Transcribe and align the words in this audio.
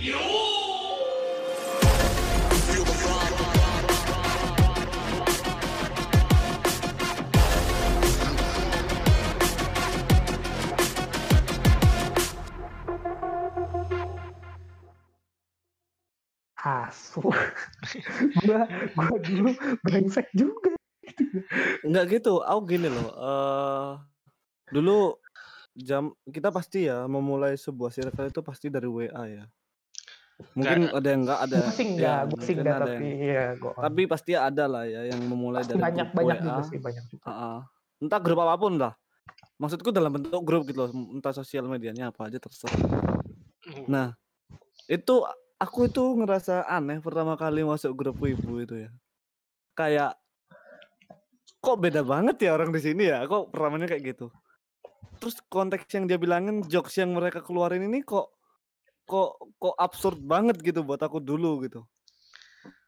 Asu. 0.00 0.08
gua 18.40 18.64
gua 18.96 19.18
dulu 19.20 19.52
brengsek 19.84 20.32
juga. 20.32 20.72
Enggak 21.84 22.16
gitu, 22.16 22.40
aku 22.40 22.72
gini 22.72 22.88
loh, 22.88 23.12
eh 23.20 23.92
dulu 24.72 25.12
jam 25.76 26.16
kita 26.24 26.48
pasti 26.48 26.88
ya 26.88 27.04
memulai 27.04 27.60
sebuah 27.60 27.92
circle 27.92 28.32
itu 28.32 28.40
pasti 28.40 28.72
dari 28.72 28.88
WA 28.88 29.28
ya. 29.28 29.44
Mungkin 30.56 30.80
Enggak. 30.88 30.98
ada 30.98 31.08
yang 31.08 31.20
enggak 31.24 31.40
ada 31.40 31.58
sih 31.72 31.88
ya, 31.96 32.14
mungkin 32.24 32.54
enggak 32.60 32.76
ada 32.76 32.86
tapi 32.88 33.06
yang 33.06 33.52
gua 33.60 33.72
on. 33.76 33.82
tapi 33.84 34.00
pasti 34.08 34.32
ada 34.32 34.64
lah 34.66 34.84
ya 34.88 35.00
yang 35.08 35.20
memulai 35.24 35.62
dari 35.62 35.78
banyak 35.78 36.06
grup 36.10 36.18
banyak 36.18 36.36
WA. 36.36 36.44
juga 36.44 36.62
sih, 36.66 36.78
banyak 36.80 37.04
juga. 37.12 37.24
Heeh. 37.28 37.58
Entah 38.00 38.20
grup 38.20 38.38
apa 38.40 38.54
pun 38.56 38.72
lah. 38.80 38.92
Maksudku 39.60 39.92
dalam 39.92 40.10
bentuk 40.16 40.40
grup 40.40 40.64
gitu 40.64 40.78
loh, 40.80 40.90
entah 41.12 41.36
sosial 41.36 41.68
medianya 41.68 42.08
apa 42.08 42.32
aja 42.32 42.40
terserah. 42.40 42.72
Uh, 42.72 43.84
Nah, 43.86 44.16
itu 44.88 45.20
aku 45.60 45.86
itu 45.92 46.00
ngerasa 46.00 46.64
aneh 46.64 46.98
pertama 47.04 47.36
kali 47.36 47.60
masuk 47.60 47.92
grup 47.92 48.16
wibu 48.24 48.64
itu 48.64 48.88
ya. 48.88 48.90
Kayak 49.76 50.16
kok 51.60 51.76
beda 51.76 52.00
banget 52.00 52.40
ya 52.40 52.56
orang 52.56 52.72
di 52.72 52.80
sini 52.80 53.12
ya? 53.12 53.28
Kok 53.28 53.52
pertamanya 53.52 53.84
kayak 53.84 54.16
gitu. 54.16 54.32
Terus 55.20 55.36
konteks 55.52 55.92
yang 55.92 56.08
dia 56.08 56.16
bilangin, 56.16 56.64
jokes 56.64 56.96
yang 56.96 57.12
mereka 57.12 57.44
keluarin 57.44 57.84
ini 57.84 58.00
kok 58.00 58.32
kok 59.10 59.30
kok 59.58 59.74
absurd 59.74 60.22
banget 60.22 60.62
gitu 60.62 60.86
buat 60.86 61.02
aku 61.02 61.18
dulu 61.18 61.66
gitu. 61.66 61.82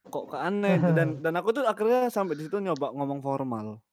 Kok 0.07 0.31
ke 0.31 0.37
aneh 0.39 0.79
dan 0.97 1.19
dan 1.19 1.33
aku 1.35 1.51
tuh 1.51 1.67
akhirnya 1.67 2.07
sampai 2.07 2.39
di 2.39 2.47
situ 2.47 2.63
nyoba 2.63 2.95
ngomong 2.95 3.19
formal. 3.19 3.83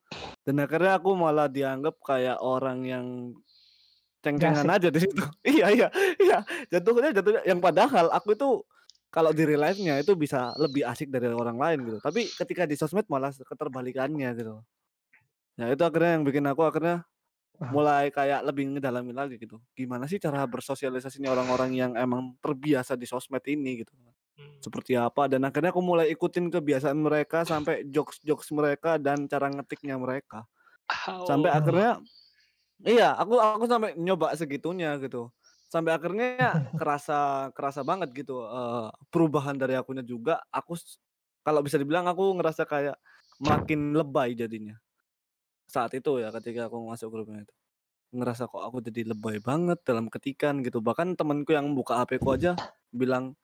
Dan 0.46 0.62
akhirnya 0.62 1.02
aku 1.02 1.18
malah 1.18 1.50
dianggap 1.50 1.98
kayak 2.06 2.38
orang 2.38 2.86
yang 2.86 3.06
ceng-cengan 4.22 4.70
aja 4.70 4.88
di 4.88 5.00
situ. 5.02 5.24
iya 5.58 5.66
iya 5.74 5.88
iya. 6.22 6.38
Jatuhnya 6.70 7.10
jatuhnya 7.10 7.42
yang 7.42 7.58
padahal 7.58 8.14
aku 8.14 8.38
itu 8.38 8.62
kalau 9.10 9.34
di 9.34 9.42
real 9.42 9.66
life-nya 9.66 9.98
itu 9.98 10.14
bisa 10.14 10.54
lebih 10.54 10.86
asik 10.86 11.10
dari 11.10 11.26
orang 11.26 11.58
lain 11.58 11.78
gitu. 11.82 11.98
Tapi 11.98 12.30
ketika 12.30 12.62
di 12.62 12.78
sosmed 12.78 13.10
malah 13.10 13.34
keterbalikannya 13.34 14.30
gitu. 14.38 14.62
Nah, 15.58 15.66
itu 15.68 15.82
akhirnya 15.82 16.16
yang 16.16 16.24
bikin 16.24 16.46
aku 16.46 16.62
akhirnya. 16.64 17.02
Mulai 17.68 18.08
kayak 18.08 18.40
lebih 18.48 18.72
ngedalamin 18.72 19.12
lagi 19.12 19.36
gitu. 19.36 19.60
Gimana 19.76 20.08
sih 20.08 20.16
cara 20.16 20.48
bersosialisasinya 20.48 21.28
orang-orang 21.28 21.76
yang 21.76 21.92
emang 21.92 22.32
terbiasa 22.40 22.96
di 22.96 23.04
sosmed 23.04 23.44
ini 23.44 23.84
gitu. 23.84 23.92
hmm. 23.92 24.64
Seperti 24.64 24.96
apa 24.96 25.28
dan 25.28 25.44
akhirnya 25.44 25.68
aku 25.68 25.84
mulai 25.84 26.08
ikutin 26.08 26.48
kebiasaan 26.48 26.96
mereka 26.96 27.44
sampai 27.44 27.84
jokes-jokes 27.84 28.48
mereka 28.56 28.96
dan 28.96 29.28
cara 29.28 29.52
ngetiknya 29.52 30.00
mereka. 30.00 30.48
Sampai 31.28 31.52
akhirnya 31.52 32.00
iya, 32.80 33.12
aku 33.14 33.36
aku 33.36 33.68
sampai 33.68 33.92
nyoba 34.00 34.32
segitunya 34.32 34.96
gitu. 34.96 35.28
Sampai 35.68 35.92
akhirnya 35.92 36.40
kerasa 36.80 37.52
kerasa 37.52 37.84
banget 37.84 38.08
gitu 38.16 38.40
eh, 38.40 38.88
perubahan 39.12 39.60
dari 39.60 39.76
akunya 39.76 40.02
juga. 40.02 40.40
Aku 40.48 40.80
kalau 41.44 41.60
bisa 41.60 41.76
dibilang 41.76 42.08
aku 42.08 42.40
ngerasa 42.40 42.64
kayak 42.64 42.96
makin 43.36 43.92
lebay 43.92 44.32
jadinya. 44.32 44.80
Saat 45.70 45.94
itu 45.94 46.18
ya 46.18 46.34
ketika 46.34 46.66
aku 46.66 46.82
masuk 46.90 47.14
grupnya 47.14 47.46
itu. 47.46 47.54
Ngerasa 48.10 48.50
kok 48.50 48.58
aku 48.58 48.82
jadi 48.82 49.14
lebay 49.14 49.38
banget 49.38 49.78
dalam 49.86 50.10
ketikan 50.10 50.66
gitu. 50.66 50.82
Bahkan 50.82 51.14
temanku 51.14 51.54
yang 51.54 51.70
buka 51.78 52.02
HP 52.02 52.18
ku 52.18 52.34
aja 52.34 52.58
bilang 52.90 53.38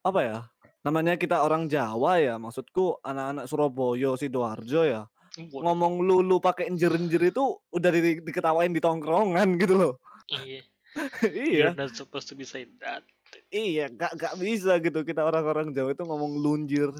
apa 0.00 0.20
ya? 0.24 0.38
Namanya 0.80 1.20
kita 1.20 1.44
orang 1.44 1.68
Jawa 1.68 2.16
ya, 2.16 2.40
maksudku 2.40 3.04
anak-anak 3.04 3.44
Surabaya, 3.44 4.16
Sidoarjo 4.16 4.88
ya 4.88 5.04
Waduh, 5.38 5.62
ngomong 5.62 6.02
lulu 6.02 6.42
pakai 6.42 6.66
enjer-enjer 6.66 7.30
itu 7.30 7.54
udah 7.70 7.90
di, 7.94 8.18
diketawain 8.18 8.74
di 8.74 8.82
tongkrongan 8.82 9.54
gitu 9.62 9.74
loh. 9.78 9.94
Iya. 10.26 10.66
iya, 11.30 11.70
not 11.78 11.94
supposed 11.94 12.26
to 12.26 12.34
be 12.34 12.42
that. 12.82 13.06
iya, 13.54 13.86
gak, 13.86 14.10
gak 14.18 14.34
bisa 14.42 14.74
gitu 14.82 15.06
kita 15.06 15.22
orang-orang 15.22 15.70
Jawa 15.70 15.94
itu 15.94 16.02
ngomong 16.02 16.42
lunjir 16.42 16.90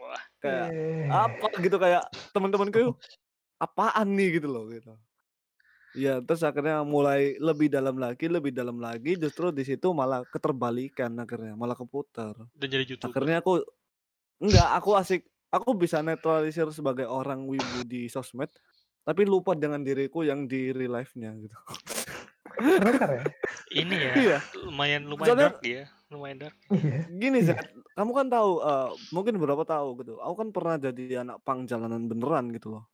Wah, 0.00 0.22
kayak 0.40 0.72
Eh, 0.72 1.04
apa 1.12 1.52
gitu 1.60 1.76
kayak 1.76 2.08
teman-temanku 2.32 2.96
apaan 3.56 4.08
nih 4.12 4.38
gitu 4.38 4.48
loh 4.48 4.66
gitu. 4.68 4.94
Iya, 5.94 6.18
terus 6.20 6.42
akhirnya 6.42 6.82
mulai 6.82 7.38
lebih 7.38 7.70
dalam 7.70 7.94
lagi, 7.94 8.26
lebih 8.26 8.50
dalam 8.50 8.82
lagi, 8.82 9.14
justru 9.14 9.54
di 9.54 9.62
situ 9.62 9.94
malah 9.94 10.26
keterbalikan 10.26 11.14
akhirnya, 11.16 11.54
malah 11.54 11.78
keputar. 11.78 12.34
udah 12.34 12.66
jadi 12.66 12.82
youtuber. 12.84 13.14
Akhirnya 13.14 13.38
aku 13.38 13.62
enggak, 14.42 14.68
aku 14.74 14.90
asik, 14.98 15.22
aku 15.54 15.70
bisa 15.78 16.02
netralisir 16.02 16.66
sebagai 16.74 17.06
orang 17.06 17.46
wibu 17.46 17.86
di 17.86 18.10
sosmed, 18.10 18.50
tapi 19.06 19.22
lupa 19.22 19.54
dengan 19.54 19.86
diriku 19.86 20.26
yang 20.26 20.50
di 20.50 20.74
real 20.74 20.98
life-nya 20.98 21.30
gitu. 21.38 21.54
Bener 22.58 23.10
ya? 23.14 23.24
Ini 23.86 23.94
ya, 23.94 24.12
Iya. 24.14 24.38
lumayan 24.66 25.06
lumayan 25.06 25.30
Soalnya- 25.30 25.46
dark 25.54 25.62
ya, 25.62 25.84
lumayan 26.10 26.36
dark. 26.42 26.56
Iya. 26.70 26.98
Gini 27.08 27.38
Zat, 27.42 27.70
kamu 27.94 28.10
kan 28.10 28.26
tahu, 28.30 28.50
eh, 28.60 28.88
mungkin 29.10 29.34
beberapa 29.38 29.62
tahu 29.62 30.02
gitu. 30.02 30.18
Aku 30.18 30.34
kan 30.34 30.50
pernah 30.50 30.74
jadi 30.76 31.22
anak 31.22 31.38
pang 31.42 31.66
jalanan 31.66 32.06
beneran 32.06 32.50
gitu 32.50 32.74
loh. 32.74 32.90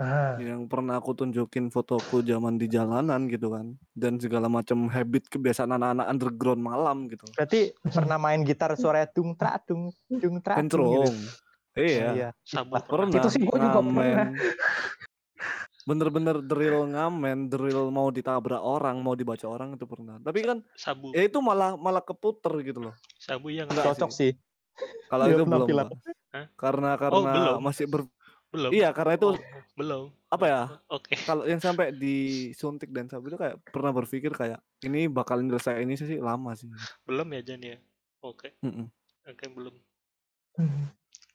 Ah, 0.00 0.40
Yang 0.40 0.64
pernah 0.72 0.96
aku 0.96 1.12
tunjukin 1.12 1.68
fotoku 1.68 2.24
zaman 2.24 2.56
di 2.56 2.64
jalanan 2.66 3.28
gitu 3.28 3.52
kan. 3.52 3.76
Dan 3.92 4.16
segala 4.16 4.48
macam 4.48 4.88
habit 4.88 5.28
kebiasaan 5.28 5.76
anak-anak 5.76 6.08
underground 6.08 6.64
malam 6.64 7.04
gitu. 7.06 7.28
Berarti 7.36 7.76
pernah 7.84 8.16
main 8.16 8.40
gitar 8.40 8.72
suaranya 8.80 9.12
dung 9.12 9.36
trak 9.36 9.68
dung 9.68 9.92
dung 10.08 10.40
trak 10.40 10.56
dung 10.64 11.04
gitu. 11.04 11.12
Iya, 11.76 12.06
Iya. 12.16 12.28
Sabu 12.40 12.80
pernah. 12.80 13.12
Itu 13.12 13.28
sih 13.28 13.44
gua 13.44 13.60
juga 13.60 13.80
pernah. 13.84 14.32
Bener-bener 15.84 16.36
drill 16.44 16.92
ngamen, 16.92 17.48
drill 17.48 17.88
mau 17.92 18.08
ditabrak 18.08 18.60
orang, 18.60 19.00
mau 19.00 19.12
dibaca 19.12 19.44
orang 19.48 19.76
itu 19.76 19.84
pernah. 19.84 20.16
Tapi 20.16 20.38
kan 20.44 20.58
sabu 20.76 21.12
ya 21.12 21.24
itu 21.24 21.40
malah 21.40 21.76
malah 21.76 22.00
keputer 22.00 22.52
gitu 22.64 22.88
loh. 22.88 22.94
sabu 23.16 23.52
yang 23.52 23.68
Enggak 23.68 23.92
Cocok 23.92 24.12
sih. 24.12 24.32
Kalau 25.12 25.24
Iya, 25.28 25.36
itu 25.36 25.44
belum. 25.44 25.68
Hah? 26.32 26.46
Karena 26.56 26.90
Oh, 26.94 26.96
karena 26.96 27.32
belum. 27.36 27.60
masih 27.60 27.84
ber 27.84 28.08
belum. 28.50 28.70
Iya, 28.74 28.90
karena 28.90 29.14
itu 29.14 29.28
Oh, 29.30 29.38
belum. 29.74 30.04
apa 30.28 30.44
ya? 30.46 30.62
Oke. 30.90 31.14
Kalau 31.22 31.46
yang 31.46 31.58
sampai 31.58 31.94
disuntik 31.94 32.90
dan 32.90 33.06
sabu 33.06 33.30
itu 33.30 33.38
kayak 33.38 33.62
pernah 33.70 33.94
berpikir 33.94 34.30
kayak 34.30 34.58
ini 34.82 35.06
bakal 35.06 35.38
nyelesain 35.38 35.82
ini 35.82 35.94
sih 35.94 36.18
lama 36.18 36.54
sih. 36.54 36.66
Belum 37.06 37.26
ya 37.30 37.40
Jan 37.42 37.62
ya. 37.62 37.78
Oke. 38.20 38.52
Mm-mm. 38.60 38.90
Oke, 39.24 39.44
belum. 39.48 39.74
hmm. 40.58 40.86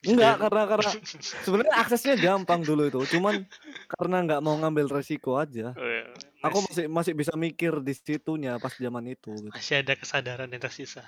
Enggak, 0.06 0.38
karena 0.38 0.62
karena 0.70 0.90
sebenarnya 1.50 1.76
aksesnya 1.82 2.14
gampang 2.14 2.62
dulu 2.62 2.86
itu, 2.86 3.18
cuman 3.18 3.42
karena 3.90 4.18
nggak 4.22 4.42
mau 4.46 4.54
ngambil 4.54 4.86
resiko 5.02 5.34
aja. 5.34 5.74
Oh, 5.74 5.82
ya. 5.82 6.06
Aku 6.46 6.62
masih, 6.62 6.86
masih 6.86 6.94
masih 6.94 7.14
bisa 7.18 7.34
mikir 7.34 7.74
di 7.82 7.94
situnya 7.98 8.62
pas 8.62 8.78
zaman 8.78 9.02
itu. 9.10 9.34
Gitu. 9.34 9.50
masih 9.50 9.82
ada 9.82 9.98
kesadaran 9.98 10.46
yang 10.46 10.62
tersisa. 10.62 11.02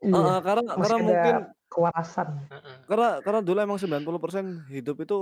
Iya. 0.00 0.14
Heeh, 0.14 0.38
karena 0.40 0.62
Masih 0.66 0.80
karena 0.80 0.96
ada 0.96 1.04
mungkin 1.04 1.34
kewarasan. 1.68 2.28
Heeh. 2.48 2.76
karena 2.84 3.08
karena 3.20 3.40
dulu 3.40 3.58
emang 3.58 3.78
90% 3.78 4.46
hidup 4.68 4.96
itu 5.00 5.18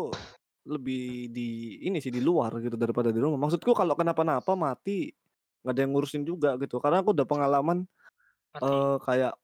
lebih 0.62 1.02
di 1.28 1.48
ini 1.82 1.98
sih 1.98 2.08
di 2.08 2.22
luar 2.22 2.54
gitu 2.58 2.76
daripada 2.76 3.10
di 3.10 3.18
rumah. 3.18 3.36
Maksudku 3.36 3.74
kalau 3.74 3.92
kenapa-napa 3.92 4.54
mati 4.54 5.10
nggak 5.62 5.72
ada 5.74 5.80
yang 5.80 5.92
ngurusin 5.92 6.22
juga 6.22 6.54
gitu. 6.56 6.78
Karena 6.78 7.02
aku 7.02 7.10
udah 7.12 7.26
pengalaman 7.26 7.78
Mati. 8.52 8.62
eh 8.62 8.96
kayak 9.02 9.34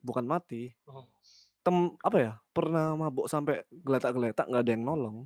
bukan 0.00 0.24
mati, 0.24 0.72
Oh. 0.84 1.06
tem 1.62 1.76
apa 2.00 2.18
ya? 2.18 2.32
Pernah 2.50 2.94
mabuk 2.94 3.26
sampai 3.26 3.62
geletak-geletak 3.70 4.46
nggak 4.46 4.62
ada 4.62 4.72
yang 4.72 4.84
nolong. 4.84 5.18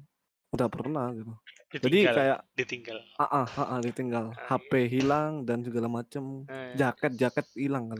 Udah 0.50 0.68
pernah 0.68 1.10
gitu. 1.10 1.32
Jadi 1.68 1.82
Ditinggal. 2.06 2.14
kayak 2.14 2.38
ditinggal. 2.54 2.98
ah 3.16 3.42
ah, 3.42 3.46
ah, 3.50 3.68
ah, 3.76 3.80
ditinggal, 3.82 4.26
Ah, 4.32 4.56
HP 4.56 4.86
hilang 4.88 5.42
dan 5.42 5.60
segala 5.60 5.90
macem, 5.90 6.46
Eh, 6.46 6.74
jaket 6.76 7.12
jaket 7.14 7.46
hilang 7.54 7.90
kan. 7.90 7.98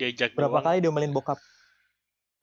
Diajak 0.00 0.32
Berapa 0.36 0.58
doang, 0.58 0.64
kali 0.64 0.78
diomelin 0.82 1.12
bokap? 1.16 1.38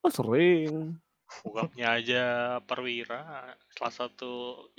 Oh 0.03 0.09
sering. 0.09 0.99
bokapnya 1.45 1.87
aja 1.97 2.21
perwira 2.69 3.19
salah 3.75 3.93
satu 3.99 4.31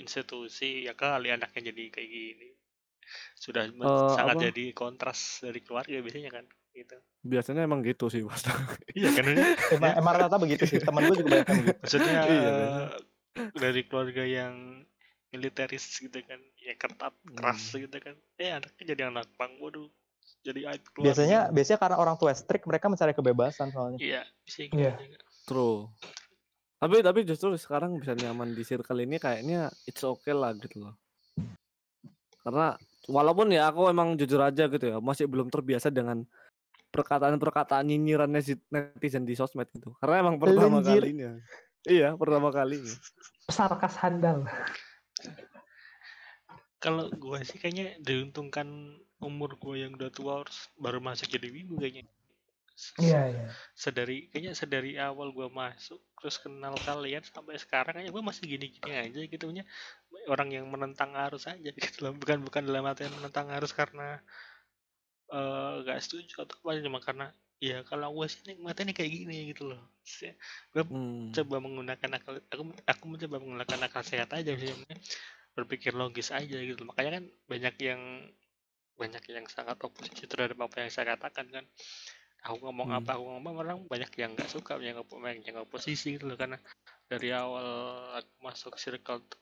institusi 0.03 0.69
ya 0.87 0.93
kali 1.03 1.27
anaknya 1.35 1.61
jadi 1.69 1.83
kayak 1.95 2.09
gini 2.15 2.47
sudah 3.43 3.63
Eh, 3.83 3.89
sangat 4.15 4.37
apa? 4.37 4.41
jadi 4.45 4.63
kontras 4.81 5.19
dari 5.45 5.59
keluarga 5.65 5.97
biasanya 6.05 6.31
kan 6.37 6.45
gitu 6.79 6.97
Biasanya 7.31 7.61
emang 7.67 7.81
gitu 7.83 8.05
sih 8.13 8.21
mas. 8.23 8.43
iya 8.97 9.09
kan 9.15 9.25
Emang, 9.73 9.91
emang 9.99 10.13
rata 10.17 10.37
begitu 10.43 10.63
sih. 10.69 10.79
Temen 10.81 11.03
gue 11.07 11.15
juga 11.19 11.29
banyak 11.35 11.47
yang 11.51 11.59
begitu. 11.61 11.79
maksudnya 11.83 12.17
Iya, 12.31 12.49
eh, 12.55 12.87
dari 13.63 13.81
keluarga 13.87 14.23
yang 14.25 14.55
militeris 15.33 15.85
gitu 16.05 16.19
kan 16.29 16.41
ya 16.57 16.73
ketat 16.81 17.13
keras 17.37 17.61
Hmm. 17.61 17.81
gitu 17.83 17.97
kan 18.05 18.15
eh 18.41 18.51
anaknya 18.57 18.83
jadi 18.95 19.03
anak 19.13 19.27
pang 19.37 19.53
waduh 19.61 19.87
jadi 20.39 20.71
aib 20.71 20.83
keluarga 20.87 21.05
Biasanya 21.05 21.39
biasanya 21.49 21.79
karena 21.79 21.97
orang 21.97 22.15
tua 22.15 22.31
strict 22.31 22.63
mereka 22.63 22.87
mencari 22.87 23.11
kebebasan 23.11 23.69
soalnya. 23.69 23.99
iya 23.99 24.21
bisa 24.41 24.63
gitu 24.63 24.75
Iya. 24.75 24.93
juga. 24.95 25.19
True. 25.45 25.79
Tapi 26.79 26.95
tapi 27.01 27.19
justru 27.23 27.51
sekarang 27.53 27.99
bisa 27.99 28.13
nyaman 28.13 28.51
di 28.51 28.63
circle 28.63 28.99
ini 28.99 29.17
kayaknya 29.17 29.67
it's 29.83 29.99
okay 29.99 30.31
lah 30.31 30.55
gitu 30.55 30.79
loh. 30.81 30.95
Karena 32.39 32.79
walaupun 33.05 33.51
ya 33.51 33.67
aku 33.67 33.87
emang 33.87 34.15
jujur 34.15 34.39
aja 34.39 34.65
gitu 34.65 34.85
ya 34.85 34.97
masih 34.99 35.27
belum 35.27 35.49
terbiasa 35.49 35.91
dengan 35.91 36.23
perkataan-perkataan 36.89 37.85
nyinyiran 37.85 38.31
netizen 38.71 39.21
di 39.21 39.35
sosmed 39.35 39.67
gitu. 39.69 39.93
Karena 39.99 40.23
emang 40.23 40.39
pertama 40.39 40.79
Lenjir. 40.79 41.03
kalinya. 41.03 41.31
Iya, 41.85 42.09
pertama 42.15 42.49
kalinya. 42.49 42.95
Sarkas 43.45 43.95
handal. 43.99 44.47
Kalau 46.89 47.05
gue 47.05 47.39
sih 47.45 47.61
kayaknya 47.61 48.01
diuntungkan 48.01 48.65
umur 49.21 49.61
gue 49.61 49.85
yang 49.85 49.93
udah 49.93 50.09
tua 50.09 50.41
harus 50.41 50.73
baru 50.81 50.97
masuk 50.97 51.29
jadi 51.29 51.45
wibu 51.53 51.77
kayaknya. 51.77 52.09
Iya, 52.97 53.21
iya. 53.29 53.45
Sedari 53.77 54.25
kayaknya 54.33 54.57
sedari 54.57 54.97
awal 54.97 55.29
gue 55.29 55.45
masuk 55.53 56.01
terus 56.17 56.41
kenal 56.41 56.73
kalian 56.81 57.21
sampai 57.21 57.61
sekarang 57.61 57.93
kayaknya 57.93 58.09
gue 58.09 58.23
masih 58.25 58.43
gini-gini 58.49 58.89
aja 58.89 59.21
gitu 59.21 59.43
punya 59.53 59.69
orang 60.33 60.49
yang 60.49 60.65
menentang 60.65 61.13
arus 61.29 61.45
aja 61.45 61.69
gitu 61.69 62.09
loh. 62.09 62.17
Bukan 62.17 62.41
bukan 62.41 62.65
dalam 62.65 62.81
artian 62.89 63.13
menentang 63.13 63.53
arus 63.53 63.69
karena 63.69 64.17
eh 65.29 65.73
gak 65.85 66.01
setuju 66.01 66.41
atau 66.41 66.57
apa 66.57 66.81
cuma 66.81 66.97
karena 67.05 67.29
ya 67.61 67.85
kalau 67.85 68.09
gue 68.17 68.25
sih 68.33 68.41
nikmatnya 68.49 68.89
nih 68.89 68.95
kayak 68.97 69.11
gini 69.13 69.35
gitu 69.53 69.69
loh. 69.69 69.81
Gue 70.73 70.83
Hmm. 70.89 71.29
coba 71.37 71.61
menggunakan 71.61 72.17
akal 72.17 72.41
aku 72.49 72.63
aku 72.81 73.03
mencoba 73.05 73.37
menggunakan 73.37 73.79
akal 73.85 74.01
sehat 74.01 74.33
aja 74.33 74.57
sih 74.57 74.73
berpikir 75.59 75.93
logis 76.01 76.29
aja 76.39 76.57
gitu. 76.69 76.81
Makanya 76.89 77.11
kan 77.21 77.25
banyak 77.51 77.75
yang 77.89 78.01
banyak 79.01 79.23
yang 79.31 79.45
sangat 79.47 79.77
oposisi 79.87 80.23
terhadap 80.31 80.59
apa 80.65 80.75
yang 80.83 80.91
saya 80.91 81.05
katakan 81.15 81.47
kan. 81.55 81.65
Aku 82.47 82.55
ngomong 82.65 82.89
Hmm. 82.89 82.99
apa 83.03 83.11
aku 83.19 83.25
ngomong 83.35 83.55
orang 83.63 83.77
banyak 83.91 84.11
yang 84.21 84.31
nggak 84.35 84.51
suka 84.55 84.73
yang 84.79 84.97
banyak 85.03 85.43
yang 85.49 85.57
oposisi 85.65 86.15
gitu 86.15 86.25
loh. 86.29 86.37
Karena 86.39 86.57
dari 87.11 87.29
awal 87.35 87.67
aku 88.19 88.31
masuk 88.47 88.73
circle 88.83 89.19
tuh 89.31 89.41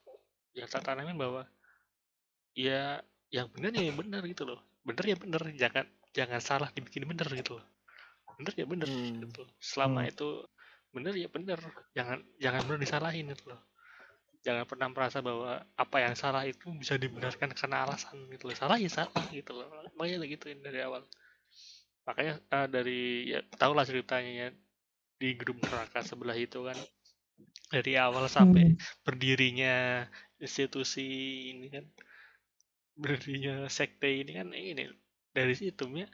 yang 0.57 0.67
saya 0.71 0.83
tanamin 0.85 1.17
bahwa 1.17 1.43
ya 2.57 3.01
yang 3.35 3.47
benar 3.53 3.71
ya 3.77 3.83
yang 3.89 3.97
benar 4.01 4.21
gitu 4.25 4.43
loh. 4.49 4.59
Benar 4.87 5.03
ya 5.11 5.15
benar 5.19 5.41
jangan 5.61 5.85
jangan 6.17 6.41
salah 6.41 6.69
dibikin 6.75 7.05
benar 7.05 7.27
gitu 7.33 7.59
loh. 7.59 7.65
Benar 8.37 8.53
ya 8.57 8.65
benar 8.65 8.89
Hmm. 8.89 9.21
gitu. 9.25 9.43
Selama 9.61 10.05
Hmm. 10.05 10.11
itu 10.13 10.27
benar 10.95 11.13
ya 11.13 11.29
benar 11.29 11.59
jangan 11.93 12.19
jangan 12.41 12.61
benar 12.65 12.79
disalahin 12.81 13.29
gitu 13.29 13.53
loh 13.53 13.61
jangan 14.45 14.65
pernah 14.69 14.87
merasa 14.93 15.19
bahwa 15.27 15.51
apa 15.83 15.97
yang 16.05 16.15
salah 16.17 16.43
itu 16.47 16.65
bisa 16.81 16.95
dibenarkan 17.03 17.49
karena 17.59 17.77
alasan 17.85 18.17
gitu 18.33 18.43
loh. 18.49 18.55
Salah 18.57 18.77
ya 18.83 18.89
salah 18.89 19.25
gitu 19.33 19.51
loh. 19.57 19.67
Makanya 19.97 20.25
gituin 20.33 20.59
dari 20.65 20.79
awal. 20.87 21.03
Makanya 22.07 22.33
eh, 22.55 22.67
dari 22.75 22.99
ya 23.33 23.39
tau 23.59 23.71
lah 23.77 23.85
ceritanya 23.89 24.31
ya 24.41 24.47
di 25.21 25.29
grup 25.39 25.57
neraka 25.63 25.99
sebelah 26.09 26.37
itu 26.37 26.59
kan. 26.67 26.77
Dari 27.73 27.93
awal 27.99 28.25
sampai 28.31 28.63
Hmm. 28.71 28.79
berdirinya 29.05 30.05
institusi 30.45 31.01
ini 31.51 31.67
kan 31.75 31.85
berdirinya 33.01 33.53
sekte 33.77 34.09
ini 34.21 34.31
kan 34.39 34.47
ini 34.53 34.83
dari 35.37 35.53
situ 35.61 35.85
ya 36.01 36.07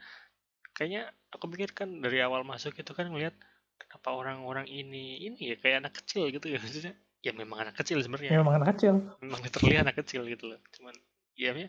kayaknya 0.76 1.02
aku 1.34 1.44
pikir 1.52 1.70
kan 1.78 1.88
dari 2.04 2.18
awal 2.26 2.42
masuk 2.52 2.74
itu 2.82 2.92
kan 2.98 3.06
ngeliat 3.12 3.34
kenapa 3.80 4.08
orang-orang 4.20 4.66
ini 4.80 5.24
ini 5.26 5.38
ya 5.50 5.56
kayak 5.62 5.76
anak 5.84 5.94
kecil 6.02 6.24
gitu 6.34 6.46
ya 6.52 6.58
maksudnya 6.62 6.94
ya 7.24 7.32
memang 7.32 7.64
anak 7.64 7.74
kecil 7.74 7.96
Ya, 7.98 8.04
sebenarnya 8.04 8.30
memang 8.36 8.54
anak 8.60 8.76
kecil. 8.76 8.94
memang 9.18 9.40
literally 9.40 9.76
anak 9.80 9.96
kecil 9.96 10.22
gitu 10.28 10.44
loh 10.52 10.60
cuman 10.76 10.92
ya 11.34 11.56
ya, 11.56 11.68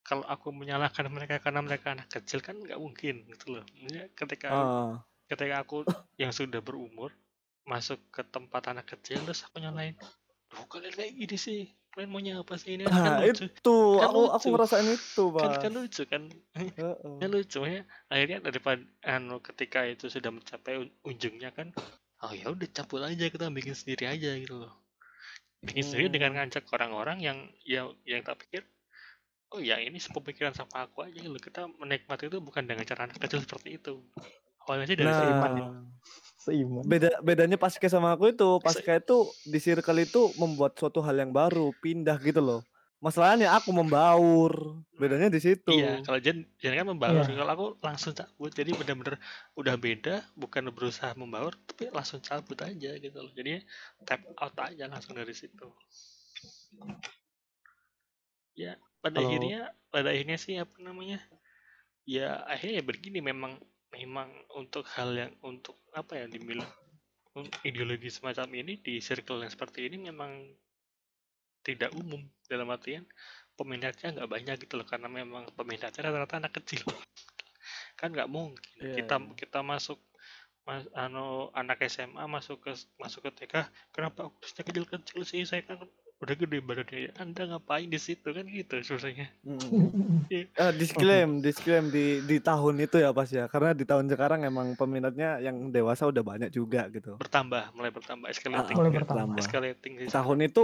kalau 0.00 0.24
aku 0.24 0.48
menyalahkan 0.50 1.04
mereka 1.12 1.36
karena 1.38 1.60
mereka 1.60 1.92
anak 1.92 2.08
kecil 2.08 2.40
kan 2.40 2.56
nggak 2.56 2.80
mungkin 2.80 3.28
gitu 3.28 3.60
loh 3.60 3.64
Maksudnya 3.76 4.04
ketika 4.16 4.48
Ah. 4.48 4.94
ketika 5.28 5.54
aku 5.60 5.84
yang 6.16 6.32
sudah 6.32 6.64
berumur 6.64 7.12
masuk 7.66 8.00
ke 8.08 8.24
tempat 8.24 8.72
anak 8.72 8.88
kecil 8.88 9.20
terus 9.20 9.44
aku 9.44 9.60
nyalain 9.60 9.92
Loh 10.54 10.64
kalian 10.64 10.94
kayak 10.94 11.12
gini 11.12 11.36
sih 11.36 11.60
kalian 11.90 12.08
maunya 12.08 12.32
apa 12.38 12.54
sih 12.54 12.78
ini 12.78 12.86
kan 12.86 12.94
Nah, 12.94 13.18
lucu 13.20 13.44
itu 13.44 13.76
Kan 13.98 14.06
aku 14.06 14.20
aku 14.30 14.46
lucu. 14.46 14.48
ngerasain 14.54 14.88
itu, 14.88 15.22
kan 15.26 15.34
Pak. 15.50 15.58
kan 15.60 15.72
lucu 15.74 16.02
kan 16.06 16.22
Heeh. 16.54 17.14
kan 17.18 17.28
lucu 17.28 17.58
ya 17.66 17.82
akhirnya 18.06 18.38
daripada 18.40 18.80
anu 19.02 19.42
ketika 19.42 19.82
itu 19.84 20.06
sudah 20.06 20.30
mencapai 20.30 20.78
un- 20.78 20.94
ujungnya 21.02 21.50
kan 21.50 21.74
oh 22.22 22.30
ya 22.30 22.46
udah 22.48 22.68
cabut 22.70 23.02
aja 23.02 23.26
kita 23.26 23.50
bikin 23.50 23.74
sendiri 23.74 24.06
aja 24.06 24.30
gitu 24.38 24.62
loh 24.62 24.72
bikin 25.66 25.84
sendiri 25.84 26.08
dengan 26.08 26.30
Hmm. 26.32 26.38
ngajak 26.46 26.64
orang-orang 26.72 27.18
yang 27.20 27.38
yang 27.66 27.86
yang 28.06 28.22
tak 28.22 28.38
pikir 28.46 28.62
oh 29.54 29.60
ya 29.62 29.78
ini 29.78 29.98
sepemikiran 29.98 30.54
sama 30.54 30.86
aku 30.86 31.06
aja 31.06 31.22
loh 31.26 31.38
kita 31.38 31.66
menikmati 31.80 32.30
itu 32.30 32.38
bukan 32.42 32.66
dengan 32.66 32.84
cara 32.86 33.06
anak 33.06 33.18
kecil 33.22 33.42
seperti 33.42 33.78
itu 33.78 34.02
awalnya 34.66 34.86
sih 34.90 34.98
dari 34.98 35.14
seiman 35.14 35.52
ya. 35.54 35.66
Nah, 35.66 35.86
Seiman. 36.42 36.84
beda 36.86 37.10
bedanya 37.22 37.58
Pasca 37.58 37.86
sama 37.90 38.14
aku 38.14 38.30
itu, 38.30 38.48
Pasca 38.62 38.98
itu 38.98 39.26
di 39.46 39.58
circle 39.58 40.02
itu 40.02 40.30
membuat 40.38 40.78
suatu 40.78 41.02
hal 41.02 41.18
yang 41.18 41.34
baru, 41.34 41.74
pindah 41.82 42.18
gitu 42.22 42.38
loh. 42.38 42.60
Masalahnya 42.96 43.52
aku 43.52 43.70
membaur. 43.76 44.80
Bedanya 44.96 45.28
di 45.28 45.36
situ. 45.36 45.68
Iya, 45.68 46.00
kalau 46.00 46.16
Jen, 46.16 46.48
Jen 46.56 46.72
kan 46.72 46.88
membaur. 46.88 47.28
Iya. 47.28 47.36
Kalau 47.36 47.52
aku 47.52 47.66
langsung 47.84 48.16
cabut. 48.16 48.50
Jadi 48.50 48.72
benar-benar 48.72 49.20
udah 49.52 49.74
beda, 49.76 50.24
bukan 50.32 50.72
berusaha 50.72 51.12
membaur, 51.12 51.52
tapi 51.68 51.92
langsung 51.92 52.24
cabut 52.24 52.56
aja 52.64 52.96
gitu 52.96 53.18
loh. 53.20 53.32
Jadi 53.36 53.60
tap 54.08 54.24
out 54.40 54.56
aja 54.64 54.88
langsung 54.88 55.12
dari 55.12 55.36
situ. 55.36 55.68
Ya, 58.56 58.80
pada 59.04 59.20
Kalau- 59.20 59.28
akhirnya, 59.28 59.60
pada 59.92 60.08
akhirnya 60.16 60.38
sih 60.40 60.56
apa 60.56 60.76
namanya? 60.80 61.20
Ya 62.08 62.40
akhirnya 62.48 62.80
ya 62.80 62.84
begini 62.86 63.18
memang 63.20 63.60
memang 63.92 64.30
untuk 64.56 64.86
hal 64.94 65.10
yang 65.12 65.32
untuk 65.42 65.76
apa 65.92 66.22
ya 66.22 66.26
dibilang 66.30 66.68
ideologi 67.66 68.08
semacam 68.08 68.48
ini 68.64 68.80
di 68.80 69.02
circle 69.02 69.42
yang 69.44 69.52
seperti 69.52 69.90
ini 69.90 70.08
memang 70.08 70.30
tidak 71.66 71.90
umum 71.92 72.22
dalam 72.46 72.70
artian 72.70 73.02
peminatnya 73.58 74.14
nggak 74.14 74.30
banyak 74.30 74.56
gitu 74.62 74.78
loh 74.78 74.86
karena 74.86 75.08
memang 75.10 75.50
peminatnya 75.50 76.06
rata-rata 76.06 76.38
anak 76.38 76.52
kecil 76.54 76.86
kan 77.98 78.14
nggak 78.14 78.30
mungkin 78.30 78.62
Iya, 78.78 79.02
kita 79.02 79.16
iya. 79.18 79.32
kita 79.34 79.60
masuk 79.62 79.98
mas, 80.62 80.86
anu 80.94 81.50
anak 81.52 81.82
SMA 81.86 82.22
masuk 82.26 82.58
ke 82.60 82.72
masuk 82.96 83.26
ke 83.26 83.44
TK 83.44 83.54
kenapa 83.90 84.26
aku 84.26 84.38
harusnya 84.38 84.62
kecil-kecil 84.62 85.20
sih 85.22 85.42
saya 85.42 85.62
kan 85.62 85.78
udah 86.16 86.32
gede 86.34 86.58
badannya 86.58 87.12
anda 87.14 87.44
ngapain 87.46 87.86
di 87.86 87.98
situ 87.98 88.28
kan 88.30 88.46
gitu 88.46 88.80
sebenarnya 88.80 89.26
Mm. 89.42 89.58
Eh, 90.32 90.72
disclaim, 90.74 91.38
disclaim 91.38 91.86
di 91.86 92.18
di 92.20 92.36
tahun 92.40 92.82
itu 92.82 92.98
ya 92.98 93.14
pas 93.14 93.30
ya. 93.30 93.46
Karena 93.46 93.70
di 93.70 93.86
tahun 93.86 94.10
sekarang 94.10 94.42
emang 94.42 94.74
peminatnya 94.74 95.38
yang 95.38 95.70
dewasa 95.70 96.02
udah 96.04 96.18
banyak 96.20 96.50
juga 96.50 96.90
gitu. 96.90 97.14
bertambah 97.14 97.70
mulai 97.72 97.94
bertambah 97.94 98.26
escalating 98.26 98.74
Mulai 98.74 98.90
kan? 98.90 98.98
bertambah. 98.98 99.38
escalating 99.38 99.92
sana. 100.02 100.14
tahun 100.18 100.38
itu 100.42 100.62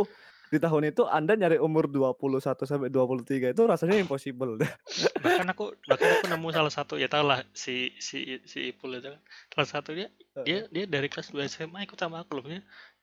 di 0.52 0.60
tahun 0.60 0.92
itu 0.92 1.08
Anda 1.08 1.32
nyari 1.32 1.56
umur 1.56 1.88
21 1.88 2.68
sampai 2.68 2.92
23 2.92 3.56
itu 3.56 3.62
rasanya 3.64 3.96
impossible. 3.96 4.60
bahkan 5.24 5.48
aku 5.48 5.72
bahkan 5.88 6.12
aku 6.12 6.28
nemu 6.28 6.48
salah 6.52 6.68
satu 6.68 7.00
ya 7.00 7.08
tau 7.08 7.24
lah 7.24 7.40
si 7.56 7.96
si 7.96 8.36
si 8.44 8.68
Ipul 8.68 9.00
itu 9.00 9.08
kan. 9.08 9.20
Salah 9.56 9.68
satu 9.80 9.96
dia 9.96 10.12
dia 10.44 10.84
dari 10.84 11.08
kelas 11.08 11.32
2 11.32 11.48
SMA 11.48 11.88
ikut 11.88 11.96
sama 11.96 12.20
aku 12.20 12.36
loh 12.36 12.44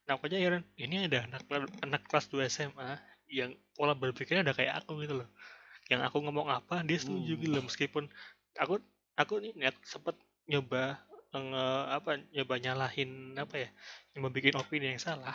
nah 0.06 0.18
aku 0.18 0.26
aja 0.30 0.38
heran 0.42 0.66
ini 0.78 1.06
ada 1.10 1.26
anak 1.26 1.46
anak 1.82 2.02
kelas 2.06 2.30
2 2.30 2.46
SMA 2.54 3.02
yang 3.34 3.58
pola 3.74 3.98
berpikirnya 3.98 4.46
udah 4.46 4.54
kayak 4.58 4.74
aku 4.86 5.02
gitu 5.02 5.18
loh. 5.26 5.30
Yang 5.90 6.02
aku 6.06 6.18
ngomong 6.22 6.54
apa 6.54 6.86
dia 6.86 7.02
setuju 7.02 7.34
Hmm. 7.34 7.42
gitu 7.42 7.54
loh 7.58 7.64
meskipun 7.66 8.04
aku 8.62 8.78
aku 9.18 9.42
nih 9.42 9.74
aku 9.74 9.82
sempet 9.90 10.16
nyoba 10.46 11.02
nge, 11.34 11.66
apa 11.98 12.12
nyoba 12.34 12.56
nyalahin 12.62 13.34
apa 13.38 13.56
ya 13.58 13.70
nyoba 14.14 14.30
bikin 14.34 14.54
opini 14.58 14.94
yang 14.94 15.02
salah 15.02 15.34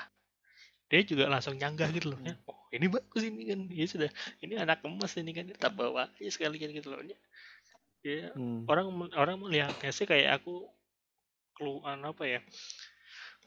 dia 0.93 1.01
juga 1.03 1.25
langsung 1.27 1.57
nyanggah 1.57 1.89
gitu 1.97 2.13
loh. 2.13 2.21
Ya 2.23 2.37
oh 2.45 2.59
ini 2.75 2.87
bagus 2.91 3.23
ini 3.25 3.43
kan. 3.49 3.61
Ya 3.73 3.87
sudah. 3.89 4.11
Ini 4.43 4.61
anak 4.61 4.85
emas 4.85 5.17
ini 5.17 5.33
kan. 5.33 5.49
Tak 5.57 5.73
bawa 5.79 6.11
aja 6.19 6.31
sekalian 6.31 6.71
gitu 6.75 6.93
loh. 6.93 7.01
Ya 7.03 7.17
ya 8.05 8.29
Hmm. 8.37 8.69
orang 8.69 8.93
orang 9.17 9.41
melihatnya 9.41 9.89
sih 9.89 10.05
kayak 10.05 10.45
aku 10.45 10.69
keluhan 11.57 12.05
apa 12.05 12.25
ya 12.29 12.41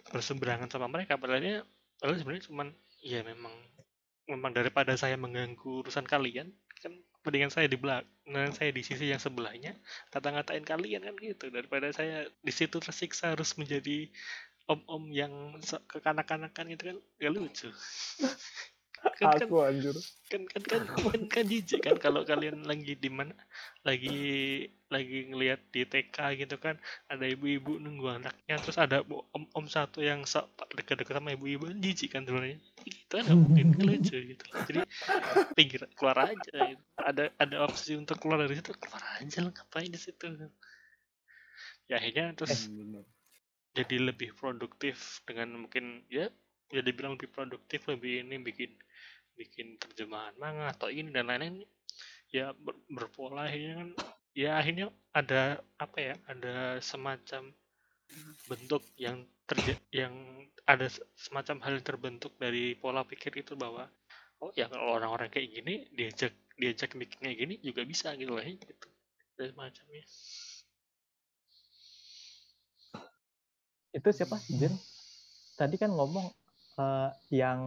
berseberangan 0.10 0.70
sama 0.72 0.90
mereka. 0.90 1.20
Padahal 1.20 1.42
dia 1.44 1.58
padahal 2.02 2.18
sebenarnya 2.18 2.44
cuman 2.50 2.68
ya 3.06 3.22
memang 3.22 3.54
memang 4.28 4.52
daripada 4.52 4.98
saya 4.98 5.16
mengganggu 5.16 5.86
urusan 5.86 6.04
kalian 6.04 6.52
kan 6.82 6.94
mendingan 7.24 7.52
saya 7.52 7.68
di 7.68 7.76
belakang 7.76 8.52
saya 8.56 8.72
di 8.72 8.82
sisi 8.86 9.12
yang 9.12 9.20
sebelahnya 9.20 9.76
kata-ngatain 10.10 10.64
kalian 10.64 11.04
kan 11.04 11.16
gitu. 11.20 11.52
Daripada 11.52 11.92
saya 11.92 12.26
di 12.42 12.54
situ 12.54 12.80
tersiksa 12.80 13.36
harus 13.36 13.54
menjadi 13.60 14.08
om-om 14.68 15.10
yang 15.16 15.32
kekanak-kanakan 15.88 16.66
gitu 16.76 16.84
kan 16.94 16.98
gak 17.20 17.32
lucu. 17.34 17.70
Kan, 19.18 19.34
kan, 19.38 19.50
Aku 19.50 19.62
anjir. 19.62 19.94
kan 20.30 20.42
kan 20.50 20.62
kan 20.66 20.82
kan, 20.90 21.22
kan 21.30 21.46
jijik 21.46 21.86
kan 21.86 21.98
kalau 22.02 22.26
kalian 22.26 22.66
lagi 22.66 22.98
di 22.98 23.10
mana 23.14 23.34
lagi 23.86 24.20
lagi 24.90 25.32
ngelihat 25.32 25.62
di 25.70 25.86
TK 25.86 26.18
gitu 26.38 26.58
kan 26.58 26.82
ada 27.06 27.26
ibu-ibu 27.26 27.78
nunggu 27.78 28.10
anaknya 28.22 28.58
terus 28.58 28.78
ada 28.78 29.06
bu- 29.06 29.26
om-om 29.34 29.66
satu 29.70 30.02
yang 30.02 30.26
dekat-dekat 30.74 31.18
sama 31.18 31.34
ibu-ibu 31.34 31.70
jijik 31.78 32.14
kan 32.14 32.26
sebenarnya. 32.26 32.58
Gitu 32.84 33.14
kan 33.22 33.26
mungkin 33.38 33.68
lucu 33.86 34.18
gitu. 34.34 34.46
Jadi 34.66 34.82
pinggir 35.54 35.82
keluar 35.94 36.34
aja. 36.34 36.58
Gitu. 36.74 36.82
ada 36.98 37.30
ada 37.38 37.56
opsi 37.66 37.94
untuk 37.94 38.18
keluar 38.18 38.42
dari 38.42 38.58
situ 38.58 38.74
keluar 38.78 39.02
aja 39.22 39.46
lah 39.46 39.52
ngapain 39.54 39.94
di 39.94 40.00
situ? 40.02 40.26
Ya 41.88 42.02
akhirnya 42.02 42.34
terus 42.34 42.70
jadi 43.80 43.96
lebih 44.10 44.30
produktif 44.40 44.98
dengan 45.28 45.50
mungkin 45.64 45.86
ya 46.18 46.26
ya 46.76 46.82
dibilang 46.88 47.14
lebih 47.18 47.30
produktif 47.36 47.82
lebih 47.92 48.14
ini 48.28 48.36
bikin 48.48 48.72
bikin 49.40 49.68
terjemahan 49.84 50.34
manga 50.42 50.66
atau 50.76 50.90
ini 51.00 51.10
dan 51.16 51.26
lain-lain 51.30 51.56
ya 52.38 52.46
ber- 52.66 52.82
berpola 52.98 53.42
akhirnya 53.50 53.76
kan 53.82 53.90
ya 54.44 54.52
akhirnya 54.62 54.88
ada 55.20 55.42
apa 55.86 55.98
ya 56.08 56.16
ada 56.32 56.56
semacam 56.92 57.44
bentuk 58.50 58.84
yang 59.06 59.18
terja 59.48 59.74
yang 59.94 60.14
ada 60.68 60.88
se- 60.92 61.06
semacam 61.16 61.58
hal 61.64 61.74
yang 61.80 61.86
terbentuk 61.88 62.34
dari 62.44 62.76
pola 62.82 63.02
pikir 63.08 63.32
itu 63.44 63.54
bahwa 63.64 63.84
oh 64.44 64.52
ya 64.60 64.66
kalau 64.72 64.98
orang-orang 65.00 65.30
kayak 65.34 65.50
gini 65.56 65.74
diajak 65.98 66.34
diajak 66.60 66.92
bikin 67.02 67.20
kayak 67.24 67.38
gini 67.44 67.56
juga 67.64 67.82
bisa 67.88 68.08
gitu 68.20 68.34
lah 68.36 68.44
gitu 68.46 68.88
dan 69.38 69.48
semacamnya 69.54 70.04
Itu 73.94 74.10
siapa? 74.12 74.40
Jen? 74.52 74.74
Tadi 75.58 75.76
kan 75.80 75.92
ngomong 75.92 76.28
eh, 76.78 77.10
yang 77.34 77.62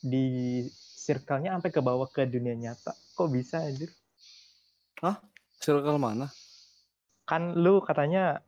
di 0.00 0.62
circle-nya 0.98 1.56
sampai 1.58 1.70
ke 1.72 1.80
bawah 1.80 2.08
ke 2.08 2.24
dunia 2.24 2.54
nyata. 2.56 2.92
Kok 3.16 3.28
bisa 3.30 3.64
anjir? 3.64 3.90
Circle 5.58 5.98
mana? 5.98 6.30
Kan 7.28 7.58
lu 7.58 7.82
katanya 7.84 8.40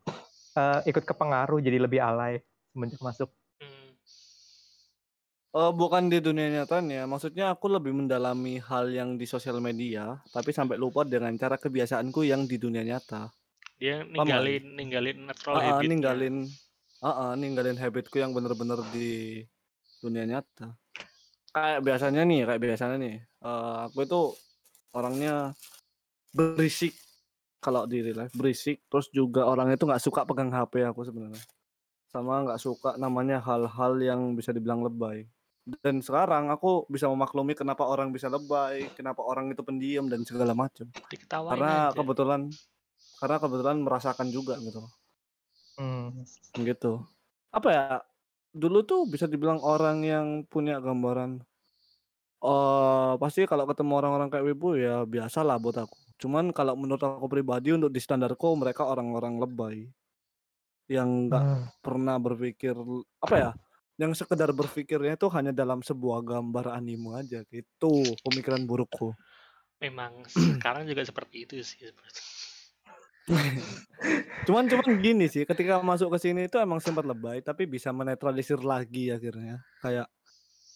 eh, 0.56 0.80
ikut 0.88 1.04
kepengaruh 1.04 1.60
jadi 1.60 1.78
lebih 1.82 2.00
alay 2.00 2.40
semenjak 2.72 3.02
masuk. 3.02 3.28
Hmm, 3.60 3.90
Eh 5.50 5.72
bukan 5.74 6.06
di 6.06 6.22
dunia 6.22 6.62
nyatanya, 6.62 7.10
maksudnya 7.10 7.50
aku 7.50 7.66
lebih 7.66 7.90
mendalami 7.90 8.62
hal 8.62 8.86
yang 8.94 9.18
di 9.18 9.26
sosial 9.26 9.58
media, 9.58 10.22
tapi 10.30 10.54
sampai 10.54 10.78
lupa 10.78 11.02
dengan 11.02 11.34
cara 11.34 11.58
kebiasaanku 11.58 12.22
yang 12.22 12.46
di 12.46 12.54
dunia 12.54 12.86
nyata. 12.86 13.34
dia 13.80 14.06
Paham 14.06 14.06
nggak? 14.06 14.14
ninggalin 14.14 14.64
ninggalin 14.78 15.18
natural 15.26 15.56
Ah, 15.58 15.58
ah, 15.58 15.66
habitnya. 15.74 15.90
ninggalin, 15.90 16.36
ah, 17.00 17.08
ah, 17.08 17.32
ninggalin 17.36 17.80
habitku 17.80 18.20
yang 18.20 18.36
bener-bener 18.36 18.80
di 18.92 19.40
dunia 20.00 20.24
nyata. 20.28 20.76
Kayak 21.50 21.80
biasanya 21.82 22.22
nih, 22.24 22.40
kayak 22.46 22.60
biasanya 22.62 22.96
nih, 23.00 23.14
eh, 23.20 23.76
aku 23.88 23.98
itu 24.06 24.20
orangnya 24.94 25.54
berisik 26.30 26.94
kalau 27.60 27.84
di 27.84 28.00
real 28.00 28.24
life 28.24 28.32
berisik, 28.32 28.88
terus 28.88 29.12
juga 29.12 29.44
orang 29.44 29.68
itu 29.76 29.84
nggak 29.84 30.00
suka 30.00 30.24
pegang 30.24 30.48
HP 30.48 30.80
aku 30.88 31.04
sebenarnya, 31.04 31.42
sama 32.08 32.48
nggak 32.48 32.60
suka 32.60 32.96
namanya 32.96 33.38
hal-hal 33.44 34.00
yang 34.00 34.32
bisa 34.32 34.50
dibilang 34.56 34.80
lebay. 34.80 35.28
Dan 35.84 36.00
sekarang 36.00 36.48
aku 36.48 36.88
bisa 36.88 37.06
memaklumi 37.06 37.52
kenapa 37.52 37.84
orang 37.84 38.10
bisa 38.10 38.32
lebay, 38.32 38.88
kenapa 38.96 39.20
orang 39.20 39.52
itu 39.52 39.60
pendiam 39.60 40.08
dan 40.08 40.24
segala 40.24 40.56
macam. 40.56 40.88
Karena 41.28 41.92
aja. 41.92 42.00
kebetulan, 42.00 42.48
karena 43.20 43.36
kebetulan 43.36 43.76
merasakan 43.84 44.28
juga 44.32 44.56
gitu. 44.58 44.80
Hmm. 45.80 46.22
gitu 46.68 46.92
apa 47.58 47.68
ya 47.76 47.84
dulu 48.62 48.78
tuh 48.90 49.00
bisa 49.12 49.26
dibilang 49.32 49.60
orang 49.62 49.98
yang 50.12 50.26
punya 50.52 50.76
gambaran 50.82 51.32
eh 52.40 53.12
pasti 53.22 53.40
kalau 53.50 53.64
ketemu 53.70 53.92
orang-orang 54.00 54.28
kayak 54.32 54.46
Wibu 54.48 54.68
ya 54.80 54.96
biasa 55.14 55.38
lah 55.48 55.56
buat 55.64 55.76
aku 55.84 55.96
cuman 56.20 56.44
kalau 56.56 56.74
menurut 56.76 57.00
aku 57.04 57.26
pribadi 57.34 57.68
untuk 57.76 57.90
di 57.92 58.00
standarku 58.00 58.48
mereka 58.56 58.82
orang-orang 58.92 59.34
lebay 59.42 59.76
yang 60.90 61.30
nggak 61.30 61.44
Hmm. 61.44 61.70
pernah 61.84 62.16
berpikir 62.20 62.74
apa 63.24 63.34
ya 63.36 63.50
yang 64.00 64.12
sekedar 64.16 64.50
berpikirnya 64.56 65.16
itu 65.16 65.28
hanya 65.32 65.52
dalam 65.52 65.80
sebuah 65.84 66.24
gambar 66.24 66.72
anime 66.76 67.20
aja 67.20 67.44
gitu 67.48 68.16
pemikiran 68.24 68.64
burukku 68.68 69.16
memang 69.80 70.28
sekarang 70.60 70.84
juga 70.88 71.02
seperti 71.04 71.48
itu 71.48 71.54
sih. 71.64 71.88
cuman 74.48 74.64
cuman 74.66 74.90
gini 74.98 75.28
sih 75.28 75.44
ketika 75.44 75.78
masuk 75.84 76.16
ke 76.16 76.18
sini 76.18 76.48
itu 76.48 76.56
emang 76.56 76.80
sempat 76.80 77.04
lebay 77.04 77.44
tapi 77.44 77.68
bisa 77.68 77.94
menetralisir 77.94 78.58
lagi 78.60 79.14
akhirnya. 79.14 79.62
Kayak 79.80 80.08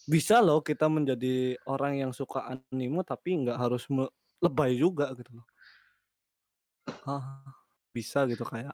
bisa 0.05 0.37
loh 0.37 0.61
kita 0.61 0.85
menjadi 0.85 1.57
orang 1.65 1.97
yang 1.97 2.11
suka 2.13 2.45
anime 2.45 3.01
tapi 3.01 3.41
nggak 3.41 3.57
harus 3.57 3.89
lebay 4.37 4.77
juga 4.77 5.09
gitu 5.17 5.41
loh. 5.41 5.47
Ah, 7.05 7.41
bisa 7.89 8.25
gitu 8.29 8.45
kayak. 8.45 8.73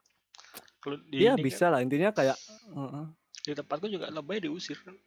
Kalau 0.82 0.98
di 1.08 1.24
Iya 1.24 1.38
ini 1.38 1.42
kan, 1.42 1.48
bisa 1.48 1.66
lah 1.72 1.80
intinya 1.80 2.10
kayak 2.12 2.38
heeh. 2.76 3.06
di 3.48 3.54
tempatku 3.56 3.88
juga 3.88 4.12
lebay 4.12 4.44
diusir 4.44 4.78
kan. 4.84 4.98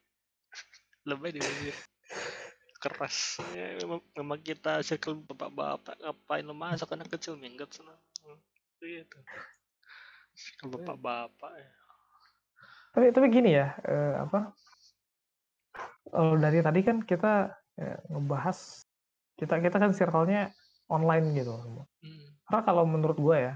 Lebay 1.08 1.36
diusir. 1.36 1.76
Keras 2.80 3.40
ya, 3.52 3.80
memang, 3.80 4.00
memang 4.16 4.40
kita 4.40 4.80
circle 4.84 5.20
bapak-bapak 5.24 5.96
ngapain 6.00 6.44
lo 6.44 6.52
masuk 6.56 6.88
anak 6.96 7.12
kecil 7.12 7.36
minggat 7.36 7.72
sana. 7.72 7.96
Hmm, 8.24 8.40
gitu 8.86 9.18
circle 10.34 10.74
bapak-bapak 10.74 11.52
ya. 11.54 11.70
Tapi 12.94 13.10
tapi 13.10 13.26
gini 13.30 13.50
ya, 13.54 13.74
eh, 13.86 14.14
apa? 14.22 14.54
Kalau 16.10 16.38
dari 16.38 16.62
tadi 16.62 16.80
kan 16.86 17.02
kita 17.02 17.50
eh, 17.78 17.98
ngebahas 18.10 18.86
kita 19.34 19.58
kita 19.58 19.76
kan 19.82 19.90
circle-nya 19.90 20.54
online 20.86 21.34
gitu. 21.34 21.58
Hmm. 21.58 22.26
Karena 22.46 22.62
kalau 22.62 22.84
menurut 22.86 23.18
gue 23.18 23.36
ya, 23.50 23.54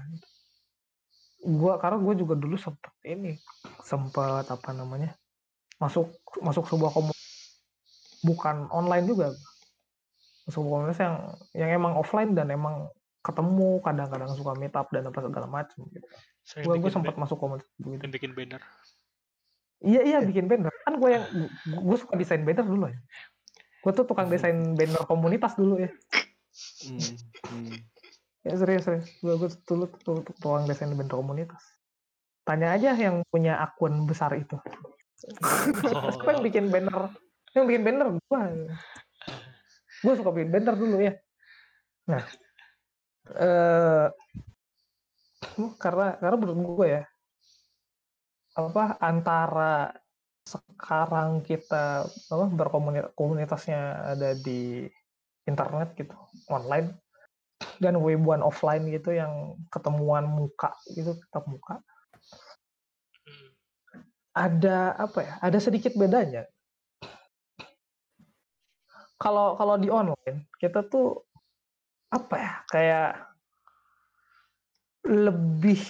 gua 1.45 1.79
karena 1.79 2.03
gue 2.03 2.15
juga 2.19 2.35
dulu 2.35 2.59
sempet 2.59 2.91
ini, 3.07 3.39
sempet 3.85 4.43
apa 4.43 4.75
namanya, 4.75 5.15
masuk 5.79 6.11
masuk 6.43 6.67
sebuah 6.67 6.91
komunitas 6.91 7.63
bukan 8.27 8.67
online 8.75 9.07
juga, 9.07 9.31
masuk 10.51 10.67
komunitas 10.67 10.99
yang 10.99 11.15
yang 11.55 11.69
emang 11.79 11.95
offline 11.95 12.35
dan 12.35 12.51
emang 12.51 12.91
ketemu 13.19 13.83
kadang-kadang 13.83 14.31
suka 14.31 14.51
meet 14.55 14.75
up 14.75 14.87
dan 14.95 15.07
apa 15.11 15.19
segala 15.19 15.47
macam 15.47 15.79
gitu. 15.91 16.07
Saya 16.47 16.63
Gue 16.65 16.75
gue 16.79 16.91
sempat 16.91 17.15
masuk 17.19 17.37
komunitas 17.37 17.67
yang 17.83 18.11
bikin 18.11 18.31
banner 18.31 18.63
Iya 19.79 20.01
iya 20.03 20.17
bikin 20.19 20.51
banner 20.51 20.71
kan 20.83 20.99
gue 20.99 21.09
yang 21.15 21.23
gue 21.67 21.97
suka 21.99 22.19
desain 22.19 22.43
banner 22.43 22.67
dulu 22.67 22.91
ya. 22.91 22.99
Gue 23.79 23.91
tuh 23.95 24.03
tukang 24.03 24.27
desain 24.27 24.75
banner 24.75 25.03
komunitas 25.07 25.55
dulu 25.55 25.79
ya. 25.79 25.91
Hmm, 26.83 26.99
hmm. 27.47 27.75
Ya 28.43 28.53
serius 28.59 28.83
serius. 28.83 29.07
Gue 29.23 29.39
gue 29.39 29.49
dulu 29.63 29.87
tuh 30.03 30.19
tuh 30.27 30.35
tukang 30.35 30.67
desain 30.67 30.91
banner 30.91 31.15
komunitas. 31.15 31.63
Tanya 32.43 32.75
aja 32.75 32.91
yang 32.95 33.23
punya 33.31 33.55
akun 33.63 34.03
besar 34.03 34.35
itu. 34.35 34.59
Siapa 35.23 36.27
yang 36.35 36.43
bikin 36.43 36.65
banner? 36.71 37.15
Yang 37.55 37.65
bikin 37.71 37.83
banner 37.87 38.07
gue. 38.19 38.41
Gue 40.03 40.13
suka 40.19 40.29
bikin 40.35 40.51
banner 40.51 40.75
dulu 40.75 40.97
ya. 40.99 41.15
Nah, 42.11 42.23
eh 43.37 44.07
karena 45.77 46.15
karena 46.17 46.35
menurut 46.39 46.59
gue 46.79 46.87
ya 46.99 47.03
apa 48.57 48.97
antara 48.99 49.93
sekarang 50.47 51.45
kita 51.45 52.09
apa 52.09 52.45
berkomunitas 52.49 53.13
komunitasnya 53.13 54.13
ada 54.17 54.33
di 54.33 54.89
internet 55.45 55.93
gitu 55.93 56.15
online 56.49 56.97
dan 57.77 57.99
webuan 57.99 58.41
offline 58.41 58.87
gitu 58.89 59.13
yang 59.15 59.55
ketemuan 59.69 60.25
muka 60.27 60.73
gitu 60.95 61.15
tetap 61.15 61.45
muka. 61.47 61.79
Ada 64.33 64.95
apa 64.95 65.19
ya 65.25 65.33
ada 65.43 65.57
sedikit 65.59 65.93
bedanya. 65.99 66.47
Kalau 69.19 69.59
kalau 69.59 69.75
di 69.75 69.91
online 69.91 70.47
kita 70.55 70.87
tuh 70.87 71.27
apa 72.09 72.35
ya 72.37 72.51
kayak 72.73 73.11
lebih 75.09 75.81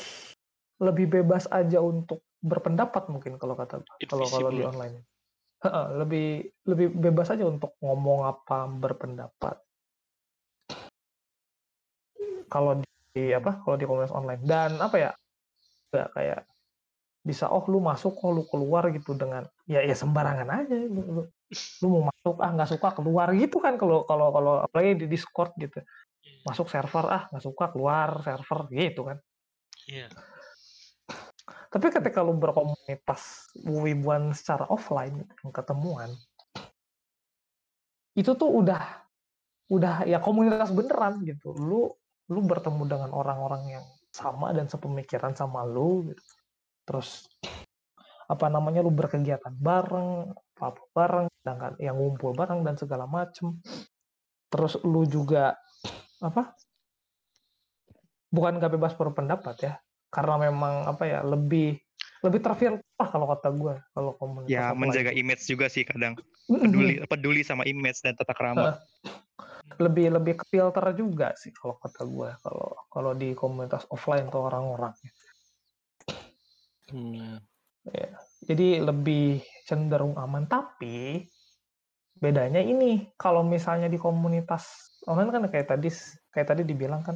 lebih 0.80 1.06
bebas 1.12 1.48
aja 1.52 1.84
untuk 1.84 2.24
berpendapat 2.40 3.12
mungkin 3.12 3.36
kalau 3.36 3.56
kata 3.56 3.84
kalau 4.08 4.28
kalau 4.32 4.50
di 4.52 4.64
online. 4.64 5.04
Lebih 6.00 6.28
lebih 6.72 6.88
bebas 6.96 7.36
aja 7.36 7.44
untuk 7.44 7.76
ngomong 7.84 8.24
apa 8.24 8.64
berpendapat. 8.72 9.60
Kalau 12.48 12.80
di 13.12 13.36
apa 13.36 13.60
kalau 13.68 13.76
di 13.76 13.84
komunitas 13.84 14.16
online. 14.16 14.40
Dan 14.48 14.80
apa 14.80 14.96
ya 14.96 15.12
nggak 15.92 16.10
kayak 16.16 16.48
bisa 17.20 17.52
oh 17.52 17.68
lu 17.68 17.84
masuk 17.84 18.16
oh 18.24 18.32
lu 18.32 18.48
keluar 18.48 18.88
gitu 18.96 19.12
dengan 19.20 19.44
ya 19.68 19.84
ya 19.84 19.92
sembarangan 19.92 20.48
aja 20.64 20.72
lu, 20.88 21.02
lu, 21.04 21.22
lu 21.84 21.88
mau 21.92 22.08
masuk 22.08 22.40
ah 22.40 22.52
nggak 22.56 22.72
suka 22.72 22.90
keluar 22.96 23.28
gitu 23.36 23.60
kan 23.60 23.76
kalau 23.76 24.08
kalau 24.08 24.32
kalau 24.32 24.54
apalagi 24.64 25.04
di 25.04 25.12
Discord 25.12 25.52
gitu. 25.60 25.84
Masuk 26.48 26.68
server 26.72 27.06
ah 27.08 27.24
nggak 27.30 27.44
suka 27.44 27.66
keluar 27.72 28.24
server 28.24 28.60
gitu 28.72 29.02
kan 29.08 29.18
Iya. 29.90 30.06
tapi 31.74 31.90
ketika 31.90 32.22
lu 32.22 32.38
berkomunitas 32.38 33.50
wibuan 33.66 34.34
secara 34.38 34.70
offline 34.70 35.26
ketemuan 35.50 36.14
itu 38.14 38.32
tuh 38.38 38.50
udah 38.50 38.84
udah 39.70 40.06
ya 40.06 40.18
komunitas 40.22 40.70
beneran 40.74 41.22
gitu 41.26 41.54
lu 41.58 41.90
lu 42.30 42.40
bertemu 42.46 42.84
dengan 42.86 43.10
orang-orang 43.14 43.80
yang 43.80 43.86
sama 44.14 44.54
dan 44.54 44.66
sepemikiran 44.70 45.34
sama 45.38 45.66
lu 45.66 46.10
gitu. 46.10 46.24
terus 46.86 47.26
apa 48.30 48.46
namanya 48.50 48.86
lu 48.86 48.94
berkegiatan 48.94 49.54
bareng 49.58 50.30
apa 50.62 50.82
bareng 50.94 51.26
sedangkan 51.42 51.74
yang 51.82 51.98
ngumpul 51.98 52.34
bareng 52.38 52.62
dan 52.62 52.78
segala 52.78 53.10
macem 53.10 53.58
terus 54.50 54.78
lu 54.86 55.06
juga 55.06 55.58
apa 56.20 56.54
bukan 58.30 58.60
gak 58.60 58.74
bebas 58.76 58.94
berpendapat 58.94 59.56
ya 59.60 59.74
karena 60.10 60.50
memang 60.50 60.86
apa 60.86 61.04
ya 61.04 61.20
lebih 61.22 61.80
lebih 62.20 62.40
terfilter 62.40 62.84
lah 63.00 63.08
kalau 63.08 63.26
kata 63.32 63.48
gue 63.50 63.76
kalau 63.90 64.12
komunitas 64.16 64.52
Ya 64.52 64.70
offline. 64.70 64.80
menjaga 64.82 65.12
image 65.14 65.44
juga 65.46 65.66
sih 65.66 65.84
kadang 65.84 66.20
peduli 66.46 67.00
peduli 67.06 67.42
sama 67.42 67.64
image 67.64 68.04
dan 68.04 68.14
tata 68.14 68.34
krama. 68.34 68.76
Hmm. 68.76 68.78
lebih 69.80 70.12
lebih 70.12 70.34
ke 70.36 70.46
filter 70.50 70.82
juga 70.92 71.32
sih 71.34 71.54
kalau 71.54 71.80
kata 71.80 72.04
gue 72.04 72.30
kalau 72.42 72.70
kalau 72.90 73.12
di 73.14 73.32
komunitas 73.32 73.88
offline 73.88 74.28
tuh 74.28 74.44
orang-orang 74.46 74.92
Hmm. 76.90 77.38
jadi 78.42 78.82
lebih 78.82 79.40
cenderung 79.64 80.18
aman 80.18 80.44
tapi 80.44 81.30
bedanya 82.20 82.60
ini 82.60 83.16
kalau 83.16 83.42
misalnya 83.48 83.88
di 83.88 83.96
komunitas 83.96 84.92
online 85.08 85.32
kan 85.32 85.44
kayak 85.48 85.68
tadi 85.72 85.90
kayak 86.36 86.48
tadi 86.52 86.62
dibilang 86.68 87.00
kan 87.00 87.16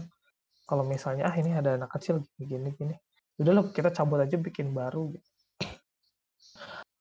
kalau 0.63 0.87
misalnya 0.87 1.27
ah 1.27 1.35
ini 1.35 1.51
ada 1.51 1.75
anak 1.75 1.91
kecil 1.99 2.23
gini 2.39 2.71
gini. 2.79 2.95
Udah 3.35 3.51
loh 3.51 3.65
kita 3.75 3.91
cabut 3.91 4.23
aja 4.23 4.39
bikin 4.39 4.71
baru. 4.71 5.11
Gitu. 5.11 5.29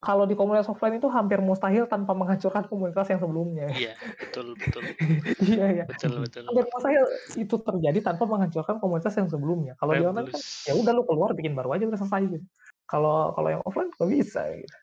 kalau 0.03 0.27
di 0.27 0.35
komunitas 0.35 0.67
offline 0.67 0.99
itu 0.99 1.07
hampir 1.07 1.39
mustahil 1.39 1.87
tanpa 1.87 2.11
menghancurkan 2.11 2.67
komunitas 2.67 3.07
yang 3.07 3.23
sebelumnya. 3.23 3.71
Iya, 3.71 3.95
betul 4.19 4.59
betul. 4.59 4.83
iya 5.55 5.67
iya. 5.79 5.85
Betul 5.87 6.27
betul. 6.27 6.43
hampir 6.43 6.67
mustahil 6.75 7.05
itu 7.39 7.55
terjadi 7.55 7.99
tanpa 8.03 8.27
menghancurkan 8.27 8.83
komunitas 8.83 9.15
yang 9.15 9.31
sebelumnya. 9.31 9.79
Kalau 9.79 9.95
di 9.95 10.03
online 10.03 10.35
kan 10.35 10.43
ya 10.43 10.75
udah 10.75 10.91
lu 10.91 11.07
keluar 11.07 11.31
bikin 11.39 11.55
baru 11.55 11.79
aja 11.79 11.87
udah 11.87 12.01
selesai 12.03 12.35
gitu. 12.35 12.47
Kalau 12.91 13.31
kalau 13.39 13.49
yang 13.55 13.63
offline 13.63 13.95
nggak 13.95 14.11
bisa 14.11 14.43
gitu. 14.59 14.79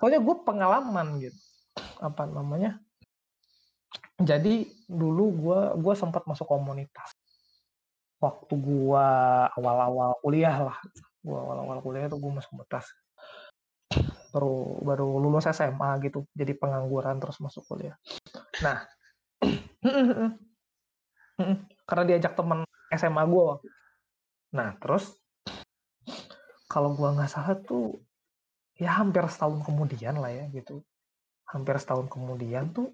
Soalnya 0.00 0.24
gue 0.24 0.36
pengalaman 0.40 1.06
gitu 1.20 1.43
apa 1.98 2.22
namanya 2.28 2.78
jadi 4.14 4.62
dulu 4.86 5.24
gue 5.34 5.60
gue 5.82 5.94
sempat 5.98 6.22
masuk 6.30 6.46
komunitas. 6.46 7.10
Waktu 8.22 8.54
gue 8.56 9.06
awal-awal 9.58 10.22
kuliah 10.22 10.70
lah 10.70 10.78
gue 11.24 11.34
awal-awal 11.34 11.82
kuliah 11.82 12.06
tuh 12.06 12.22
gue 12.22 12.30
masuk 12.30 12.54
komunitas. 12.54 12.86
Baru 14.30 14.78
baru 14.86 15.18
lulus 15.18 15.50
SMA 15.50 15.98
gitu 16.06 16.30
jadi 16.30 16.54
pengangguran 16.54 17.18
terus 17.18 17.42
masuk 17.42 17.66
kuliah. 17.66 17.98
Nah 18.62 18.86
karena 21.90 22.04
diajak 22.06 22.38
teman 22.38 22.62
SMA 22.94 23.22
gue 23.26 23.42
waktu 23.42 23.68
nah 24.54 24.78
terus 24.78 25.18
kalau 26.70 26.94
gua 26.94 27.14
nggak 27.14 27.30
salah 27.30 27.58
tuh 27.62 27.98
ya 28.74 29.02
hampir 29.02 29.22
setahun 29.30 29.62
kemudian 29.66 30.18
lah 30.18 30.30
ya 30.30 30.46
gitu 30.50 30.82
hampir 31.54 31.78
setahun 31.78 32.10
kemudian 32.10 32.74
tuh 32.74 32.90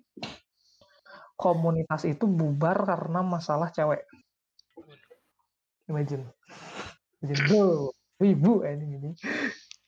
komunitas 1.40 2.04
itu 2.04 2.28
bubar 2.28 2.76
karena 2.84 3.24
masalah 3.24 3.72
cewek. 3.72 4.04
Imagine. 5.88 6.28
Imagine 7.24 7.40
bro 7.48 7.96
ibu 8.20 8.52
ini 8.68 8.84
ini. 9.00 9.10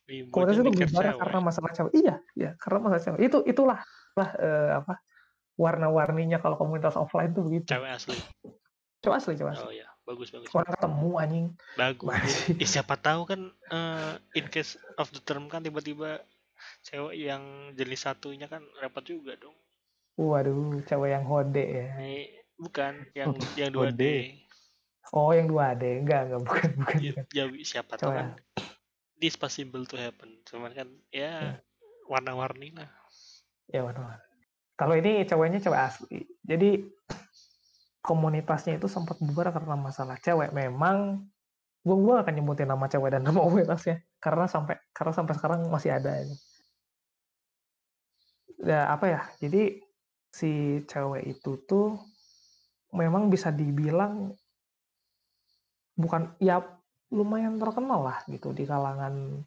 Ibu 0.09 0.33
komunitas 0.33 0.65
itu 0.65 0.73
bubar 0.73 1.05
cewek. 1.13 1.21
karena 1.21 1.39
masalah 1.45 1.71
cewek. 1.77 1.93
Iya 1.93 2.15
iya 2.33 2.51
karena 2.57 2.79
masalah 2.89 3.03
cewek. 3.05 3.21
Itu 3.21 3.39
itulah 3.45 3.85
lah 4.17 4.29
eh, 4.41 4.71
apa 4.81 5.05
warna-warninya 5.61 6.41
kalau 6.41 6.57
komunitas 6.57 6.97
offline 6.97 7.37
tuh 7.37 7.45
begitu. 7.45 7.69
Cewek 7.69 7.93
asli. 7.93 8.17
coba 9.03 9.19
asli 9.19 9.35
coba 9.35 9.51
asli. 9.53 9.67
Oh 9.67 9.75
ya, 9.75 9.89
bagus 10.07 10.31
bagus. 10.31 10.49
orang 10.55 10.73
ketemu 10.73 11.11
anjing. 11.19 11.47
Bagus. 11.75 12.33
Ya, 12.55 12.69
siapa 12.81 12.95
tahu 12.97 13.29
kan 13.29 13.51
eh, 13.51 14.15
in 14.41 14.47
case 14.49 14.81
of 14.97 15.13
the 15.13 15.21
term 15.21 15.53
kan 15.53 15.61
tiba-tiba 15.61 16.23
cewek 16.83 17.15
yang 17.17 17.43
jenis 17.75 18.03
satunya 18.03 18.47
kan 18.47 18.63
repot 18.79 19.03
juga 19.03 19.35
dong. 19.39 19.55
waduh 20.17 20.83
cewek 20.85 21.09
yang 21.17 21.25
hode 21.25 21.65
ya 21.65 21.89
Ini 21.97 22.29
bukan 22.61 22.93
yang 23.17 23.33
yang 23.57 23.71
dua 23.73 23.89
D. 23.89 24.03
Kode. 24.03 24.17
oh 25.13 25.31
yang 25.33 25.49
dua 25.49 25.73
d 25.73 25.83
enggak 26.05 26.21
enggak 26.29 26.41
bukan 26.45 26.69
bukan, 26.79 26.97
Ya, 27.01 27.13
ya, 27.33 27.45
siapa 27.65 27.97
tahu 27.97 28.13
kan 28.13 28.37
this 29.17 29.39
possible 29.39 29.87
to 29.87 29.95
happen. 29.95 30.35
Cuman 30.45 30.75
kan 30.75 30.89
ya 31.15 31.63
warna-warni 32.11 32.75
lah. 32.75 32.91
ya 33.71 33.81
mana 33.87 34.21
kalau 34.77 34.99
ini 34.99 35.23
ceweknya 35.25 35.63
cewek 35.63 35.81
asli 35.81 36.27
jadi 36.43 36.83
komunitasnya 38.03 38.77
itu 38.77 38.91
sempat 38.91 39.17
bubar 39.23 39.55
karena 39.55 39.79
masalah 39.79 40.19
cewek 40.19 40.51
memang 40.51 41.23
gua 41.87 41.97
gua 41.97 42.15
akan 42.27 42.35
nyebutin 42.37 42.67
nama 42.69 42.91
cewek 42.91 43.15
dan 43.15 43.23
nama 43.23 43.39
komunitasnya 43.39 44.03
karena 44.19 44.51
sampai 44.51 44.77
karena 44.91 45.13
sampai 45.15 45.35
sekarang 45.39 45.61
masih 45.71 45.95
ada 45.95 46.19
ini 46.19 46.35
ya 48.63 48.95
apa 48.95 49.05
ya 49.11 49.21
jadi 49.43 49.83
si 50.33 50.81
cewek 50.87 51.27
itu 51.29 51.61
tuh 51.69 51.99
memang 52.95 53.29
bisa 53.29 53.53
dibilang 53.53 54.33
bukan 55.99 56.33
ya 56.41 56.65
lumayan 57.13 57.61
terkenal 57.61 58.09
lah 58.09 58.19
gitu 58.25 58.57
di 58.57 58.65
kalangan 58.65 59.45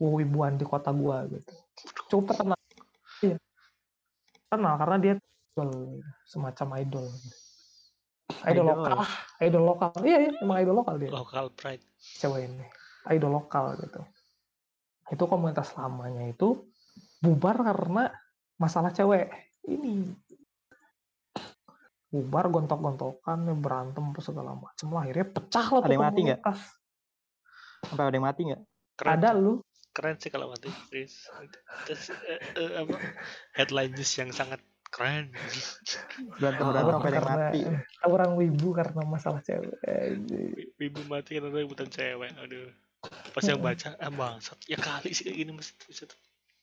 wibuan 0.00 0.56
di 0.58 0.64
kota 0.66 0.90
gua 0.90 1.28
gitu. 1.28 1.52
Cukup 2.08 2.34
terkenal. 2.34 2.58
Iya. 3.22 3.36
Terkenal 4.48 4.74
karena 4.80 4.96
dia 4.98 5.14
idol 5.52 6.00
semacam 6.24 6.68
idol. 6.80 7.06
Gitu. 7.12 7.36
idol 8.48 8.64
Idol. 8.64 8.66
lokal. 8.72 8.98
Idol 9.38 9.62
lokal. 9.62 9.90
Iya 10.02 10.18
iya 10.26 10.32
emang 10.40 10.56
idol 10.64 10.76
lokal 10.80 10.94
dia. 10.98 11.10
Local 11.12 11.46
pride. 11.52 11.84
cewek 12.00 12.48
ini. 12.48 12.66
Idol 13.12 13.30
lokal 13.36 13.76
gitu. 13.78 14.00
Itu 15.12 15.24
komunitas 15.28 15.76
lamanya 15.76 16.26
itu 16.26 16.66
bubar 17.22 17.60
karena 17.60 18.10
masalah 18.62 18.94
cewek 18.94 19.26
ini 19.66 20.14
bubar 22.12 22.46
gontok-gontokan 22.52 23.40
berantem 23.58 24.04
apa 24.12 24.20
segala 24.20 24.52
macam 24.52 24.86
lah 24.92 25.02
akhirnya 25.08 25.26
pecah 25.32 25.66
lah 25.72 25.80
Ada 25.80 25.88
tuh 25.88 25.94
yang 25.96 26.04
mati 26.04 26.20
nggak? 26.28 26.40
Sampai 27.88 28.04
ada 28.04 28.14
yang 28.14 28.26
mati 28.28 28.40
nggak? 28.52 28.62
Keren, 29.00 29.12
ada 29.16 29.28
lu 29.32 29.52
keren 29.92 30.16
sih 30.20 30.28
kalau 30.28 30.52
mati. 30.52 30.68
Terus, 30.92 31.28
terus 31.88 32.04
eh, 32.28 32.40
eh, 32.56 32.70
apa? 32.84 32.96
Headline 33.56 33.92
news 33.96 34.12
yang 34.14 34.28
sangat 34.30 34.60
keren. 34.92 35.32
Berantem 36.36 36.64
Oh, 36.68 36.72
berantem 36.72 36.92
sampai 37.00 37.08
ada 37.08 37.16
yang 37.16 37.24
karena 37.24 37.46
mati. 37.48 37.60
orang 38.04 38.30
wibu 38.36 38.68
karena 38.76 39.02
masalah 39.08 39.40
cewek 39.40 39.72
anjing. 39.88 40.52
Ibu 40.76 41.00
mati 41.08 41.30
karena 41.40 41.48
rebutan 41.48 41.88
cewek. 41.88 42.30
Aduh. 42.44 42.68
Pas 43.32 43.42
yang 43.42 43.58
baca, 43.58 43.96
ah 43.98 44.12
bangsat. 44.12 44.58
Ya 44.68 44.76
kali 44.78 45.10
sih 45.16 45.26
kayak 45.26 45.36
gini 45.42 45.50
mesti 45.56 45.72
bisa 45.88 46.04
tuh. 46.06 46.20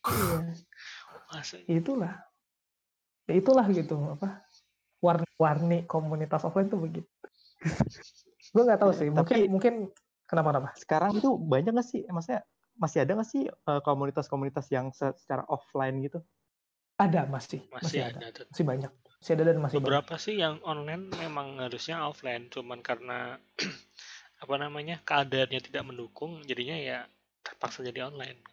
Iya. 0.07 0.55
Masa 1.29 1.61
itulah. 1.69 2.13
Ya 3.29 3.33
itulah 3.37 3.65
gitu 3.69 3.95
apa 4.17 4.41
warni-warni 4.99 5.85
komunitas 5.85 6.43
offline 6.43 6.67
tuh 6.67 6.81
begitu. 6.81 7.07
Gue 8.53 8.63
nggak 8.65 8.81
tahu 8.81 8.91
sih 8.97 9.07
mungkin 9.13 9.37
Tapi- 9.37 9.49
mungkin 9.51 9.73
kenapa 10.25 10.47
kenapa 10.51 10.69
Sekarang 10.75 11.11
itu 11.13 11.29
banyak 11.37 11.71
nggak 11.71 11.87
sih? 11.87 12.01
Maksudnya 12.09 12.41
masih 12.79 12.97
ada 13.05 13.11
nggak 13.19 13.29
sih 13.29 13.43
eh, 13.45 13.81
komunitas-komunitas 13.85 14.65
yang 14.73 14.89
se- 14.95 15.15
secara 15.21 15.45
offline 15.47 16.01
gitu? 16.01 16.19
ada 16.99 17.23
masih 17.31 17.63
masih 17.71 17.79
masih 17.79 17.99
ada 18.03 18.27
ada. 18.27 18.43
masih 18.51 18.65
banyak. 18.67 18.91
Masih 19.23 19.31
ada 19.39 19.43
dan 19.47 19.57
masih 19.63 19.77
banyak. 19.79 19.87
Beberapa 19.87 20.15
sih 20.19 20.35
yang 20.35 20.59
online 20.67 21.07
memang 21.15 21.55
harusnya 21.63 22.03
offline, 22.03 22.51
cuman 22.51 22.83
karena 22.83 23.39
apa 24.43 24.55
namanya 24.59 24.99
keadaannya 25.07 25.63
tidak 25.63 25.87
mendukung, 25.87 26.43
jadinya 26.43 26.75
ya 26.75 26.99
terpaksa 27.39 27.87
jadi 27.87 28.11
online. 28.11 28.43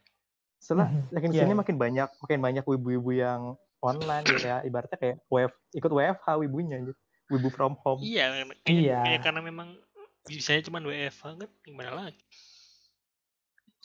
Setelah 0.66 0.90
Mhm. 0.90 1.14
makin 1.14 1.30
Iya, 1.30 1.38
sini 1.38 1.52
iya. 1.54 1.60
makin 1.62 1.76
banyak 1.78 2.08
makin 2.18 2.38
banyak 2.42 2.64
wibu-wibu 2.66 3.10
yang 3.14 3.54
online 3.78 4.26
gitu 4.26 4.42
ya. 4.42 4.66
Ibaratnya 4.66 4.98
kayak 4.98 5.16
WF, 5.30 5.54
ikut 5.70 5.90
WFH 5.94 6.26
wibunya 6.42 6.82
gitu. 6.82 6.92
Wibu 7.30 7.54
from 7.54 7.78
home. 7.86 8.02
Iya, 8.02 8.34
karena- 8.34 8.58
Iya. 8.66 8.98
ya 9.06 9.18
karena 9.22 9.40
memang 9.40 9.78
bisanya 10.26 10.66
cuma 10.66 10.82
WFH 10.82 11.38
kan 11.38 11.50
gimana 11.62 11.90
lagi? 11.94 12.18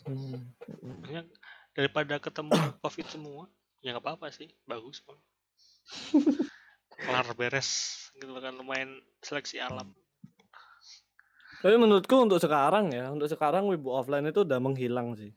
Hmm. 0.02 0.50
Maksudnya 0.82 1.30
daripada 1.78 2.18
ketemu 2.18 2.50
COVID 2.82 3.08
semua, 3.08 3.46
ya 3.86 3.94
nggak 3.94 4.02
apa-apa 4.02 4.34
sih, 4.34 4.50
bagus 4.66 5.06
kok. 5.06 5.22
Kelar 6.98 7.30
beres 7.34 7.70
gitu 8.18 8.34
kan 8.34 8.58
lumayan 8.58 8.90
seleksi 9.22 9.62
alam. 9.62 9.94
Tapi 11.62 11.78
menurutku 11.78 12.18
untuk 12.18 12.42
sekarang 12.42 12.90
ya, 12.90 13.14
untuk 13.14 13.30
sekarang 13.30 13.70
wibu 13.70 13.94
offline 13.94 14.26
itu 14.26 14.42
udah 14.42 14.58
menghilang 14.58 15.14
sih. 15.14 15.30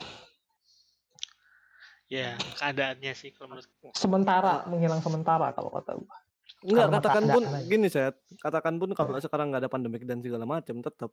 Ya 2.15 2.39
keadaannya 2.63 3.13
sih 3.13 3.35
kalau 3.35 3.59
menurut 3.59 3.67
sementara 3.93 4.63
menghilang 4.71 5.03
sementara 5.03 5.51
kalau 5.51 5.75
kata 5.75 5.99
gue 5.99 6.07
Enggak, 6.65 6.87
Karena 6.89 6.97
katakan 7.01 7.25
pun 7.29 7.43
aja. 7.45 7.61
gini 7.67 7.89
set, 7.89 8.15
katakan 8.41 8.75
pun 8.77 8.89
kalau 8.93 9.17
sekarang 9.19 9.53
nggak 9.53 9.65
ada 9.65 9.73
pandemik 9.73 10.05
dan 10.09 10.25
segala 10.25 10.45
macam 10.45 10.81
tetap. 10.81 11.11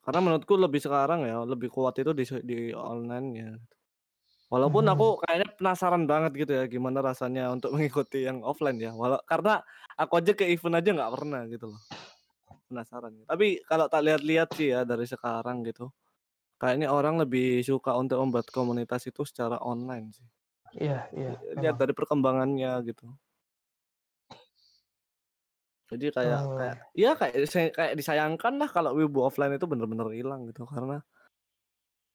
Karena 0.00 0.20
menurutku 0.24 0.56
lebih 0.56 0.80
sekarang 0.80 1.28
ya, 1.28 1.44
lebih 1.44 1.68
kuat 1.68 2.00
itu 2.00 2.16
di 2.16 2.24
di 2.44 2.58
online 2.72 3.28
ya. 3.36 3.50
Walaupun 4.48 4.88
Hmm. 4.88 4.96
aku 4.96 5.20
kayaknya 5.20 5.48
penasaran 5.52 6.08
banget 6.08 6.32
gitu 6.32 6.52
ya 6.56 6.64
gimana 6.64 7.04
rasanya 7.04 7.52
untuk 7.52 7.72
mengikuti 7.76 8.24
yang 8.24 8.40
offline 8.40 8.80
ya. 8.80 8.96
Walau 8.96 9.20
karena 9.28 9.60
aku 10.00 10.16
aja 10.16 10.32
ke 10.32 10.48
event 10.48 10.80
aja 10.80 10.90
nggak 10.96 11.12
pernah 11.12 11.40
gitu 11.44 11.66
loh. 11.68 11.80
Penasaran. 12.72 13.12
Tapi 13.28 13.60
kalau 13.68 13.84
tak 13.92 14.00
lihat-lihat 14.00 14.48
sih 14.56 14.72
ya 14.72 14.88
dari 14.88 15.04
sekarang 15.04 15.60
gitu. 15.64 15.92
Kayaknya 16.58 16.90
orang 16.90 17.22
lebih 17.22 17.62
suka 17.62 17.94
untuk 17.94 18.18
membuat 18.18 18.50
komunitas 18.50 19.06
itu 19.06 19.22
secara 19.22 19.62
online 19.62 20.10
sih. 20.10 20.26
iya 20.76 21.08
iya 21.16 21.32
Lihat 21.56 21.78
dari 21.80 21.94
perkembangannya 21.96 22.82
gitu. 22.84 23.08
Jadi 25.88 26.12
kayak 26.12 26.40
Oh. 26.44 26.56
kayak 26.60 26.76
ya 26.92 27.10
kayak 27.16 27.34
kayak 27.72 27.92
disayangkan 27.96 28.60
lah 28.60 28.68
kalau 28.68 28.92
wibu 28.92 29.24
offline 29.24 29.56
itu 29.56 29.64
bener-bener 29.64 30.12
hilang 30.12 30.44
gitu 30.44 30.68
karena 30.68 31.00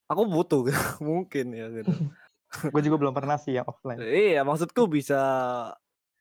aku 0.05 0.29
butuh 0.29 0.69
gitu, 0.69 0.77
mungkin 1.09 1.57
ya 1.57 1.67
gitu. 1.73 1.89
Gue 2.69 2.81
juga 2.85 3.01
belum 3.01 3.17
pernah 3.17 3.41
sih 3.41 3.57
yang 3.57 3.65
offline. 3.65 3.97
iya, 3.97 4.45
maksudku 4.45 4.85
bisa 4.85 5.17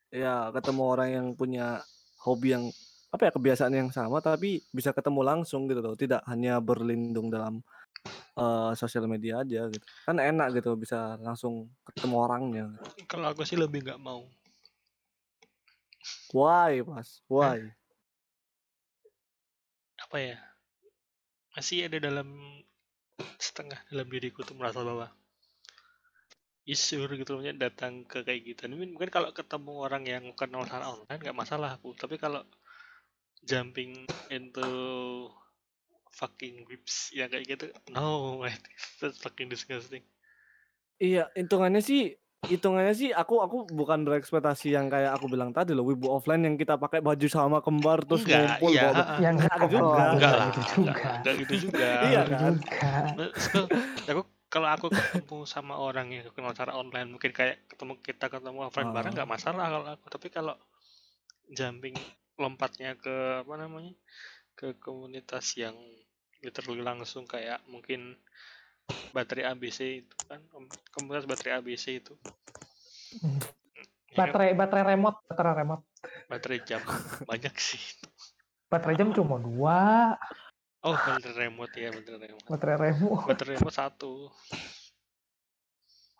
ya 0.09 0.49
ketemu 0.49 0.81
orang 0.81 1.09
yang 1.13 1.27
punya 1.37 1.85
hobi 2.25 2.57
yang 2.57 2.65
apa 3.13 3.29
ya 3.29 3.31
kebiasaan 3.37 3.73
yang 3.77 3.89
sama 3.93 4.17
tapi 4.25 4.65
bisa 4.73 4.89
ketemu 4.89 5.21
langsung 5.21 5.69
gitu 5.69 5.85
loh 5.85 5.93
tidak 5.93 6.25
hanya 6.25 6.57
berlindung 6.57 7.29
dalam 7.29 7.61
eh, 8.11 8.71
sosial 8.75 9.05
media 9.07 9.41
aja 9.41 9.67
gitu 9.69 9.85
kan 10.05 10.17
enak 10.19 10.59
gitu 10.59 10.75
bisa 10.75 11.15
langsung 11.21 11.71
ketemu 11.87 12.15
orangnya 12.19 12.65
Kalau 13.07 13.31
aku 13.31 13.43
sih 13.47 13.55
lebih 13.59 13.83
nggak 13.85 14.01
mau. 14.01 14.25
why 16.33 16.81
pas 16.83 17.21
why 17.29 17.59
Apa 20.03 20.17
ya? 20.19 20.37
Masih 21.57 21.89
ada 21.89 21.97
dalam 21.97 22.27
setengah 23.41 23.81
dalam 23.89 24.05
diriku 24.11 24.45
tuh 24.45 24.53
merasa 24.53 24.85
bahwa 24.85 25.09
isur 26.63 27.11
gitu 27.17 27.35
loh, 27.35 27.43
maksudnya 27.43 27.67
datang 27.67 28.07
ke 28.07 28.23
kayak 28.23 28.41
gitu. 28.45 28.71
Mungkin, 28.71 28.95
mungkin 28.95 29.11
kalau 29.11 29.35
ketemu 29.35 29.73
orang 29.83 30.03
yang 30.07 30.25
kenal 30.37 30.63
secara 30.63 30.91
online 30.95 31.19
nggak 31.19 31.35
masalah 31.35 31.75
aku. 31.75 31.91
Tapi 31.97 32.15
kalau 32.15 32.45
jumping 33.43 34.07
into 34.31 34.69
fucking 36.13 36.63
whips 36.65 37.09
ya 37.09 37.25
kayak 37.25 37.45
gitu, 37.49 37.65
no, 37.89 38.45
that's 39.01 39.17
fucking 39.17 39.49
disgusting. 39.49 40.05
Iya, 40.97 41.27
hitungannya 41.33 41.81
sih 41.81 42.13
hitungannya 42.43 42.91
sih 42.91 43.09
aku 43.09 43.39
aku 43.39 43.57
bukan 43.71 44.03
berekspektasi 44.03 44.75
yang 44.75 44.91
kayak 44.91 45.15
aku 45.15 45.31
bilang 45.31 45.49
tadi 45.49 45.71
loh, 45.71 45.87
wibu 45.87 46.11
offline 46.11 46.43
yang 46.43 46.55
kita 46.55 46.75
pakai 46.75 46.99
baju 46.99 47.23
sama 47.25 47.63
kembar 47.63 48.03
terus 48.03 48.27
Enggak, 48.27 48.59
ngumpul 48.59 48.69
iya, 48.69 48.83
bawa- 48.91 49.19
yang 49.19 49.35
Nggak 49.39 49.53
ada 49.55 49.65
juga. 49.65 49.79
enggak 49.79 50.07
enggak 50.11 50.33
gitu 50.43 50.59
enggak, 50.59 50.75
juga 50.75 50.93
enggak 51.17 51.33
gitu 51.39 51.53
juga. 51.67 51.89
Iya 52.11 52.21
kan? 52.27 52.53
aku 54.05 54.21
kalau 54.51 54.69
aku 54.69 54.85
ketemu 54.91 55.37
sama 55.47 55.73
orang 55.79 56.13
yang 56.13 56.21
aku 56.27 56.37
kenal 56.37 56.53
secara 56.53 56.77
online 56.77 57.09
mungkin 57.09 57.31
kayak 57.33 57.65
ketemu 57.65 57.93
kita 58.03 58.25
ketemu 58.29 58.59
offline 58.61 58.91
Ah. 58.91 58.93
bareng 58.93 59.13
nggak 59.17 59.31
masalah 59.31 59.65
kalau 59.65 59.87
aku 59.89 60.05
tapi 60.11 60.27
kalau 60.29 60.55
jumping 61.49 61.95
lompatnya 62.37 62.93
ke 62.93 63.41
apa 63.41 63.53
namanya 63.57 63.95
ke 64.53 64.77
komunitas 64.77 65.57
yang 65.57 65.73
literally 66.43 66.83
langsung 66.83 67.23
kayak 67.23 67.63
mungkin 67.65 68.19
baterai 69.15 69.47
ABC 69.47 70.03
itu 70.03 70.15
kan 70.27 70.43
kom- 70.51 70.67
komunitas 70.91 71.23
baterai 71.23 71.57
ABC 71.57 72.03
itu. 72.03 72.13
Hmm. 73.17 73.39
Ya 74.11 74.17
baterai 74.19 74.51
baterai 74.53 74.85
remote 74.93 75.23
baterai 75.25 75.55
remote. 75.63 75.83
Baterai 76.27 76.59
jam 76.61 76.83
banyak 77.23 77.55
sih. 77.55 77.81
Baterai 78.67 78.99
jam 78.99 79.09
cuma 79.15 79.39
dua. 79.39 80.13
Oh 80.83 80.93
baterai 80.93 81.47
remote 81.47 81.73
ya 81.73 81.89
baterai 81.89 82.19
remote. 82.27 82.45
Baterai 82.45 82.77
remote. 82.91 83.23
Baterai 83.25 83.55
remote 83.57 83.77
satu. 83.79 84.13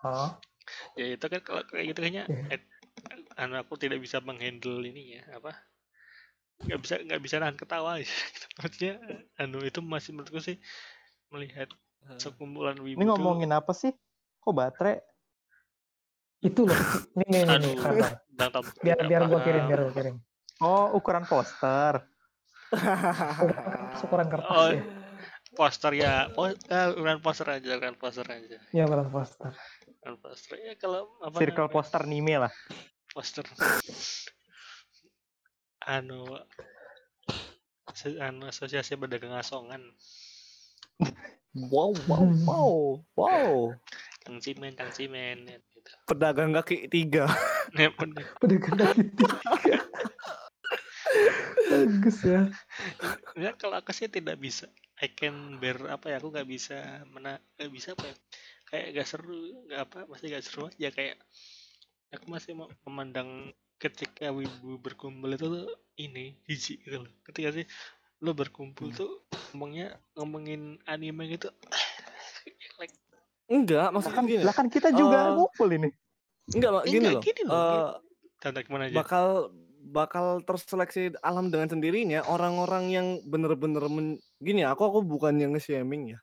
Hah? 0.02 0.40
ya 0.96 1.12
itu 1.12 1.26
kan 1.28 1.42
kalau 1.44 1.64
kayak 1.68 1.92
gitu 1.92 2.00
kayaknya 2.00 2.24
Iya. 2.32 2.56
eh, 2.56 2.62
anu 3.36 3.60
aku 3.60 3.76
tidak 3.76 4.00
bisa 4.00 4.24
menghandle 4.24 4.80
ini 4.80 5.20
ya 5.20 5.24
apa 5.36 5.52
nggak 6.64 6.80
bisa 6.80 6.96
nggak 7.02 7.22
bisa 7.22 7.36
nahan 7.38 7.58
ketawa 7.58 7.98
gitu. 8.02 8.16
maksudnya 8.58 8.94
anu 9.36 9.60
itu 9.62 9.80
masih 9.80 10.14
menurutku 10.14 10.40
sih 10.40 10.58
melihat 11.30 11.68
sekumpulan 12.20 12.78
wibu 12.78 13.00
Ini 13.00 13.06
ngomongin 13.10 13.52
apa 13.52 13.72
sih? 13.72 13.92
Kok 14.40 14.54
baterai? 14.54 15.00
itu 16.44 16.68
loh. 16.68 16.76
Nih 17.16 17.48
nih 17.48 17.74
Tom, 18.52 18.64
biar 18.84 19.00
biar 19.08 19.22
gua 19.32 19.40
kirim 19.40 19.64
biar 19.64 19.80
gua 19.88 19.94
kirim. 19.96 20.16
Oh, 20.60 20.92
ukuran 20.94 21.24
poster. 21.24 22.04
ukuran 24.04 24.28
kertas 24.28 24.52
Oh, 24.52 24.68
ya. 24.68 24.84
poster 25.56 25.92
ya. 25.96 26.28
Po 26.36 26.52
eh, 26.52 26.88
ukuran 26.92 27.24
poster 27.24 27.48
aja 27.48 27.80
ukuran 27.80 27.96
poster 27.96 28.28
aja. 28.28 28.58
Ya 28.76 28.84
ukuran 28.84 29.08
poster. 29.08 29.56
Ukuran 29.88 30.16
poster. 30.20 30.56
Ya 30.60 30.76
kalau 30.76 31.16
apa 31.24 31.38
Circle 31.40 31.56
namanya, 31.64 31.76
poster 31.80 32.02
Nime 32.04 32.36
lah. 32.36 32.52
poster 33.16 33.46
anu 35.88 36.24
anu 38.24 38.44
asosiasi 38.48 38.96
pedagang 38.96 39.36
asongan 39.36 39.84
wow 41.70 41.92
wow 42.08 42.26
wow 42.48 42.72
wow 43.20 43.52
Kang 44.24 44.40
Cimen 44.40 44.74
Kang 44.80 44.92
Cimen 44.96 45.46
ya, 45.46 45.58
gitu 45.60 45.92
pedagang 46.08 46.56
kaki 46.56 46.88
tiga 46.88 47.28
bener. 47.76 48.26
pedagang 48.40 48.78
kaki 48.80 49.04
tiga 49.14 49.38
bagus 51.70 52.18
ya 52.24 52.42
Ya 53.38 53.52
kalau 53.58 53.82
aku 53.82 53.90
sih 53.94 54.10
tidak 54.10 54.38
bisa. 54.38 54.70
I 55.02 55.10
can 55.10 55.58
bear 55.58 55.78
apa 55.90 56.14
ya? 56.14 56.22
Aku 56.22 56.30
nggak 56.30 56.46
bisa 56.46 57.02
mena 57.10 57.42
nggak 57.58 57.72
bisa 57.74 57.98
apa 57.98 58.14
ya? 58.14 58.16
Kayak 58.70 58.88
gak 58.98 59.08
seru, 59.10 59.42
nggak 59.70 59.82
apa? 59.90 60.00
Masih 60.10 60.26
gak 60.34 60.46
seru 60.46 60.70
aja 60.70 60.90
kayak 60.94 61.18
aku 62.14 62.26
masih 62.30 62.54
mem- 62.54 62.78
memandang 62.86 63.30
ketika 63.84 64.32
wibu 64.32 64.80
berkumpul 64.80 65.28
itu 65.28 65.44
tuh 65.44 65.68
ini 66.00 66.40
jijik 66.48 66.88
gitu 66.88 67.04
loh. 67.04 67.12
Ketika 67.28 67.52
sih 67.52 67.66
lo 68.24 68.32
berkumpul 68.32 68.96
tuh 68.96 69.28
ngomongnya 69.52 70.00
ngomongin 70.16 70.80
anime 70.88 71.28
gitu. 71.36 71.52
like, 72.80 72.96
enggak 73.52 73.92
maksudnya 73.92 74.16
kan, 74.16 74.26
gini 74.26 74.42
lah 74.48 74.56
kan 74.56 74.68
kita 74.72 74.96
juga 74.96 75.20
Eh, 75.20 75.32
ngumpul 75.36 75.68
ini. 75.76 75.90
enggak 76.56 76.72
Mak, 76.72 76.84
gini 76.88 76.98
enggak, 76.98 77.14
loh 77.14 77.22
gini 77.22 77.42
loh, 77.44 77.56
eh, 77.60 77.90
tanda 78.40 78.60
ke 78.64 78.70
mana 78.72 78.84
aja? 78.88 78.96
bakal 78.96 79.28
bakal 79.84 80.26
terseleksi 80.48 81.12
alam 81.20 81.52
dengan 81.52 81.68
sendirinya 81.68 82.24
orang-orang 82.24 82.88
yang 82.88 83.08
bener-bener 83.28 83.84
men- 83.92 84.24
gini 84.40 84.64
ya, 84.64 84.72
aku 84.72 84.88
aku 84.88 85.00
bukan 85.04 85.36
yang 85.36 85.52
nge-shaming 85.52 86.16
ya 86.16 86.20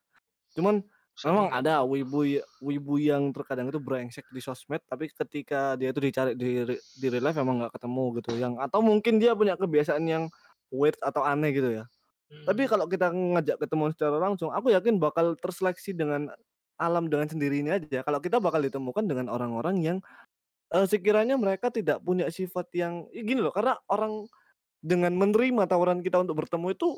cuman 0.56 0.80
memang 1.26 1.52
ada 1.52 1.85
wibu 1.85 2.24
wibu 2.64 2.94
yang 2.96 3.35
terkadang 3.35 3.68
itu 3.68 3.80
brengsek 3.83 4.24
di 4.33 4.40
sosmed 4.40 4.80
tapi 4.88 5.12
ketika 5.12 5.76
dia 5.76 5.92
itu 5.92 6.00
dicari 6.00 6.33
di 6.38 6.64
di 6.72 7.06
real 7.12 7.24
life 7.28 7.37
emang 7.37 7.61
nggak 7.64 7.74
ketemu 7.76 8.04
gitu. 8.22 8.30
Yang 8.40 8.54
atau 8.62 8.80
mungkin 8.80 9.14
dia 9.20 9.33
punya 9.37 9.54
kebiasaan 9.59 10.04
yang 10.09 10.24
weird 10.72 10.96
atau 11.02 11.22
aneh 11.26 11.50
gitu 11.52 11.70
ya. 11.83 11.85
Hmm. 12.30 12.46
tapi 12.46 12.62
kalau 12.70 12.87
kita 12.87 13.11
ngajak 13.11 13.59
ketemu 13.59 13.90
secara 13.90 14.22
langsung 14.22 14.54
aku 14.54 14.70
yakin 14.70 15.02
bakal 15.02 15.35
terseleksi 15.35 15.98
dengan 15.98 16.30
alam 16.78 17.11
dengan 17.11 17.26
sendirinya 17.26 17.76
aja. 17.76 18.06
Kalau 18.06 18.22
kita 18.22 18.38
bakal 18.38 18.62
ditemukan 18.64 19.04
dengan 19.04 19.26
orang-orang 19.28 19.83
yang 19.83 19.98
eh, 20.74 20.87
sekiranya 20.87 21.37
mereka 21.37 21.68
tidak 21.74 22.00
punya 22.06 22.30
sifat 22.30 22.70
yang 22.74 23.06
ya 23.11 23.22
gini 23.26 23.42
loh 23.42 23.52
karena 23.52 23.76
orang 23.90 24.26
dengan 24.80 25.12
menerima 25.18 25.68
tawaran 25.68 26.00
kita 26.00 26.22
untuk 26.24 26.40
bertemu 26.40 26.72
itu 26.72 26.88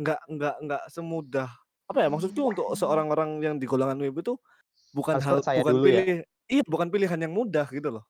nggak 0.00 0.20
nggak 0.26 0.56
nggak 0.66 0.82
semudah 0.90 1.50
apa 1.92 2.00
ya 2.04 2.08
maksudku 2.08 2.40
untuk 2.40 2.66
seorang 2.74 3.06
orang 3.12 3.38
yang 3.44 3.54
di 3.60 3.68
golongan 3.68 4.00
wibu 4.00 4.24
itu 4.24 4.34
bukan 4.96 5.20
hal 5.20 5.40
percaya 5.40 5.60
bukan 5.60 5.72
dulu 5.76 5.84
ya. 5.84 5.86
pilih 5.86 6.04
iya 6.48 6.62
bukan 6.64 6.88
pilihan 6.88 7.18
yang 7.20 7.32
mudah 7.32 7.66
gitu 7.68 7.88
loh 7.92 8.04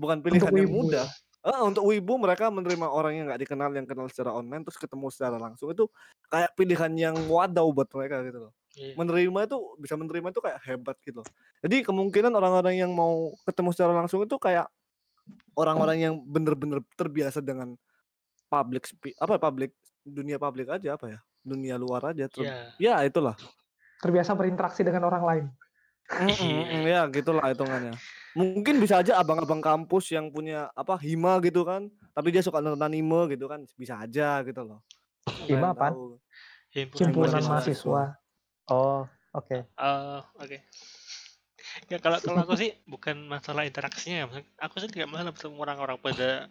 bukan 0.00 0.24
pilihan 0.24 0.48
yang 0.48 0.66
wibu 0.66 0.88
mudah 0.88 1.06
Eh, 1.42 1.58
untuk 1.58 1.82
wibu 1.90 2.22
mereka 2.22 2.54
menerima 2.54 2.86
orang 2.86 3.18
yang 3.18 3.26
nggak 3.26 3.42
dikenal 3.42 3.74
yang 3.74 3.82
kenal 3.82 4.06
secara 4.06 4.30
online 4.30 4.62
terus 4.62 4.78
ketemu 4.78 5.10
secara 5.10 5.42
langsung 5.42 5.74
itu 5.74 5.90
kayak 6.30 6.54
pilihan 6.54 6.92
yang 6.94 7.18
wadaw 7.26 7.66
buat 7.74 7.90
mereka 7.98 8.22
gitu 8.22 8.46
loh 8.46 8.54
Iya. 8.72 8.96
menerima 8.96 9.52
itu 9.52 9.58
bisa 9.76 9.94
menerima 10.00 10.32
itu 10.32 10.40
kayak 10.40 10.60
hebat 10.64 10.96
gitu 11.04 11.20
loh. 11.20 11.28
Jadi 11.60 11.84
kemungkinan 11.84 12.32
orang-orang 12.32 12.80
yang 12.80 12.88
mau 12.96 13.36
ketemu 13.44 13.68
secara 13.76 13.92
langsung 13.92 14.24
itu 14.24 14.36
kayak 14.40 14.64
orang-orang 15.52 15.98
yang 16.00 16.14
bener-bener 16.24 16.80
terbiasa 16.96 17.44
dengan 17.44 17.76
public 18.48 18.88
apa 19.20 19.36
public 19.36 19.76
dunia 20.02 20.40
publik 20.40 20.72
aja 20.72 20.96
apa 20.96 21.06
ya 21.08 21.20
dunia 21.42 21.74
luar 21.74 22.10
aja 22.10 22.26
ter- 22.26 22.42
Ya. 22.42 22.56
ya 22.76 23.02
itulah 23.02 23.34
terbiasa 23.98 24.32
berinteraksi 24.32 24.80
dengan 24.80 25.04
orang 25.04 25.22
lain 25.22 25.44
Mm-mm, 26.12 26.82
ya 26.84 27.06
gitulah 27.08 27.46
hitungannya 27.46 27.94
mungkin 28.32 28.76
bisa 28.76 28.98
aja 28.98 29.16
abang-abang 29.16 29.58
kampus 29.58 30.10
yang 30.10 30.28
punya 30.28 30.68
apa 30.72 30.98
hima 30.98 31.38
gitu 31.40 31.62
kan 31.62 31.86
tapi 32.10 32.28
dia 32.28 32.40
suka 32.40 32.58
nonton 32.58 32.80
anime 32.80 33.30
gitu 33.30 33.46
kan 33.46 33.62
bisa 33.72 33.96
aja 33.96 34.42
gitu 34.42 34.62
loh 34.62 34.80
Hima 35.46 35.70
tahu. 35.72 36.18
Himpunan 36.68 37.14
mahasiswa. 37.14 37.46
mahasiswa 37.46 38.02
Oh, 38.64 39.06
oke. 39.32 39.58
Eh, 39.62 40.20
oke. 40.34 40.58
Ya 41.86 41.98
kalau 41.98 42.18
kalau 42.18 42.42
aku 42.42 42.54
sih 42.54 42.74
bukan 42.84 43.22
masalah 43.22 43.62
interaksinya 43.62 44.16
ya. 44.18 44.26
Maksud- 44.26 44.50
Aku 44.58 44.74
sih 44.78 44.88
tidak 44.88 45.08
masalah 45.08 45.30
bertemu 45.30 45.58
orang-orang 45.58 45.98
pada 46.00 46.50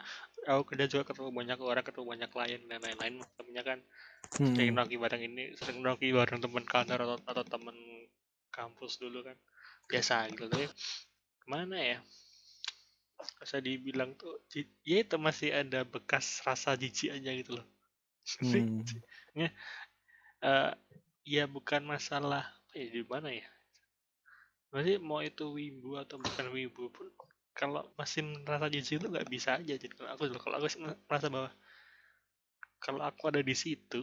aku 0.50 0.62
kerja 0.74 0.86
juga 0.92 1.04
ketemu 1.10 1.30
banyak 1.40 1.60
orang, 1.62 1.84
ketemu 1.88 2.06
banyak 2.14 2.30
klien 2.34 2.62
dan 2.70 2.80
lain-lain. 2.86 3.16
Temennya 3.38 3.64
kan 3.70 3.80
sering 4.48 4.70
Hmm. 4.70 4.78
nongki 4.78 4.98
bareng 5.04 5.22
ini, 5.30 5.44
sering 5.60 5.78
nongki 5.86 6.10
bareng 6.18 6.40
teman 6.44 6.66
kantor 6.74 7.00
atau 7.06 7.18
atau 7.32 7.44
teman 7.46 7.78
kampus 8.58 8.94
dulu 9.02 9.20
kan. 9.28 9.38
Biasa 9.90 10.16
gitu. 10.34 10.46
Tapi 10.52 10.68
ke 11.42 11.48
mana 11.50 11.78
ya? 11.80 11.98
Bisa 13.40 13.58
dibilang 13.68 14.12
tuh, 14.22 14.34
ya 14.90 14.98
itu 15.04 15.16
masih 15.28 15.50
ada 15.62 15.80
bekas 15.94 16.26
rasa 16.48 16.72
jijik 16.82 17.10
aja 17.16 17.30
gitu 17.40 17.52
loh. 17.60 17.66
Hmm. 18.42 18.86
eh 20.52 20.72
ya 21.36 21.44
bukan 21.56 21.82
masalah 21.94 22.44
apa 22.72 22.74
ya 22.82 22.88
di 22.96 23.02
mana 23.12 23.30
ya 23.40 23.48
Berarti 24.72 24.94
mau 25.08 25.22
itu 25.30 25.46
wibu 25.58 25.90
atau 26.04 26.18
bukan 26.26 26.46
wibu 26.56 26.84
pun 26.96 27.08
kalau 27.62 27.86
masih 27.94 28.26
merasa 28.42 28.74
jijik 28.74 28.98
itu 28.98 29.06
nggak 29.06 29.30
bisa 29.30 29.62
aja 29.62 29.78
jadi 29.78 29.94
kalau 29.94 30.10
aku 30.18 30.24
kalau 30.42 30.56
aku 30.58 30.68
merasa 31.06 31.30
bahwa 31.30 31.50
kalau 32.82 33.02
aku 33.06 33.30
ada 33.30 33.46
di 33.46 33.54
situ 33.54 34.02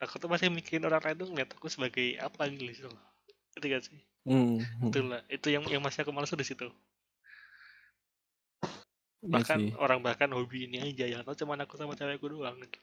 aku 0.00 0.16
tuh 0.16 0.30
masih 0.32 0.48
mikirin 0.48 0.88
orang 0.88 1.04
lain 1.04 1.16
tuh 1.20 1.28
ngeliat 1.28 1.50
aku 1.52 1.68
sebagai 1.68 2.16
apa 2.16 2.48
gitu 2.48 2.88
loh. 2.88 3.02
Ngerti 3.52 3.66
gak 3.68 3.82
sih? 3.84 4.00
Hmm, 4.24 4.60
hmm. 4.60 4.88
itulah 4.88 5.20
itu 5.28 5.48
yang 5.52 5.64
yang 5.68 5.82
masih 5.84 6.04
aku 6.04 6.12
malas 6.12 6.32
di 6.32 6.44
situ. 6.44 6.68
Iya 9.20 9.36
bahkan 9.36 9.60
sih. 9.60 9.76
orang 9.76 10.00
bahkan 10.00 10.32
hobi 10.32 10.64
ini 10.64 10.80
aja 10.80 11.04
yang 11.04 11.20
tahu 11.20 11.36
cuma 11.36 11.60
aku 11.60 11.76
sama 11.76 11.92
cewekku 11.92 12.32
doang 12.32 12.56
gitu. 12.64 12.80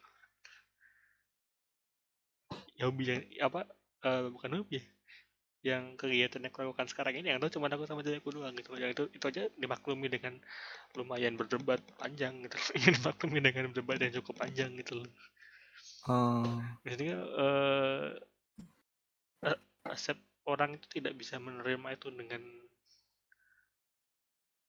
Ya 2.78 2.86
hobi 2.86 3.04
yang 3.10 3.22
apa 3.42 3.66
eh, 4.06 4.30
bukan 4.30 4.62
hobi 4.62 4.78
ya 4.78 4.84
yang 5.68 6.00
kegiatan 6.00 6.40
yang 6.40 6.52
aku 6.56 6.64
lakukan 6.64 6.88
sekarang 6.88 7.20
ini 7.20 7.36
yang 7.36 7.40
tahu 7.44 7.52
cuma 7.60 7.68
aku 7.68 7.84
sama 7.84 8.00
cewekku 8.06 8.32
doang 8.32 8.56
gitu 8.56 8.72
yang 8.80 8.92
itu 8.96 9.04
itu 9.12 9.26
aja 9.28 9.44
dimaklumi 9.60 10.08
dengan 10.08 10.40
lumayan 10.96 11.36
berdebat 11.36 11.84
panjang 12.00 12.40
gitu 12.48 12.56
ini 12.80 12.96
dimaklumi 12.96 13.40
dengan 13.44 13.64
berdebat 13.72 14.00
yang 14.00 14.14
cukup 14.24 14.48
panjang 14.48 14.72
gitu 14.80 15.04
loh 15.04 15.10
Biasanya 16.88 17.18
eh 17.20 18.10
eh, 19.44 19.60
asep 19.92 20.18
orang 20.48 20.80
itu 20.80 20.88
tidak 20.88 21.14
bisa 21.20 21.36
menerima 21.36 22.00
itu 22.00 22.08
dengan 22.16 22.42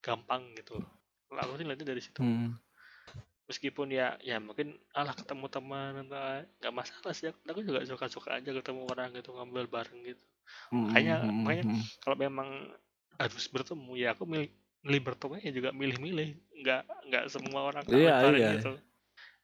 gampang 0.03 0.43
gitu. 0.59 0.83
Aku 1.31 1.55
sih 1.61 1.67
lihatnya 1.67 1.87
dari 1.87 2.03
situ. 2.03 2.19
hmm. 2.19 2.59
Meskipun 3.49 3.89
ya 3.89 4.19
ya 4.21 4.43
mungkin 4.43 4.77
alah 4.93 5.15
ketemu 5.15 5.47
teman 5.49 6.05
nggak 6.59 6.75
masalah 6.75 7.13
sih. 7.15 7.31
Aku 7.31 7.39
aku 7.47 7.61
juga 7.63 7.87
suka-suka 7.87 8.43
aja 8.43 8.51
ketemu 8.51 8.83
orang 8.91 9.15
gitu 9.15 9.31
ngobrol 9.33 9.71
bareng 9.71 10.03
gitu. 10.05 10.25
Hmm, 10.71 10.85
Makanya- 10.89 11.21
hmm, 11.21 11.29
hmm, 11.31 11.43
makanya 11.45 11.65
hmm. 11.69 11.83
Kalau 12.05 12.17
memang 12.19 12.49
harus 13.19 13.45
bertemu 13.51 13.93
ya 13.99 14.09
aku 14.15 14.25
milih 14.29 14.49
milih 14.87 15.01
bertemu 15.11 15.33
ya 15.43 15.51
juga 15.53 15.71
milih-milih. 15.75 16.29
Nggak 16.63 16.81
nggak 17.11 17.25
semua 17.33 17.61
orang 17.73 17.85
Iya, 17.89 18.15
bareng 18.23 18.35
iya. 18.39 18.51
gitu. 18.59 18.73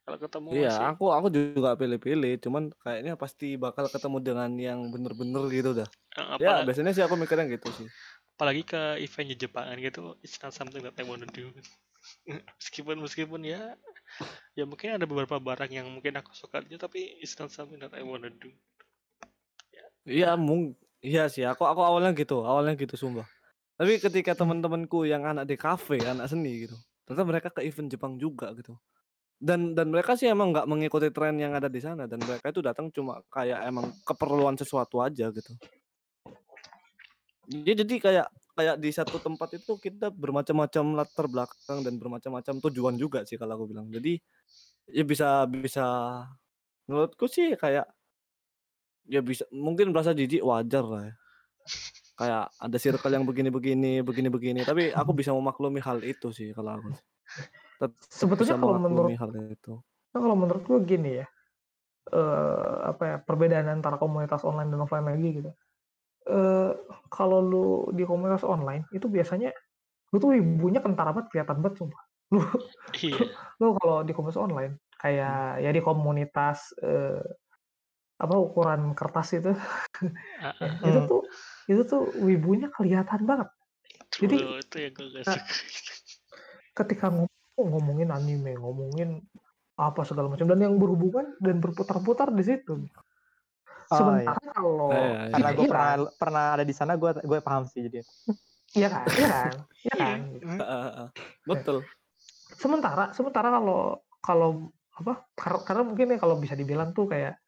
Kalau 0.04 0.18
ketemu 0.20 0.48
Iya, 0.52 0.68
masih 0.68 0.84
aku 0.92 1.04
aku 1.16 1.28
juga 1.32 1.70
pilih-pilih, 1.80 2.32
cuman 2.44 2.62
kayaknya 2.84 3.12
pasti 3.16 3.56
bakal 3.56 3.88
ketemu 3.88 4.18
dengan 4.20 4.50
yang 4.60 4.78
bener-bener 4.92 5.42
gitu 5.48 5.70
dah. 5.72 5.88
eh, 5.88 6.20
Ya, 6.20 6.28
apalagi, 6.36 6.64
biasanya 6.68 6.92
sih 6.92 7.02
aku 7.02 7.16
mikirnya 7.16 7.46
gitu 7.48 7.68
sih. 7.72 7.88
apalagi 8.36 8.62
ke 8.68 8.80
event 9.00 9.30
Jepangan 9.40 9.76
gitu, 9.80 10.02
it's 10.20 10.36
not 10.44 10.52
something 10.52 10.82
that 10.84 10.94
I 11.00 11.04
wanna 11.08 11.24
do. 11.32 11.48
meskipun 12.60 13.00
meskipun 13.00 13.40
ya 13.48 13.72
ya 14.54 14.64
mungkin 14.68 14.94
ada 15.00 15.08
beberapa 15.08 15.40
barang 15.40 15.72
yang 15.72 15.88
mungkin 15.88 16.14
aku 16.20 16.36
suka 16.36 16.60
aja 16.60 16.76
tapi 16.76 17.16
it's 17.24 17.34
not 17.40 17.48
something 17.48 17.80
that 17.80 17.96
I 17.96 18.04
wanna 18.04 18.28
do. 18.28 18.52
Iya, 20.04 20.36
mung 20.36 20.76
iya 21.04 21.28
sih, 21.28 21.44
aku 21.44 21.68
aku 21.68 21.84
awalnya 21.84 22.16
gitu, 22.16 22.40
awalnya 22.40 22.72
gitu 22.80 22.96
sumpah. 22.96 23.28
Tapi 23.76 24.00
ketika 24.00 24.32
teman-temanku 24.32 25.04
yang 25.04 25.28
anak 25.28 25.44
di 25.44 25.60
kafe, 25.60 26.00
anak 26.00 26.32
seni 26.32 26.64
gitu, 26.64 26.76
ternyata 27.04 27.24
mereka 27.28 27.48
ke 27.52 27.60
event 27.68 27.92
Jepang 27.92 28.16
juga 28.16 28.56
gitu. 28.56 28.80
Dan 29.36 29.76
dan 29.76 29.92
mereka 29.92 30.16
sih 30.16 30.30
emang 30.30 30.54
nggak 30.54 30.64
mengikuti 30.64 31.12
tren 31.12 31.36
yang 31.36 31.52
ada 31.52 31.68
di 31.68 31.82
sana 31.82 32.08
dan 32.08 32.22
mereka 32.22 32.48
itu 32.48 32.64
datang 32.64 32.88
cuma 32.88 33.20
kayak 33.28 33.60
emang 33.68 33.92
keperluan 34.06 34.56
sesuatu 34.56 35.04
aja 35.04 35.28
gitu. 35.28 35.52
Ya, 37.50 37.76
jadi 37.76 37.94
kayak 38.00 38.26
kayak 38.56 38.76
di 38.80 38.90
satu 38.94 39.20
tempat 39.20 39.58
itu 39.58 39.76
kita 39.76 40.08
bermacam-macam 40.14 40.84
latar 40.96 41.26
belakang 41.28 41.84
dan 41.84 42.00
bermacam-macam 42.00 42.54
tujuan 42.70 42.94
juga 42.96 43.26
sih 43.28 43.36
kalau 43.36 43.58
aku 43.58 43.74
bilang. 43.74 43.90
Jadi 43.92 44.16
ya 44.88 45.04
bisa 45.04 45.44
bisa 45.50 45.84
menurutku 46.88 47.26
sih 47.28 47.58
kayak 47.58 47.84
ya 49.08 49.20
bisa 49.20 49.44
mungkin 49.52 49.92
merasa 49.92 50.16
jijik 50.16 50.44
wajar 50.44 50.84
lah 50.84 51.02
ya. 51.08 51.14
Kayak 52.14 52.44
ada 52.62 52.76
circle 52.78 53.14
yang 53.14 53.26
begini-begini, 53.26 54.04
begini-begini. 54.06 54.62
Tapi 54.62 54.94
aku 54.94 55.10
bisa 55.10 55.34
memaklumi 55.34 55.82
hal 55.82 55.98
itu 56.06 56.30
sih 56.30 56.54
kalau 56.54 56.78
aku. 56.78 56.88
Sebetulnya 58.06 58.54
kalau 58.54 58.78
menurut 58.78 59.10
memaklumi 59.10 59.16
hal 59.18 59.30
itu. 59.50 59.74
Nah, 60.14 60.18
kalau 60.22 60.36
menurut 60.38 60.62
gue 60.62 60.78
gini 60.86 61.10
ya, 61.18 61.26
eh 62.14 62.74
apa 62.86 63.02
ya 63.02 63.16
perbedaan 63.18 63.66
antara 63.80 63.98
komunitas 63.98 64.46
online 64.46 64.70
dan 64.70 64.84
offline 64.84 65.10
lagi 65.10 65.42
gitu. 65.42 65.50
Eh 66.30 66.72
kalau 67.10 67.42
lu 67.42 67.66
di 67.90 68.06
komunitas 68.06 68.46
online 68.46 68.86
itu 68.94 69.10
biasanya 69.10 69.50
lu 70.14 70.22
tuh 70.22 70.38
ibunya 70.38 70.78
kentara 70.78 71.10
banget 71.10 71.34
kelihatan 71.34 71.58
banget 71.58 71.82
sumpah. 71.82 72.02
Lu 72.30 72.40
Iya. 72.94 73.26
lu 73.58 73.74
kalau 73.82 74.06
di 74.06 74.14
komunitas 74.14 74.38
online 74.38 74.78
kayak 75.02 75.60
ya 75.60 75.70
di 75.74 75.82
komunitas 75.82 76.70
eh, 76.78 77.20
apa 78.14 78.34
ukuran 78.38 78.94
kertas 78.94 79.34
itu 79.34 79.50
ya, 79.50 79.58
ah, 80.40 80.54
itu 80.88 80.98
tuh 81.10 81.20
itu 81.66 81.82
tuh 81.82 82.02
wibunya 82.22 82.70
kelihatan 82.70 83.26
banget 83.26 83.48
itu 84.22 84.38
Jadi- 84.38 84.38
itu 84.62 84.76
yang 84.78 84.92
gue 84.94 85.06
gak 85.10 85.24
Nah, 85.26 85.34
suka. 85.34 85.54
ketika 86.74 87.06
ngomong 87.10 87.68
ngomongin 87.74 88.08
anime 88.10 88.54
ngomongin 88.54 89.10
apa 89.74 90.06
segala 90.06 90.30
macam 90.30 90.46
dan 90.46 90.62
yang 90.62 90.78
berhubungan 90.78 91.34
dan 91.42 91.58
berputar-putar 91.58 92.30
di 92.30 92.44
situ 92.46 92.86
Oh, 93.84 94.00
sementara 94.00 94.40
kalau 94.48 94.88
Iya, 94.96 95.12
iya. 95.28 95.34
Karena 95.36 95.50
gue 95.52 95.60
Iya 95.60 95.70
pernah 95.70 95.92
pernah 96.16 96.44
ada 96.56 96.64
di 96.64 96.72
sana, 96.72 96.96
gue 96.96 97.10
gue 97.20 97.38
paham 97.44 97.68
sih 97.68 97.84
jadi. 97.84 98.00
Iya 98.80 98.88
kan, 98.90 99.06
iya 99.06 99.28
kan, 99.28 99.54
iya 99.84 99.94
kan. 99.94 100.18
Heeh, 100.34 100.82
heeh. 100.88 101.08
Betul. 101.46 101.76
Sementara, 102.56 103.12
sementara 103.12 103.52
kalau 103.52 104.00
kalau 104.18 104.50
apa? 104.96 105.28
kar- 105.36 105.62
Karena 105.62 105.84
mungkin 105.84 106.10
ya 106.10 106.18
kalau 106.18 106.40
bisa 106.40 106.56
dibilang 106.56 106.90
tuh 106.90 107.06
kayak 107.06 107.38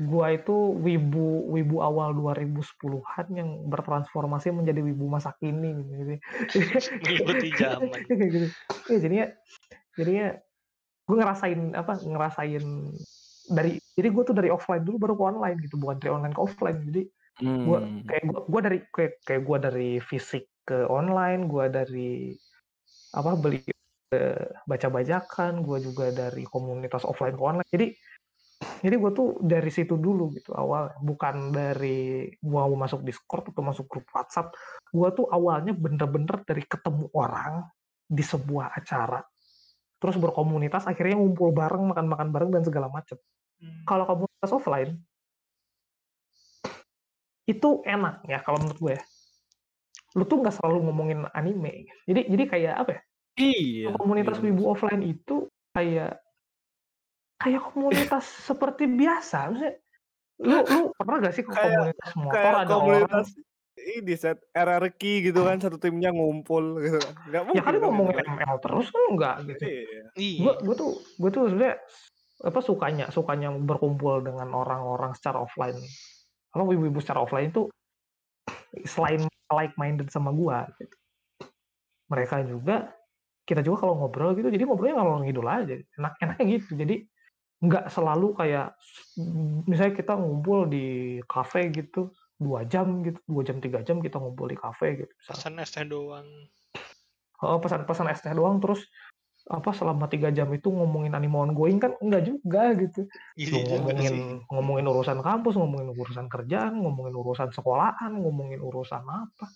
gua 0.00 0.32
itu 0.32 0.56
wibu 0.80 1.52
wibu 1.52 1.84
awal 1.84 2.16
2010-an 2.16 3.26
yang 3.36 3.68
bertransformasi 3.68 4.48
menjadi 4.48 4.80
wibu 4.80 5.04
masa 5.12 5.36
kini 5.36 5.76
gitu. 5.76 6.16
Mengikuti 7.04 7.48
zaman. 7.60 8.00
Gitu. 8.08 8.48
Iya, 8.88 8.98
jadinya 8.98 9.26
jadinya 9.94 10.26
gue 11.04 11.16
ngerasain 11.20 11.60
apa? 11.76 12.00
Ngerasain 12.00 12.64
dari 13.50 13.76
jadi 13.92 14.08
gue 14.08 14.22
tuh 14.24 14.36
dari 14.36 14.48
offline 14.48 14.82
dulu 14.86 14.96
baru 14.96 15.14
ke 15.20 15.24
online 15.36 15.58
gitu, 15.68 15.76
bukan 15.76 16.00
dari 16.00 16.10
online 16.16 16.34
ke 16.34 16.40
offline. 16.40 16.80
Jadi 16.88 17.02
gua 17.40 17.80
Hmm. 17.80 18.04
kayak 18.04 18.24
gua, 18.28 18.40
gua 18.48 18.60
dari 18.60 18.78
kayak, 18.92 19.12
kayak 19.24 19.42
gua 19.48 19.58
dari 19.60 19.96
fisik 20.00 20.44
ke 20.68 20.84
online 20.86 21.48
gua 21.48 21.72
dari 21.72 22.36
apa 23.16 23.32
beli 23.32 23.64
eh, 24.12 24.46
baca-bajakan 24.68 25.64
gua 25.64 25.80
juga 25.80 26.12
dari 26.12 26.44
komunitas 26.44 27.02
offline 27.08 27.32
ke 27.32 27.42
online 27.42 27.70
jadi 27.72 27.86
jadi 28.80 28.94
gua 29.00 29.10
tuh 29.12 29.40
dari 29.40 29.72
situ 29.72 29.96
dulu 29.96 30.32
gitu 30.36 30.52
awal 30.52 30.92
bukan 31.00 31.52
dari 31.52 32.28
gua 32.44 32.68
mau 32.68 32.84
masuk 32.84 33.00
Discord 33.04 33.52
atau 33.52 33.64
masuk 33.64 33.88
grup 33.88 34.06
WhatsApp 34.12 34.52
gua 34.92 35.10
tuh 35.16 35.28
awalnya 35.32 35.72
bener-bener 35.72 36.44
dari 36.44 36.64
ketemu 36.64 37.08
orang 37.16 37.64
di 38.04 38.20
sebuah 38.20 38.76
acara 38.76 39.20
terus 40.00 40.16
berkomunitas 40.16 40.88
akhirnya 40.88 41.16
ngumpul 41.16 41.52
bareng 41.52 41.92
makan-makan 41.92 42.28
bareng 42.32 42.50
dan 42.52 42.62
segala 42.64 42.88
macam 42.88 43.16
Hmm. 43.60 43.84
kalau 43.84 44.08
komunitas 44.08 44.52
offline 44.56 44.96
itu 47.44 47.84
enak 47.84 48.24
ya 48.24 48.38
kalau 48.40 48.62
menurut 48.62 48.78
gue 48.78 48.92
ya. 48.96 49.02
Lu 50.18 50.24
tuh 50.26 50.42
nggak 50.42 50.54
selalu 50.54 50.86
ngomongin 50.86 51.26
anime. 51.34 51.90
Jadi 52.06 52.30
jadi 52.30 52.44
kayak 52.46 52.74
apa 52.78 52.90
ya? 52.94 53.00
Iya. 53.40 53.88
Komunitas 53.98 54.38
iya. 54.38 54.44
wibu 54.50 54.62
offline 54.70 55.02
itu 55.02 55.50
kayak 55.74 56.18
kayak 57.40 57.62
komunitas 57.72 58.24
seperti 58.48 58.84
biasa. 58.86 59.38
Maksudnya 59.50 59.74
lu 60.40 60.56
lu 60.64 60.80
pernah 60.96 61.16
gak 61.20 61.34
sih 61.36 61.44
ke 61.44 61.52
Kayak- 61.52 61.68
komunitas 61.76 62.10
motor 62.16 62.32
kayak 62.32 62.52
ada 62.52 62.64
komunitas 62.68 63.28
orang 63.28 63.48
ini 63.80 64.12
set 64.12 64.38
RRQ 64.52 65.02
gitu 65.32 65.40
kan 65.40 65.56
satu 65.56 65.80
timnya 65.80 66.12
ngumpul 66.12 66.84
gitu 66.84 67.00
kan. 67.00 67.12
Ya 67.32 67.40
mungkin. 67.44 67.64
kan 67.64 67.72
dong 67.80 67.96
ngomongin 67.96 68.20
itu. 68.20 68.32
ML 68.36 68.56
terus 68.60 68.86
kan 68.92 69.02
enggak 69.08 69.36
gitu. 69.48 69.62
Iya. 69.64 70.00
Iya. 70.16 70.40
Gue 70.44 70.52
gue 70.68 70.74
tuh 70.76 70.90
gue 71.16 71.30
tuh 71.32 71.42
sebenarnya 71.48 71.76
apa 72.40 72.60
sukanya 72.64 73.06
sukanya 73.12 73.48
berkumpul 73.52 74.20
dengan 74.20 74.52
orang-orang 74.52 75.16
secara 75.16 75.40
offline. 75.44 75.76
Kalau 76.52 76.64
wibu-wibu 76.68 77.00
secara 77.00 77.24
offline 77.24 77.52
itu 77.52 77.68
selain 78.84 79.24
like 79.50 79.74
minded 79.76 80.08
sama 80.12 80.30
gua 80.32 80.68
gitu. 80.76 80.96
Mereka 82.12 82.44
juga 82.48 82.90
kita 83.48 83.64
juga 83.64 83.88
kalau 83.88 83.94
ngobrol 83.96 84.36
gitu 84.36 84.48
jadi 84.52 84.64
ngobrolnya 84.68 85.00
ngalor 85.00 85.24
ngidul 85.24 85.46
aja. 85.48 85.74
Enak 85.96 86.12
enaknya 86.20 86.44
gitu. 86.58 86.76
Jadi 86.76 86.96
nggak 87.60 87.92
selalu 87.92 88.32
kayak 88.40 88.72
misalnya 89.68 89.94
kita 89.96 90.16
ngumpul 90.16 90.64
di 90.64 91.20
kafe 91.28 91.68
gitu 91.68 92.08
dua 92.40 92.64
jam 92.64 93.04
gitu 93.04 93.20
dua 93.28 93.44
jam 93.44 93.60
tiga 93.60 93.84
jam 93.84 94.00
kita 94.00 94.16
ngumpul 94.16 94.48
di 94.48 94.56
kafe 94.56 95.04
gitu 95.04 95.12
misalnya. 95.12 95.36
Pesan 95.36 95.60
es 95.60 95.70
teh 95.76 95.84
doang. 95.84 96.28
Oh, 97.40 97.60
pesan-pesan 97.60 98.08
es 98.08 98.20
teh 98.24 98.32
doang 98.32 98.64
terus 98.64 98.88
apa 99.50 99.74
selama 99.74 100.06
tiga 100.06 100.30
jam 100.30 100.46
itu 100.54 100.70
ngomongin 100.70 101.10
anime 101.10 101.34
ongoing 101.34 101.82
kan 101.82 101.98
enggak 101.98 102.28
juga 102.30 102.70
gitu 102.78 103.10
Iya 103.34 103.66
ngomongin 103.66 104.14
ngomongin 104.46 104.86
urusan 104.86 105.18
kampus 105.26 105.58
ngomongin 105.58 105.90
urusan 105.90 106.30
kerjaan 106.30 106.78
ngomongin 106.78 107.18
urusan 107.18 107.50
sekolahan 107.50 108.14
ngomongin 108.14 108.62
urusan 108.62 109.02
apa 109.02 109.50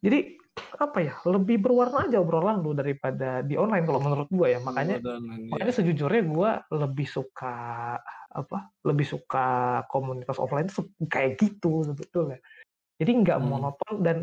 jadi 0.00 0.39
apa 0.80 0.98
ya 1.04 1.14
lebih 1.28 1.60
berwarna 1.60 2.08
aja 2.08 2.18
obrolan 2.18 2.64
lu 2.64 2.72
daripada 2.72 3.44
di 3.44 3.54
online 3.54 3.84
kalau 3.84 4.00
menurut 4.00 4.28
gua 4.32 4.48
ya 4.48 4.58
makanya 4.64 4.98
Dan- 4.98 5.28
iya. 5.28 5.50
makanya 5.52 5.74
sejujurnya 5.76 6.22
gua 6.26 6.50
lebih 6.72 7.06
suka 7.06 7.54
apa 8.30 8.58
lebih 8.86 9.06
suka 9.06 9.46
komunitas 9.90 10.40
offline 10.40 10.70
kayak 11.06 11.36
gitu 11.38 11.84
sebetulnya 11.84 12.38
jadi 12.96 13.10
nggak 13.12 13.38
Hmm. 13.40 13.48
monoton 13.48 13.94
dan 14.00 14.18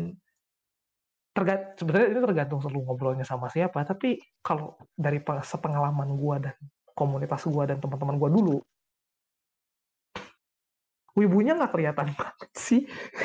tergantung 1.32 1.76
sebenarnya 1.78 2.08
itu 2.10 2.20
tergantung 2.26 2.58
selalu 2.64 2.80
ngobrolnya 2.90 3.26
sama 3.26 3.46
siapa 3.46 3.86
tapi 3.86 4.18
kalau 4.42 4.74
dari 4.98 5.22
pe- 5.22 5.44
sepengalaman 5.44 6.18
gua 6.18 6.42
dan 6.42 6.56
komunitas 6.92 7.46
gua 7.46 7.68
dan 7.68 7.78
teman-teman 7.78 8.18
gua 8.18 8.30
dulu 8.32 8.58
wibunya 11.18 11.58
nggak 11.58 11.74
kelihatan 11.74 12.14
banget 12.14 12.50
sih 12.54 12.82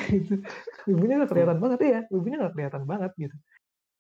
gitu. 0.10 0.41
wibunya 0.89 1.21
nggak 1.21 1.32
kelihatan 1.32 1.58
banget 1.62 1.79
ya 1.86 1.99
wibunya 2.10 2.38
nggak 2.41 2.53
kelihatan 2.58 2.84
banget 2.89 3.12
gitu. 3.21 3.36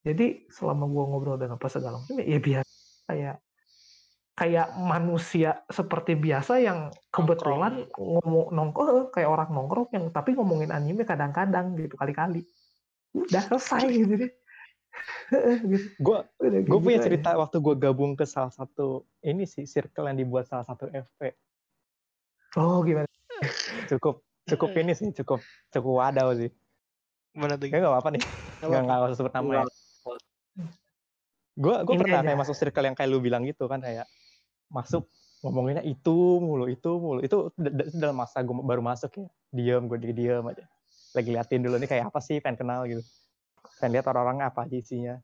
Jadi 0.03 0.49
selama 0.51 0.83
gua 0.89 1.03
ngobrol 1.07 1.37
dengan 1.39 1.55
apa 1.61 1.69
segala 1.69 2.01
macam 2.01 2.17
ya 2.19 2.39
biasa 2.41 2.71
kayak 3.07 3.35
kayak 4.33 4.67
manusia 4.81 5.61
seperti 5.69 6.17
biasa 6.17 6.57
yang 6.57 6.89
kebetulan 7.13 7.85
ngomong 7.93 8.49
nongkrong 8.49 9.13
kayak 9.13 9.29
orang 9.29 9.49
nongkrong 9.53 9.93
yang 9.93 10.09
tapi 10.09 10.33
ngomongin 10.33 10.73
anime 10.73 11.05
kadang-kadang 11.05 11.77
gitu 11.77 11.93
kali-kali. 11.93 12.41
Udah 13.13 13.45
selesai 13.45 13.85
gitu 13.93 14.13
deh. 14.25 14.33
Gitu. 15.65 15.87
gue 15.97 16.19
Udah 16.21 16.61
gue 16.61 16.77
gitu 16.77 16.85
punya 16.85 16.99
cerita 17.01 17.33
waktu 17.33 17.57
gue 17.57 17.75
gabung 17.81 18.13
ke 18.13 18.29
salah 18.29 18.53
satu 18.53 19.09
ini 19.25 19.49
sih 19.49 19.65
circle 19.65 20.05
yang 20.05 20.21
dibuat 20.21 20.45
salah 20.45 20.63
satu 20.69 20.85
FP 20.85 21.33
oh 22.61 22.85
gimana 22.85 23.09
cukup 23.89 24.15
cukup 24.47 24.69
ini 24.81 24.93
sih 24.95 25.09
cukup 25.11 25.39
cukup 25.71 25.91
wadaw 25.99 26.33
sih. 26.35 26.51
Mana 27.33 27.57
tuh? 27.57 27.67
Kayak 27.69 27.89
gak 27.89 27.93
apa-apa 27.93 28.09
nih. 28.13 28.23
Nggak 28.63 28.81
nggak 28.85 28.99
usah 29.09 29.17
sebut 29.19 29.33
nama 29.33 29.51
ya. 29.51 29.65
Gue 31.53 31.75
gue 31.85 31.95
pernah 31.99 32.21
kayak 32.25 32.39
masuk 32.39 32.55
circle 32.57 32.85
yang 32.89 32.95
kayak 32.97 33.09
lu 33.09 33.19
bilang 33.21 33.43
gitu 33.45 33.69
kan 33.69 33.77
kayak 33.77 34.09
masuk 34.73 35.05
ngomonginnya 35.43 35.83
itu 35.83 36.17
mulu 36.39 36.65
itu 36.71 36.91
mulu. 36.97 37.19
Itu 37.21 37.51
dalam 37.93 38.17
masa 38.17 38.41
gue 38.41 38.55
baru 38.55 38.81
masuk 38.81 39.11
ya. 39.19 39.27
Diam 39.53 39.85
gue 39.85 39.97
diam 40.01 40.45
aja. 40.49 40.65
Lagi 41.13 41.29
liatin 41.29 41.61
dulu 41.61 41.77
nih 41.77 41.89
kayak 41.89 42.05
apa 42.09 42.19
sih 42.23 42.41
pengen 42.41 42.57
kenal 42.63 42.87
gitu. 42.89 43.03
Pengen 43.77 43.99
lihat 43.99 44.05
orang-orangnya 44.09 44.49
apa 44.49 44.65
aja 44.65 44.75
isinya 44.75 45.15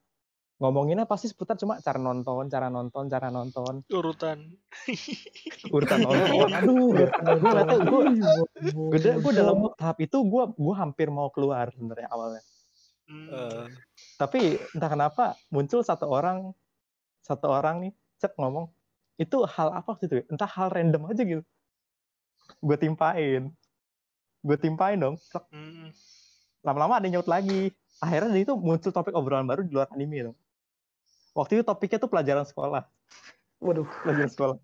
ngomonginnya 0.59 1.07
pasti 1.07 1.31
seputar 1.31 1.55
cuma 1.55 1.79
cara 1.79 1.95
nonton 1.95 2.51
cara 2.51 2.67
nonton 2.67 3.07
cara 3.07 3.31
nonton 3.31 3.79
Urutan. 3.87 4.51
urutan 5.71 5.99
nonton 6.03 6.51
aduh 6.51 6.91
gue 6.99 7.07
nggak 7.39 7.67
tahu 7.67 7.79
gue 7.87 8.03
gue 8.75 8.99
gue 9.23 9.33
dalam 9.33 9.71
tahap 9.79 9.97
itu 10.03 10.19
gue 10.19 10.43
gue 10.51 10.75
hampir 10.75 11.07
mau 11.07 11.31
keluar 11.31 11.71
sebenarnya 11.71 12.11
awalnya 12.11 12.43
Hmm. 13.09 13.25
Eh, 13.25 13.65
tapi 14.21 14.61
entah 14.77 14.85
kenapa 14.85 15.33
muncul 15.49 15.81
satu 15.81 16.05
orang 16.05 16.53
satu 17.25 17.49
orang 17.49 17.89
nih 17.89 17.91
cep 18.21 18.37
ngomong 18.37 18.69
itu 19.17 19.33
hal 19.49 19.73
apa 19.73 19.97
waktu 19.97 20.05
itu 20.05 20.15
ya? 20.21 20.25
entah 20.29 20.45
hal 20.45 20.69
random 20.69 21.09
aja 21.09 21.25
gitu 21.25 21.41
gue 22.61 22.77
timpain 22.77 23.49
gue 24.45 24.57
timpain 24.61 24.93
dong. 25.01 25.17
Hmm. 25.49 25.89
lama-lama 26.61 27.01
ada 27.01 27.09
nyaut 27.09 27.25
lagi 27.25 27.73
akhirnya 27.97 28.29
dari 28.29 28.45
itu 28.45 28.53
muncul 28.53 28.93
topik 28.93 29.17
obrolan 29.17 29.49
baru 29.49 29.65
di 29.65 29.73
luar 29.73 29.89
anime 29.89 30.29
dong 30.29 30.37
waktu 31.39 31.59
itu 31.59 31.63
topiknya 31.63 32.03
tuh 32.03 32.11
pelajaran 32.11 32.43
sekolah 32.43 32.83
waduh 33.63 33.87
pelajaran 34.03 34.31
sekolah 34.31 34.55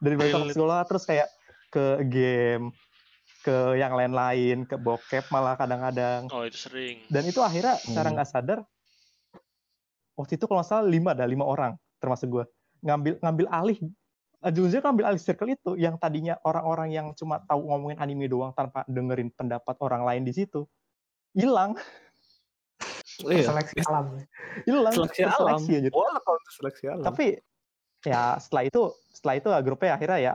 dari 0.00 0.14
pelajaran 0.16 0.40
Relate. 0.48 0.56
sekolah 0.56 0.80
terus 0.88 1.04
kayak 1.04 1.28
ke 1.68 1.84
game 2.08 2.72
ke 3.40 3.56
yang 3.76 3.92
lain-lain 3.92 4.64
ke 4.64 4.76
bokep 4.76 5.28
malah 5.28 5.56
kadang-kadang 5.56 6.28
Oh 6.28 6.44
itu 6.44 6.56
sering. 6.56 7.04
dan 7.08 7.24
itu 7.24 7.40
akhirnya 7.40 7.76
secara 7.80 8.08
Hmm. 8.08 8.16
nggak 8.16 8.28
sadar 8.28 8.58
waktu 10.16 10.36
itu 10.36 10.44
kalau 10.44 10.60
nggak 10.60 10.68
salah 10.68 10.84
lima 10.84 11.16
ada 11.16 11.24
lima 11.24 11.44
orang 11.44 11.72
termasuk 11.96 12.28
gue 12.28 12.44
ngambil 12.80 13.20
ngambil 13.20 13.46
alih 13.48 13.78
ujung-ujungnya 14.40 14.84
ngambil 14.84 15.04
alih 15.12 15.20
circle 15.20 15.52
itu 15.52 15.70
yang 15.76 15.96
tadinya 15.96 16.36
orang-orang 16.44 16.92
yang 16.92 17.06
cuma 17.12 17.40
tahu 17.44 17.68
ngomongin 17.68 18.00
anime 18.00 18.24
doang 18.24 18.52
tanpa 18.52 18.84
dengerin 18.88 19.28
pendapat 19.32 19.76
orang 19.80 20.04
lain 20.04 20.24
di 20.24 20.32
situ 20.32 20.64
hilang 21.32 21.76
iya. 23.26 23.44
seleksi 23.44 23.78
alam 23.84 24.04
hilang 24.64 24.92
Seleksi 24.92 25.20
alam. 25.22 25.32
terseleksi 25.32 25.72
aja. 25.76 25.88
Boleh 25.90 26.20
kalau 26.20 26.38
itu 26.38 26.50
seleksi 26.54 26.84
alam. 26.86 27.04
tapi 27.04 27.26
ya 28.00 28.22
setelah 28.36 28.62
itu 28.64 28.80
setelah 29.10 29.34
itu 29.36 29.48
ya, 29.48 29.60
grupnya 29.60 29.92
akhirnya 29.92 30.18
ya 30.18 30.32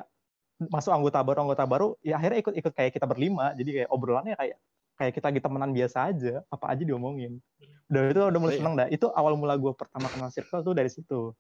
masuk 0.62 0.94
anggota 0.94 1.20
baru 1.20 1.40
anggota 1.44 1.64
baru 1.66 1.88
ya 2.00 2.16
akhirnya 2.16 2.40
ikut 2.40 2.54
ikut 2.56 2.72
kayak 2.72 2.92
kita 2.92 3.04
berlima 3.04 3.52
jadi 3.54 3.84
kayak 3.84 3.90
obrolannya 3.90 4.36
kayak 4.36 4.58
kayak 4.96 5.12
kita 5.12 5.26
lagi 5.28 5.42
temenan 5.42 5.72
biasa 5.72 5.98
aja 6.08 6.34
apa 6.48 6.66
aja 6.70 6.84
diomongin 6.84 7.44
dan 7.86 8.08
itu 8.08 8.22
udah 8.22 8.40
mulai 8.40 8.54
Iya. 8.54 8.60
seneng 8.62 8.74
dah 8.76 8.88
itu 8.88 9.06
awal 9.12 9.36
mula 9.36 9.58
gue 9.58 9.74
pertama 9.74 10.08
kenal 10.08 10.32
circle 10.32 10.64
tuh 10.64 10.72
dari 10.72 10.88
situ 10.88 11.36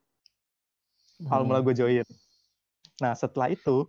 awal 1.25 1.41
Hmm. 1.41 1.47
mula 1.47 1.59
gue 1.61 1.73
join 1.73 2.03
nah 2.97 3.13
setelah 3.13 3.47
itu 3.47 3.87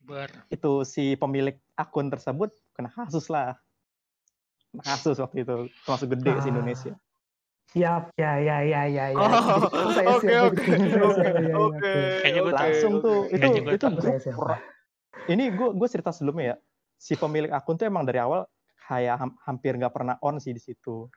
Bar. 0.00 0.28
itu 0.48 0.72
si 0.84 1.12
pemilik 1.14 1.56
akun 1.74 2.08
tersebut 2.08 2.48
kena 2.72 2.88
kasus 2.88 3.28
lah 3.28 3.56
kasus 4.80 5.16
waktu 5.18 5.44
itu 5.44 5.54
termasuk 5.84 6.08
gede 6.16 6.30
Ah. 6.30 6.40
di 6.40 6.48
Indonesia 6.48 6.94
Siap, 7.64 8.14
ya, 8.14 8.38
ya, 8.38 8.62
ya, 8.62 8.82
ya, 8.86 9.04
ya. 9.10 9.18
Oke 9.66 10.04
siap, 10.22 10.52
oke 10.54 10.62
oke 10.62 10.62
Ya, 10.70 11.34
ya, 11.34 11.50
ya. 11.50 12.22
Kayaknya 12.22 12.40
gua 12.40 12.52
oke, 12.52 12.58
langsung 12.60 12.92
tuh 13.02 13.20
itu 13.34 13.46
itu 13.50 13.86
ini 15.24 15.44
gue 15.50 15.68
gue 15.72 15.88
cerita 15.88 16.12
sebelumnya 16.12 16.54
ya 16.54 16.56
si 16.94 17.16
pemilik 17.16 17.50
akun 17.50 17.74
tuh 17.74 17.88
emang 17.88 18.04
dari 18.04 18.20
awal 18.20 18.44
kayak 18.84 19.16
ham- 19.16 19.36
hampir 19.42 19.74
nggak 19.74 19.90
pernah 19.90 20.16
on 20.20 20.36
sih 20.38 20.52
di 20.52 20.60
situ 20.60 21.08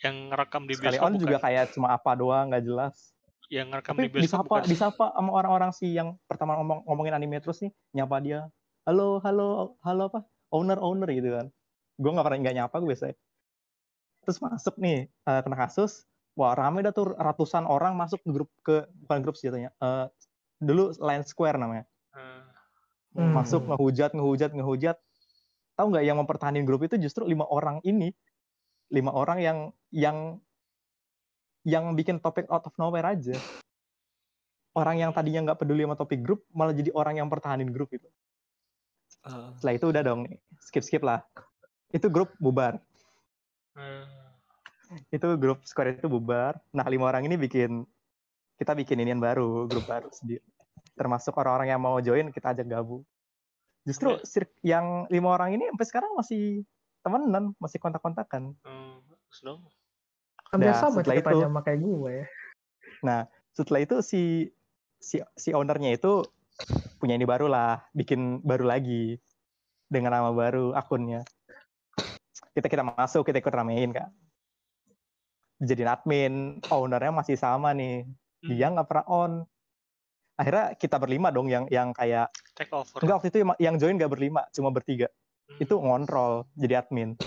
Yang 0.00 0.32
ngerekam 0.32 0.62
di 0.64 0.74
sekali 0.74 0.96
on 0.96 1.12
bukan? 1.12 1.20
juga 1.20 1.36
kayak 1.38 1.76
cuma 1.76 1.92
apa 1.92 2.10
doang 2.16 2.48
nggak 2.50 2.64
jelas 2.64 3.12
Yang 3.52 3.66
ngerekam 3.68 3.92
tapi 3.92 4.02
di 4.02 4.08
bioskop 4.08 4.24
disapa 4.24 4.44
bukan? 4.48 4.64
disapa 4.66 5.06
sama 5.12 5.30
orang-orang 5.30 5.70
sih 5.70 5.90
yang 5.92 6.16
pertama 6.24 6.56
ngomong 6.56 6.88
ngomongin 6.88 7.14
anime 7.14 7.36
terus 7.38 7.60
nih 7.60 7.70
nyapa 7.92 8.16
dia 8.18 8.40
halo 8.82 9.20
halo 9.20 9.76
halo 9.84 10.08
apa 10.08 10.20
owner 10.48 10.80
owner 10.80 11.08
gitu 11.12 11.30
kan 11.30 11.46
gue 12.00 12.10
nggak 12.10 12.26
pernah 12.26 12.40
nggak 12.40 12.56
nyapa 12.56 12.76
gue 12.80 12.88
biasanya. 12.96 13.16
Terus 14.24 14.38
masuk 14.40 14.74
nih 14.80 14.98
eh, 15.12 15.40
kena 15.44 15.56
kasus 15.60 16.08
wah 16.38 16.56
rame 16.56 16.80
dah 16.80 16.94
tuh 16.96 17.12
ratusan 17.12 17.68
orang 17.68 17.92
masuk 17.92 18.24
ke 18.24 18.30
grup 18.32 18.50
ke 18.64 18.88
bukan 19.04 19.18
grup 19.20 19.36
sih 19.36 19.52
jatuhnya 19.52 19.76
Eh, 19.76 20.06
dulu 20.56 20.96
Line 20.96 21.24
Square 21.28 21.60
namanya. 21.60 21.84
Eh, 22.16 22.42
Hmm. 23.10 23.34
masuk 23.34 23.66
ngehujat 23.66 24.14
ngehujat 24.14 24.54
ngehujat. 24.54 24.96
Tahu 25.74 25.86
nggak 25.90 26.04
yang 26.06 26.22
mempertahankan 26.22 26.62
grup 26.62 26.86
itu 26.86 26.94
justru 26.94 27.26
lima 27.26 27.42
orang 27.42 27.82
ini. 27.82 28.14
Lima 28.86 29.10
orang 29.10 29.42
yang 29.42 29.58
yang 29.90 30.38
yang 31.66 31.90
bikin 31.98 32.22
topik 32.22 32.46
out 32.46 32.62
of 32.64 32.74
nowhere 32.78 33.04
aja. 33.04 33.34
Orang 34.78 35.02
yang 35.02 35.10
tadinya 35.10 35.50
nggak 35.50 35.58
peduli 35.58 35.82
sama 35.82 35.98
topik 35.98 36.22
grup 36.22 36.46
malah 36.54 36.70
jadi 36.70 36.94
orang 36.94 37.18
yang 37.18 37.26
pertahanin 37.26 37.74
grup 37.74 37.90
itu 37.90 38.06
Ah, 39.26 39.52
setelah 39.58 39.74
itu 39.76 39.86
udah 39.92 40.02
dong 40.06 40.20
nih 40.24 40.38
skip 40.64 40.80
skip 40.80 41.02
lah 41.04 41.20
itu 41.90 42.06
grup 42.06 42.30
bubar. 42.38 42.78
Eh, 43.78 44.06
itu 45.10 45.26
grup 45.38 45.62
square 45.62 45.98
itu 45.98 46.06
bubar. 46.06 46.58
Nah 46.70 46.86
lima 46.86 47.06
orang 47.06 47.26
ini 47.26 47.34
bikin 47.34 47.86
kita 48.58 48.74
bikin 48.74 49.00
inian 49.00 49.18
baru 49.18 49.66
grup 49.66 49.86
baru 49.86 50.10
sendiri. 50.10 50.42
Termasuk 50.94 51.32
orang-orang 51.38 51.68
yang 51.72 51.80
mau 51.82 51.96
join 51.98 52.28
kita 52.30 52.52
ajak 52.52 52.66
gabung. 52.68 53.02
Justru 53.88 54.20
sir- 54.22 54.52
yang 54.60 55.08
lima 55.08 55.32
orang 55.34 55.56
ini 55.56 55.70
sampai 55.72 55.86
sekarang 55.88 56.12
masih 56.14 56.62
temenan 57.00 57.56
masih 57.56 57.78
kontak-kontakan. 57.80 58.52
Hampir 60.50 60.68
Nah, 60.68 60.76
sama 60.76 61.00
setelah 61.00 61.16
itu- 61.16 61.42
sama 61.46 61.60
kayak 61.62 61.80
gue. 61.80 62.14
Ya. 63.00 63.18
setelah 63.50 63.80
itu 63.82 63.98
si 64.04 64.22
si 65.00 65.18
si 65.34 65.50
ownernya 65.50 65.96
itu 65.96 66.22
punya 67.00 67.16
ini 67.16 67.24
baru 67.24 67.48
lah 67.48 67.82
bikin 67.96 68.44
baru 68.44 68.62
lagi 68.68 69.16
dengan 69.90 70.14
nama 70.14 70.30
baru 70.30 70.70
akunnya 70.76 71.24
kita 72.52 72.66
kita 72.66 72.82
masuk 72.84 73.22
kita 73.22 73.38
ikut 73.38 73.50
ramein 73.50 73.90
kan 73.90 74.10
jadi 75.58 75.92
admin 75.92 76.58
ownernya 76.66 77.12
masih 77.12 77.36
sama 77.36 77.70
nih 77.70 78.08
dia 78.40 78.66
nggak 78.66 78.88
pernah 78.88 79.06
on 79.06 79.32
akhirnya 80.34 80.72
kita 80.74 80.96
berlima 80.96 81.28
dong 81.28 81.46
yang 81.46 81.68
yang 81.68 81.92
kayak 81.92 82.32
Take 82.54 82.72
over. 82.72 82.96
enggak 82.98 83.16
waktu 83.16 83.28
itu 83.28 83.38
yang- 83.38 83.60
yang 83.60 83.74
join 83.76 83.94
nggak 83.94 84.08
berlima 84.08 84.48
cuma 84.50 84.70
bertiga 84.70 85.08
Hmm, 85.46 85.58
itu 85.58 85.74
ngontrol 85.74 86.46
jadi 86.54 86.80
admin 86.80 87.18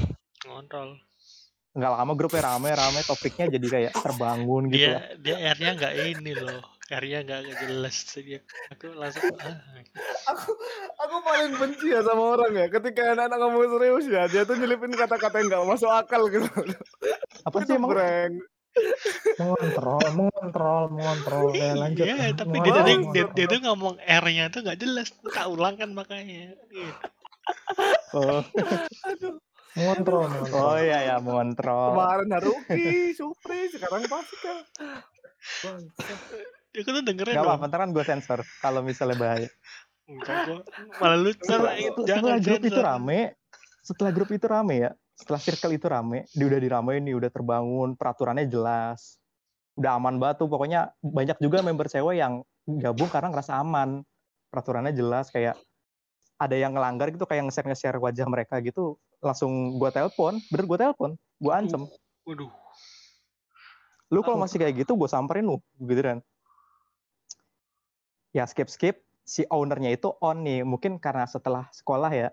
ngontrol. 0.41 0.95
nggak 1.73 1.91
lama 1.91 2.13
grupnya 2.13 2.41
rame 2.47 2.69
rame 2.71 2.99
topiknya 3.01 3.45
jadi 3.49 3.67
kayak 3.67 3.93
terbangun 3.95 4.63
gitu 4.67 4.79
Dia 4.79 4.93
lah. 4.93 5.03
dia 5.17 5.35
R-nya 5.51 5.71
nggak 5.73 5.93
ini 6.07 6.31
loh. 6.33 6.61
R-nya 6.91 7.23
nggak 7.23 7.39
nggak 7.47 7.57
jelas. 7.63 7.95
Dia 8.19 8.39
aku 8.71 8.91
langsung 8.99 9.23
ah, 9.39 9.55
aku 10.35 10.51
aku 10.99 11.15
paling 11.23 11.55
benci 11.55 11.95
ya 11.95 12.03
sama 12.03 12.35
orang 12.35 12.51
ya 12.51 12.67
ketika 12.67 13.15
anak-anak 13.15 13.39
ngomong 13.39 13.71
serius 13.79 14.05
ya 14.11 14.23
dia 14.27 14.43
tuh 14.43 14.59
nyelipin 14.59 14.91
kata-kata 14.91 15.39
yang 15.39 15.47
nggak 15.47 15.63
masuk 15.63 15.91
akal 15.91 16.27
gitu 16.27 16.47
apa 17.47 17.57
sih 17.63 17.75
emang 17.79 17.95
Mengontrol, 19.37 20.01
mengontrol, 20.17 20.83
mengontrol. 20.89 21.53
Ya, 21.53 21.77
lanjut. 21.77 22.09
Iya, 22.09 22.33
tapi 22.33 22.57
dia 22.57 22.73
dia, 22.73 22.97
mengontrol. 22.97 23.29
dia 23.37 23.45
tuh 23.45 23.59
ngomong 23.69 23.95
R-nya 24.01 24.49
tuh 24.49 24.65
nggak 24.65 24.81
jelas. 24.81 25.13
Tak 25.29 25.45
ulang 25.45 25.77
kan 25.77 25.93
makanya. 25.93 26.57
Gitu. 26.57 26.81
oh, 28.17 28.41
Mengontrol, 29.73 30.29
mengontrol. 30.29 30.69
oh 30.69 30.77
iya 30.77 30.99
ya 31.09 31.17
mengontrol 31.17 31.97
kemarin 31.97 32.29
Haruki 32.29 33.09
Supri 33.17 33.73
sekarang 33.73 34.05
Pascal 34.05 34.61
Ya 36.73 36.81
aku 36.81 36.89
tuh 36.89 37.03
dengerin 37.05 37.37
Gak 37.37 37.45
apa-apa, 37.45 37.65
kan 37.69 37.89
gue 37.93 38.01
sensor 38.01 38.39
kalau 38.57 38.81
misalnya 38.81 39.13
bahaya. 39.13 39.49
Enggak 40.09 40.37
gua 40.41 40.59
malah 40.99 41.17
lu 41.21 41.29
Setelah, 41.37 42.37
grup 42.41 42.61
itu 42.65 42.79
rame, 42.81 43.19
setelah 43.85 44.11
grup 44.11 44.29
itu 44.33 44.45
rame 44.49 44.75
ya, 44.89 44.91
setelah 45.15 45.39
circle 45.39 45.73
itu 45.77 45.85
rame, 45.85 46.25
dia 46.33 46.45
udah 46.49 46.59
diramein 46.59 47.01
nih, 47.05 47.15
udah 47.15 47.29
terbangun, 47.29 47.93
peraturannya 47.93 48.49
jelas, 48.49 49.21
udah 49.77 50.01
aman 50.01 50.17
batu. 50.17 50.49
Pokoknya 50.49 50.91
banyak 50.99 51.37
juga 51.39 51.61
member 51.61 51.87
cewek 51.87 52.17
yang 52.17 52.41
gabung 52.65 53.07
karena 53.07 53.29
ngerasa 53.29 53.53
aman, 53.61 54.01
peraturannya 54.49 54.97
jelas 54.97 55.29
kayak 55.29 55.55
ada 56.41 56.57
yang 56.57 56.73
ngelanggar 56.73 57.13
gitu 57.13 57.23
kayak 57.29 57.47
nge-share 57.47 57.69
nge-share 57.69 57.97
wajah 58.01 58.25
mereka 58.27 58.59
gitu 58.59 58.97
langsung 59.23 59.79
gue 59.79 59.89
telepon 59.95 60.35
bener 60.51 60.65
gue 60.67 60.77
telepon 60.81 61.11
gue 61.39 61.53
ancem 61.53 61.87
Waduh. 62.23 62.51
Lu 64.13 64.21
kalau 64.23 64.39
masih 64.39 64.61
kayak 64.61 64.85
gitu, 64.85 64.95
gue 64.95 65.09
samperin 65.09 65.43
lu, 65.43 65.59
gitu 65.81 65.99
kan. 65.99 66.17
Ya 68.33 68.49
skip 68.49 68.65
skip, 68.65 69.05
si 69.21 69.45
ownernya 69.47 69.93
itu 69.93 70.09
on 70.17 70.41
nih, 70.41 70.65
mungkin 70.65 70.97
karena 70.97 71.29
setelah 71.29 71.69
sekolah 71.69 72.09
ya, 72.09 72.29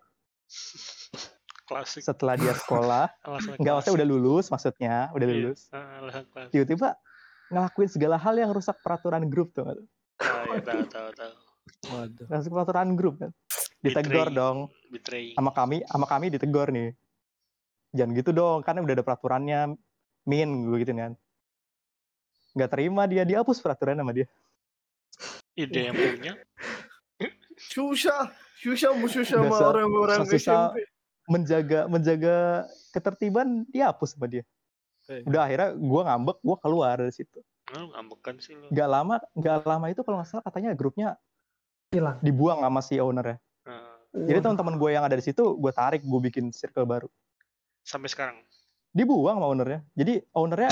Klasik. 1.69 2.01
setelah 2.03 2.35
dia 2.41 2.57
sekolah, 2.57 3.13
nggak 3.61 3.75
maksudnya 3.77 3.97
udah 4.01 4.07
lulus, 4.09 4.49
maksudnya 4.49 5.13
udah 5.13 5.27
Iya. 5.29 5.35
lulus, 5.37 5.69
Ah, 5.71 6.25
tiba-tiba 6.49 6.97
ngelakuin 7.53 7.91
segala 7.93 8.17
hal 8.17 8.35
yang 8.35 8.51
rusak 8.51 8.81
peraturan 8.81 9.29
grup 9.29 9.53
tuh, 9.53 9.69
Ah, 9.69 9.77
ya, 10.49 10.59
tahu 10.65 10.83
tahu 10.89 11.09
tahu. 11.13 11.33
Waduh. 11.93 12.27
rusak 12.33 12.51
peraturan 12.51 12.89
grup 12.97 13.15
kan. 13.21 13.31
Ditegur 13.81 14.29
dong, 14.33 14.73
Betraying. 14.89 15.37
sama 15.37 15.53
kami, 15.53 15.85
sama 15.85 16.09
kami 16.09 16.33
ditegur 16.33 16.73
nih. 16.73 16.97
Jangan 17.93 18.13
gitu 18.17 18.31
dong, 18.33 18.65
karena 18.65 18.81
udah 18.81 18.95
ada 18.97 19.05
peraturannya, 19.05 19.61
min 20.25 20.49
gue 20.65 20.77
gitu 20.81 20.97
kan. 20.97 21.13
Nggak 22.57 22.71
terima 22.73 23.05
dia, 23.05 23.23
dihapus 23.23 23.61
peraturan 23.61 24.01
sama 24.01 24.17
dia. 24.17 24.27
Ide 25.61 25.81
yang 25.91 25.97
punya. 25.97 26.33
Susah, 27.61 28.33
susah 28.57 28.91
susah 28.97 29.45
sama 29.45 29.57
orang-orang 29.61 30.25
susah- 30.25 30.73
SMP. 30.73 30.89
menjaga 31.29 31.81
menjaga 31.87 32.37
ketertiban 32.91 33.69
dihapus 33.69 34.17
sama 34.17 34.27
dia. 34.27 34.43
Eh. 35.07 35.23
Udah 35.29 35.45
akhirnya 35.47 35.77
gue 35.77 36.01
ngambek, 36.09 36.39
gue 36.41 36.57
keluar 36.59 36.95
dari 36.99 37.13
situ. 37.13 37.39
Lu 37.77 37.93
ngambekan 37.93 38.35
sih 38.41 38.57
lu. 38.57 38.67
Gak 38.73 38.89
lama, 38.89 39.21
gak 39.39 39.63
lama 39.63 39.87
itu 39.93 40.01
kalau 40.03 40.19
nggak 40.19 40.31
salah 40.33 40.43
katanya 40.43 40.75
grupnya 40.75 41.15
hilang 41.91 42.19
dibuang 42.25 42.63
sama 42.65 42.81
si 42.81 42.99
ownernya. 42.99 43.39
Ah, 43.67 43.99
Jadi 44.11 44.39
teman-teman 44.43 44.75
gue 44.75 44.91
yang 44.91 45.05
ada 45.07 45.15
di 45.15 45.23
situ, 45.23 45.55
gue 45.55 45.71
tarik, 45.71 46.03
gue 46.03 46.21
bikin 46.25 46.51
circle 46.51 46.87
baru. 46.87 47.07
sampai 47.81 48.11
sekarang. 48.13 48.37
Dibuang 48.91 49.39
sama 49.39 49.47
ownernya. 49.51 49.81
Jadi 49.95 50.23
ownernya 50.35 50.71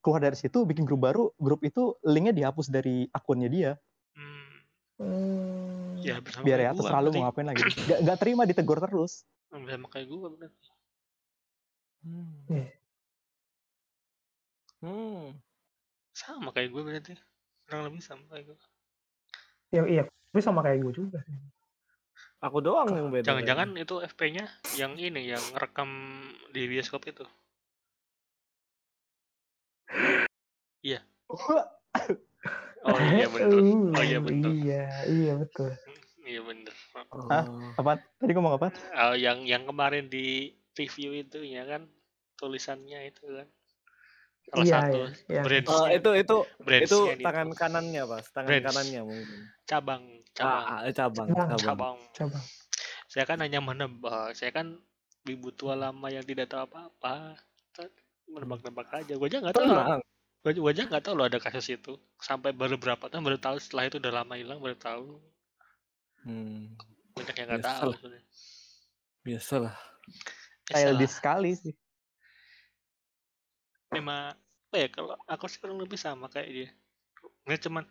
keluar 0.00 0.22
dari 0.22 0.34
situ, 0.38 0.62
bikin 0.62 0.86
grup 0.86 1.02
baru. 1.02 1.30
Grup 1.36 1.60
itu 1.62 1.94
linknya 2.02 2.34
dihapus 2.34 2.70
dari 2.70 3.06
akunnya 3.10 3.50
dia. 3.50 3.70
Ya 6.08 6.18
Biar 6.42 6.58
ya 6.58 6.70
kayak 6.70 6.72
gua, 6.72 6.80
terserah 6.80 7.00
lu 7.00 7.08
berarti. 7.08 7.18
mau 7.20 7.24
ngapain 7.28 7.46
lagi. 7.48 7.62
Gak, 7.90 7.98
gak 8.04 8.18
terima 8.18 8.42
ditegur 8.48 8.78
terus. 8.80 9.12
Sama 9.52 9.86
kayak 9.92 10.06
gue 10.08 10.18
bener. 10.28 10.50
Hmm. 12.04 12.32
Iya. 12.48 12.68
Hmm. 14.80 15.24
Sama 16.14 16.48
kayak 16.54 16.68
gue 16.72 16.82
berarti. 16.84 17.14
Kurang 17.68 17.82
lebih 17.88 18.00
sama 18.00 18.24
kayak 18.32 18.44
gue. 18.48 18.58
Ya, 19.68 19.82
iya, 19.84 20.02
tapi 20.08 20.40
sama 20.40 20.64
kayak 20.64 20.80
gue 20.80 20.92
juga. 20.96 21.20
sih. 21.28 21.36
Aku 22.38 22.62
doang 22.62 22.88
yang 22.94 23.10
beda. 23.10 23.26
Jangan-jangan 23.26 23.74
itu 23.76 23.98
FP-nya 23.98 24.46
yang 24.78 24.94
ini 24.94 25.34
yang 25.34 25.42
rekam 25.58 25.90
di 26.54 26.70
bioskop 26.70 27.02
itu. 27.10 27.26
Oh 32.84 32.96
iya 32.96 33.26
bener. 33.32 33.48
Uh, 33.50 33.90
Oh 33.90 34.04
iya 34.04 34.18
betul. 34.18 34.52
Iya, 34.54 34.84
iya 35.06 35.32
betul. 35.34 35.70
Iya 36.22 36.40
bener. 36.44 36.74
Oh. 37.10 37.26
Hah? 37.26 37.44
Apa? 37.74 37.90
Tadi 38.18 38.32
ngomong 38.32 38.54
apa? 38.56 38.68
Oh, 38.94 39.14
yang 39.14 39.42
yang 39.42 39.64
kemarin 39.64 40.06
di 40.06 40.52
review 40.74 41.10
itu 41.12 41.42
ya 41.42 41.64
kan 41.64 41.88
tulisannya 42.36 43.08
itu 43.08 43.24
kan. 43.26 43.48
Salah 44.48 44.64
Iya, 44.64 44.76
satu 44.80 44.98
iya, 45.28 45.42
iya. 45.44 45.60
Oh, 45.68 45.86
itu 45.90 46.10
itu 46.16 46.36
brands 46.58 46.88
itu 46.88 46.98
tangan 47.20 47.48
kanannya, 47.52 48.02
Pas. 48.04 48.24
Tangan 48.30 48.48
Brands. 48.48 48.66
kanannya 48.66 49.00
mungkin. 49.04 49.40
cabang 49.64 50.02
cabang 50.32 50.62
Ah, 50.62 50.76
ah, 50.80 50.80
cabang, 50.88 51.26
Cabang. 51.28 51.48
cabang. 51.50 51.58
cabang. 51.60 51.96
Coba. 52.14 52.38
Saya 53.08 53.24
kan 53.24 53.38
hanya 53.40 53.60
menebak. 53.60 54.32
Saya 54.32 54.52
kan 54.52 54.80
ibu 55.24 55.48
tua 55.50 55.74
lama 55.74 56.08
yang 56.08 56.24
tidak 56.24 56.48
tahu 56.48 56.64
apa-apa. 56.64 57.36
Menebak-nebak 58.26 58.88
aja. 58.94 59.12
Gue 59.16 59.28
aja 59.28 59.40
nggak 59.40 59.52
tahu. 59.52 59.64
Tenang. 59.64 60.00
Gue 60.46 60.70
aja 60.70 60.86
nggak 60.86 61.02
tahu 61.02 61.14
loh 61.18 61.26
ada 61.26 61.42
kasus 61.42 61.74
itu. 61.74 61.98
Sampai 62.22 62.54
baru 62.54 62.78
berapa 62.78 63.10
tahun 63.10 63.26
baru 63.26 63.38
tahu. 63.42 63.56
Setelah 63.58 63.90
itu 63.90 63.96
udah 63.98 64.12
lama 64.22 64.34
hilang 64.38 64.62
baru 64.62 64.78
tahu. 64.78 65.18
Hmm. 66.22 66.78
Banyak 67.18 67.36
yang 67.36 67.48
nggak 67.50 67.66
tahu. 67.66 67.90
Biasalah. 69.26 69.74
Childish 70.70 70.94
Biasalah. 70.94 71.08
sekali 71.10 71.50
sih. 71.58 71.74
Memang 73.92 74.36
apa 74.68 74.76
ya 74.76 74.88
kalau 74.92 75.16
aku 75.24 75.48
sih 75.48 75.58
kurang 75.58 75.80
lebih 75.82 75.98
sama 75.98 76.30
kayak 76.30 76.48
dia. 76.48 76.68
Ini 77.48 77.56
cuman 77.58 77.84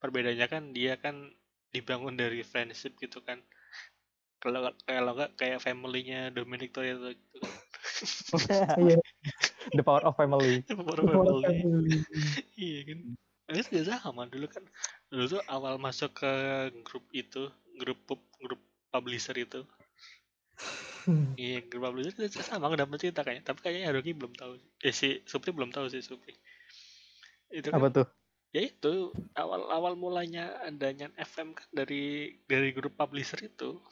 perbedaannya 0.00 0.46
kan 0.48 0.62
dia 0.72 0.96
kan 0.98 1.30
dibangun 1.70 2.18
dari 2.18 2.42
friendship 2.42 2.98
gitu 2.98 3.22
kan. 3.22 3.38
Kalau 4.42 4.72
kalau 4.84 5.12
nggak 5.14 5.40
kayak 5.40 5.62
family-nya 5.62 6.34
Dominic 6.34 6.74
Toretto 6.74 7.14
gitu 7.14 7.38
kan. 7.38 7.63
Iya. 8.80 8.98
The 9.72 9.82
power 9.84 10.04
of 10.04 10.16
family. 10.16 10.64
Baru 10.68 11.08
family. 11.08 12.04
Iya 12.56 12.80
kan. 12.88 12.98
Ini 13.44 13.60
juga 13.68 14.00
sama 14.00 14.24
dulu 14.28 14.46
kan. 14.48 14.64
Dulu 15.12 15.24
tuh 15.38 15.42
awal 15.48 15.76
masuk 15.76 16.16
ke 16.16 16.32
grup 16.84 17.04
itu, 17.12 17.48
grup 17.76 17.98
pub- 18.08 18.32
grup 18.40 18.60
publisher 18.92 19.36
itu. 19.36 19.62
Hmm. 21.04 21.36
Iya, 21.40 21.66
grup 21.68 21.92
publisher 21.92 22.24
itu 22.24 22.40
sama 22.40 22.72
udah 22.72 22.88
cerita 22.96 23.20
kayaknya. 23.20 23.44
Tapi 23.44 23.58
kayaknya 23.60 23.92
Haruki 23.92 24.16
belum 24.16 24.32
tahu. 24.32 24.56
Eh 24.80 24.94
si 24.94 25.20
Supri 25.28 25.52
belum 25.52 25.72
tahu 25.72 25.92
sih 25.92 26.00
Supri. 26.00 26.32
Itu 27.52 27.68
kan 27.70 27.80
Apa 27.80 27.88
tuh? 27.92 28.08
ya 28.54 28.70
itu 28.70 29.10
awal 29.34 29.66
awal 29.66 29.98
mulanya 29.98 30.62
adanya 30.62 31.10
FM 31.18 31.58
kan 31.58 31.66
dari 31.74 32.38
dari 32.46 32.70
grup 32.70 32.94
publisher 32.94 33.50
itu 33.50 33.82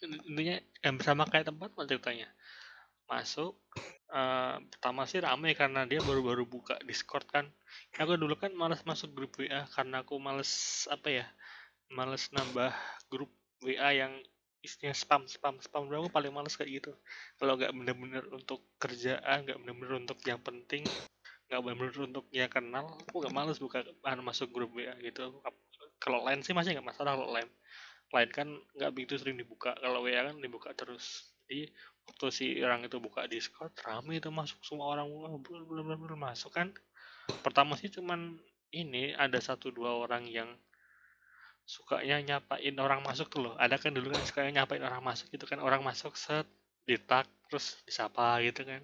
intinya 0.00 0.56
yang 0.80 0.96
bersama 0.96 1.28
kayak 1.28 1.52
tempat 1.52 1.76
ceritanya 1.84 2.32
masuk 3.08 3.56
eh, 4.12 4.56
pertama 4.72 5.02
sih 5.08 5.20
rame 5.24 5.56
karena 5.56 5.84
dia 5.88 6.00
baru-baru 6.04 6.44
buka 6.44 6.76
Discord 6.84 7.26
kan. 7.28 7.46
Aku 7.96 8.14
dulu 8.20 8.36
kan 8.36 8.52
malas 8.54 8.84
masuk 8.84 9.12
grup 9.16 9.36
WA 9.40 9.64
karena 9.74 10.04
aku 10.04 10.16
males 10.20 10.84
apa 10.92 11.08
ya 11.08 11.26
males 11.92 12.28
nambah 12.32 12.72
grup 13.08 13.32
WA 13.64 13.90
yang 13.96 14.12
isinya 14.62 14.92
spam 14.92 15.24
spam 15.24 15.56
spam. 15.64 15.88
Dulu 15.88 16.08
aku 16.08 16.10
paling 16.12 16.32
males 16.32 16.54
kayak 16.54 16.70
gitu. 16.84 16.92
Kalau 17.40 17.56
nggak 17.56 17.72
bener-bener 17.74 18.24
untuk 18.32 18.60
kerjaan 18.82 19.48
nggak 19.48 19.58
bener-bener 19.64 19.94
untuk 20.04 20.18
yang 20.28 20.40
penting 20.42 20.84
nggak 21.48 21.60
bener-bener 21.64 22.12
untuk 22.12 22.26
yang 22.28 22.52
kenal 22.52 22.92
aku 23.08 23.24
nggak 23.24 23.32
males 23.32 23.56
buka 23.56 23.80
anu, 24.04 24.20
masuk 24.20 24.52
grup 24.52 24.70
WA 24.76 24.92
gitu. 25.00 25.40
Kalau 25.98 26.22
lain 26.22 26.44
sih 26.44 26.52
masih 26.52 26.76
nggak 26.76 26.88
masalah 26.92 27.16
kalau 27.16 27.32
lain. 27.32 27.48
Lain 28.12 28.30
kan 28.32 28.48
nggak 28.76 28.90
begitu 28.92 29.14
sering 29.20 29.40
dibuka. 29.40 29.72
Kalau 29.80 30.04
WA 30.04 30.28
kan 30.28 30.36
dibuka 30.40 30.70
terus. 30.76 31.32
Jadi 31.48 31.72
waktu 32.08 32.26
si 32.32 32.46
orang 32.64 32.88
itu 32.88 32.96
buka 32.98 33.28
Discord 33.28 33.76
rame 33.84 34.18
itu 34.18 34.32
masuk 34.32 34.58
semua 34.64 34.90
orang 34.96 35.06
belum 35.44 36.00
belum 36.00 36.20
masuk 36.20 36.56
kan 36.56 36.72
pertama 37.44 37.76
sih 37.76 37.92
cuman 37.92 38.40
ini 38.72 39.12
ada 39.16 39.38
satu 39.40 39.72
dua 39.72 39.96
orang 39.96 40.24
yang 40.28 40.48
sukanya 41.68 42.16
nyapain 42.24 42.72
orang 42.80 43.04
masuk 43.04 43.28
tuh 43.28 43.40
loh. 43.44 43.54
Ada 43.60 43.76
kan 43.76 43.92
dulu 43.92 44.08
kan 44.16 44.24
sukanya 44.24 44.64
nyapain 44.64 44.80
orang 44.80 45.04
masuk 45.04 45.28
gitu 45.28 45.44
kan. 45.44 45.60
Orang 45.60 45.84
masuk 45.84 46.16
set 46.16 46.48
ditak 46.88 47.28
terus 47.52 47.76
disapa 47.84 48.40
gitu 48.40 48.64
kan. 48.64 48.80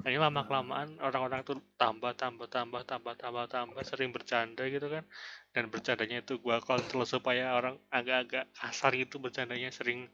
Nah 0.00 0.08
ini 0.08 0.16
lama 0.16 0.40
kelamaan 0.48 0.96
orang-orang 1.04 1.44
tuh 1.44 1.60
tambah 1.76 2.16
tambah 2.16 2.48
tambah 2.48 2.82
tambah 2.88 3.14
tambah 3.20 3.44
tambah 3.52 3.82
sering 3.84 4.16
bercanda 4.16 4.64
gitu 4.64 4.88
kan. 4.88 5.04
Dan 5.52 5.68
bercandanya 5.68 6.24
itu 6.24 6.40
gua 6.40 6.64
kontrol 6.64 7.04
supaya 7.04 7.52
orang 7.52 7.76
agak-agak 7.92 8.48
kasar 8.56 8.96
gitu 8.96 9.20
bercandanya 9.20 9.68
sering 9.68 10.08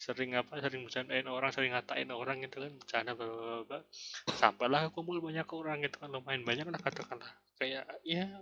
sering 0.00 0.32
apa 0.32 0.64
sering 0.64 0.88
bercandain 0.88 1.28
orang 1.28 1.52
sering 1.52 1.76
ngatain 1.76 2.08
orang 2.08 2.40
gitu 2.40 2.64
kan 2.64 2.72
bercanda 2.72 3.12
bla. 3.12 3.84
sampailah 4.32 4.88
kumpul 4.96 5.20
banyak 5.20 5.44
orang 5.52 5.84
gitu 5.84 6.00
kan 6.00 6.08
lumayan 6.08 6.40
banyak 6.40 6.64
lah 6.64 6.80
katakanlah. 6.80 7.28
Kayak 7.60 7.84
ya 8.00 8.40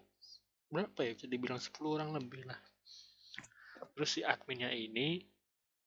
berapa 0.71 1.01
ya 1.03 1.19
bisa 1.19 1.27
dibilang 1.27 1.59
10 1.59 1.75
orang 1.83 2.15
lebih 2.15 2.47
lah. 2.47 2.59
Terus 3.99 4.11
si 4.15 4.21
adminnya 4.23 4.71
ini 4.71 5.27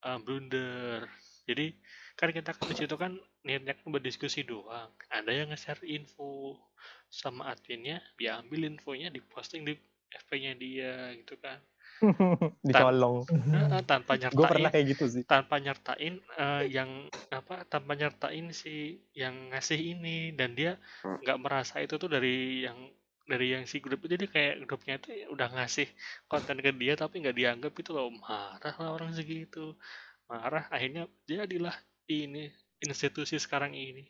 eh, 0.03 0.19
blunder. 0.19 1.07
Jadi 1.47 1.72
kan 2.19 2.36
kita 2.36 2.51
kan 2.51 2.76
situ 2.76 2.95
kan 2.99 3.15
niatnya 3.47 3.80
kan 3.80 3.95
berdiskusi 3.95 4.43
doang. 4.43 4.91
Ada 5.07 5.32
yang 5.32 5.55
nge-share 5.55 5.88
info 5.88 6.59
sama 7.07 7.47
adminnya 7.47 8.03
dia 8.19 8.43
ambil 8.43 8.67
infonya 8.67 9.07
diposting 9.07 9.63
di 9.63 9.80
FP-nya 10.11 10.51
dia 10.59 11.15
gitu 11.15 11.39
kan 11.39 11.63
Dicolong. 12.67 13.23
Heeh, 13.29 13.81
tanpa 13.85 14.17
Gue 14.17 14.21
nyertain 14.21 14.49
pernah 14.49 14.69
kayak 14.69 14.85
gitu 14.91 15.05
sih. 15.07 15.23
tanpa 15.23 15.55
nyertain 15.57 16.17
eh, 16.17 16.63
yang 16.67 16.89
apa 17.29 17.63
tanpa 17.65 17.93
nyertain 17.93 18.49
si 18.51 18.99
yang 19.13 19.53
ngasih 19.53 19.77
ini. 19.77 20.33
Dan 20.33 20.53
dia 20.53 20.77
nggak 21.03 21.37
merasa 21.37 21.79
itu 21.79 21.95
tuh 21.95 22.09
dari 22.09 22.65
yang 22.65 22.77
dari 23.25 23.53
yang 23.53 23.63
si 23.65 23.79
grup 23.79 24.01
itu. 24.03 24.17
Jadi 24.17 24.25
kayak 24.27 24.55
grupnya 24.65 24.97
itu 24.97 25.09
udah 25.29 25.47
ngasih 25.55 25.87
konten 26.25 26.59
ke 26.59 26.73
dia 26.73 26.93
tapi 26.95 27.21
nggak 27.21 27.37
dianggap 27.37 27.73
itu 27.73 27.91
loh. 27.91 28.09
Marah 28.11 28.75
lah 28.75 28.89
orang 28.91 29.13
segitu. 29.13 29.77
Marah 30.25 30.65
akhirnya 30.67 31.05
jadilah 31.25 31.75
ini 32.09 32.49
institusi 32.81 33.37
sekarang 33.37 33.77
ini. 33.77 34.09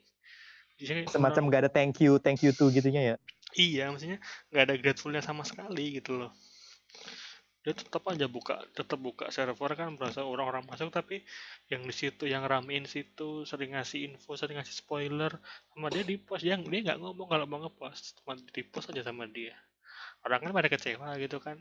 Jadi 0.80 1.06
Semacam 1.06 1.46
orang- 1.46 1.52
gak 1.52 1.62
ada 1.62 1.70
thank 1.70 2.00
you, 2.00 2.16
thank 2.18 2.40
you 2.42 2.50
tuh 2.50 2.72
gitunya 2.72 3.14
ya. 3.14 3.16
iya 3.52 3.92
maksudnya 3.92 4.16
nggak 4.48 4.64
ada 4.64 4.74
gratefulnya 4.80 5.20
sama 5.20 5.44
sekali 5.44 6.00
gitu 6.00 6.16
loh 6.16 6.32
dia 7.62 7.72
tetap 7.78 8.02
aja 8.10 8.26
buka 8.26 8.58
tetap 8.74 8.98
buka 8.98 9.30
server 9.30 9.70
kan 9.78 9.94
berasa 9.94 10.26
orang-orang 10.26 10.66
masuk 10.66 10.90
tapi 10.90 11.22
yang 11.70 11.86
di 11.86 11.94
situ 11.94 12.26
yang 12.26 12.42
ramein 12.42 12.90
situ 12.90 13.46
sering 13.46 13.78
ngasih 13.78 14.10
info 14.10 14.34
sering 14.34 14.58
ngasih 14.58 14.82
spoiler 14.82 15.30
sama 15.70 15.86
dia 15.94 16.02
di 16.02 16.18
post 16.18 16.42
yang 16.42 16.66
dia 16.66 16.82
nggak 16.82 16.98
ngomong 16.98 17.30
kalau 17.30 17.46
mau 17.46 17.62
ngepost 17.62 18.18
cuma 18.18 18.34
di 18.34 18.62
post 18.66 18.90
aja 18.90 19.06
sama 19.06 19.30
dia. 19.30 19.54
Orang 20.22 20.42
kan 20.42 20.52
pada 20.54 20.68
kecewa 20.70 21.18
gitu 21.18 21.38
kan. 21.42 21.58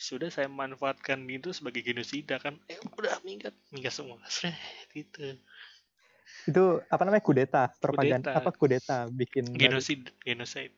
Sudah 0.00 0.32
saya 0.32 0.48
manfaatkan 0.48 1.20
itu 1.28 1.52
sebagai 1.52 1.84
genosida 1.84 2.40
kan. 2.40 2.56
Eh 2.70 2.78
udah 2.96 3.20
minggat 3.26 3.52
minggat 3.74 3.92
semua. 3.92 4.16
Sret, 4.30 4.56
gitu. 4.94 5.36
Itu 6.48 6.80
apa 6.88 7.02
namanya 7.04 7.24
kudeta, 7.24 7.62
propaganda 7.78 8.32
Kudeta. 8.32 8.38
apa 8.40 8.50
kudeta 8.54 8.96
bikin 9.12 9.44
genosid 9.54 10.08
genocide 10.24 10.72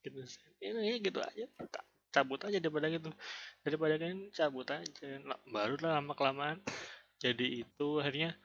genocide 0.00 0.54
ini 0.64 0.80
ya 0.90 0.96
gitu 1.02 1.20
aja. 1.20 1.44
Ca- 1.68 1.95
cabut 2.16 2.40
aja 2.48 2.56
daripada 2.56 2.88
gitu. 2.88 3.12
Daripada 3.60 3.94
kan 4.00 4.16
cabut 4.32 4.68
aja. 4.72 5.08
Lah, 5.28 5.38
baru 5.52 5.76
lah 5.84 6.00
lama 6.00 6.16
kelamaan 6.16 6.64
jadi 7.16 7.64
itu 7.64 7.88
akhirnya 8.00 8.36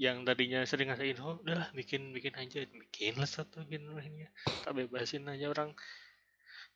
yang 0.00 0.24
tadinya 0.24 0.64
sering 0.64 0.88
ngasih 0.88 1.12
info 1.12 1.42
udah 1.44 1.74
bikin 1.76 2.14
bikin 2.14 2.34
aja. 2.38 2.64
Bikin 2.66 3.18
lah 3.20 3.28
satu 3.28 3.66
bikin 3.66 3.90
akhirnya. 3.90 4.28
Tak 4.64 4.72
bebasin 4.74 5.28
aja 5.28 5.50
orang. 5.50 5.74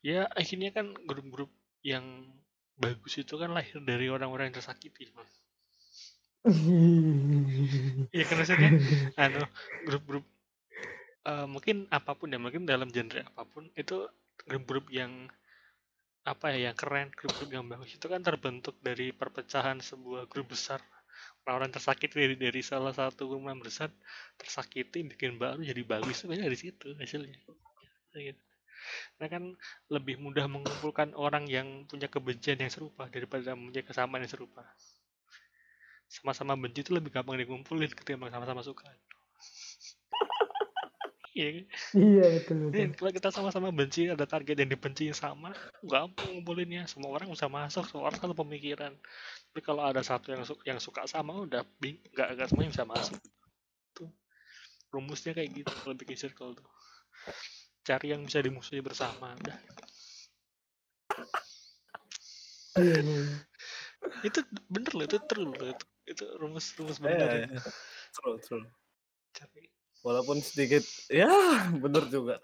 Ya 0.04 0.28
akhirnya 0.36 0.74
kan 0.74 0.92
grup-grup 1.08 1.48
yang 1.80 2.04
bagus 2.76 3.16
itu 3.22 3.34
kan 3.38 3.54
lahir 3.54 3.78
dari 3.80 4.10
orang-orang 4.10 4.50
yang 4.50 4.56
tersakiti 4.60 5.08
Bang. 5.14 5.30
Iya 8.14 8.24
kan 8.28 8.36
maksudnya? 8.36 8.70
Anu 9.16 9.40
grup-grup 9.88 10.24
eh, 11.24 11.46
mungkin 11.48 11.88
apa 11.88 12.12
pun 12.12 12.28
ya 12.28 12.36
mungkin 12.36 12.68
dalam 12.68 12.92
genre 12.92 13.24
apa 13.24 13.48
pun 13.48 13.72
itu 13.72 14.04
grup-grup 14.44 14.92
yang 14.92 15.32
apa 16.24 16.56
ya 16.56 16.72
yang 16.72 16.76
keren 16.76 17.12
grup-grup 17.12 17.50
yang 17.52 17.68
bagus 17.68 18.00
itu 18.00 18.06
kan 18.08 18.24
terbentuk 18.24 18.74
dari 18.80 19.12
perpecahan 19.12 19.84
sebuah 19.84 20.24
grup 20.32 20.56
besar 20.56 20.80
orang-orang 21.44 21.72
tersakiti 21.76 22.16
dari 22.16 22.36
dari 22.40 22.60
salah 22.64 22.96
satu 22.96 23.28
yang 23.36 23.60
besar 23.60 23.92
tersakiti 24.40 25.04
bikin 25.04 25.36
baru 25.36 25.60
jadi 25.60 25.82
bagus 25.84 26.24
sebenarnya 26.24 26.48
dari 26.48 26.58
situ 26.58 26.88
hasilnya. 26.96 27.36
Nah 29.20 29.28
kan 29.28 29.52
lebih 29.92 30.16
mudah 30.16 30.48
mengumpulkan 30.48 31.12
orang 31.12 31.44
yang 31.44 31.84
punya 31.84 32.08
kebencian 32.08 32.56
yang 32.56 32.72
serupa 32.72 33.04
daripada 33.12 33.52
punya 33.52 33.84
kesamaan 33.84 34.24
yang 34.24 34.32
serupa 34.32 34.64
sama-sama 36.08 36.54
benci 36.54 36.84
itu 36.84 36.92
lebih 36.94 37.10
gampang 37.10 37.36
dikumpulin 37.42 37.90
ketimbang 37.90 38.30
sama-sama 38.30 38.62
suka. 38.62 38.86
Iya 41.34 41.66
iya 41.98 42.24
betul 42.30 42.70
betul 42.70 42.78
Dan 42.78 42.88
kalau 42.94 43.10
kita 43.10 43.28
sama-sama 43.34 43.74
benci 43.74 44.06
ada 44.06 44.22
target 44.22 44.54
yang 44.54 44.70
dibenci 44.70 45.10
yang 45.10 45.18
sama, 45.18 45.50
gampang 45.82 46.30
ngumpulinnya. 46.30 46.86
Semua 46.86 47.10
orang 47.10 47.26
bisa 47.34 47.50
masuk, 47.50 47.90
semua 47.90 48.06
orang 48.06 48.22
satu 48.22 48.38
pemikiran. 48.38 48.94
Tapi 49.50 49.60
kalau 49.66 49.82
ada 49.82 49.98
satu 50.06 50.30
yang 50.30 50.46
suka, 50.46 50.62
yang 50.62 50.78
suka 50.78 51.02
sama, 51.10 51.42
udah 51.42 51.66
bing, 51.82 51.98
nggak 52.14 52.38
nggak 52.38 52.48
semuanya 52.54 52.70
bisa 52.70 52.86
masuk. 52.86 53.18
Tuh 53.98 54.10
rumusnya 54.94 55.34
kayak 55.34 55.50
gitu 55.58 55.74
kalau 55.74 55.94
bikin 55.98 56.14
circle 56.14 56.54
tuh. 56.54 56.68
Cari 57.82 58.14
yang 58.14 58.22
bisa 58.22 58.38
dimusuhi 58.38 58.78
bersama. 58.78 59.34
Udah. 59.34 59.58
Iya, 62.78 62.94
iya, 63.02 63.16
iya. 63.26 63.38
Itu 64.22 64.38
bener 64.70 64.92
loh, 64.94 65.04
itu 65.06 65.18
true 65.26 65.50
loh. 65.50 65.66
Itu, 65.66 65.84
itu 66.06 66.24
rumus 66.38 66.70
rumus 66.78 67.02
bener. 67.02 67.26
iya, 67.26 67.42
itu. 67.42 67.58
iya. 67.58 67.60
True, 68.14 68.38
true. 68.38 68.64
Cari. 69.34 69.73
Walaupun 70.04 70.36
sedikit, 70.44 70.84
ya 71.08 71.26
bener 71.82 72.04
juga. 72.12 72.36